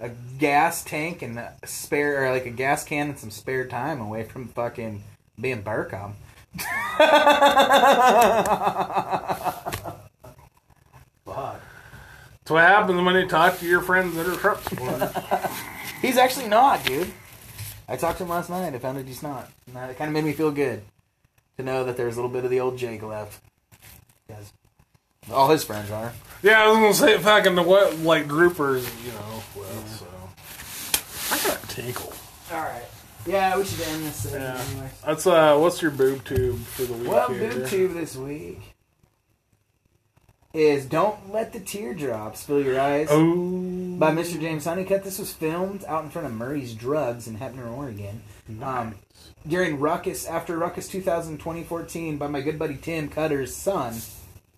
a 0.00 0.10
gas 0.38 0.84
tank 0.84 1.22
and 1.22 1.38
a 1.38 1.54
spare, 1.64 2.24
or 2.24 2.30
like 2.30 2.46
a 2.46 2.50
gas 2.50 2.84
can 2.84 3.10
and 3.10 3.18
some 3.18 3.30
spare 3.30 3.66
time 3.66 4.00
away 4.00 4.24
from 4.24 4.48
fucking 4.48 5.02
being 5.40 5.62
Burkham. 5.62 6.14
Fuck. 11.24 11.60
That's 12.46 12.50
what 12.50 12.62
happens 12.62 13.02
when 13.02 13.14
you 13.16 13.28
talk 13.28 13.58
to 13.58 13.66
your 13.66 13.80
friends 13.80 14.14
that 14.14 14.26
are 14.26 14.58
spoilers. 14.62 15.50
He's 16.02 16.16
actually 16.16 16.48
not, 16.48 16.84
dude. 16.84 17.12
I 17.88 17.96
talked 17.96 18.18
to 18.18 18.24
him 18.24 18.30
last 18.30 18.50
night. 18.50 18.74
I 18.74 18.78
found 18.78 18.98
out 18.98 19.04
he's 19.04 19.22
not. 19.22 19.48
And 19.66 19.76
that 19.76 19.96
kind 19.96 20.08
of 20.08 20.14
made 20.14 20.24
me 20.24 20.32
feel 20.32 20.50
good 20.50 20.82
to 21.56 21.62
know 21.62 21.84
that 21.84 21.96
there's 21.96 22.16
a 22.16 22.16
little 22.16 22.30
bit 22.30 22.44
of 22.44 22.50
the 22.50 22.60
old 22.60 22.76
Jake 22.76 23.02
left. 23.02 23.40
Yes. 24.28 24.52
All 25.32 25.48
his 25.50 25.64
friends 25.64 25.90
are. 25.90 26.12
yeah, 26.42 26.62
I 26.64 26.68
was 26.68 26.76
gonna 26.78 26.94
say 26.94 27.18
fucking 27.18 27.54
the 27.54 27.62
what 27.62 27.98
like 28.00 28.26
groupers, 28.26 28.86
you 29.04 29.12
know. 29.12 29.42
Well, 29.56 29.84
so 29.86 30.06
I 31.32 31.38
got 31.48 31.62
a 31.64 31.66
tinkle. 31.68 32.12
All 32.52 32.60
right. 32.60 32.84
Yeah, 33.26 33.56
we 33.56 33.64
should 33.64 33.80
end 33.88 34.04
this 34.04 34.16
segment 34.16 34.42
Yeah. 34.44 34.64
anyway. 34.70 34.90
That's 35.04 35.26
uh, 35.26 35.56
what's 35.58 35.82
your 35.82 35.90
boob 35.90 36.24
tube 36.24 36.58
for 36.60 36.82
the 36.82 36.92
week? 36.92 37.08
Well, 37.08 37.28
here? 37.32 37.50
boob 37.52 37.66
tube 37.68 37.94
this 37.94 38.14
week 38.16 38.60
is 40.52 40.86
"Don't 40.86 41.32
Let 41.32 41.52
the 41.52 41.60
Teardrops 41.60 42.44
Fill 42.44 42.62
Your 42.62 42.80
Eyes" 42.80 43.08
Oh, 43.10 43.96
by 43.98 44.12
Mr. 44.12 44.40
James 44.40 44.64
Hunnicutt. 44.64 45.02
This 45.02 45.18
was 45.18 45.32
filmed 45.32 45.84
out 45.86 46.04
in 46.04 46.10
front 46.10 46.26
of 46.28 46.34
Murray's 46.34 46.72
Drugs 46.74 47.26
in 47.26 47.38
Heppner, 47.38 47.70
Oregon. 47.76 48.22
Um, 48.62 48.94
during 49.46 49.80
Ruckus, 49.80 50.24
after 50.26 50.56
Ruckus 50.56 50.86
2000 50.88 51.38
2014, 51.38 52.16
by 52.16 52.28
my 52.28 52.40
good 52.40 52.58
buddy 52.60 52.76
Tim 52.76 53.08
Cutter's 53.08 53.54
son, 53.56 53.94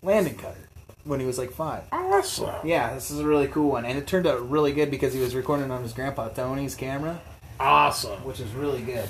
Landon 0.01 0.35
Cutter, 0.35 0.67
when 1.03 1.19
he 1.19 1.25
was 1.25 1.37
like 1.37 1.51
five. 1.51 1.83
awesome. 1.91 2.55
Yeah, 2.67 2.93
this 2.93 3.11
is 3.11 3.19
a 3.19 3.25
really 3.25 3.47
cool 3.47 3.71
one, 3.71 3.85
and 3.85 3.97
it 3.97 4.07
turned 4.07 4.25
out 4.27 4.49
really 4.49 4.71
good 4.73 4.89
because 4.91 5.13
he 5.13 5.19
was 5.19 5.35
recording 5.35 5.71
on 5.71 5.83
his 5.83 5.93
grandpa 5.93 6.29
Tony's 6.29 6.75
camera, 6.75 7.19
Awesome. 7.59 8.23
which 8.23 8.39
is 8.39 8.51
really 8.53 8.81
good. 8.81 9.07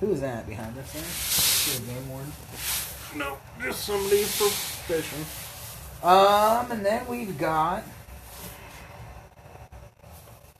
Who 0.00 0.12
is 0.12 0.20
that 0.20 0.46
behind 0.48 0.76
us 0.78 0.92
there? 0.92 1.02
Is 1.02 1.80
a 1.82 1.92
game 1.92 2.08
warden? 2.10 2.32
No, 3.16 3.38
just 3.62 3.84
somebody 3.84 4.22
for 4.24 4.48
fishing. 4.48 5.24
Um, 6.02 6.70
and 6.70 6.84
then 6.84 7.06
we've 7.06 7.38
got 7.38 7.82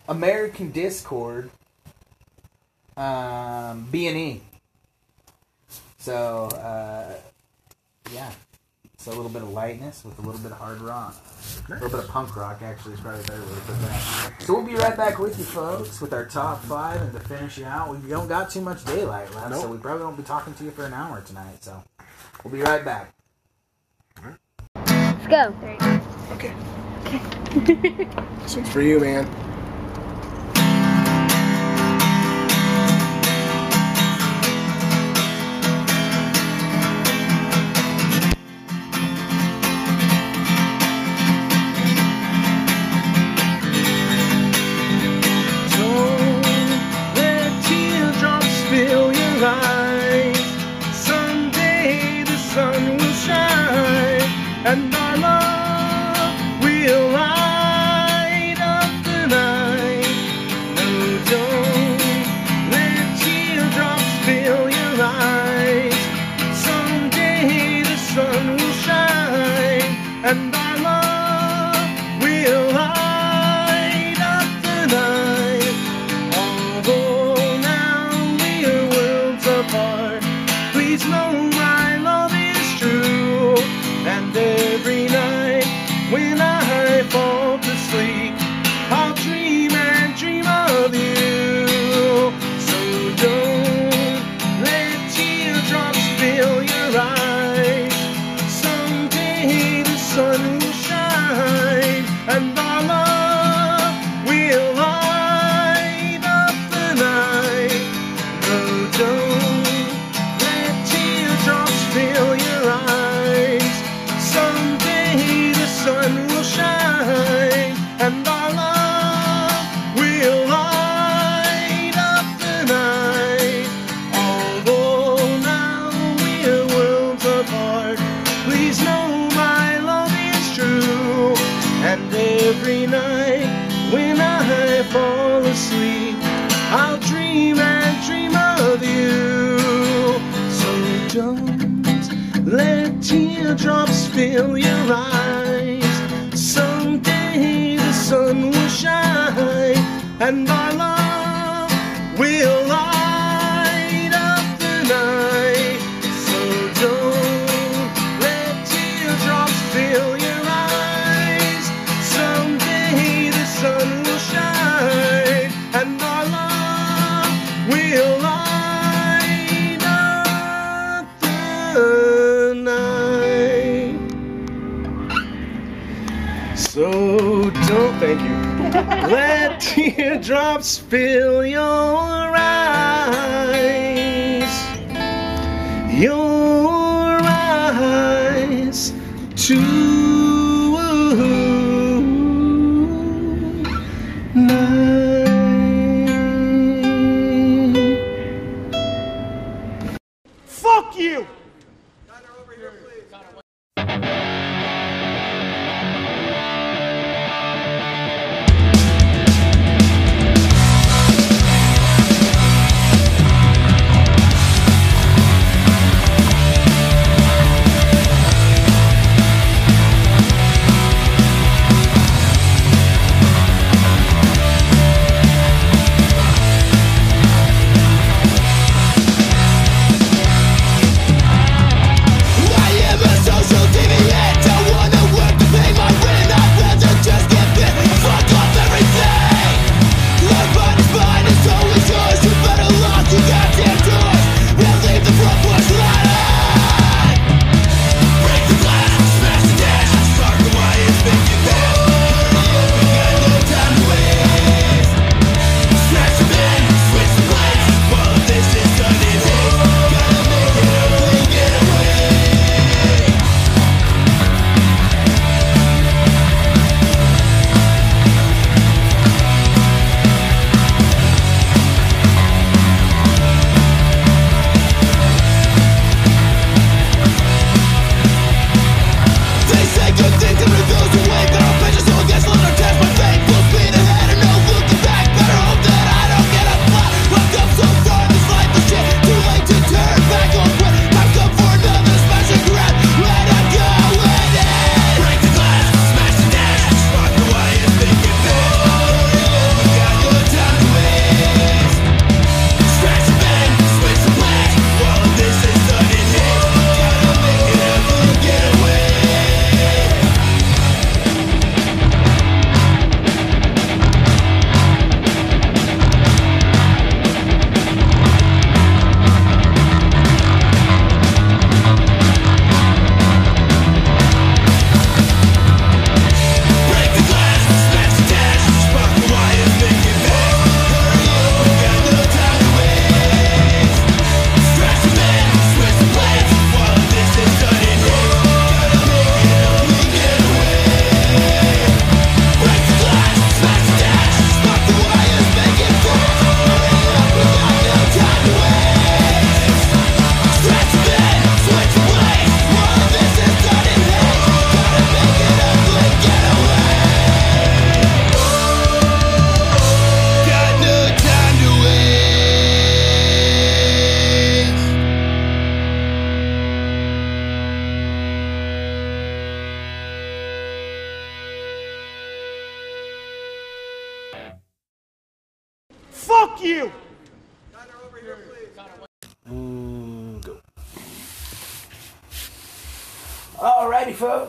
American 0.09 0.73
Dischord, 0.73 1.51
um, 2.97 3.87
B 3.91 4.07
and 4.07 4.17
E. 4.17 4.43
So, 5.99 6.47
uh, 6.47 7.15
yeah, 8.13 8.31
so 8.99 9.13
a 9.13 9.15
little 9.15 9.31
bit 9.31 9.43
of 9.43 9.51
lightness 9.51 10.05
with 10.05 10.19
a 10.19 10.23
little 10.23 10.41
bit 10.41 10.53
of 10.53 10.59
hard 10.59 10.81
rock, 10.81 11.15
a 11.69 11.73
little 11.73 11.89
bit 11.89 11.99
of 12.01 12.09
punk 12.09 12.35
rock. 12.37 12.63
Actually, 12.63 12.95
is 12.95 13.01
probably 13.01 13.21
a 13.21 13.25
better 13.25 13.43
way 13.43 13.55
to 13.55 13.61
put 13.61 13.81
that. 13.83 14.43
So 14.43 14.55
we'll 14.55 14.67
be 14.67 14.75
right 14.75 14.97
back 14.97 15.19
with 15.19 15.39
you, 15.39 15.45
folks, 15.45 16.01
with 16.01 16.13
our 16.13 16.25
top 16.25 16.63
five, 16.65 17.01
and 17.01 17.13
to 17.13 17.21
finish 17.21 17.59
you 17.59 17.65
out, 17.67 17.95
we 17.95 18.09
don't 18.09 18.29
got 18.29 18.51
too 18.51 18.61
much 18.61 18.85
daylight 18.85 19.33
left, 19.35 19.55
so 19.57 19.69
we 19.69 19.79
probably 19.79 20.05
won't 20.05 20.17
be 20.17 20.23
talking 20.23 20.55
to 20.55 20.65
you 20.65 20.71
for 20.71 20.85
an 20.87 20.95
hour 20.95 21.21
tonight. 21.23 21.63
So 21.63 21.83
we'll 22.43 22.53
be 22.53 22.61
right 22.61 22.85
back. 22.85 23.13
Let's 24.75 25.27
go. 25.27 25.55
Okay. 26.33 26.53
Okay. 26.53 26.55
This 28.43 28.55
one's 28.55 28.69
for 28.69 28.83
you, 28.83 29.01
man. 29.01 29.46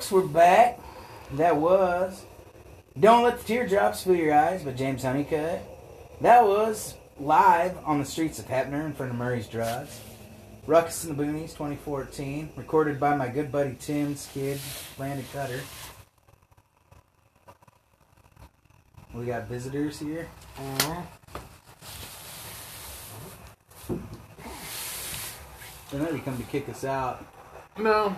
Folks, 0.07 0.23
we're 0.23 0.31
back. 0.31 0.79
That 1.33 1.57
was 1.57 2.23
Don't 2.97 3.23
Let 3.23 3.39
the 3.39 3.43
Teardrops 3.43 4.03
Fill 4.03 4.15
Your 4.15 4.33
Eyes 4.33 4.63
by 4.63 4.71
James 4.71 5.03
Hunnicutt. 5.03 5.59
That 6.21 6.45
was 6.45 6.95
live 7.19 7.77
on 7.83 7.99
the 7.99 8.05
streets 8.05 8.39
of 8.39 8.45
Heppner 8.45 8.85
in 8.85 8.93
front 8.93 9.11
of 9.11 9.17
Murray's 9.17 9.47
Drugs. 9.47 9.99
Ruckus 10.65 11.03
in 11.03 11.13
the 11.13 11.21
Boonies 11.21 11.51
2014, 11.51 12.51
recorded 12.55 13.01
by 13.01 13.17
my 13.17 13.27
good 13.27 13.51
buddy 13.51 13.75
Tim's 13.81 14.29
kid, 14.33 14.61
Landon 14.97 15.25
Cutter. 15.33 15.59
We 19.13 19.25
got 19.25 19.49
visitors 19.49 19.99
here. 19.99 20.29
Uh-huh. 20.57 21.01
They 25.91 25.97
might 25.97 26.13
be 26.13 26.19
coming 26.19 26.39
to 26.39 26.49
kick 26.49 26.69
us 26.69 26.85
out. 26.85 27.25
No. 27.77 28.15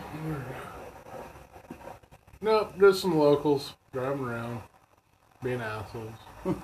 Nope, 2.41 2.73
just 2.79 3.01
some 3.01 3.19
locals 3.19 3.73
driving 3.91 4.23
around, 4.23 4.61
being 5.43 5.59
assholes. 5.59 6.13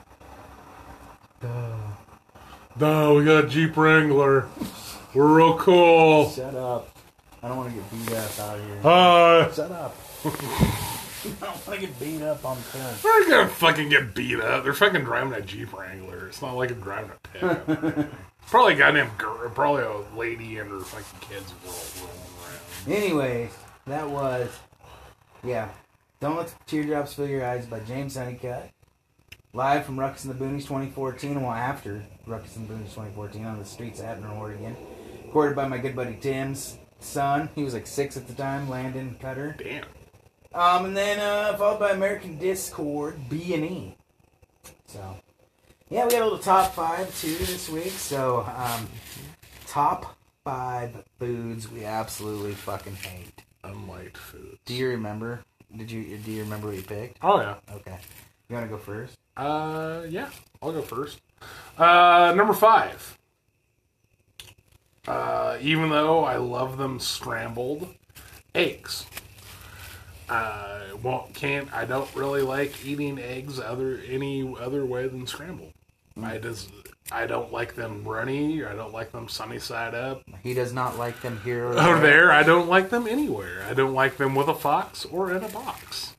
Duh, 2.77 3.13
we 3.15 3.25
got 3.25 3.45
a 3.45 3.47
Jeep 3.47 3.75
Wrangler. 3.75 4.47
We're 5.13 5.35
real 5.35 5.57
cool. 5.57 6.29
Shut 6.29 6.55
up. 6.55 6.97
I 7.43 7.49
don't 7.49 7.57
want 7.57 7.69
to 7.73 7.75
get 7.75 7.91
beat 7.91 8.15
up 8.15 8.39
out 8.39 8.59
here. 8.59 8.79
Hi. 8.81 9.51
Shut 9.53 9.71
up. 9.71 9.95
I 10.25 11.45
don't 11.45 11.67
want 11.67 11.79
to 11.79 11.87
get 11.87 11.99
beat 11.99 12.21
up 12.21 12.45
on 12.45 12.55
film. 12.57 12.95
They're 13.03 13.29
gonna 13.29 13.49
fucking 13.49 13.89
get 13.89 14.13
beat 14.15 14.39
up. 14.39 14.63
They're 14.63 14.73
fucking 14.73 15.03
driving 15.03 15.33
a 15.33 15.41
Jeep 15.41 15.73
Wrangler. 15.73 16.27
It's 16.27 16.41
not 16.41 16.55
like 16.55 16.69
they're 16.69 16.77
driving 16.77 17.11
a 17.11 17.27
pickup. 17.27 18.09
probably 18.47 18.73
a 18.75 18.77
goddamn 18.77 19.11
girl, 19.17 19.49
probably 19.49 19.83
a 19.83 20.17
lady 20.17 20.57
and 20.57 20.69
her 20.69 20.79
fucking 20.79 21.27
kids 21.27 21.53
roll, 21.65 22.07
rolling 22.07 22.21
around. 22.41 23.03
Anyways, 23.03 23.51
that 23.87 24.09
was, 24.09 24.49
yeah. 25.45 25.69
Don't 26.19 26.37
Let 26.37 26.47
the 26.47 26.55
Teardrops 26.65 27.13
Fill 27.13 27.27
Your 27.27 27.45
Eyes 27.45 27.65
by 27.65 27.79
James 27.81 28.17
Hunnicutt. 28.17 28.69
Live 29.53 29.85
from 29.85 29.99
Ruckus 29.99 30.25
and 30.25 30.33
the 30.33 30.43
Boonies 30.43 30.63
2014, 30.63 31.41
well, 31.41 31.51
after 31.51 32.03
Ruckus 32.25 32.55
and 32.55 32.67
the 32.67 32.73
Boonies 32.73 32.89
2014 32.89 33.45
on 33.45 33.59
the 33.59 33.65
streets 33.65 33.99
of 33.99 34.07
Heppner, 34.07 34.37
Oregon. 34.37 34.75
Recorded 35.25 35.55
by 35.55 35.67
my 35.67 35.77
good 35.77 35.95
buddy 35.95 36.17
Tim's 36.19 36.77
son. 36.99 37.49
He 37.55 37.63
was 37.63 37.73
like 37.73 37.87
six 37.87 38.17
at 38.17 38.27
the 38.27 38.33
time, 38.33 38.69
Landon 38.69 39.17
Cutter. 39.21 39.55
Damn. 39.57 39.85
Um, 40.53 40.85
and 40.85 40.97
then 40.97 41.19
uh, 41.19 41.55
followed 41.57 41.79
by 41.79 41.91
American 41.91 42.39
Dischord 42.39 43.29
B 43.29 43.53
and 43.53 43.65
E. 43.65 43.95
So, 44.87 45.17
yeah, 45.89 46.05
we 46.05 46.11
got 46.11 46.21
a 46.21 46.23
little 46.23 46.39
top 46.39 46.73
five 46.73 47.15
too 47.19 47.35
this 47.35 47.69
week. 47.69 47.91
So, 47.91 48.45
um, 48.57 48.87
top 49.67 50.17
five 50.43 51.03
foods 51.19 51.71
we 51.71 51.85
absolutely 51.85 52.53
fucking 52.53 52.95
hate. 52.95 53.44
Unliked 53.65 54.17
food. 54.17 54.57
Do 54.65 54.73
you 54.73 54.89
remember? 54.89 55.41
Did 55.75 55.91
you 55.91 56.17
do 56.17 56.31
you 56.31 56.43
remember 56.43 56.67
what 56.67 56.75
you 56.75 56.83
picked? 56.83 57.17
Oh 57.21 57.39
yeah. 57.39 57.55
Okay, 57.73 57.97
you 58.47 58.55
want 58.55 58.69
to 58.69 58.75
go 58.75 58.77
first? 58.77 59.17
Uh, 59.35 60.03
yeah, 60.07 60.29
I'll 60.61 60.71
go 60.71 60.81
first. 60.81 61.19
Uh, 61.77 62.33
number 62.35 62.53
five. 62.53 63.17
Uh, 65.07 65.57
even 65.61 65.89
though 65.89 66.23
I 66.23 66.37
love 66.37 66.77
them 66.77 66.99
scrambled, 66.99 67.93
eggs. 68.53 69.05
Uh, 70.29 70.81
well, 71.03 71.29
can't 71.33 71.71
I 71.73 71.85
don't 71.85 72.13
really 72.15 72.41
like 72.41 72.85
eating 72.85 73.19
eggs 73.19 73.59
other 73.59 74.01
any 74.07 74.55
other 74.59 74.85
way 74.85 75.07
than 75.07 75.27
scrambled. 75.27 75.73
I 76.21 76.37
just 76.37 76.69
I 77.11 77.27
don't 77.27 77.51
like 77.51 77.75
them 77.75 78.03
runny. 78.03 78.61
or 78.61 78.69
I 78.69 78.75
don't 78.75 78.93
like 78.93 79.11
them 79.11 79.29
sunny 79.29 79.59
side 79.59 79.93
up. 79.93 80.23
He 80.41 80.53
does 80.53 80.73
not 80.73 80.97
like 80.97 81.21
them 81.21 81.39
here 81.43 81.67
or 81.67 81.77
Over 81.79 81.99
there, 81.99 82.31
I 82.31 82.43
don't 82.43 82.67
like 82.67 82.89
them 82.89 83.07
anywhere. 83.07 83.63
I 83.69 83.73
don't 83.73 83.93
like 83.93 84.17
them 84.17 84.33
with 84.35 84.47
a 84.47 84.55
fox 84.55 85.05
or 85.05 85.31
in 85.31 85.43
a 85.43 85.49
box. 85.49 86.15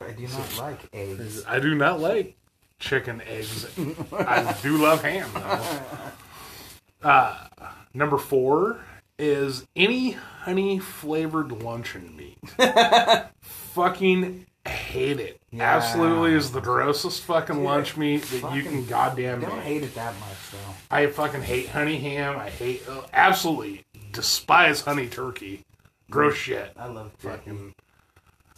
I 0.00 0.12
do 0.12 0.26
not 0.28 0.58
like 0.58 0.78
eggs. 0.92 1.44
I 1.46 1.58
do 1.60 1.74
not 1.74 2.00
like 2.00 2.36
chicken 2.78 3.20
eggs. 3.28 3.66
I 4.12 4.56
do 4.62 4.78
love 4.78 5.02
ham 5.02 5.28
though. 5.34 7.08
Uh, 7.08 7.48
number 7.94 8.16
four 8.18 8.80
is 9.18 9.66
any 9.76 10.12
honey 10.12 10.78
flavored 10.78 11.50
luncheon 11.62 12.16
meat. 12.16 12.38
fucking 13.40 14.46
hate 14.68 15.18
it. 15.20 15.40
Yeah. 15.50 15.76
Absolutely 15.76 16.34
is 16.34 16.52
the 16.52 16.60
grossest 16.60 17.22
fucking 17.22 17.64
lunch 17.64 17.96
meat 17.96 18.22
that 18.22 18.54
you 18.54 18.62
can 18.62 18.84
goddamn 18.86 19.40
Don't 19.40 19.56
make. 19.56 19.64
hate 19.64 19.82
it 19.82 19.94
that 19.94 20.14
much 20.20 20.50
though. 20.52 20.74
I 20.90 21.06
fucking 21.06 21.42
hate 21.42 21.68
honey 21.68 21.98
ham. 21.98 22.38
I 22.38 22.50
hate 22.50 22.82
uh, 22.88 23.02
absolutely 23.12 23.84
despise 24.12 24.82
honey 24.82 25.08
turkey. 25.08 25.64
Gross 26.10 26.36
shit. 26.36 26.72
I 26.76 26.86
love 26.86 27.12
turkey. 27.20 27.36
Fucking. 27.50 27.74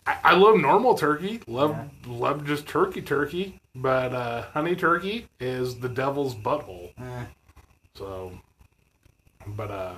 I, 0.06 0.16
I 0.24 0.34
love 0.36 0.58
normal 0.58 0.94
turkey. 0.96 1.40
Love 1.46 1.76
love 2.06 2.44
just 2.44 2.66
turkey 2.66 3.02
turkey. 3.02 3.60
But 3.74 4.12
uh, 4.12 4.42
honey 4.52 4.74
turkey 4.74 5.28
is 5.38 5.78
the 5.78 5.88
devil's 5.88 6.34
butthole. 6.34 6.90
Eh. 6.98 7.24
So, 7.94 8.32
but 9.46 9.70
uh, 9.70 9.94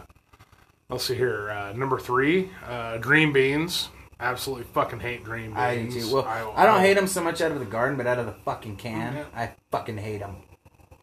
let's 0.91 1.05
see 1.05 1.15
here. 1.15 1.51
Uh, 1.51 1.73
number 1.73 1.99
three, 1.99 2.51
uh, 2.67 2.99
green 2.99 3.33
beans. 3.33 3.89
Absolutely 4.23 4.65
fucking 4.73 5.01
hate 5.01 5.25
green 5.25 5.47
beans. 5.51 5.59
I 5.59 5.83
do 5.83 5.91
too. 5.91 6.15
Well, 6.15 6.55
I, 6.57 6.65
don't 6.65 6.81
hate 6.81 6.95
them 6.95 7.09
so 7.09 7.23
much 7.23 7.41
out 7.41 7.51
of 7.51 7.59
the 7.59 7.65
garden, 7.65 7.97
but 7.97 8.07
out 8.07 8.19
of 8.21 8.27
the 8.27 8.33
fucking 8.45 8.77
can, 8.77 9.15
Yeah. 9.17 9.25
I 9.35 9.51
fucking 9.73 9.99
hate 9.99 10.19
them. 10.21 10.37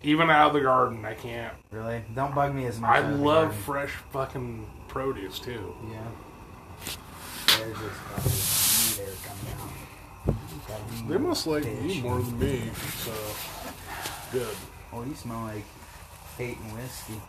Even 0.01 0.29
out 0.29 0.47
of 0.47 0.53
the 0.53 0.61
garden, 0.61 1.03
I 1.03 1.13
can't. 1.15 1.53
Really, 1.71 2.01
don't 2.15 2.33
bug 2.33 2.55
me 2.55 2.65
as 2.65 2.79
much. 2.79 2.89
I 2.89 2.99
out 2.99 3.11
of 3.11 3.17
the 3.19 3.25
love 3.25 3.53
fresh 3.53 3.91
fucking 4.13 4.65
produce 4.87 5.39
too. 5.39 5.75
Yeah. 5.91 5.99
There's 7.57 7.77
this 7.77 7.97
fucking 8.07 8.31
meat 8.31 9.05
there 9.05 9.15
coming 9.27 9.53
out. 11.03 11.09
They 11.09 11.17
must 11.17 11.45
like 11.47 11.65
me 11.65 12.01
more 12.01 12.21
than 12.21 12.39
me, 12.39 12.69
so 12.99 13.11
good. 14.31 14.55
Oh, 14.93 15.03
you 15.03 15.13
smell 15.15 15.41
like 15.41 15.65
hate 16.37 16.57
and 16.57 16.71
whiskey. 16.77 17.19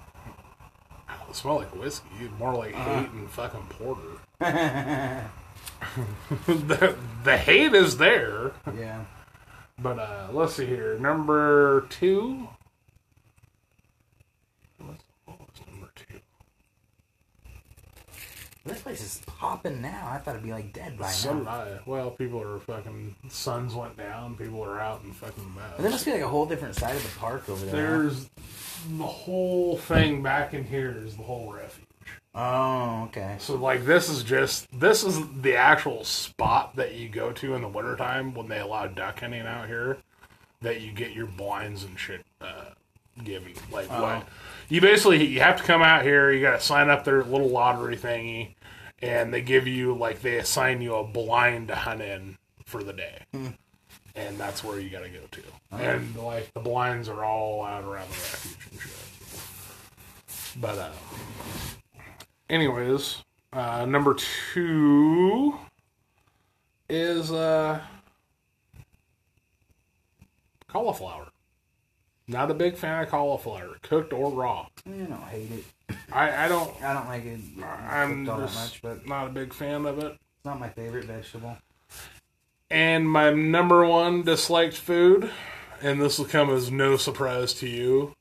It 1.28 1.34
smell 1.36 1.56
like 1.56 1.74
whiskey, 1.74 2.06
more 2.38 2.54
like 2.54 2.74
Uh-huh. 2.76 3.00
hate 3.00 3.10
and 3.10 3.28
fucking 3.30 3.66
porter. 3.70 4.00
the, 6.46 6.94
the 7.24 7.36
hate 7.36 7.74
is 7.74 7.96
there, 7.96 8.52
Yeah. 8.78 9.04
but 9.78 9.98
uh, 9.98 10.28
let's 10.32 10.54
see 10.54 10.66
here. 10.66 10.98
Number 10.98 11.86
two. 11.90 12.48
What's- 14.78 15.04
What 15.24 15.38
was 15.40 15.48
number 15.70 15.90
two? 15.96 16.20
This 18.66 18.82
place 18.82 19.00
is 19.00 19.22
popping 19.26 19.80
now. 19.80 20.08
I 20.12 20.18
thought 20.18 20.32
it'd 20.32 20.44
be 20.44 20.52
like 20.52 20.72
dead 20.74 20.98
by 20.98 21.08
So 21.08 21.32
did 21.34 21.44
now. 21.44 21.66
Well, 21.86 22.10
people 22.10 22.42
are 22.42 22.58
fucking. 22.58 23.16
Suns 23.30 23.74
went 23.74 23.96
down. 23.96 24.36
People 24.36 24.62
are 24.62 24.78
out 24.78 25.02
and 25.02 25.16
fucking 25.16 25.54
But 25.56 25.82
there 25.82 25.90
must 25.90 26.04
be 26.04 26.12
like 26.12 26.20
a 26.20 26.28
whole 26.28 26.44
different 26.46 26.76
side 26.76 26.94
of 26.94 27.02
the 27.02 27.18
park 27.18 27.48
over 27.48 27.64
there. 27.64 27.74
There's 27.74 28.28
the 28.98 29.04
whole 29.04 29.78
thing 29.78 30.22
back 30.22 30.52
in 30.52 30.64
here 30.64 30.94
is 31.04 31.16
the 31.16 31.22
whole 31.22 31.52
refuge. 31.52 31.86
Oh, 32.34 33.04
okay. 33.08 33.36
So 33.38 33.56
like 33.56 33.84
this 33.84 34.08
is 34.08 34.22
just 34.22 34.68
this 34.78 35.02
is 35.02 35.18
the 35.40 35.56
actual 35.56 36.04
spot 36.04 36.76
that 36.76 36.94
you 36.94 37.08
go 37.08 37.32
to 37.32 37.54
in 37.54 37.62
the 37.62 37.68
wintertime 37.68 38.34
when 38.34 38.48
they 38.48 38.60
allow 38.60 38.86
duck 38.86 39.20
hunting 39.20 39.46
out 39.46 39.66
here 39.66 39.98
that 40.60 40.80
you 40.80 40.92
get 40.92 41.12
your 41.12 41.26
blinds 41.26 41.82
and 41.82 41.98
shit 41.98 42.24
uh 42.40 42.66
given. 43.24 43.52
Like 43.72 43.90
what 43.90 44.28
you 44.68 44.80
basically 44.80 45.26
you 45.26 45.40
have 45.40 45.56
to 45.56 45.64
come 45.64 45.82
out 45.82 46.04
here, 46.04 46.30
you 46.30 46.40
gotta 46.40 46.60
sign 46.60 46.88
up 46.88 47.04
their 47.04 47.24
little 47.24 47.48
lottery 47.48 47.96
thingy 47.96 48.54
and 49.02 49.34
they 49.34 49.40
give 49.42 49.66
you 49.66 49.94
like 49.94 50.22
they 50.22 50.36
assign 50.38 50.80
you 50.80 50.94
a 50.94 51.04
blind 51.04 51.66
to 51.68 51.74
hunt 51.74 52.00
in 52.00 52.38
for 52.64 52.84
the 52.84 52.92
day. 52.92 53.22
And 54.14 54.38
that's 54.38 54.62
where 54.62 54.78
you 54.78 54.88
gotta 54.88 55.08
go 55.08 55.20
to. 55.32 55.42
And 55.72 56.14
like 56.16 56.52
the 56.54 56.60
blinds 56.60 57.08
are 57.08 57.24
all 57.24 57.64
out 57.64 57.82
around 57.82 58.08
the 58.08 58.14
refuge 58.14 58.68
and 58.70 58.80
shit. 58.80 60.60
But 60.60 60.78
uh 60.78 60.90
anyways, 62.50 63.22
uh, 63.52 63.86
number 63.86 64.14
two 64.52 65.54
is 66.88 67.32
uh, 67.32 67.80
cauliflower. 70.68 71.28
Not 72.28 72.50
a 72.50 72.54
big 72.54 72.76
fan 72.76 73.02
of 73.02 73.08
cauliflower, 73.08 73.76
cooked 73.82 74.12
or 74.12 74.30
raw. 74.30 74.66
I 74.86 74.90
don't 74.90 75.22
hate 75.24 75.50
it. 75.50 75.96
I, 76.12 76.44
I 76.44 76.48
don't. 76.48 76.70
I 76.82 76.92
don't 76.92 77.08
like 77.08 77.24
it 77.24 77.40
I'm 77.88 78.24
cooked 78.26 78.28
all 78.28 78.46
that 78.46 78.54
much, 78.54 78.82
but 78.82 79.06
not 79.06 79.26
a 79.26 79.30
big 79.30 79.52
fan 79.52 79.86
of 79.86 79.98
it. 79.98 80.16
not 80.44 80.60
my 80.60 80.68
favorite 80.68 81.06
vegetable. 81.06 81.56
And 82.70 83.10
my 83.10 83.32
number 83.32 83.84
one 83.84 84.22
disliked 84.22 84.76
food, 84.76 85.30
and 85.82 86.00
this 86.00 86.20
will 86.20 86.26
come 86.26 86.50
as 86.50 86.70
no 86.70 86.96
surprise 86.96 87.52
to 87.54 87.68
you, 87.68 88.14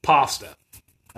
pasta. 0.00 0.56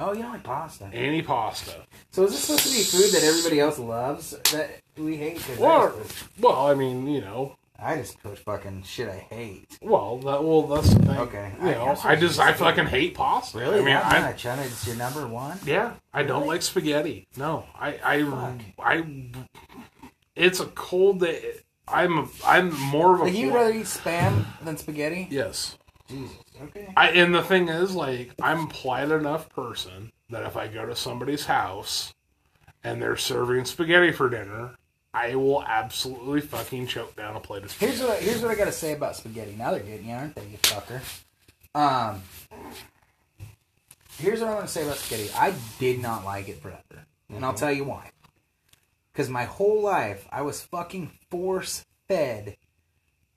Oh, 0.02 0.14
you 0.14 0.22
don't 0.22 0.32
like 0.32 0.43
pasta. 0.43 0.89
Any 0.94 1.20
pasta. 1.20 1.74
So 2.10 2.24
is 2.24 2.31
this 2.31 2.40
supposed 2.44 2.64
to 2.66 2.70
be 2.72 2.82
food 2.85 3.12
that 3.20 3.22
everybody 3.27 3.60
else 3.60 3.78
loves 3.78 4.31
that 4.52 4.81
we 4.97 5.16
hate? 5.18 5.47
Well, 5.59 5.94
well, 6.39 6.66
I 6.68 6.74
mean, 6.74 7.06
you 7.06 7.20
know, 7.20 7.56
I 7.78 7.97
just 7.97 8.18
put 8.22 8.39
fucking 8.39 8.85
shit 8.85 9.10
I 9.10 9.18
hate. 9.18 9.78
Well, 9.82 10.16
that, 10.20 10.43
well, 10.43 10.62
that's 10.62 10.94
the 10.94 11.01
thing. 11.01 11.18
Okay, 11.18 11.52
You 11.60 11.68
I- 11.68 11.72
know, 11.74 11.97
I, 12.02 12.16
just, 12.16 12.40
I 12.40 12.55
fucking 12.55 12.86
hate 12.86 13.14
pasta. 13.14 13.59
Really? 13.59 13.74
I 13.81 13.82
mean, 13.82 13.94
That 13.94 14.06
I, 14.06 14.20
much? 14.20 14.47
It's 14.47 14.86
your 14.86 14.97
number 14.97 15.27
one? 15.27 15.59
yeah, 15.66 15.93
I 16.14 16.22
don't 16.22 16.47
like 16.47 16.62
spaghetti. 16.62 17.27
No, 17.36 17.66
I, 17.78 17.98
I, 18.02 18.22
Fuck. 18.24 18.60
I, 18.78 19.31
it's 20.35 20.60
a 20.60 20.66
cold 20.66 21.20
day. 21.20 21.56
I'm, 21.86 22.31
I'm 22.47 22.72
more 22.90 23.16
of 23.16 23.20
a. 23.20 23.24
Like, 23.24 23.35
you'd 23.35 23.52
rather 23.52 23.72
eat 23.72 23.85
spam 23.85 24.47
than 24.64 24.78
spaghetti? 24.78 25.28
yes. 25.31 25.77
Jesus. 26.09 26.36
Okay. 26.62 26.93
I, 26.97 27.11
and 27.11 27.35
the 27.35 27.43
thing 27.43 27.69
is, 27.69 27.95
like, 27.95 28.32
I'm 28.43 28.65
a 28.65 28.66
polite 28.69 29.11
enough 29.11 29.49
person 29.51 30.12
that 30.31 30.45
if 30.45 30.57
I 30.57 30.69
go 30.69 30.87
to 30.87 30.95
somebody's 30.95 31.47
house 31.47 32.15
and 32.85 33.01
they're 33.01 33.16
serving 33.16 33.65
spaghetti 33.65 34.12
for 34.12 34.28
dinner, 34.28 34.77
I 35.12 35.35
will 35.35 35.62
absolutely 35.65 36.41
fucking 36.41 36.87
choke 36.87 37.16
down 37.16 37.35
a 37.35 37.41
plate 37.41 37.65
of 37.65 37.70
spaghetti. 37.70 37.97
Here's 37.97 38.09
what 38.09 38.19
I, 38.19 38.20
here's 38.20 38.43
what 38.43 38.51
I 38.51 38.55
gotta 38.55 38.73
say 38.73 38.93
about 38.93 39.16
spaghetti. 39.16 39.55
Now 39.57 39.73
they're 39.73 39.81
getting 39.81 40.09
you, 40.09 40.15
aren't 40.15 40.35
they, 40.37 40.43
you 40.43 40.59
fucker? 40.59 41.01
Um, 41.74 42.23
here's 44.19 44.41
what 44.41 44.51
I 44.51 44.55
want 44.55 44.66
to 44.66 44.73
say 44.73 44.85
about 44.85 44.97
spaghetti. 44.97 45.31
I 45.35 45.55
did 45.78 46.01
not 46.01 46.24
like 46.24 46.49
it 46.49 46.62
forever, 46.62 47.07
and 47.28 47.45
I'll 47.45 47.55
tell 47.55 47.73
you 47.73 47.85
why. 47.85 48.11
Because 49.12 49.28
my 49.28 49.45
whole 49.45 49.82
life 49.82 50.28
I 50.31 50.43
was 50.43 50.62
fucking 50.62 51.11
force 51.28 51.85
fed 52.07 52.57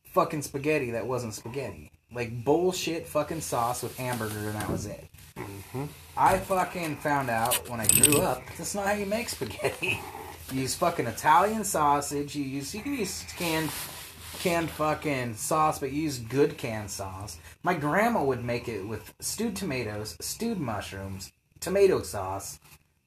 fucking 0.03 0.43
spaghetti 0.43 0.91
that 0.91 1.07
wasn't 1.07 1.33
spaghetti, 1.33 1.91
like 2.13 2.43
bullshit 2.43 3.07
fucking 3.07 3.41
sauce 3.41 3.83
with 3.83 3.97
hamburger, 3.97 4.49
and 4.49 4.55
that 4.55 4.69
was 4.69 4.85
it. 4.85 5.05
Mm-hmm. 5.37 5.85
I 6.15 6.37
fucking 6.37 6.97
found 6.97 7.29
out 7.29 7.67
when 7.69 7.79
I 7.79 7.87
grew 7.87 8.21
up 8.21 8.43
that's 8.57 8.75
not 8.75 8.85
how 8.85 8.93
you 8.93 9.05
make 9.05 9.29
spaghetti. 9.29 9.99
You 10.51 10.61
use 10.61 10.75
fucking 10.75 11.07
Italian 11.07 11.63
sausage. 11.63 12.35
You 12.35 12.43
use 12.43 12.75
you 12.75 12.81
can 12.81 12.93
use 12.93 13.25
canned 13.37 13.71
canned 14.39 14.69
fucking 14.69 15.35
sauce, 15.35 15.79
but 15.79 15.91
you 15.91 16.03
use 16.03 16.19
good 16.19 16.57
canned 16.57 16.91
sauce. 16.91 17.37
My 17.63 17.73
grandma 17.73 18.23
would 18.23 18.43
make 18.43 18.67
it 18.67 18.85
with 18.85 19.13
stewed 19.19 19.55
tomatoes, 19.55 20.17
stewed 20.19 20.59
mushrooms, 20.59 21.31
tomato 21.59 22.01
sauce, 22.01 22.59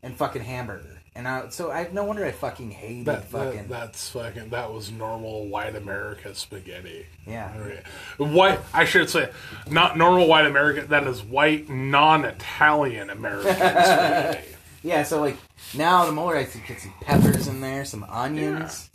and 0.03 0.17
fucking 0.17 0.43
hamburger. 0.43 1.03
And 1.17 1.27
I, 1.27 1.49
so 1.49 1.71
I 1.71 1.89
no 1.93 2.05
wonder 2.05 2.27
I 2.27 2.31
fucking 2.31 2.71
hated 2.71 3.07
That, 3.07 3.25
fucking 3.25 3.69
that, 3.69 3.69
that's 3.69 4.11
fucking. 4.11 4.51
That 4.51 4.71
was 4.71 4.93
normal 4.93 5.47
white 5.47 5.75
America 5.75 6.35
spaghetti. 6.35 7.07
yeah. 7.27 7.51
White. 8.19 8.61
I 8.75 8.85
should 8.85 9.09
say, 9.09 9.31
not 9.71 9.97
normal 9.97 10.29
white 10.29 10.45
America. 10.45 10.87
That 10.87 11.07
is 11.07 11.23
white 11.23 11.71
non-Italian 11.71 13.09
American 13.09 13.55
spaghetti. 13.57 14.49
Yeah, 14.83 15.03
so 15.05 15.21
like 15.21 15.37
now 15.75 16.05
the 16.05 16.13
more 16.13 16.37
I 16.37 16.45
think 16.45 16.67
get 16.69 16.81
some 16.81 16.93
peppers 17.01 17.49
in 17.49 17.61
there, 17.63 17.85
some 17.87 18.05
onions, 18.05 18.91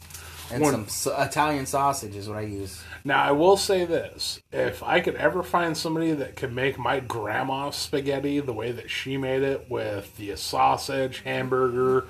and 0.51 0.61
One- 0.61 0.87
some 0.87 1.21
Italian 1.21 1.65
sausage 1.65 2.15
is 2.15 2.27
what 2.27 2.37
I 2.37 2.41
use. 2.41 2.81
Now 3.03 3.23
I 3.23 3.31
will 3.31 3.57
say 3.57 3.85
this: 3.85 4.41
if 4.51 4.83
I 4.83 4.99
could 4.99 5.15
ever 5.15 5.43
find 5.43 5.75
somebody 5.75 6.11
that 6.13 6.35
could 6.35 6.53
make 6.53 6.77
my 6.77 6.99
grandma's 6.99 7.75
spaghetti 7.75 8.39
the 8.39 8.53
way 8.53 8.71
that 8.71 8.89
she 8.89 9.17
made 9.17 9.41
it, 9.43 9.69
with 9.69 10.15
the 10.17 10.35
sausage, 10.35 11.19
hamburger, 11.21 12.05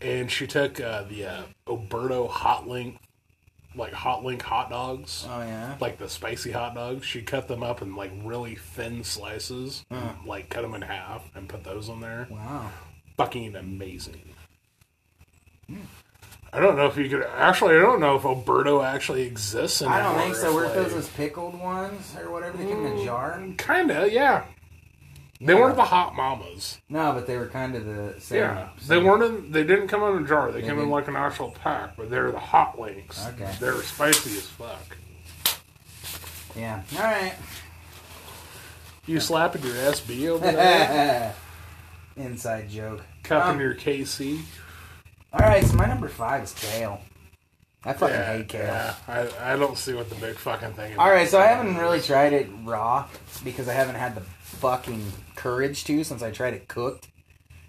and 0.00 0.30
she 0.30 0.46
took 0.46 0.80
uh, 0.80 1.04
the 1.04 1.26
uh, 1.26 1.42
Oberto 1.66 2.28
hot 2.28 2.66
link, 2.68 2.98
like 3.76 3.92
hot 3.92 4.24
link 4.24 4.42
hot 4.42 4.70
dogs. 4.70 5.26
Oh 5.28 5.40
yeah. 5.40 5.76
like 5.80 5.98
the 5.98 6.08
spicy 6.08 6.52
hot 6.52 6.74
dogs. 6.74 7.06
She 7.06 7.22
cut 7.22 7.48
them 7.48 7.62
up 7.62 7.82
in 7.82 7.94
like 7.94 8.12
really 8.22 8.54
thin 8.54 9.04
slices, 9.04 9.84
and, 9.90 10.26
like 10.26 10.48
cut 10.48 10.62
them 10.62 10.74
in 10.74 10.82
half 10.82 11.30
and 11.34 11.48
put 11.48 11.64
those 11.64 11.88
on 11.88 12.00
there. 12.00 12.26
Wow. 12.30 12.70
Fucking 13.16 13.54
amazing. 13.54 14.34
I 16.54 16.60
don't 16.60 16.76
know 16.76 16.86
if 16.86 16.96
you 16.96 17.08
could 17.08 17.22
actually. 17.36 17.76
I 17.76 17.80
don't 17.80 17.98
know 18.00 18.14
if 18.16 18.22
Oberto 18.22 18.84
actually 18.84 19.22
exists 19.22 19.82
anymore. 19.82 19.98
I 19.98 20.02
don't 20.02 20.18
think 20.18 20.34
so. 20.36 20.54
Were 20.54 20.66
if, 20.66 20.74
those 20.74 20.92
like- 20.92 20.98
as 21.00 21.08
pickled 21.10 21.58
ones 21.60 22.14
or 22.18 22.30
whatever 22.30 22.56
they 22.56 22.64
came 22.66 22.86
in 22.86 22.98
a 22.98 23.04
jar? 23.04 23.42
Kinda, 23.58 24.08
yeah. 24.10 24.44
They 25.40 25.52
weren't 25.54 25.76
the 25.76 25.84
hot 25.84 26.14
mamas. 26.14 26.78
No, 26.88 27.12
but 27.12 27.26
they 27.26 27.36
were 27.36 27.48
kind 27.48 27.74
of 27.74 27.84
the 27.84 28.14
same. 28.20 28.38
Yeah, 28.38 28.68
they 28.86 28.98
weren't. 28.98 29.22
In, 29.24 29.52
they 29.52 29.64
didn't 29.64 29.88
come 29.88 30.02
in 30.16 30.24
a 30.24 30.26
jar. 30.26 30.50
They, 30.52 30.60
came 30.62 30.70
in 30.70 30.76
didn't? 30.76 30.90
like 30.90 31.08
an 31.08 31.16
actual 31.16 31.50
pack. 31.50 31.96
But 31.96 32.08
they're 32.08 32.30
the 32.30 32.38
hot 32.38 32.80
links. 32.80 33.26
Okay. 33.26 33.52
They're 33.60 33.82
spicy 33.82 34.38
as 34.38 34.46
fuck. 34.46 34.96
Yeah. 36.56 36.82
All 36.96 37.02
right. 37.02 37.34
You 39.06 39.20
slapping 39.20 39.62
your 39.64 39.74
SB 39.74 40.28
over 40.28 40.44
there, 40.50 41.34
Inside 42.16 42.70
joke. 42.70 43.02
cupping 43.22 43.54
Um, 43.56 43.60
your 43.60 43.74
KC. 43.74 44.40
All 45.34 45.40
right, 45.40 45.64
so 45.64 45.74
my 45.76 45.86
number 45.86 46.08
five 46.08 46.44
is 46.44 46.52
kale. 46.54 47.00
I 47.84 47.92
fucking 47.92 48.14
Yeah, 48.14 48.36
hate 48.36 48.48
kale. 48.48 48.62
yeah. 48.66 48.94
I, 49.08 49.52
I 49.52 49.56
don't 49.56 49.76
see 49.76 49.92
what 49.92 50.08
the 50.08 50.14
big 50.16 50.36
fucking 50.36 50.72
thing 50.74 50.92
is. 50.92 50.98
All 50.98 51.10
right, 51.10 51.28
so 51.28 51.38
I 51.40 51.46
haven't 51.46 51.76
really 51.76 52.00
tried 52.00 52.32
it 52.32 52.48
raw 52.62 53.06
because 53.42 53.68
I 53.68 53.72
haven't 53.74 53.96
had 53.96 54.14
the 54.14 54.20
fucking 54.20 55.04
courage 55.36 55.84
to 55.84 56.04
since 56.04 56.22
I 56.22 56.30
tried 56.30 56.54
it 56.54 56.68
cooked, 56.68 57.08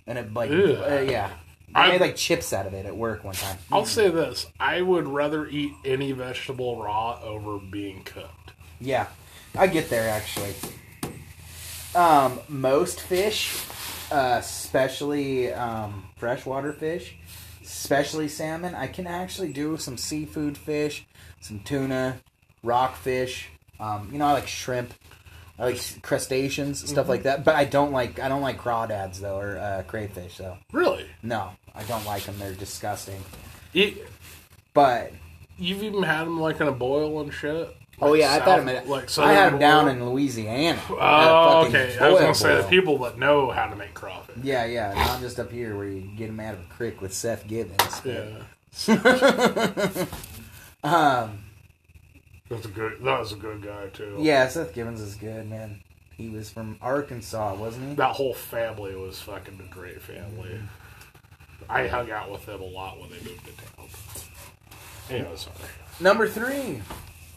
and 0.08 0.18
it 0.18 0.34
like 0.34 0.52
uh, 0.52 1.00
yeah, 1.10 1.32
I 1.74 1.86
I- 1.88 1.90
made 1.90 2.02
like 2.02 2.16
chips 2.16 2.54
out 2.54 2.66
of 2.68 2.74
it 2.74 2.86
at 2.86 2.96
work 2.96 3.24
one 3.24 3.34
time. 3.34 3.58
I'll 3.72 3.86
say 3.86 4.10
this: 4.10 4.46
I 4.60 4.82
would 4.82 5.08
rather 5.08 5.48
eat 5.48 5.74
any 5.84 6.12
vegetable 6.12 6.82
raw 6.82 7.20
over 7.24 7.58
being 7.58 8.04
cooked. 8.04 8.52
Yeah, 8.80 9.08
I 9.58 9.68
get 9.68 9.90
there 9.90 10.08
actually. 10.10 10.54
Um, 11.96 12.40
most 12.48 13.02
fish, 13.02 13.58
uh, 14.12 14.38
especially 14.40 15.52
um, 15.54 16.06
freshwater 16.18 16.72
fish, 16.74 17.16
especially 17.66 18.28
salmon, 18.28 18.76
I 18.76 18.88
can 18.88 19.08
actually 19.08 19.52
do 19.52 19.78
some 19.78 19.98
seafood 19.98 20.58
fish, 20.58 21.06
some 21.42 21.60
tuna, 21.60 22.20
rockfish. 22.64 23.50
Um, 23.80 24.10
you 24.12 24.20
know, 24.20 24.26
I 24.26 24.34
like 24.34 24.48
shrimp. 24.48 24.94
I 25.58 25.66
like 25.66 26.02
crustaceans, 26.02 26.88
stuff 26.90 27.08
like 27.08 27.24
that. 27.24 27.46
But 27.46 27.56
I 27.56 27.64
don't 27.66 27.92
like 27.92 28.20
I 28.20 28.28
don't 28.28 28.42
like 28.42 28.60
crawdads 28.60 29.20
though, 29.20 29.40
or 29.40 29.58
uh, 29.58 29.84
crayfish 29.88 30.38
though. 30.38 30.58
Really? 30.74 31.06
No, 31.24 31.52
I 31.74 31.84
don't 31.84 32.06
like 32.06 32.24
them. 32.24 32.36
They're 32.38 32.54
disgusting. 32.54 33.22
You, 33.72 33.96
But 34.74 35.14
you've 35.58 35.84
even 35.84 36.04
had 36.04 36.26
them 36.26 36.40
like 36.40 36.60
in 36.60 36.68
a 36.68 36.74
boil 36.74 37.22
and 37.22 37.34
shit. 37.34 37.76
Oh 38.02 38.14
yeah, 38.14 38.38
south- 38.38 38.66
them. 38.66 38.70
At, 38.70 38.88
like 38.88 39.18
I 39.18 39.34
had 39.34 39.54
them 39.54 39.60
down 39.60 39.88
in 39.90 40.04
Louisiana. 40.10 40.80
Oh, 40.90 41.66
okay. 41.68 41.98
I 42.00 42.10
was 42.10 42.20
gonna 42.22 42.36
say 42.36 42.56
the 42.62 42.68
people 42.68 42.98
that 43.00 43.18
know 43.18 43.52
how 43.52 43.68
to 43.68 43.76
make 43.76 43.94
crawfish. 43.94 44.36
Yeah, 44.44 44.66
yeah, 44.66 44.94
not 44.94 45.20
just 45.22 45.40
up 45.40 45.52
here 45.52 45.76
where 45.78 45.88
you 45.88 46.02
get 46.18 46.28
them 46.28 46.40
out 46.40 46.54
of 46.56 46.60
a 46.62 46.74
creek 46.74 47.02
with 47.02 47.14
Seth 47.14 47.48
Gibbons. 47.48 48.02
Yeah, 48.06 48.44
Um, 50.84 51.40
that's 52.50 52.66
a 52.66 52.70
good. 52.70 53.00
That 53.04 53.20
was 53.20 53.32
a 53.32 53.36
good 53.38 53.64
guy 53.64 53.88
too. 53.88 54.18
yeah, 54.20 54.48
Seth 54.48 54.74
Gibbons 54.74 55.02
is 55.02 55.16
good, 55.16 55.50
man. 55.50 55.82
He 56.16 56.30
was 56.30 56.50
from 56.50 56.78
Arkansas, 56.82 57.56
wasn't 57.56 57.90
he? 57.90 57.96
that 57.96 58.16
whole 58.16 58.34
family 58.36 58.96
was 58.96 59.20
fucking 59.22 59.60
a 59.60 59.74
great 59.74 60.02
family. 60.02 60.60
I 61.68 61.88
hung 61.88 62.12
out 62.12 62.32
with 62.32 62.46
them 62.46 62.62
a 62.62 62.66
lot 62.66 63.00
when 63.02 63.10
they 63.10 63.18
moved 63.18 63.46
to 63.46 63.52
town. 63.52 63.88
Anyway, 65.10 65.36
sorry. 65.36 65.56
Number 66.00 66.28
three, 66.28 66.82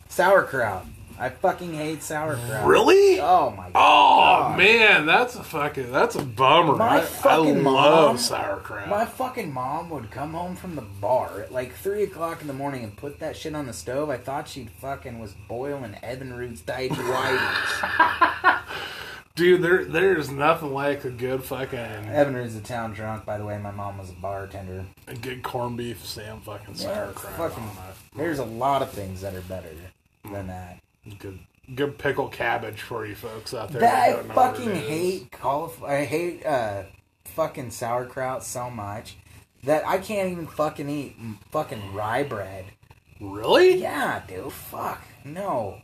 sauerkraut. 0.08 0.86
I 1.20 1.30
fucking 1.30 1.74
hate 1.74 2.02
sauerkraut. 2.04 2.64
Really? 2.64 3.20
Oh 3.20 3.50
my 3.50 3.66
oh, 3.68 3.72
god. 3.72 4.54
Oh 4.54 4.56
man, 4.56 5.04
that's 5.04 5.34
a 5.34 5.42
fucking 5.42 5.90
that's 5.90 6.14
a 6.14 6.22
bummer. 6.22 6.76
My 6.76 6.86
I, 6.86 6.98
I 6.98 7.00
fucking 7.00 7.64
love 7.64 8.08
mom- 8.10 8.18
sauerkraut. 8.18 8.88
My 8.88 9.04
fucking 9.04 9.52
mom 9.52 9.90
would 9.90 10.12
come 10.12 10.34
home 10.34 10.54
from 10.54 10.76
the 10.76 10.82
bar 10.82 11.40
at 11.40 11.52
like 11.52 11.74
three 11.74 12.04
o'clock 12.04 12.40
in 12.40 12.46
the 12.46 12.52
morning 12.52 12.84
and 12.84 12.96
put 12.96 13.18
that 13.18 13.36
shit 13.36 13.56
on 13.56 13.66
the 13.66 13.72
stove. 13.72 14.10
I 14.10 14.16
thought 14.16 14.46
she 14.46 14.68
fucking 14.80 15.18
was 15.18 15.34
boiling 15.48 15.96
Evan 16.04 16.32
Root's 16.34 16.60
tidy 16.60 16.94
whities. 16.94 18.60
Dude, 19.34 19.62
there 19.62 19.84
there's 19.84 20.30
nothing 20.30 20.72
like 20.72 21.04
a 21.04 21.10
good 21.10 21.42
fucking 21.42 21.78
Evan 21.78 22.34
Root's 22.34 22.54
a 22.54 22.60
town 22.60 22.92
drunk, 22.92 23.24
by 23.24 23.38
the 23.38 23.44
way. 23.44 23.58
My 23.58 23.72
mom 23.72 23.98
was 23.98 24.10
a 24.10 24.14
bartender. 24.14 24.84
a 25.08 25.14
good 25.14 25.42
corned 25.42 25.76
beef 25.76 26.04
Sam 26.06 26.40
fucking 26.40 26.74
Yeah, 26.76 27.12
sauerkraut. 27.12 27.52
fucking-. 27.52 27.70
There's 28.16 28.38
a 28.38 28.44
lot 28.44 28.82
of 28.82 28.90
things 28.90 29.20
that 29.22 29.34
are 29.34 29.40
better 29.42 29.68
than 30.28 30.48
that. 30.48 30.80
Good 31.18 31.38
good 31.74 31.98
pickled 31.98 32.32
cabbage 32.32 32.82
for 32.82 33.06
you 33.06 33.14
folks 33.14 33.54
out 33.54 33.70
there. 33.70 33.82
That 33.82 34.08
I 34.08 34.12
don't 34.12 34.28
know 34.28 34.34
what 34.34 34.56
fucking 34.56 34.74
hate 34.74 35.32
cauliflower. 35.32 35.90
I 35.90 36.04
hate 36.04 36.44
uh, 36.44 36.84
fucking 37.24 37.70
sauerkraut 37.70 38.44
so 38.44 38.70
much 38.70 39.16
that 39.64 39.86
I 39.86 39.98
can't 39.98 40.30
even 40.30 40.46
fucking 40.46 40.88
eat 40.88 41.16
fucking 41.50 41.92
rye 41.94 42.22
bread. 42.22 42.66
Really? 43.20 43.80
Yeah, 43.80 44.22
dude. 44.26 44.52
Fuck 44.52 45.02
no. 45.24 45.82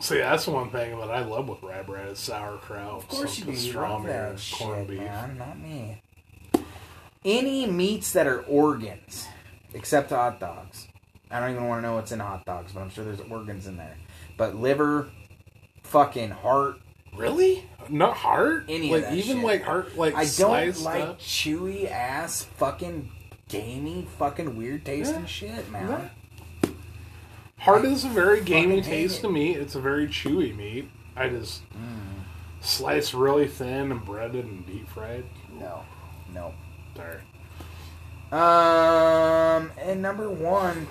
See, 0.00 0.18
that's 0.18 0.46
one 0.46 0.70
thing 0.70 0.98
that 0.98 1.10
I 1.10 1.24
love 1.24 1.48
with 1.48 1.62
rye 1.62 1.82
bread 1.82 2.08
is 2.08 2.18
sauerkraut. 2.18 3.02
Of 3.02 3.08
course 3.08 3.38
you 3.38 3.44
do. 3.46 3.52
You 3.52 3.72
love 3.74 4.04
that 4.04 4.38
shit, 4.40 4.88
beef. 4.88 4.98
man. 4.98 5.36
Not 5.36 5.58
me. 5.58 6.02
Any 7.22 7.66
meats 7.66 8.12
that 8.12 8.26
are 8.26 8.40
organs, 8.40 9.26
except 9.74 10.08
hot 10.08 10.40
dogs. 10.40 10.88
I 11.30 11.38
don't 11.40 11.50
even 11.50 11.66
want 11.68 11.78
to 11.78 11.82
know 11.88 11.94
what's 11.94 12.12
in 12.12 12.20
hot 12.20 12.44
dogs, 12.44 12.72
but 12.72 12.80
I'm 12.80 12.90
sure 12.90 13.04
there's 13.04 13.20
organs 13.30 13.66
in 13.66 13.76
there. 13.76 13.96
But 14.36 14.56
liver, 14.56 15.08
fucking 15.84 16.30
heart. 16.30 16.76
Really? 17.16 17.64
Not 17.88 18.14
heart? 18.16 18.64
Any 18.68 18.92
of 18.92 19.00
like 19.00 19.10
that 19.10 19.18
even 19.18 19.36
shit. 19.38 19.44
like 19.44 19.62
heart 19.62 19.96
like 19.96 20.14
I 20.14 20.26
don't 20.36 20.50
like 20.82 21.02
stuff? 21.04 21.18
chewy 21.18 21.90
ass, 21.90 22.42
fucking 22.56 23.10
gamey, 23.48 24.06
fucking 24.18 24.56
weird 24.56 24.84
tasting 24.84 25.20
Yeah. 25.20 25.26
shit, 25.26 25.70
man. 25.70 26.10
Heart 27.58 27.84
is 27.84 28.04
a 28.04 28.08
very 28.08 28.40
gamey 28.40 28.80
taste 28.80 29.18
it. 29.18 29.22
to 29.22 29.28
meat. 29.30 29.56
It's 29.56 29.74
a 29.74 29.80
very 29.80 30.06
chewy 30.06 30.56
meat. 30.56 30.88
I 31.16 31.28
just 31.28 31.62
Mm. 31.70 32.24
slice 32.60 33.12
really 33.12 33.46
thin 33.48 33.90
and 33.92 34.04
breaded 34.04 34.46
and 34.46 34.64
deep 34.66 34.88
fried. 34.88 35.24
No, 35.58 35.82
no. 36.32 36.54
Sorry. 36.96 37.18
Um, 38.32 39.72
and 39.78 40.00
number 40.00 40.30
one, 40.30 40.86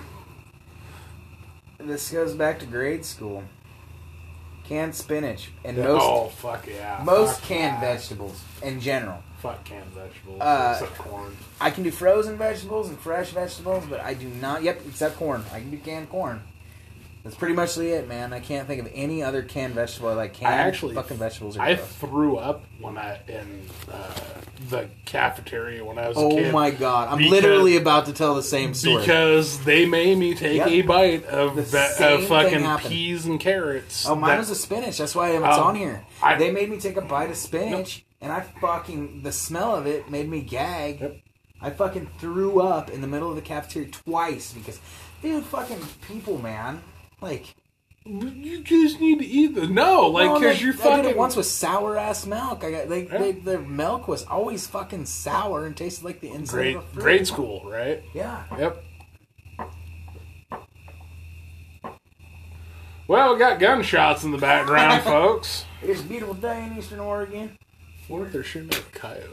this 1.79 2.11
goes 2.11 2.33
back 2.33 2.59
to 2.59 2.65
grade 2.65 3.05
school. 3.05 3.43
Canned 4.65 4.93
spinach 4.93 5.49
and 5.65 5.77
most 5.77 6.01
oh 6.03 6.27
fuck 6.27 6.67
yeah. 6.67 7.01
most 7.03 7.39
Fuck 7.39 7.49
canned 7.49 7.81
yeah. 7.81 7.95
vegetables 7.95 8.43
in 8.61 8.79
general. 8.79 9.23
Fuck 9.39 9.63
canned 9.63 9.89
vegetables. 9.91 10.39
Uh, 10.41 10.77
except 10.79 10.97
corn. 10.99 11.35
I 11.59 11.71
can 11.71 11.83
do 11.83 11.89
frozen 11.89 12.37
vegetables 12.37 12.89
and 12.89 12.99
fresh 12.99 13.31
vegetables, 13.31 13.85
but 13.89 13.99
I 14.01 14.13
do 14.13 14.27
not. 14.27 14.61
Yep, 14.61 14.81
except 14.87 15.15
corn. 15.15 15.43
I 15.51 15.59
can 15.59 15.71
do 15.71 15.77
canned 15.77 16.09
corn. 16.09 16.43
That's 17.23 17.35
pretty 17.35 17.53
much 17.53 17.77
it, 17.77 18.07
man. 18.07 18.31
I 18.31 18.39
can't 18.39 18.65
think 18.65 18.79
of 18.81 18.89
any 18.93 19.21
other 19.21 19.41
canned 19.41 19.73
vegetable 19.75 20.09
I 20.09 20.13
like. 20.13 20.33
Canned 20.35 20.53
I 20.55 20.57
actually 20.57 20.95
fucking 20.95 21.17
vegetables 21.17 21.57
are 21.57 21.61
I 21.61 21.75
gross. 21.75 21.87
threw 21.97 22.37
up 22.37 22.63
when 22.79 22.97
I 22.97 23.19
in 23.27 23.61
uh, 23.91 24.13
the 24.69 24.89
cafeteria 25.05 25.83
when 25.83 25.97
I 25.99 26.07
was 26.07 26.15
a 26.15 26.19
Oh 26.21 26.29
kid. 26.29 26.53
my 26.53 26.71
god! 26.71 27.09
I'm 27.09 27.17
Because- 27.17 27.31
literally 27.31 27.75
about 27.75 28.05
to 28.05 28.13
tell 28.13 28.35
the 28.35 28.41
same 28.43 28.73
story. 28.73 29.01
Because 29.01 29.59
they 29.65 29.85
made 29.85 30.17
me 30.17 30.33
take 30.33 30.57
Yep. 30.57 30.67
a 30.69 30.81
bite 30.83 31.25
of, 31.25 31.55
The 31.57 31.63
ve- 31.63 32.05
of 32.05 32.25
fucking 32.27 32.89
peas 32.89 33.25
and 33.25 33.37
carrots. 33.39 34.07
Oh, 34.07 34.15
mine 34.15 34.29
that- 34.31 34.39
was 34.39 34.49
a 34.49 34.55
spinach. 34.55 34.97
That's 34.97 35.13
why 35.13 35.31
it's 35.31 35.43
Oh, 35.45 35.63
on 35.63 35.75
here. 35.75 36.05
I- 36.23 36.35
they 36.35 36.51
made 36.51 36.69
me 36.69 36.77
take 36.79 36.95
a 36.95 37.01
bite 37.01 37.29
of 37.29 37.37
spinach, 37.37 38.05
and 38.21 38.31
I 38.31 38.41
fucking 38.61 39.23
the 39.23 39.33
smell 39.33 39.75
of 39.75 39.85
it 39.87 40.09
made 40.09 40.29
me 40.29 40.39
gag. 40.41 41.01
Yep. 41.01 41.17
I 41.61 41.69
fucking 41.71 42.09
threw 42.19 42.61
up 42.61 42.89
in 42.89 43.01
the 43.01 43.07
middle 43.07 43.29
of 43.29 43.35
the 43.35 43.41
cafeteria 43.41 43.89
twice 43.89 44.53
because, 44.53 44.79
dude, 45.21 45.43
fucking 45.43 45.79
people, 46.07 46.37
man, 46.41 46.81
like. 47.21 47.55
you 48.05 48.61
just 48.63 48.99
need 48.99 49.19
to 49.19 49.25
eat 49.25 49.53
the 49.55 49.67
no, 49.67 50.07
like 50.07 50.25
no, 50.27 50.39
because 50.39 50.57
they- 50.57 50.63
you're 50.65 50.73
I 50.73 50.77
fucking. 50.77 51.03
did 51.03 51.11
it 51.11 51.17
once 51.17 51.35
with 51.35 51.45
sour 51.45 51.97
ass 51.97 52.25
milk. 52.25 52.63
I 52.63 52.71
got 52.71 52.89
like 52.89 53.09
Yeah. 53.11 53.17
they 53.19 53.31
their 53.33 53.59
milk 53.59 54.07
was 54.07 54.25
always 54.25 54.65
fucking 54.67 55.05
sour 55.05 55.65
and 55.65 55.75
tasted 55.75 56.03
like 56.05 56.21
the 56.21 56.29
inside 56.31 56.53
grade 56.55 56.75
of 56.77 56.83
a 56.83 56.87
fruit. 56.87 57.01
grade 57.03 57.27
school, 57.27 57.69
right? 57.69 58.01
Yeah. 58.13 58.43
Yep. 58.57 58.83
Well, 63.07 63.33
we 63.33 63.39
got 63.39 63.59
gunshots 63.59 64.23
in 64.23 64.31
the 64.31 64.37
background, 64.37 65.01
folks. 65.03 65.65
It's 65.81 66.01
a 66.01 66.03
beautiful 66.03 66.35
day 66.35 66.63
in 66.65 66.77
Eastern 66.77 66.99
Oregon. 66.99 67.57
What 68.07 68.21
if 68.21 68.31
they're 68.33 68.43
shooting 68.43 68.69
at 68.69 68.79
a 68.79 68.81
coyote? 68.97 69.23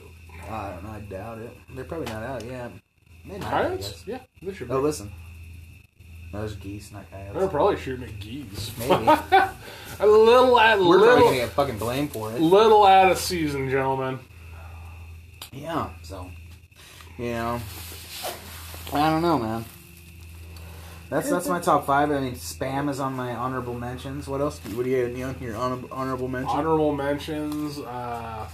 I 0.49 0.71
don't 0.71 0.85
know. 0.85 0.91
I 0.91 1.01
doubt 1.01 1.39
it. 1.39 1.51
They're 1.75 1.85
probably 1.85 2.11
not 2.13 2.23
out 2.23 2.45
yet. 2.45 2.71
I 3.31 3.39
Coyotes? 3.39 4.05
Yeah, 4.07 4.21
they 4.43 4.55
should 4.55 4.71
oh, 4.71 4.75
be. 4.75 4.79
Oh, 4.79 4.81
listen. 4.81 5.13
Those 6.32 6.55
geese, 6.57 6.93
not 6.93 7.05
They're 7.11 7.32
coyotes. 7.32 7.51
probably 7.51 7.77
shooting 7.78 8.05
at 8.05 8.20
geese. 8.20 8.73
Maybe. 8.78 8.93
a 10.01 10.07
little 10.07 10.59
out, 10.59 10.81
We're 10.81 10.98
probably 10.98 11.23
gonna 11.24 11.36
get 11.36 11.51
fucking 11.51 11.78
blamed 11.78 12.12
for 12.12 12.32
it. 12.32 12.40
little 12.40 12.85
out 12.85 13.11
of 13.11 13.19
season, 13.19 13.70
gentlemen. 13.70 14.19
Yeah. 15.53 15.90
So, 16.03 16.31
you 17.16 17.31
know, 17.31 17.61
I 18.93 19.11
don't 19.11 19.23
know, 19.23 19.39
man. 19.39 19.65
That's 21.09 21.31
that's 21.31 21.47
my 21.48 21.61
top 21.61 21.86
five. 21.86 22.11
I 22.11 22.19
mean, 22.20 22.35
spam 22.35 22.90
is 22.90 22.98
on 22.98 23.15
my 23.15 23.31
honorable 23.35 23.74
mentions. 23.74 24.27
What 24.27 24.40
else? 24.40 24.59
What 24.74 24.82
do 24.85 24.90
you 24.90 24.97
have 24.97 25.36
on 25.36 25.40
your 25.40 25.57
honor, 25.57 25.82
honorable 25.93 26.27
mentions? 26.27 26.53
Honorable 26.53 26.93
mentions: 26.93 27.78
uh, 27.78 28.48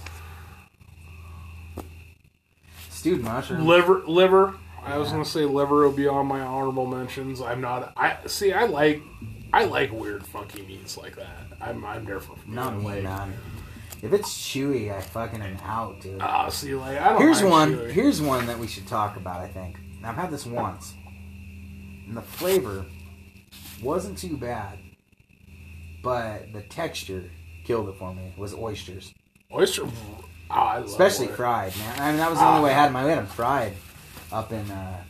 Stewed 2.89 3.23
mushroom. 3.23 3.65
liver, 3.65 4.03
liver. 4.05 4.55
I 4.85 4.97
was 4.97 5.09
gonna 5.11 5.25
say 5.25 5.45
liver 5.45 5.83
will 5.85 5.91
be 5.95 6.07
on 6.07 6.27
my 6.27 6.41
honorable 6.41 6.85
mentions. 6.85 7.41
I'm 7.41 7.61
not. 7.61 7.93
I 7.95 8.17
see. 8.27 8.51
I 8.51 8.65
like. 8.65 9.01
I 9.53 9.65
like 9.65 9.91
weird, 9.91 10.25
funky 10.25 10.63
meats 10.63 10.97
like 10.97 11.15
that. 11.15 11.37
I'm. 11.61 11.85
I'm 11.85 12.05
different 12.05 12.41
from 12.41 12.53
Not 12.53 12.77
me, 12.77 12.83
like, 12.83 13.03
man. 13.03 13.33
If 14.01 14.11
it's 14.11 14.29
chewy, 14.29 14.93
I 14.93 14.99
fucking 14.99 15.41
am 15.41 15.57
out, 15.63 16.01
dude. 16.01 16.19
Ah, 16.21 16.49
see, 16.49 16.75
like 16.75 16.99
I 16.99 17.13
don't. 17.13 17.21
Here's 17.21 17.41
one. 17.41 17.75
chewy. 17.75 17.91
Here's 17.91 18.21
one 18.21 18.45
that 18.47 18.59
we 18.59 18.67
should 18.67 18.87
talk 18.87 19.15
about. 19.15 19.39
I 19.39 19.47
think. 19.47 19.77
Now, 20.01 20.09
I've 20.09 20.15
had 20.15 20.31
this 20.31 20.45
once, 20.45 20.93
and 22.07 22.17
the 22.17 22.21
flavor 22.21 22.85
wasn't 23.81 24.17
too 24.17 24.35
bad, 24.35 24.79
but 26.03 26.51
the 26.51 26.61
texture 26.61 27.23
killed 27.63 27.87
it 27.87 27.95
for 27.95 28.13
me. 28.13 28.33
Was 28.37 28.53
oysters, 28.53 29.13
oyster. 29.53 29.83
Oh, 29.85 30.55
I 30.55 30.77
love 30.79 30.87
especially 30.87 31.27
oyster. 31.27 31.37
fried. 31.37 31.77
Man, 31.77 31.99
I 32.01 32.09
mean 32.09 32.17
that 32.17 32.29
was 32.29 32.39
the 32.39 32.45
only 32.45 32.63
way 32.65 32.71
I 32.71 32.73
had 32.73 32.87
them. 32.89 32.97
I 32.97 33.03
had 33.03 33.17
them 33.19 33.27
fried 33.27 33.73
up 34.33 34.51
in 34.51 34.69
uh, 34.71 35.03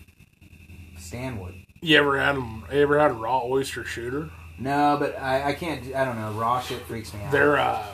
Stanwood. 1.00 1.56
You 1.82 1.98
ever 1.98 2.20
had 2.20 2.36
'em- 2.36 2.64
You 2.72 2.82
ever 2.82 3.00
had 3.00 3.12
a 3.12 3.16
raw 3.16 3.42
oyster 3.44 3.84
shooter? 3.84 4.30
No, 4.60 4.98
but 5.00 5.18
I, 5.20 5.50
I 5.50 5.54
can't. 5.54 5.94
I 5.96 6.06
don't 6.06 6.18
know. 6.20 6.32
Raw 6.34 6.62
shit 6.62 6.82
freaks 6.84 7.14
me 7.14 7.22
out. 7.24 7.32
They're 7.32 7.58
uh, 7.58 7.86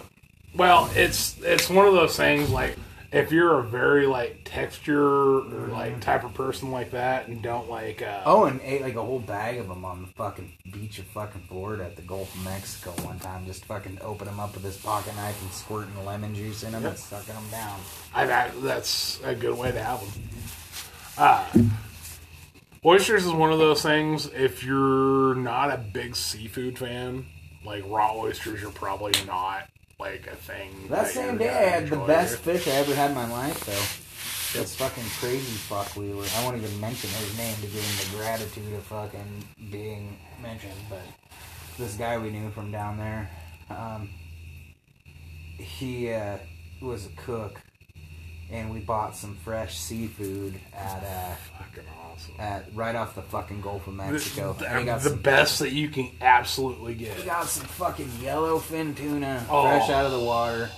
well, 0.56 0.90
it's 0.94 1.40
it's 1.42 1.70
one 1.70 1.88
of 1.88 1.94
those 1.94 2.16
things 2.18 2.50
like 2.50 2.76
if 3.12 3.32
you're 3.32 3.58
a 3.60 3.64
very 3.64 4.06
like 4.06 4.42
texture 4.46 5.02
or 5.40 5.68
like 5.72 6.00
type 6.02 6.24
of 6.24 6.34
person 6.36 6.70
like 6.70 6.92
that 6.92 7.28
and 7.28 7.42
don't 7.42 7.68
like 7.70 8.04
uh, 8.04 8.22
Oh, 8.26 8.46
and 8.46 8.60
ate 8.62 8.82
like 8.84 8.96
a 8.96 9.02
whole 9.04 9.18
bag 9.20 9.58
of 9.58 9.68
them 9.68 9.84
on 9.86 10.02
the 10.04 10.08
fucking 10.10 10.52
beach 10.72 11.00
of 11.00 11.06
fucking 11.08 11.42
Florida 11.48 11.86
at 11.86 11.96
the 11.96 12.04
Gulf 12.04 12.36
of 12.36 12.44
Mexico 12.44 12.92
one 13.04 13.18
time. 13.20 13.46
Just 13.48 13.66
fucking 13.66 13.98
open 14.02 14.28
them 14.28 14.40
up 14.40 14.54
with 14.54 14.64
his 14.64 14.78
pocket 14.78 15.16
knife 15.16 15.42
and 15.42 15.52
squirting 15.52 16.06
lemon 16.06 16.36
juice 16.36 16.62
in 16.64 16.74
them 16.74 16.86
and 16.86 16.98
sucking 16.98 17.34
them 17.34 17.50
down. 17.50 17.80
I, 18.14 18.26
that, 18.28 18.62
that's 18.62 19.20
a 19.24 19.34
good 19.34 19.58
way 19.58 19.72
to 19.72 19.82
have 19.82 20.02
them. 20.02 20.10
Uh, 21.20 21.46
oysters 22.86 23.26
is 23.26 23.34
one 23.34 23.52
of 23.52 23.60
those 23.60 23.82
things. 23.82 24.28
If 24.28 24.64
you're 24.64 25.36
not 25.36 25.70
a 25.70 25.78
big 25.78 26.16
seafood 26.16 26.80
fan, 26.80 27.26
like 27.66 27.84
raw 27.86 28.16
oysters, 28.16 28.62
you're 28.62 28.72
probably 28.72 29.12
not 29.28 29.70
like 30.00 30.28
a 30.28 30.36
thing. 30.38 30.88
That 30.88 31.08
same 31.08 31.38
day, 31.38 31.50
I 31.50 31.70
had 31.70 31.90
the 31.90 31.98
best 31.98 32.38
fish 32.38 32.70
I 32.70 32.72
ever 32.72 32.96
had 32.96 33.10
in 33.10 33.18
my 33.18 33.30
life, 33.30 33.66
though. 33.66 34.58
This 34.58 34.76
fucking 34.78 35.04
crazy 35.20 35.58
fuck 35.58 35.94
we 35.98 36.14
were. 36.14 36.26
I 36.38 36.44
won't 36.46 36.56
even 36.56 36.80
mention 36.80 37.10
his 37.10 37.38
name 37.38 37.54
to 37.56 37.62
give 37.64 37.74
him 37.74 38.12
the 38.12 38.18
gratitude 38.18 38.74
of 38.74 38.84
fucking 38.84 39.44
being 39.70 40.18
mentioned, 40.42 40.72
but 40.90 41.02
this 41.78 41.96
guy 41.96 42.18
we 42.18 42.30
knew 42.30 42.50
from 42.52 42.72
down 42.72 42.98
there, 42.98 43.30
um, 43.70 44.10
he 45.58 46.14
uh, 46.14 46.38
was 46.82 47.08
a 47.08 47.10
cook, 47.18 47.62
and 48.52 48.72
we 48.72 48.80
bought 48.80 49.16
some 49.16 49.36
fresh 49.38 49.78
seafood 49.78 50.60
at 50.74 51.04
uh, 51.04 51.36
Fucking 51.64 51.84
awesome. 52.04 52.34
at 52.40 52.66
right 52.74 52.96
off 52.96 53.16
the 53.16 53.22
fucking 53.22 53.62
Gulf 53.62 53.88
of 53.88 53.94
Mexico. 53.94 54.54
he 54.54 54.86
got 54.86 55.02
the 55.02 55.10
some, 55.10 55.22
best 55.22 55.60
that 55.60 55.72
you 55.72 55.90
can 55.90 56.10
absolutely 56.22 56.96
get. 56.96 57.18
We 57.18 57.24
got 57.26 57.46
some 57.48 57.66
fucking 57.66 58.08
yellowfin 58.08 58.96
tuna 58.98 59.46
Oh. 59.50 59.64
fresh 59.64 59.90
out 59.90 60.06
of 60.06 60.12
the 60.12 60.20
water 60.20 60.70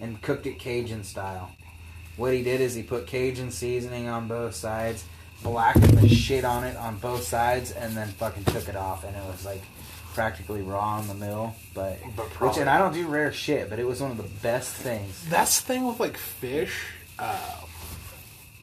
and 0.00 0.20
cooked 0.22 0.46
it 0.46 0.58
Cajun 0.58 1.02
style. 1.04 1.50
What 2.16 2.32
he 2.32 2.42
did 2.42 2.60
is 2.60 2.74
he 2.74 2.82
put 2.82 3.06
Cajun 3.06 3.50
seasoning 3.50 4.08
on 4.08 4.28
both 4.28 4.54
sides, 4.54 5.04
blackened 5.42 5.98
the 5.98 6.08
shit 6.08 6.44
on 6.44 6.64
it 6.64 6.76
on 6.76 6.96
both 6.98 7.24
sides, 7.24 7.72
and 7.72 7.94
then 7.96 8.08
fucking 8.08 8.44
took 8.44 8.68
it 8.68 8.76
off, 8.76 9.04
and 9.04 9.14
it 9.16 9.22
was 9.24 9.44
like 9.44 9.62
practically 10.14 10.62
raw 10.62 10.98
in 10.98 11.08
the 11.08 11.14
middle. 11.14 11.54
But, 11.74 11.98
But 12.16 12.24
which 12.40 12.56
and 12.56 12.70
I 12.70 12.78
don't 12.78 12.94
do 12.94 13.06
rare 13.06 13.32
shit, 13.32 13.68
but 13.68 13.78
it 13.78 13.86
was 13.86 14.00
one 14.00 14.12
of 14.12 14.16
the 14.16 14.22
best 14.42 14.72
things. 14.74 15.26
That's 15.28 15.60
the 15.60 15.66
thing 15.66 15.86
with 15.86 16.00
like 16.00 16.16
fish. 16.16 16.86
Uh, 17.18 17.56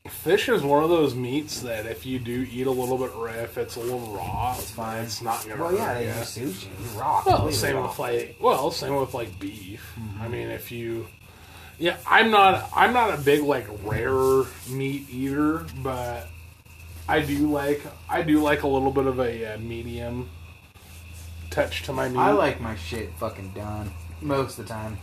fish 0.10 0.48
is 0.48 0.64
one 0.64 0.84
of 0.84 0.90
those 0.90 1.16
meats 1.16 1.62
that 1.62 1.86
if 1.86 2.06
you 2.06 2.20
do 2.20 2.48
eat 2.50 2.68
a 2.68 2.72
little 2.72 2.98
bit 2.98 3.12
if 3.44 3.58
it's 3.58 3.76
a 3.76 3.80
little 3.80 4.00
raw, 4.16 4.56
it's 4.58 4.72
fine. 4.72 5.04
It's 5.04 5.22
not 5.22 5.46
gonna. 5.48 5.62
Well, 5.62 5.76
yeah, 5.76 5.94
they 5.96 6.06
do 6.06 6.12
sushi, 6.12 6.68
raw. 6.98 7.24
Well, 7.26 7.52
same 7.52 7.76
raw. 7.76 7.88
with 7.88 8.00
like 8.00 8.38
well, 8.40 8.72
same 8.72 8.96
with 8.96 9.14
like 9.14 9.40
beef. 9.40 9.94
Mm-hmm. 10.00 10.22
I 10.22 10.28
mean, 10.28 10.50
if 10.50 10.72
you, 10.72 11.08
yeah, 11.78 11.98
I'm 12.08 12.32
not 12.32 12.70
I'm 12.76 12.94
not 12.94 13.14
a 13.14 13.22
big 13.22 13.42
like 13.42 13.66
rare 13.84 14.44
meat 14.70 15.10
eater, 15.10 15.66
but 15.82 16.28
I 17.08 17.22
do 17.22 17.52
like 17.52 17.82
I 18.10 18.22
do 18.22 18.42
like 18.42 18.64
a 18.64 18.68
little 18.68 18.92
bit 18.92 19.08
of 19.08 19.20
a 19.20 19.54
uh, 19.54 19.58
medium 19.58 20.30
touch 21.50 21.84
to 21.84 21.94
my 21.94 22.08
meat. 22.08 22.20
I 22.20 22.32
like 22.32 22.62
my 22.62 22.76
shit 22.76 23.14
fucking 23.16 23.52
done 23.52 23.92
most 24.22 24.58
of 24.58 24.68
the 24.68 24.74
time. 24.74 24.98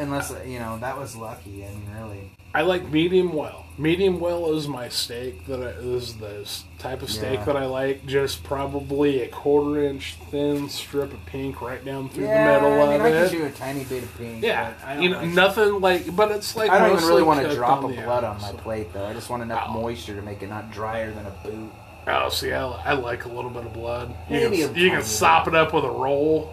Unless 0.00 0.32
you 0.46 0.58
know 0.58 0.78
that 0.78 0.98
was 0.98 1.14
lucky. 1.16 1.64
I 1.64 1.68
mean, 1.68 1.86
really. 1.98 2.30
I 2.52 2.62
like 2.62 2.90
medium 2.90 3.32
well. 3.32 3.64
Medium 3.78 4.18
well 4.18 4.52
is 4.56 4.66
my 4.66 4.88
steak 4.88 5.46
that 5.46 5.60
I, 5.62 5.68
is 5.70 6.16
the 6.16 6.48
type 6.80 7.00
of 7.00 7.08
steak 7.10 7.38
Yeah. 7.38 7.44
that 7.44 7.56
I 7.56 7.66
like. 7.66 8.04
Just 8.06 8.42
probably 8.42 9.22
a 9.22 9.28
quarter 9.28 9.84
inch 9.84 10.16
thin 10.30 10.68
strip 10.68 11.12
of 11.12 11.24
pink 11.26 11.60
right 11.62 11.82
down 11.84 12.08
through 12.08 12.24
yeah, 12.24 12.58
the 12.58 12.66
middle 12.68 12.82
I 12.82 12.86
mean, 12.88 13.00
of 13.00 13.06
I 13.06 13.08
it. 13.10 13.30
can 13.30 13.38
do 13.38 13.44
a 13.46 13.50
tiny 13.50 13.84
bit 13.84 14.02
of 14.02 14.18
pink. 14.18 14.42
yeah, 14.42 14.74
I 14.84 14.98
you 14.98 15.10
know, 15.10 15.18
like- 15.18 15.28
nothing 15.28 15.80
like, 15.80 16.16
but 16.16 16.32
it's 16.32 16.56
like 16.56 16.70
I 16.70 16.78
don't 16.78 16.96
even 16.96 17.08
really 17.08 17.22
want 17.22 17.46
to 17.46 17.54
drop 17.54 17.84
a 17.84 17.88
blood 17.88 18.24
on 18.24 18.40
my 18.40 18.52
plate, 18.52 18.92
though. 18.92 19.06
I 19.06 19.12
just 19.12 19.30
want 19.30 19.42
enough 19.44 19.66
Oh. 19.68 19.74
moisture 19.74 20.16
to 20.16 20.22
make 20.22 20.42
it 20.42 20.48
not 20.48 20.72
drier 20.72 21.12
than 21.12 21.26
a 21.26 21.30
boot. 21.44 21.70
Oh, 22.08 22.30
see, 22.30 22.52
I, 22.52 22.64
I 22.66 22.92
like 22.94 23.26
a 23.26 23.28
little 23.28 23.50
bit 23.50 23.64
of 23.64 23.72
blood. 23.74 24.08
You 24.28 24.50
Maybe 24.50 24.56
can, 24.62 24.74
you 24.74 24.90
can 24.90 25.02
sop 25.02 25.46
it 25.46 25.54
up 25.54 25.72
with 25.72 25.84
a 25.84 25.90
roll. 25.90 26.52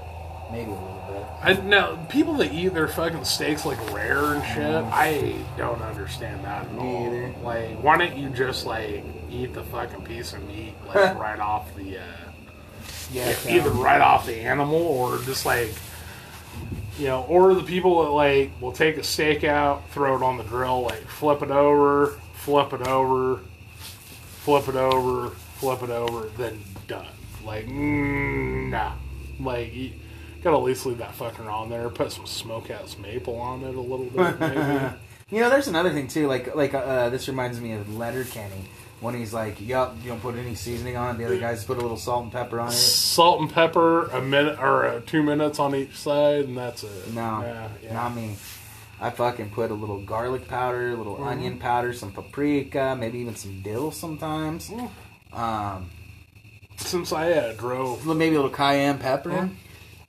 Maybe 0.51 0.69
a. 0.71 0.96
I, 1.41 1.53
now, 1.53 1.95
people 2.09 2.33
that 2.35 2.51
eat 2.51 2.69
their 2.73 2.87
fucking 2.87 3.25
steaks 3.25 3.65
like 3.65 3.93
rare 3.93 4.33
and 4.33 4.43
shit, 4.43 4.83
I 4.91 5.35
don't 5.57 5.81
understand 5.81 6.43
that 6.45 6.65
at 6.65 6.73
Me 6.73 6.79
all. 6.79 7.07
either. 7.07 7.35
Like, 7.43 7.83
why 7.83 7.97
don't 7.97 8.17
you 8.17 8.29
just 8.29 8.65
like 8.65 9.03
eat 9.29 9.53
the 9.53 9.63
fucking 9.63 10.03
piece 10.03 10.33
of 10.33 10.45
meat 10.47 10.73
like 10.87 11.15
right 11.17 11.39
off 11.39 11.73
the? 11.75 11.99
Uh, 11.99 12.03
Yeah, 13.11 13.35
either 13.47 13.69
right 13.69 14.01
off 14.01 14.25
the 14.25 14.35
animal 14.39 14.81
or 14.81 15.19
just 15.19 15.45
like 15.45 15.73
you 16.97 17.05
know, 17.05 17.23
or 17.25 17.53
the 17.53 17.61
people 17.63 18.03
that 18.03 18.09
like 18.09 18.51
will 18.59 18.71
take 18.71 18.97
a 18.97 19.03
steak 19.03 19.43
out, 19.43 19.87
throw 19.91 20.15
it 20.17 20.23
on 20.23 20.37
the 20.37 20.43
grill, 20.43 20.81
like 20.81 21.07
flip 21.07 21.43
it 21.43 21.51
over, 21.51 22.19
flip 22.33 22.73
it 22.73 22.81
over, 22.87 23.41
flip 24.39 24.67
it 24.67 24.75
over, 24.75 25.29
flip 25.29 25.83
it 25.83 25.91
over, 25.91 26.29
then 26.37 26.59
done. 26.87 27.05
Like, 27.45 27.67
mm, 27.67 28.69
nah. 28.69 28.93
Like, 29.39 29.71
gotta 30.47 30.57
at 30.57 30.63
least 30.63 30.85
leave 30.85 30.97
that 30.99 31.15
fucker 31.17 31.51
on 31.51 31.69
there. 31.69 31.89
Put 31.89 32.11
some 32.11 32.25
smokehouse 32.25 32.97
maple 32.97 33.35
on 33.39 33.63
it 33.63 33.75
a 33.75 33.79
little 33.81 34.05
bit, 34.05 34.39
maybe. 34.39 34.95
You 35.29 35.41
know, 35.41 35.49
there's 35.49 35.67
another 35.67 35.91
thing 35.91 36.07
too. 36.07 36.27
Like, 36.27 36.55
like 36.55 36.73
uh, 36.73 37.09
this 37.09 37.27
reminds 37.27 37.59
me 37.59 37.73
of 37.73 37.93
Letterkenny 37.95 38.69
when 39.01 39.13
he's 39.13 39.33
like, 39.33 39.59
"Yup, 39.59 39.95
you 40.01 40.09
don't 40.09 40.21
put 40.21 40.35
any 40.35 40.55
seasoning 40.55 40.95
on 40.95 41.15
it." 41.15 41.17
The 41.19 41.25
other 41.25 41.39
guys 41.39 41.65
put 41.65 41.77
a 41.77 41.81
little 41.81 41.97
salt 41.97 42.23
and 42.23 42.31
pepper 42.31 42.59
on 42.61 42.69
it. 42.69 42.71
Salt 42.71 43.41
and 43.41 43.51
pepper, 43.51 44.07
a 44.07 44.21
minute 44.21 44.57
or 44.59 44.85
uh, 44.85 45.01
two 45.05 45.21
minutes 45.23 45.59
on 45.59 45.75
each 45.75 45.97
side, 45.97 46.45
and 46.45 46.57
that's 46.57 46.83
it. 46.83 47.13
No, 47.13 47.41
yeah, 47.41 47.67
yeah. 47.83 47.93
not 47.93 48.15
me. 48.15 48.35
I 48.99 49.09
fucking 49.11 49.49
put 49.51 49.69
a 49.69 49.75
little 49.75 50.01
garlic 50.01 50.47
powder, 50.47 50.91
a 50.91 50.95
little 50.95 51.15
Mm-hmm. 51.15 51.27
onion 51.27 51.59
powder, 51.59 51.93
some 51.93 52.11
paprika, 52.13 52.95
maybe 52.97 53.19
even 53.19 53.35
some 53.35 53.61
dill 53.61 53.91
sometimes. 53.91 54.69
Mm. 54.69 54.89
Um, 55.33 55.89
Since 56.77 57.11
I 57.11 57.31
uh, 57.33 57.53
drove, 57.53 58.05
maybe 58.07 58.35
a 58.35 58.39
little 58.41 58.55
cayenne 58.55 58.97
pepper. 58.97 59.49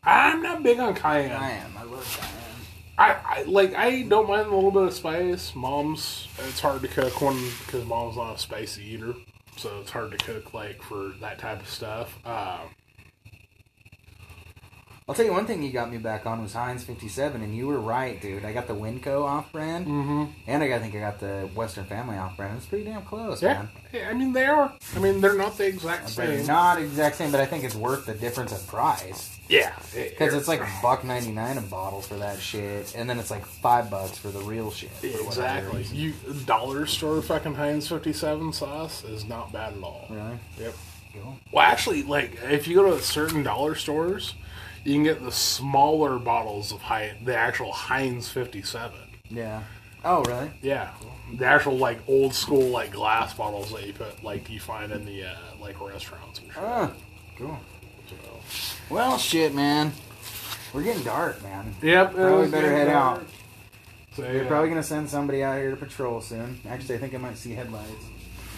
I'm 0.03 0.43
not 0.43 0.63
big 0.63 0.79
on 0.79 0.95
cayenne. 0.95 1.33
I 1.33 1.51
am. 1.53 1.77
I 1.77 1.83
love 1.85 2.19
cayenne. 2.21 2.39
I, 2.99 3.17
I 3.25 3.43
like 3.43 3.75
I 3.77 4.03
don't 4.03 4.29
mind 4.29 4.49
a 4.49 4.55
little 4.55 4.73
bit 4.73 4.83
of 4.83 4.93
spice. 4.93 5.55
Mom's 5.55 6.27
it's 6.39 6.61
hard 6.61 6.83
to 6.83 6.89
cook 6.89 7.21
when 7.21 7.37
because 7.65 7.85
mom's 7.85 8.17
not 8.17 8.35
a 8.35 8.39
spicy 8.39 8.85
eater, 8.85 9.15
so 9.57 9.81
it's 9.81 9.91
hard 9.91 10.11
to 10.11 10.19
cook 10.19 10.53
like 10.53 10.83
for 10.83 11.13
that 11.21 11.39
type 11.39 11.61
of 11.61 11.69
stuff. 11.69 12.19
Uh, 12.25 12.59
I'll 15.09 15.15
tell 15.15 15.25
you 15.25 15.33
one 15.33 15.47
thing 15.47 15.63
you 15.63 15.73
got 15.73 15.91
me 15.91 15.97
back 15.97 16.27
on 16.27 16.43
was 16.43 16.53
Heinz 16.53 16.85
57, 16.85 17.41
and 17.41 17.57
you 17.57 17.67
were 17.67 17.81
right, 17.81 18.21
dude. 18.21 18.45
I 18.45 18.53
got 18.53 18.67
the 18.67 18.75
Winco 18.75 19.25
off 19.25 19.51
brand, 19.53 19.87
mm-hmm. 19.87 20.25
and 20.47 20.63
I 20.63 20.69
got, 20.69 20.75
I 20.75 20.79
think 20.81 20.95
I 20.97 20.99
got 20.99 21.19
the 21.19 21.49
Western 21.55 21.87
Family 21.87 22.19
off 22.19 22.37
brand. 22.37 22.59
It's 22.59 22.67
pretty 22.67 22.85
damn 22.85 23.03
close, 23.07 23.43
yeah, 23.43 23.55
man. 23.55 23.69
yeah, 23.91 24.11
I 24.11 24.13
mean 24.13 24.35
they 24.35 24.45
are. 24.45 24.71
I 24.95 24.99
mean 24.99 25.23
they're 25.23 25.37
not 25.37 25.57
the 25.57 25.67
exact 25.67 26.15
They're 26.15 26.37
same. 26.39 26.47
not 26.47 26.83
exact 26.83 27.17
same, 27.17 27.31
but 27.31 27.41
I 27.41 27.47
think 27.47 27.65
it's 27.65 27.75
worth 27.75 28.05
the 28.05 28.13
difference 28.13 28.53
in 28.53 28.67
price. 28.67 29.38
Yeah, 29.49 29.73
Because 29.95 30.35
it's 30.35 30.49
like 30.49 30.61
buck 30.83 31.05
ninety 31.05 31.33
nine 31.33 31.59
a 31.59 31.63
bottle 31.63 32.01
for 32.01 32.17
that 32.17 32.39
shit, 32.41 32.95
and 32.97 33.09
then 33.09 33.19
it's 33.19 33.31
like 33.31 33.45
five 33.47 33.91
bucks 33.91 34.19
for 34.19 34.29
the 34.29 34.41
real 34.41 34.71
shit. 34.71 34.91
exactly. 35.03 35.83
You 35.85 36.13
dollar 36.47 36.87
store 36.87 37.23
fucking 37.23 37.55
Heinz 37.55 37.89
fifty 37.89 38.13
seven 38.13 38.53
sauce 38.53 39.05
is 39.05 39.25
not 39.25 39.53
bad 39.53 39.75
at 39.75 39.83
all. 39.83 40.07
Really? 40.11 40.39
Yep. 40.59 40.75
Cool. 41.15 41.39
Well, 41.53 41.65
actually, 41.65 42.03
like 42.03 42.39
if 42.45 42.69
you 42.69 42.75
go 42.75 42.95
to 42.97 43.03
certain 43.03 43.43
dollar 43.43 43.75
stores, 43.75 44.35
you 44.85 44.95
can 44.95 45.05
get 45.05 45.23
the 45.25 45.33
smaller 45.33 46.19
bottles 46.19 46.71
of 46.73 46.81
Heinz, 46.83 47.25
the 47.25 47.35
actual 47.37 47.73
Heinz 47.73 48.29
fifty 48.29 48.63
seven. 48.63 48.99
Yeah. 49.31 49.63
Oh, 50.05 50.23
really? 50.25 50.51
Yeah, 50.63 50.91
the 51.37 51.45
actual 51.45 51.77
like 51.77 51.99
old 52.07 52.33
school 52.35 52.69
like 52.69 52.93
glass 52.93 53.35
bottles 53.35 53.73
that 53.73 53.87
you 53.87 53.93
put 53.93 54.23
like 54.23 54.49
you 54.49 54.61
find 54.61 54.93
in 54.93 55.05
the 55.05 55.25
uh, 55.25 55.35
like 55.61 55.81
restaurants 55.81 56.39
and 56.39 56.53
shit. 56.53 56.63
Ah, 56.63 56.93
cool. 57.37 57.59
So, 58.89 58.95
Well, 58.95 59.19
shit, 59.19 59.55
man. 59.55 59.93
We're 60.73 60.83
getting 60.83 61.03
dark, 61.03 61.43
man. 61.43 61.75
yep, 61.83 62.11
it 62.13 62.17
Probably 62.17 62.49
better 62.49 62.71
head 62.71 62.87
dark. 62.89 63.21
out. 63.21 63.27
So, 64.17 64.23
We're 64.23 64.43
yeah. 64.43 64.49
probably 64.49 64.69
gonna 64.69 64.83
send 64.83 65.09
somebody 65.09 65.43
out 65.43 65.59
here 65.59 65.71
to 65.71 65.77
patrol 65.77 66.21
soon. 66.21 66.61
Actually, 66.69 66.97
I 66.97 66.99
think 66.99 67.15
I 67.15 67.19
might 67.19 67.39
see 67.39 67.55
headlights. 67.55 68.05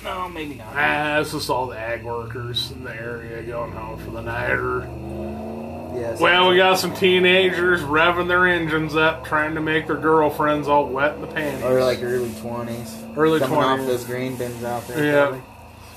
No, 0.02 0.28
maybe 0.28 0.54
not. 0.54 0.68
Ah, 0.74 1.18
it's 1.20 1.32
just 1.32 1.50
all 1.50 1.66
the 1.66 1.78
ag 1.78 2.02
workers 2.04 2.70
in 2.72 2.82
the 2.84 2.94
area 2.94 3.42
going 3.42 3.70
home 3.72 3.98
for 3.98 4.10
the 4.10 4.22
night. 4.22 4.50
Or 4.52 4.88
Yes. 5.94 6.18
well, 6.20 6.48
we 6.48 6.56
got 6.56 6.78
some 6.78 6.94
teenagers 6.94 7.82
revving 7.82 8.26
their 8.28 8.46
engines 8.46 8.96
up, 8.96 9.26
trying 9.26 9.54
to 9.56 9.60
make 9.60 9.86
their 9.86 9.96
girlfriends 9.96 10.68
all 10.68 10.86
wet 10.86 11.16
in 11.16 11.20
the 11.20 11.26
panties. 11.26 11.62
Or 11.64 11.82
like 11.84 12.02
early 12.02 12.32
twenties. 12.40 12.96
Early 13.16 13.40
Coming 13.40 13.58
off 13.58 13.80
20s. 13.80 13.86
those 13.86 14.04
green 14.04 14.36
bins 14.36 14.64
out 14.64 14.86
there. 14.88 15.04
Yeah. 15.04 15.20
probably. 15.26 15.42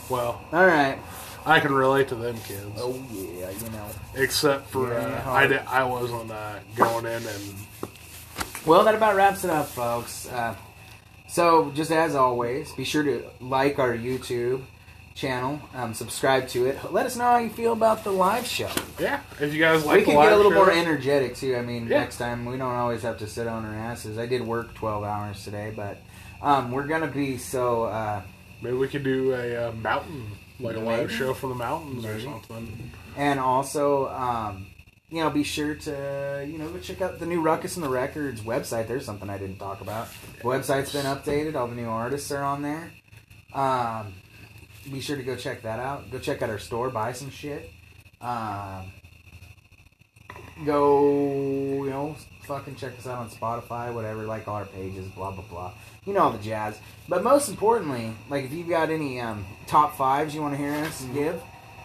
well, 0.10 0.42
All 0.52 0.66
right. 0.66 0.98
I 1.46 1.60
can 1.60 1.74
relate 1.74 2.08
to 2.10 2.16
them 2.16 2.36
kids. 2.48 2.66
Oh 2.78 2.94
yeah, 3.14 3.50
you 3.50 3.70
know. 3.72 3.88
Except 4.16 4.70
for 4.70 4.92
Yeah, 4.94 5.00
uh, 5.00 5.22
hard. 5.22 5.44
I, 5.52 5.56
di- 5.58 5.66
I 5.68 5.84
wasn't 5.84 6.32
uh, 6.32 6.60
going 6.76 7.06
in 7.06 7.12
and 7.26 7.56
Well, 8.66 8.84
that 8.86 8.96
about 8.96 9.16
wraps 9.16 9.44
it 9.44 9.50
up, 9.50 9.68
folks. 9.68 10.28
Uh, 10.30 10.56
so, 11.28 11.72
just 11.72 11.92
as 11.92 12.16
always, 12.16 12.72
be 12.74 12.84
sure 12.84 13.04
to 13.04 13.24
like 13.42 13.80
our 13.80 13.94
YouTube 13.96 14.62
channel, 15.16 15.60
um, 15.74 15.94
subscribe 15.94 16.48
to 16.50 16.66
it. 16.68 16.92
Let 16.94 17.06
us 17.06 17.16
know 17.16 17.24
how 17.26 17.38
you 17.40 17.50
feel 17.50 17.74
about 17.74 18.04
the 18.04 18.12
live 18.12 18.46
show. 18.48 18.70
yeah. 19.00 19.22
If 19.40 19.54
you 19.54 19.60
guys 19.60 19.86
like, 19.86 20.00
we 20.00 20.04
can 20.06 20.16
the 20.16 20.22
get 20.22 20.34
a 20.34 20.38
little 20.38 20.52
show- 20.52 20.58
more 20.58 20.72
energetic 20.72 21.36
too. 21.36 21.56
I 21.56 21.62
mean, 21.62 21.88
Yeah. 21.88 22.00
next 22.00 22.18
time 22.18 22.46
we 22.46 22.58
don't 22.58 22.74
always 22.76 23.02
have 23.02 23.18
to 23.20 23.28
sit 23.28 23.48
on 23.48 23.66
our 23.66 23.76
asses. 23.76 24.18
I 24.18 24.26
did 24.28 24.42
work 24.44 24.74
twelve 24.76 25.04
hours 25.04 25.44
today, 25.44 25.74
but 25.76 25.98
um, 26.42 26.72
we're 26.72 26.88
gonna 26.88 27.08
be 27.08 27.38
so. 27.38 27.84
Uh, 27.84 28.22
Maybe 28.62 28.78
we 28.78 28.88
could 28.88 29.04
do 29.04 29.34
a 29.34 29.68
uh, 29.68 29.72
mountain, 29.74 30.26
like 30.64 30.76
a 30.76 30.80
live 30.80 31.12
show 31.12 31.34
from 31.34 31.50
the 31.50 31.56
mountains 31.56 32.06
or 32.06 32.20
something. 32.20 32.92
and 33.18 33.40
also, 33.40 34.08
um, 34.10 34.68
you 35.10 35.20
know, 35.20 35.30
be 35.30 35.44
sure 35.44 35.76
to 35.76 36.46
you 36.48 36.58
know 36.58 36.70
go 36.70 36.80
check 36.80 37.02
out 37.02 37.20
the 37.20 37.26
new 37.26 37.42
Ruckus 37.42 37.76
and 37.76 37.84
the 37.86 37.90
Records 37.90 38.42
website. 38.42 38.88
There's 38.88 39.06
something 39.06 39.30
I 39.30 39.38
didn't 39.38 39.58
talk 39.60 39.82
about. 39.82 40.08
The 40.38 40.44
website's 40.44 40.94
been 40.94 41.06
updated. 41.06 41.56
All 41.56 41.68
the 41.68 41.76
new 41.76 41.88
artists 41.88 42.32
are 42.32 42.44
on 42.44 42.62
there. 42.62 42.92
Um, 43.54 44.14
be 44.92 45.00
sure 45.00 45.16
to 45.16 45.24
go 45.24 45.36
check 45.36 45.62
that 45.62 45.80
out. 45.80 46.10
Go 46.12 46.20
check 46.20 46.42
out 46.42 46.50
our 46.50 46.60
store. 46.60 46.90
Buy 46.90 47.12
some 47.14 47.30
shit. 47.30 47.70
Um, 48.20 48.92
go, 50.66 51.84
you 51.84 51.90
know, 51.90 52.16
fucking 52.44 52.76
check 52.76 52.98
us 52.98 53.08
out 53.08 53.18
on 53.20 53.30
Spotify, 53.30 53.94
whatever. 53.94 54.24
Like 54.26 54.48
all 54.48 54.56
our 54.56 54.66
pages, 54.66 55.08
blah 55.10 55.32
blah 55.32 55.44
blah. 55.50 55.74
You 56.06 56.14
know 56.14 56.22
all 56.22 56.32
the 56.32 56.38
jazz. 56.44 56.78
But 57.08 57.24
most 57.24 57.50
importantly, 57.50 58.14
like 58.30 58.46
if 58.46 58.52
you've 58.54 58.70
got 58.70 58.90
any 58.90 59.20
um, 59.22 59.46
top 59.68 59.96
fives 59.98 60.34
you 60.36 60.42
want 60.42 60.54
to 60.54 60.58
hear 60.58 60.74
us 60.74 61.04
give, 61.14 61.42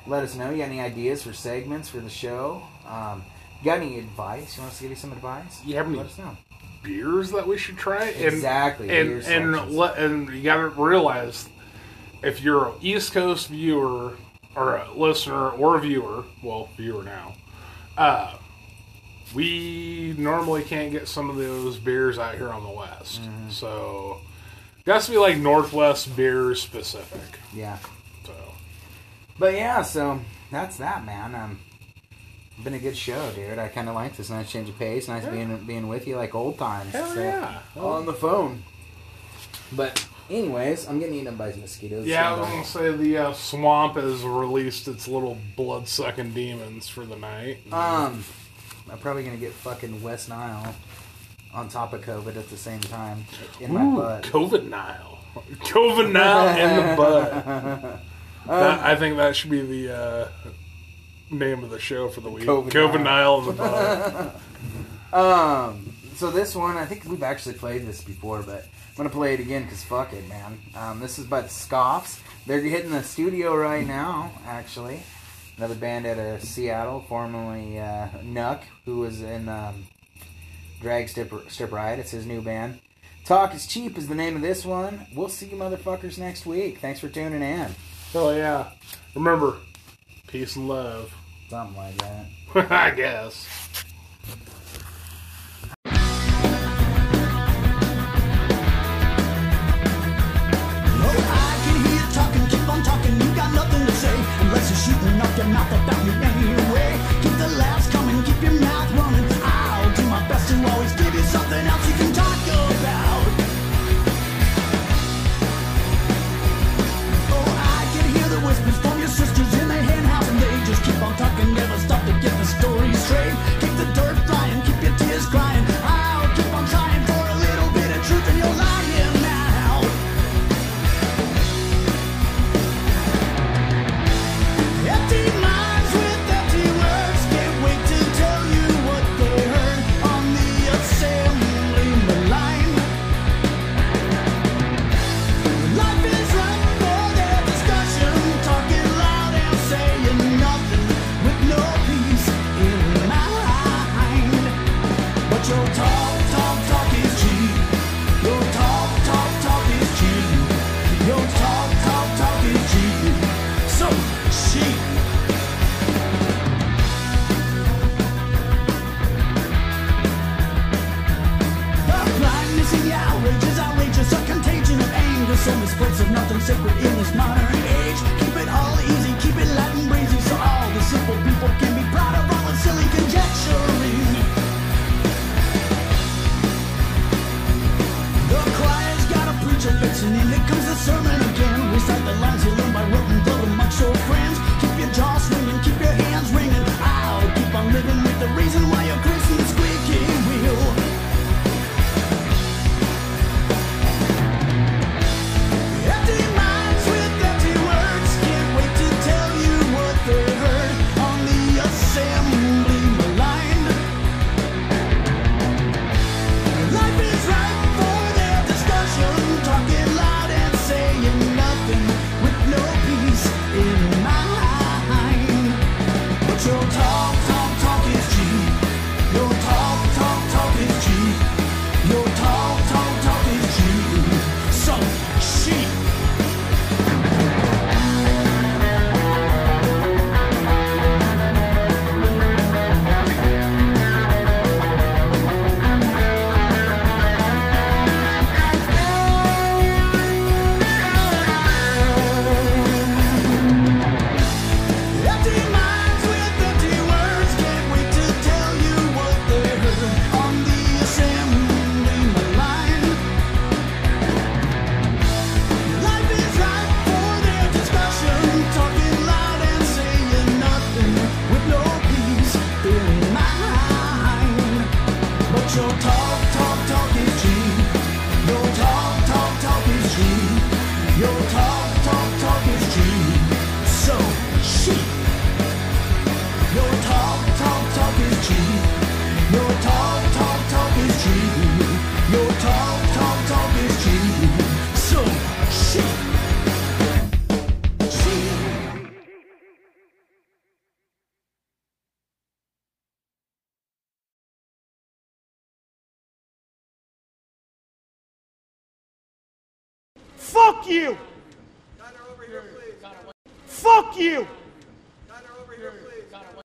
let 0.06 0.24
us 0.24 0.34
know. 0.34 0.50
You 0.50 0.58
got 0.58 0.64
any 0.68 0.80
ideas 0.80 1.22
for 1.22 1.32
segments 1.32 1.88
for 1.88 1.98
the 2.00 2.10
show? 2.10 2.62
Um, 2.86 3.24
got 3.64 3.78
any 3.78 3.98
advice? 3.98 4.56
You 4.56 4.62
want 4.62 4.72
us 4.72 4.78
to 4.78 4.84
give 4.84 4.90
you 4.90 4.96
some 4.96 5.12
advice? 5.12 5.64
You 5.64 5.76
have 5.76 5.86
any 5.86 5.96
Let 5.98 6.06
us 6.06 6.18
know. 6.18 6.36
beers 6.82 7.30
that 7.32 7.46
we 7.46 7.58
should 7.58 7.76
try. 7.76 8.06
And, 8.06 8.24
Exactly, 8.34 8.88
And 8.96 9.22
and 9.24 9.70
le- 9.70 9.92
and 9.94 10.28
you 10.30 10.42
got 10.42 10.56
to 10.56 10.68
realize 10.68 11.48
if 12.22 12.40
you're 12.42 12.68
an 12.70 12.74
East 12.80 13.12
Coast 13.12 13.48
viewer 13.48 14.16
or 14.56 14.76
a 14.76 14.90
listener 14.92 15.50
or 15.50 15.76
a 15.76 15.80
viewer, 15.80 16.24
well, 16.42 16.68
viewer 16.76 17.02
now, 17.04 17.34
uh, 17.96 18.37
we 19.34 20.14
normally 20.16 20.62
can't 20.62 20.92
get 20.92 21.08
some 21.08 21.28
of 21.30 21.36
those 21.36 21.76
beers 21.78 22.18
out 22.18 22.34
here 22.36 22.48
on 22.50 22.62
the 22.62 22.70
West. 22.70 23.22
Mm-hmm. 23.22 23.50
So 23.50 24.20
it 24.84 24.90
has 24.90 25.06
to 25.06 25.12
be 25.12 25.18
like 25.18 25.38
Northwest 25.38 26.16
beers 26.16 26.62
specific. 26.62 27.38
Yeah. 27.54 27.78
So 28.24 28.32
But 29.38 29.54
yeah, 29.54 29.82
so 29.82 30.20
that's 30.50 30.78
that, 30.78 31.04
man. 31.04 31.34
Um, 31.34 31.60
been 32.64 32.74
a 32.74 32.78
good 32.78 32.96
show, 32.96 33.30
dude. 33.32 33.58
I 33.58 33.68
kind 33.68 33.88
of 33.88 33.94
like 33.94 34.16
this 34.16 34.30
nice 34.30 34.50
change 34.50 34.68
of 34.68 34.78
pace. 34.78 35.08
Nice 35.08 35.26
being 35.26 35.56
being 35.66 35.88
with 35.88 36.06
you 36.06 36.16
like 36.16 36.34
old 36.34 36.58
times. 36.58 36.92
hell 36.92 37.14
So, 37.14 37.22
yeah. 37.22 37.60
On 37.76 38.06
the 38.06 38.12
phone. 38.14 38.62
But 39.72 40.06
anyways, 40.30 40.88
I'm 40.88 40.98
getting 40.98 41.16
eaten 41.16 41.28
up 41.28 41.38
by 41.38 41.52
mosquitoes. 41.52 42.06
Yeah, 42.06 42.34
I 42.34 42.40
was 42.40 42.48
gonna 42.48 42.64
say 42.64 42.96
the 42.96 43.18
uh, 43.18 43.32
swamp 43.34 43.94
has 43.94 44.22
released 44.22 44.88
its 44.88 45.06
little 45.06 45.38
blood 45.56 45.86
sucking 45.88 46.32
demons 46.32 46.88
for 46.88 47.04
the 47.04 47.16
night. 47.16 47.58
Um, 47.72 48.24
I'm 48.90 48.98
probably 48.98 49.22
gonna 49.24 49.36
get 49.36 49.52
fucking 49.52 50.02
West 50.02 50.28
Nile 50.28 50.74
on 51.54 51.68
top 51.68 51.92
of 51.92 52.02
COVID 52.02 52.36
at 52.36 52.48
the 52.50 52.56
same 52.56 52.80
time 52.80 53.24
in 53.60 53.72
my 53.72 53.84
Ooh, 53.84 53.96
butt. 53.96 54.22
COVID 54.24 54.68
Nile. 54.68 55.18
COVID 55.60 56.12
Nile 56.12 56.58
in 56.58 56.76
the 56.90 56.96
butt. 56.96 57.30
That- 58.46 58.80
I 58.80 58.96
think 58.96 59.16
that 59.16 59.36
should 59.36 59.50
be 59.50 59.60
the 59.60 59.96
uh, 59.96 60.28
name 61.30 61.62
of 61.64 61.70
the 61.70 61.78
show 61.78 62.08
for 62.08 62.20
the 62.20 62.30
week. 62.30 62.44
COVID 62.44 62.70
COVID, 62.70 63.02
Nile. 63.02 63.40
Nile 63.40 63.40
in 63.40 63.46
the 63.46 63.52
butt. 63.62 64.40
Um, 65.10 65.90
so 66.16 66.30
this 66.30 66.54
one, 66.54 66.76
I 66.76 66.84
think 66.84 67.06
we've 67.06 67.22
actually 67.22 67.54
played 67.54 67.86
this 67.86 68.02
before, 68.04 68.42
but 68.42 68.64
I'm 68.64 68.96
gonna 68.98 69.08
play 69.08 69.32
it 69.32 69.40
again 69.40 69.62
because 69.62 69.82
fuck 69.82 70.12
it, 70.12 70.28
man. 70.28 70.58
Um, 70.74 71.00
this 71.00 71.18
is 71.18 71.24
by 71.24 71.40
the 71.40 71.48
Scoffs. 71.48 72.20
They're 72.46 72.60
hitting 72.60 72.90
the 72.90 73.02
studio 73.02 73.56
right 73.56 73.86
now, 73.86 74.32
actually. 74.46 75.00
Another 75.58 75.74
band 75.74 76.06
out 76.06 76.18
of 76.18 76.44
Seattle, 76.44 77.04
formerly 77.08 77.80
uh, 77.80 78.06
Nuck, 78.22 78.62
who 78.84 79.00
was 79.00 79.22
in 79.22 79.48
um, 79.48 79.88
Drag 80.80 81.08
Strip, 81.08 81.32
Strip 81.50 81.72
Riot. 81.72 81.98
It's 81.98 82.12
his 82.12 82.26
new 82.26 82.40
band. 82.40 82.78
Talk 83.24 83.52
is 83.54 83.66
cheap 83.66 83.98
is 83.98 84.06
the 84.06 84.14
name 84.14 84.36
of 84.36 84.42
this 84.42 84.64
one. 84.64 85.04
We'll 85.12 85.28
see 85.28 85.46
you 85.46 85.56
motherfuckers 85.56 86.16
next 86.16 86.46
week. 86.46 86.78
Thanks 86.78 87.00
for 87.00 87.08
tuning 87.08 87.42
in. 87.42 87.74
Hell 88.12 88.36
yeah. 88.36 88.70
Remember, 89.16 89.56
peace 90.28 90.54
and 90.54 90.68
love. 90.68 91.12
Something 91.48 91.76
like 91.76 91.98
that. 91.98 92.26
I 92.70 92.90
guess. 92.92 93.44
Your 105.38 105.46
mouth 105.46 105.70
about 105.70 106.04
me. 106.04 106.27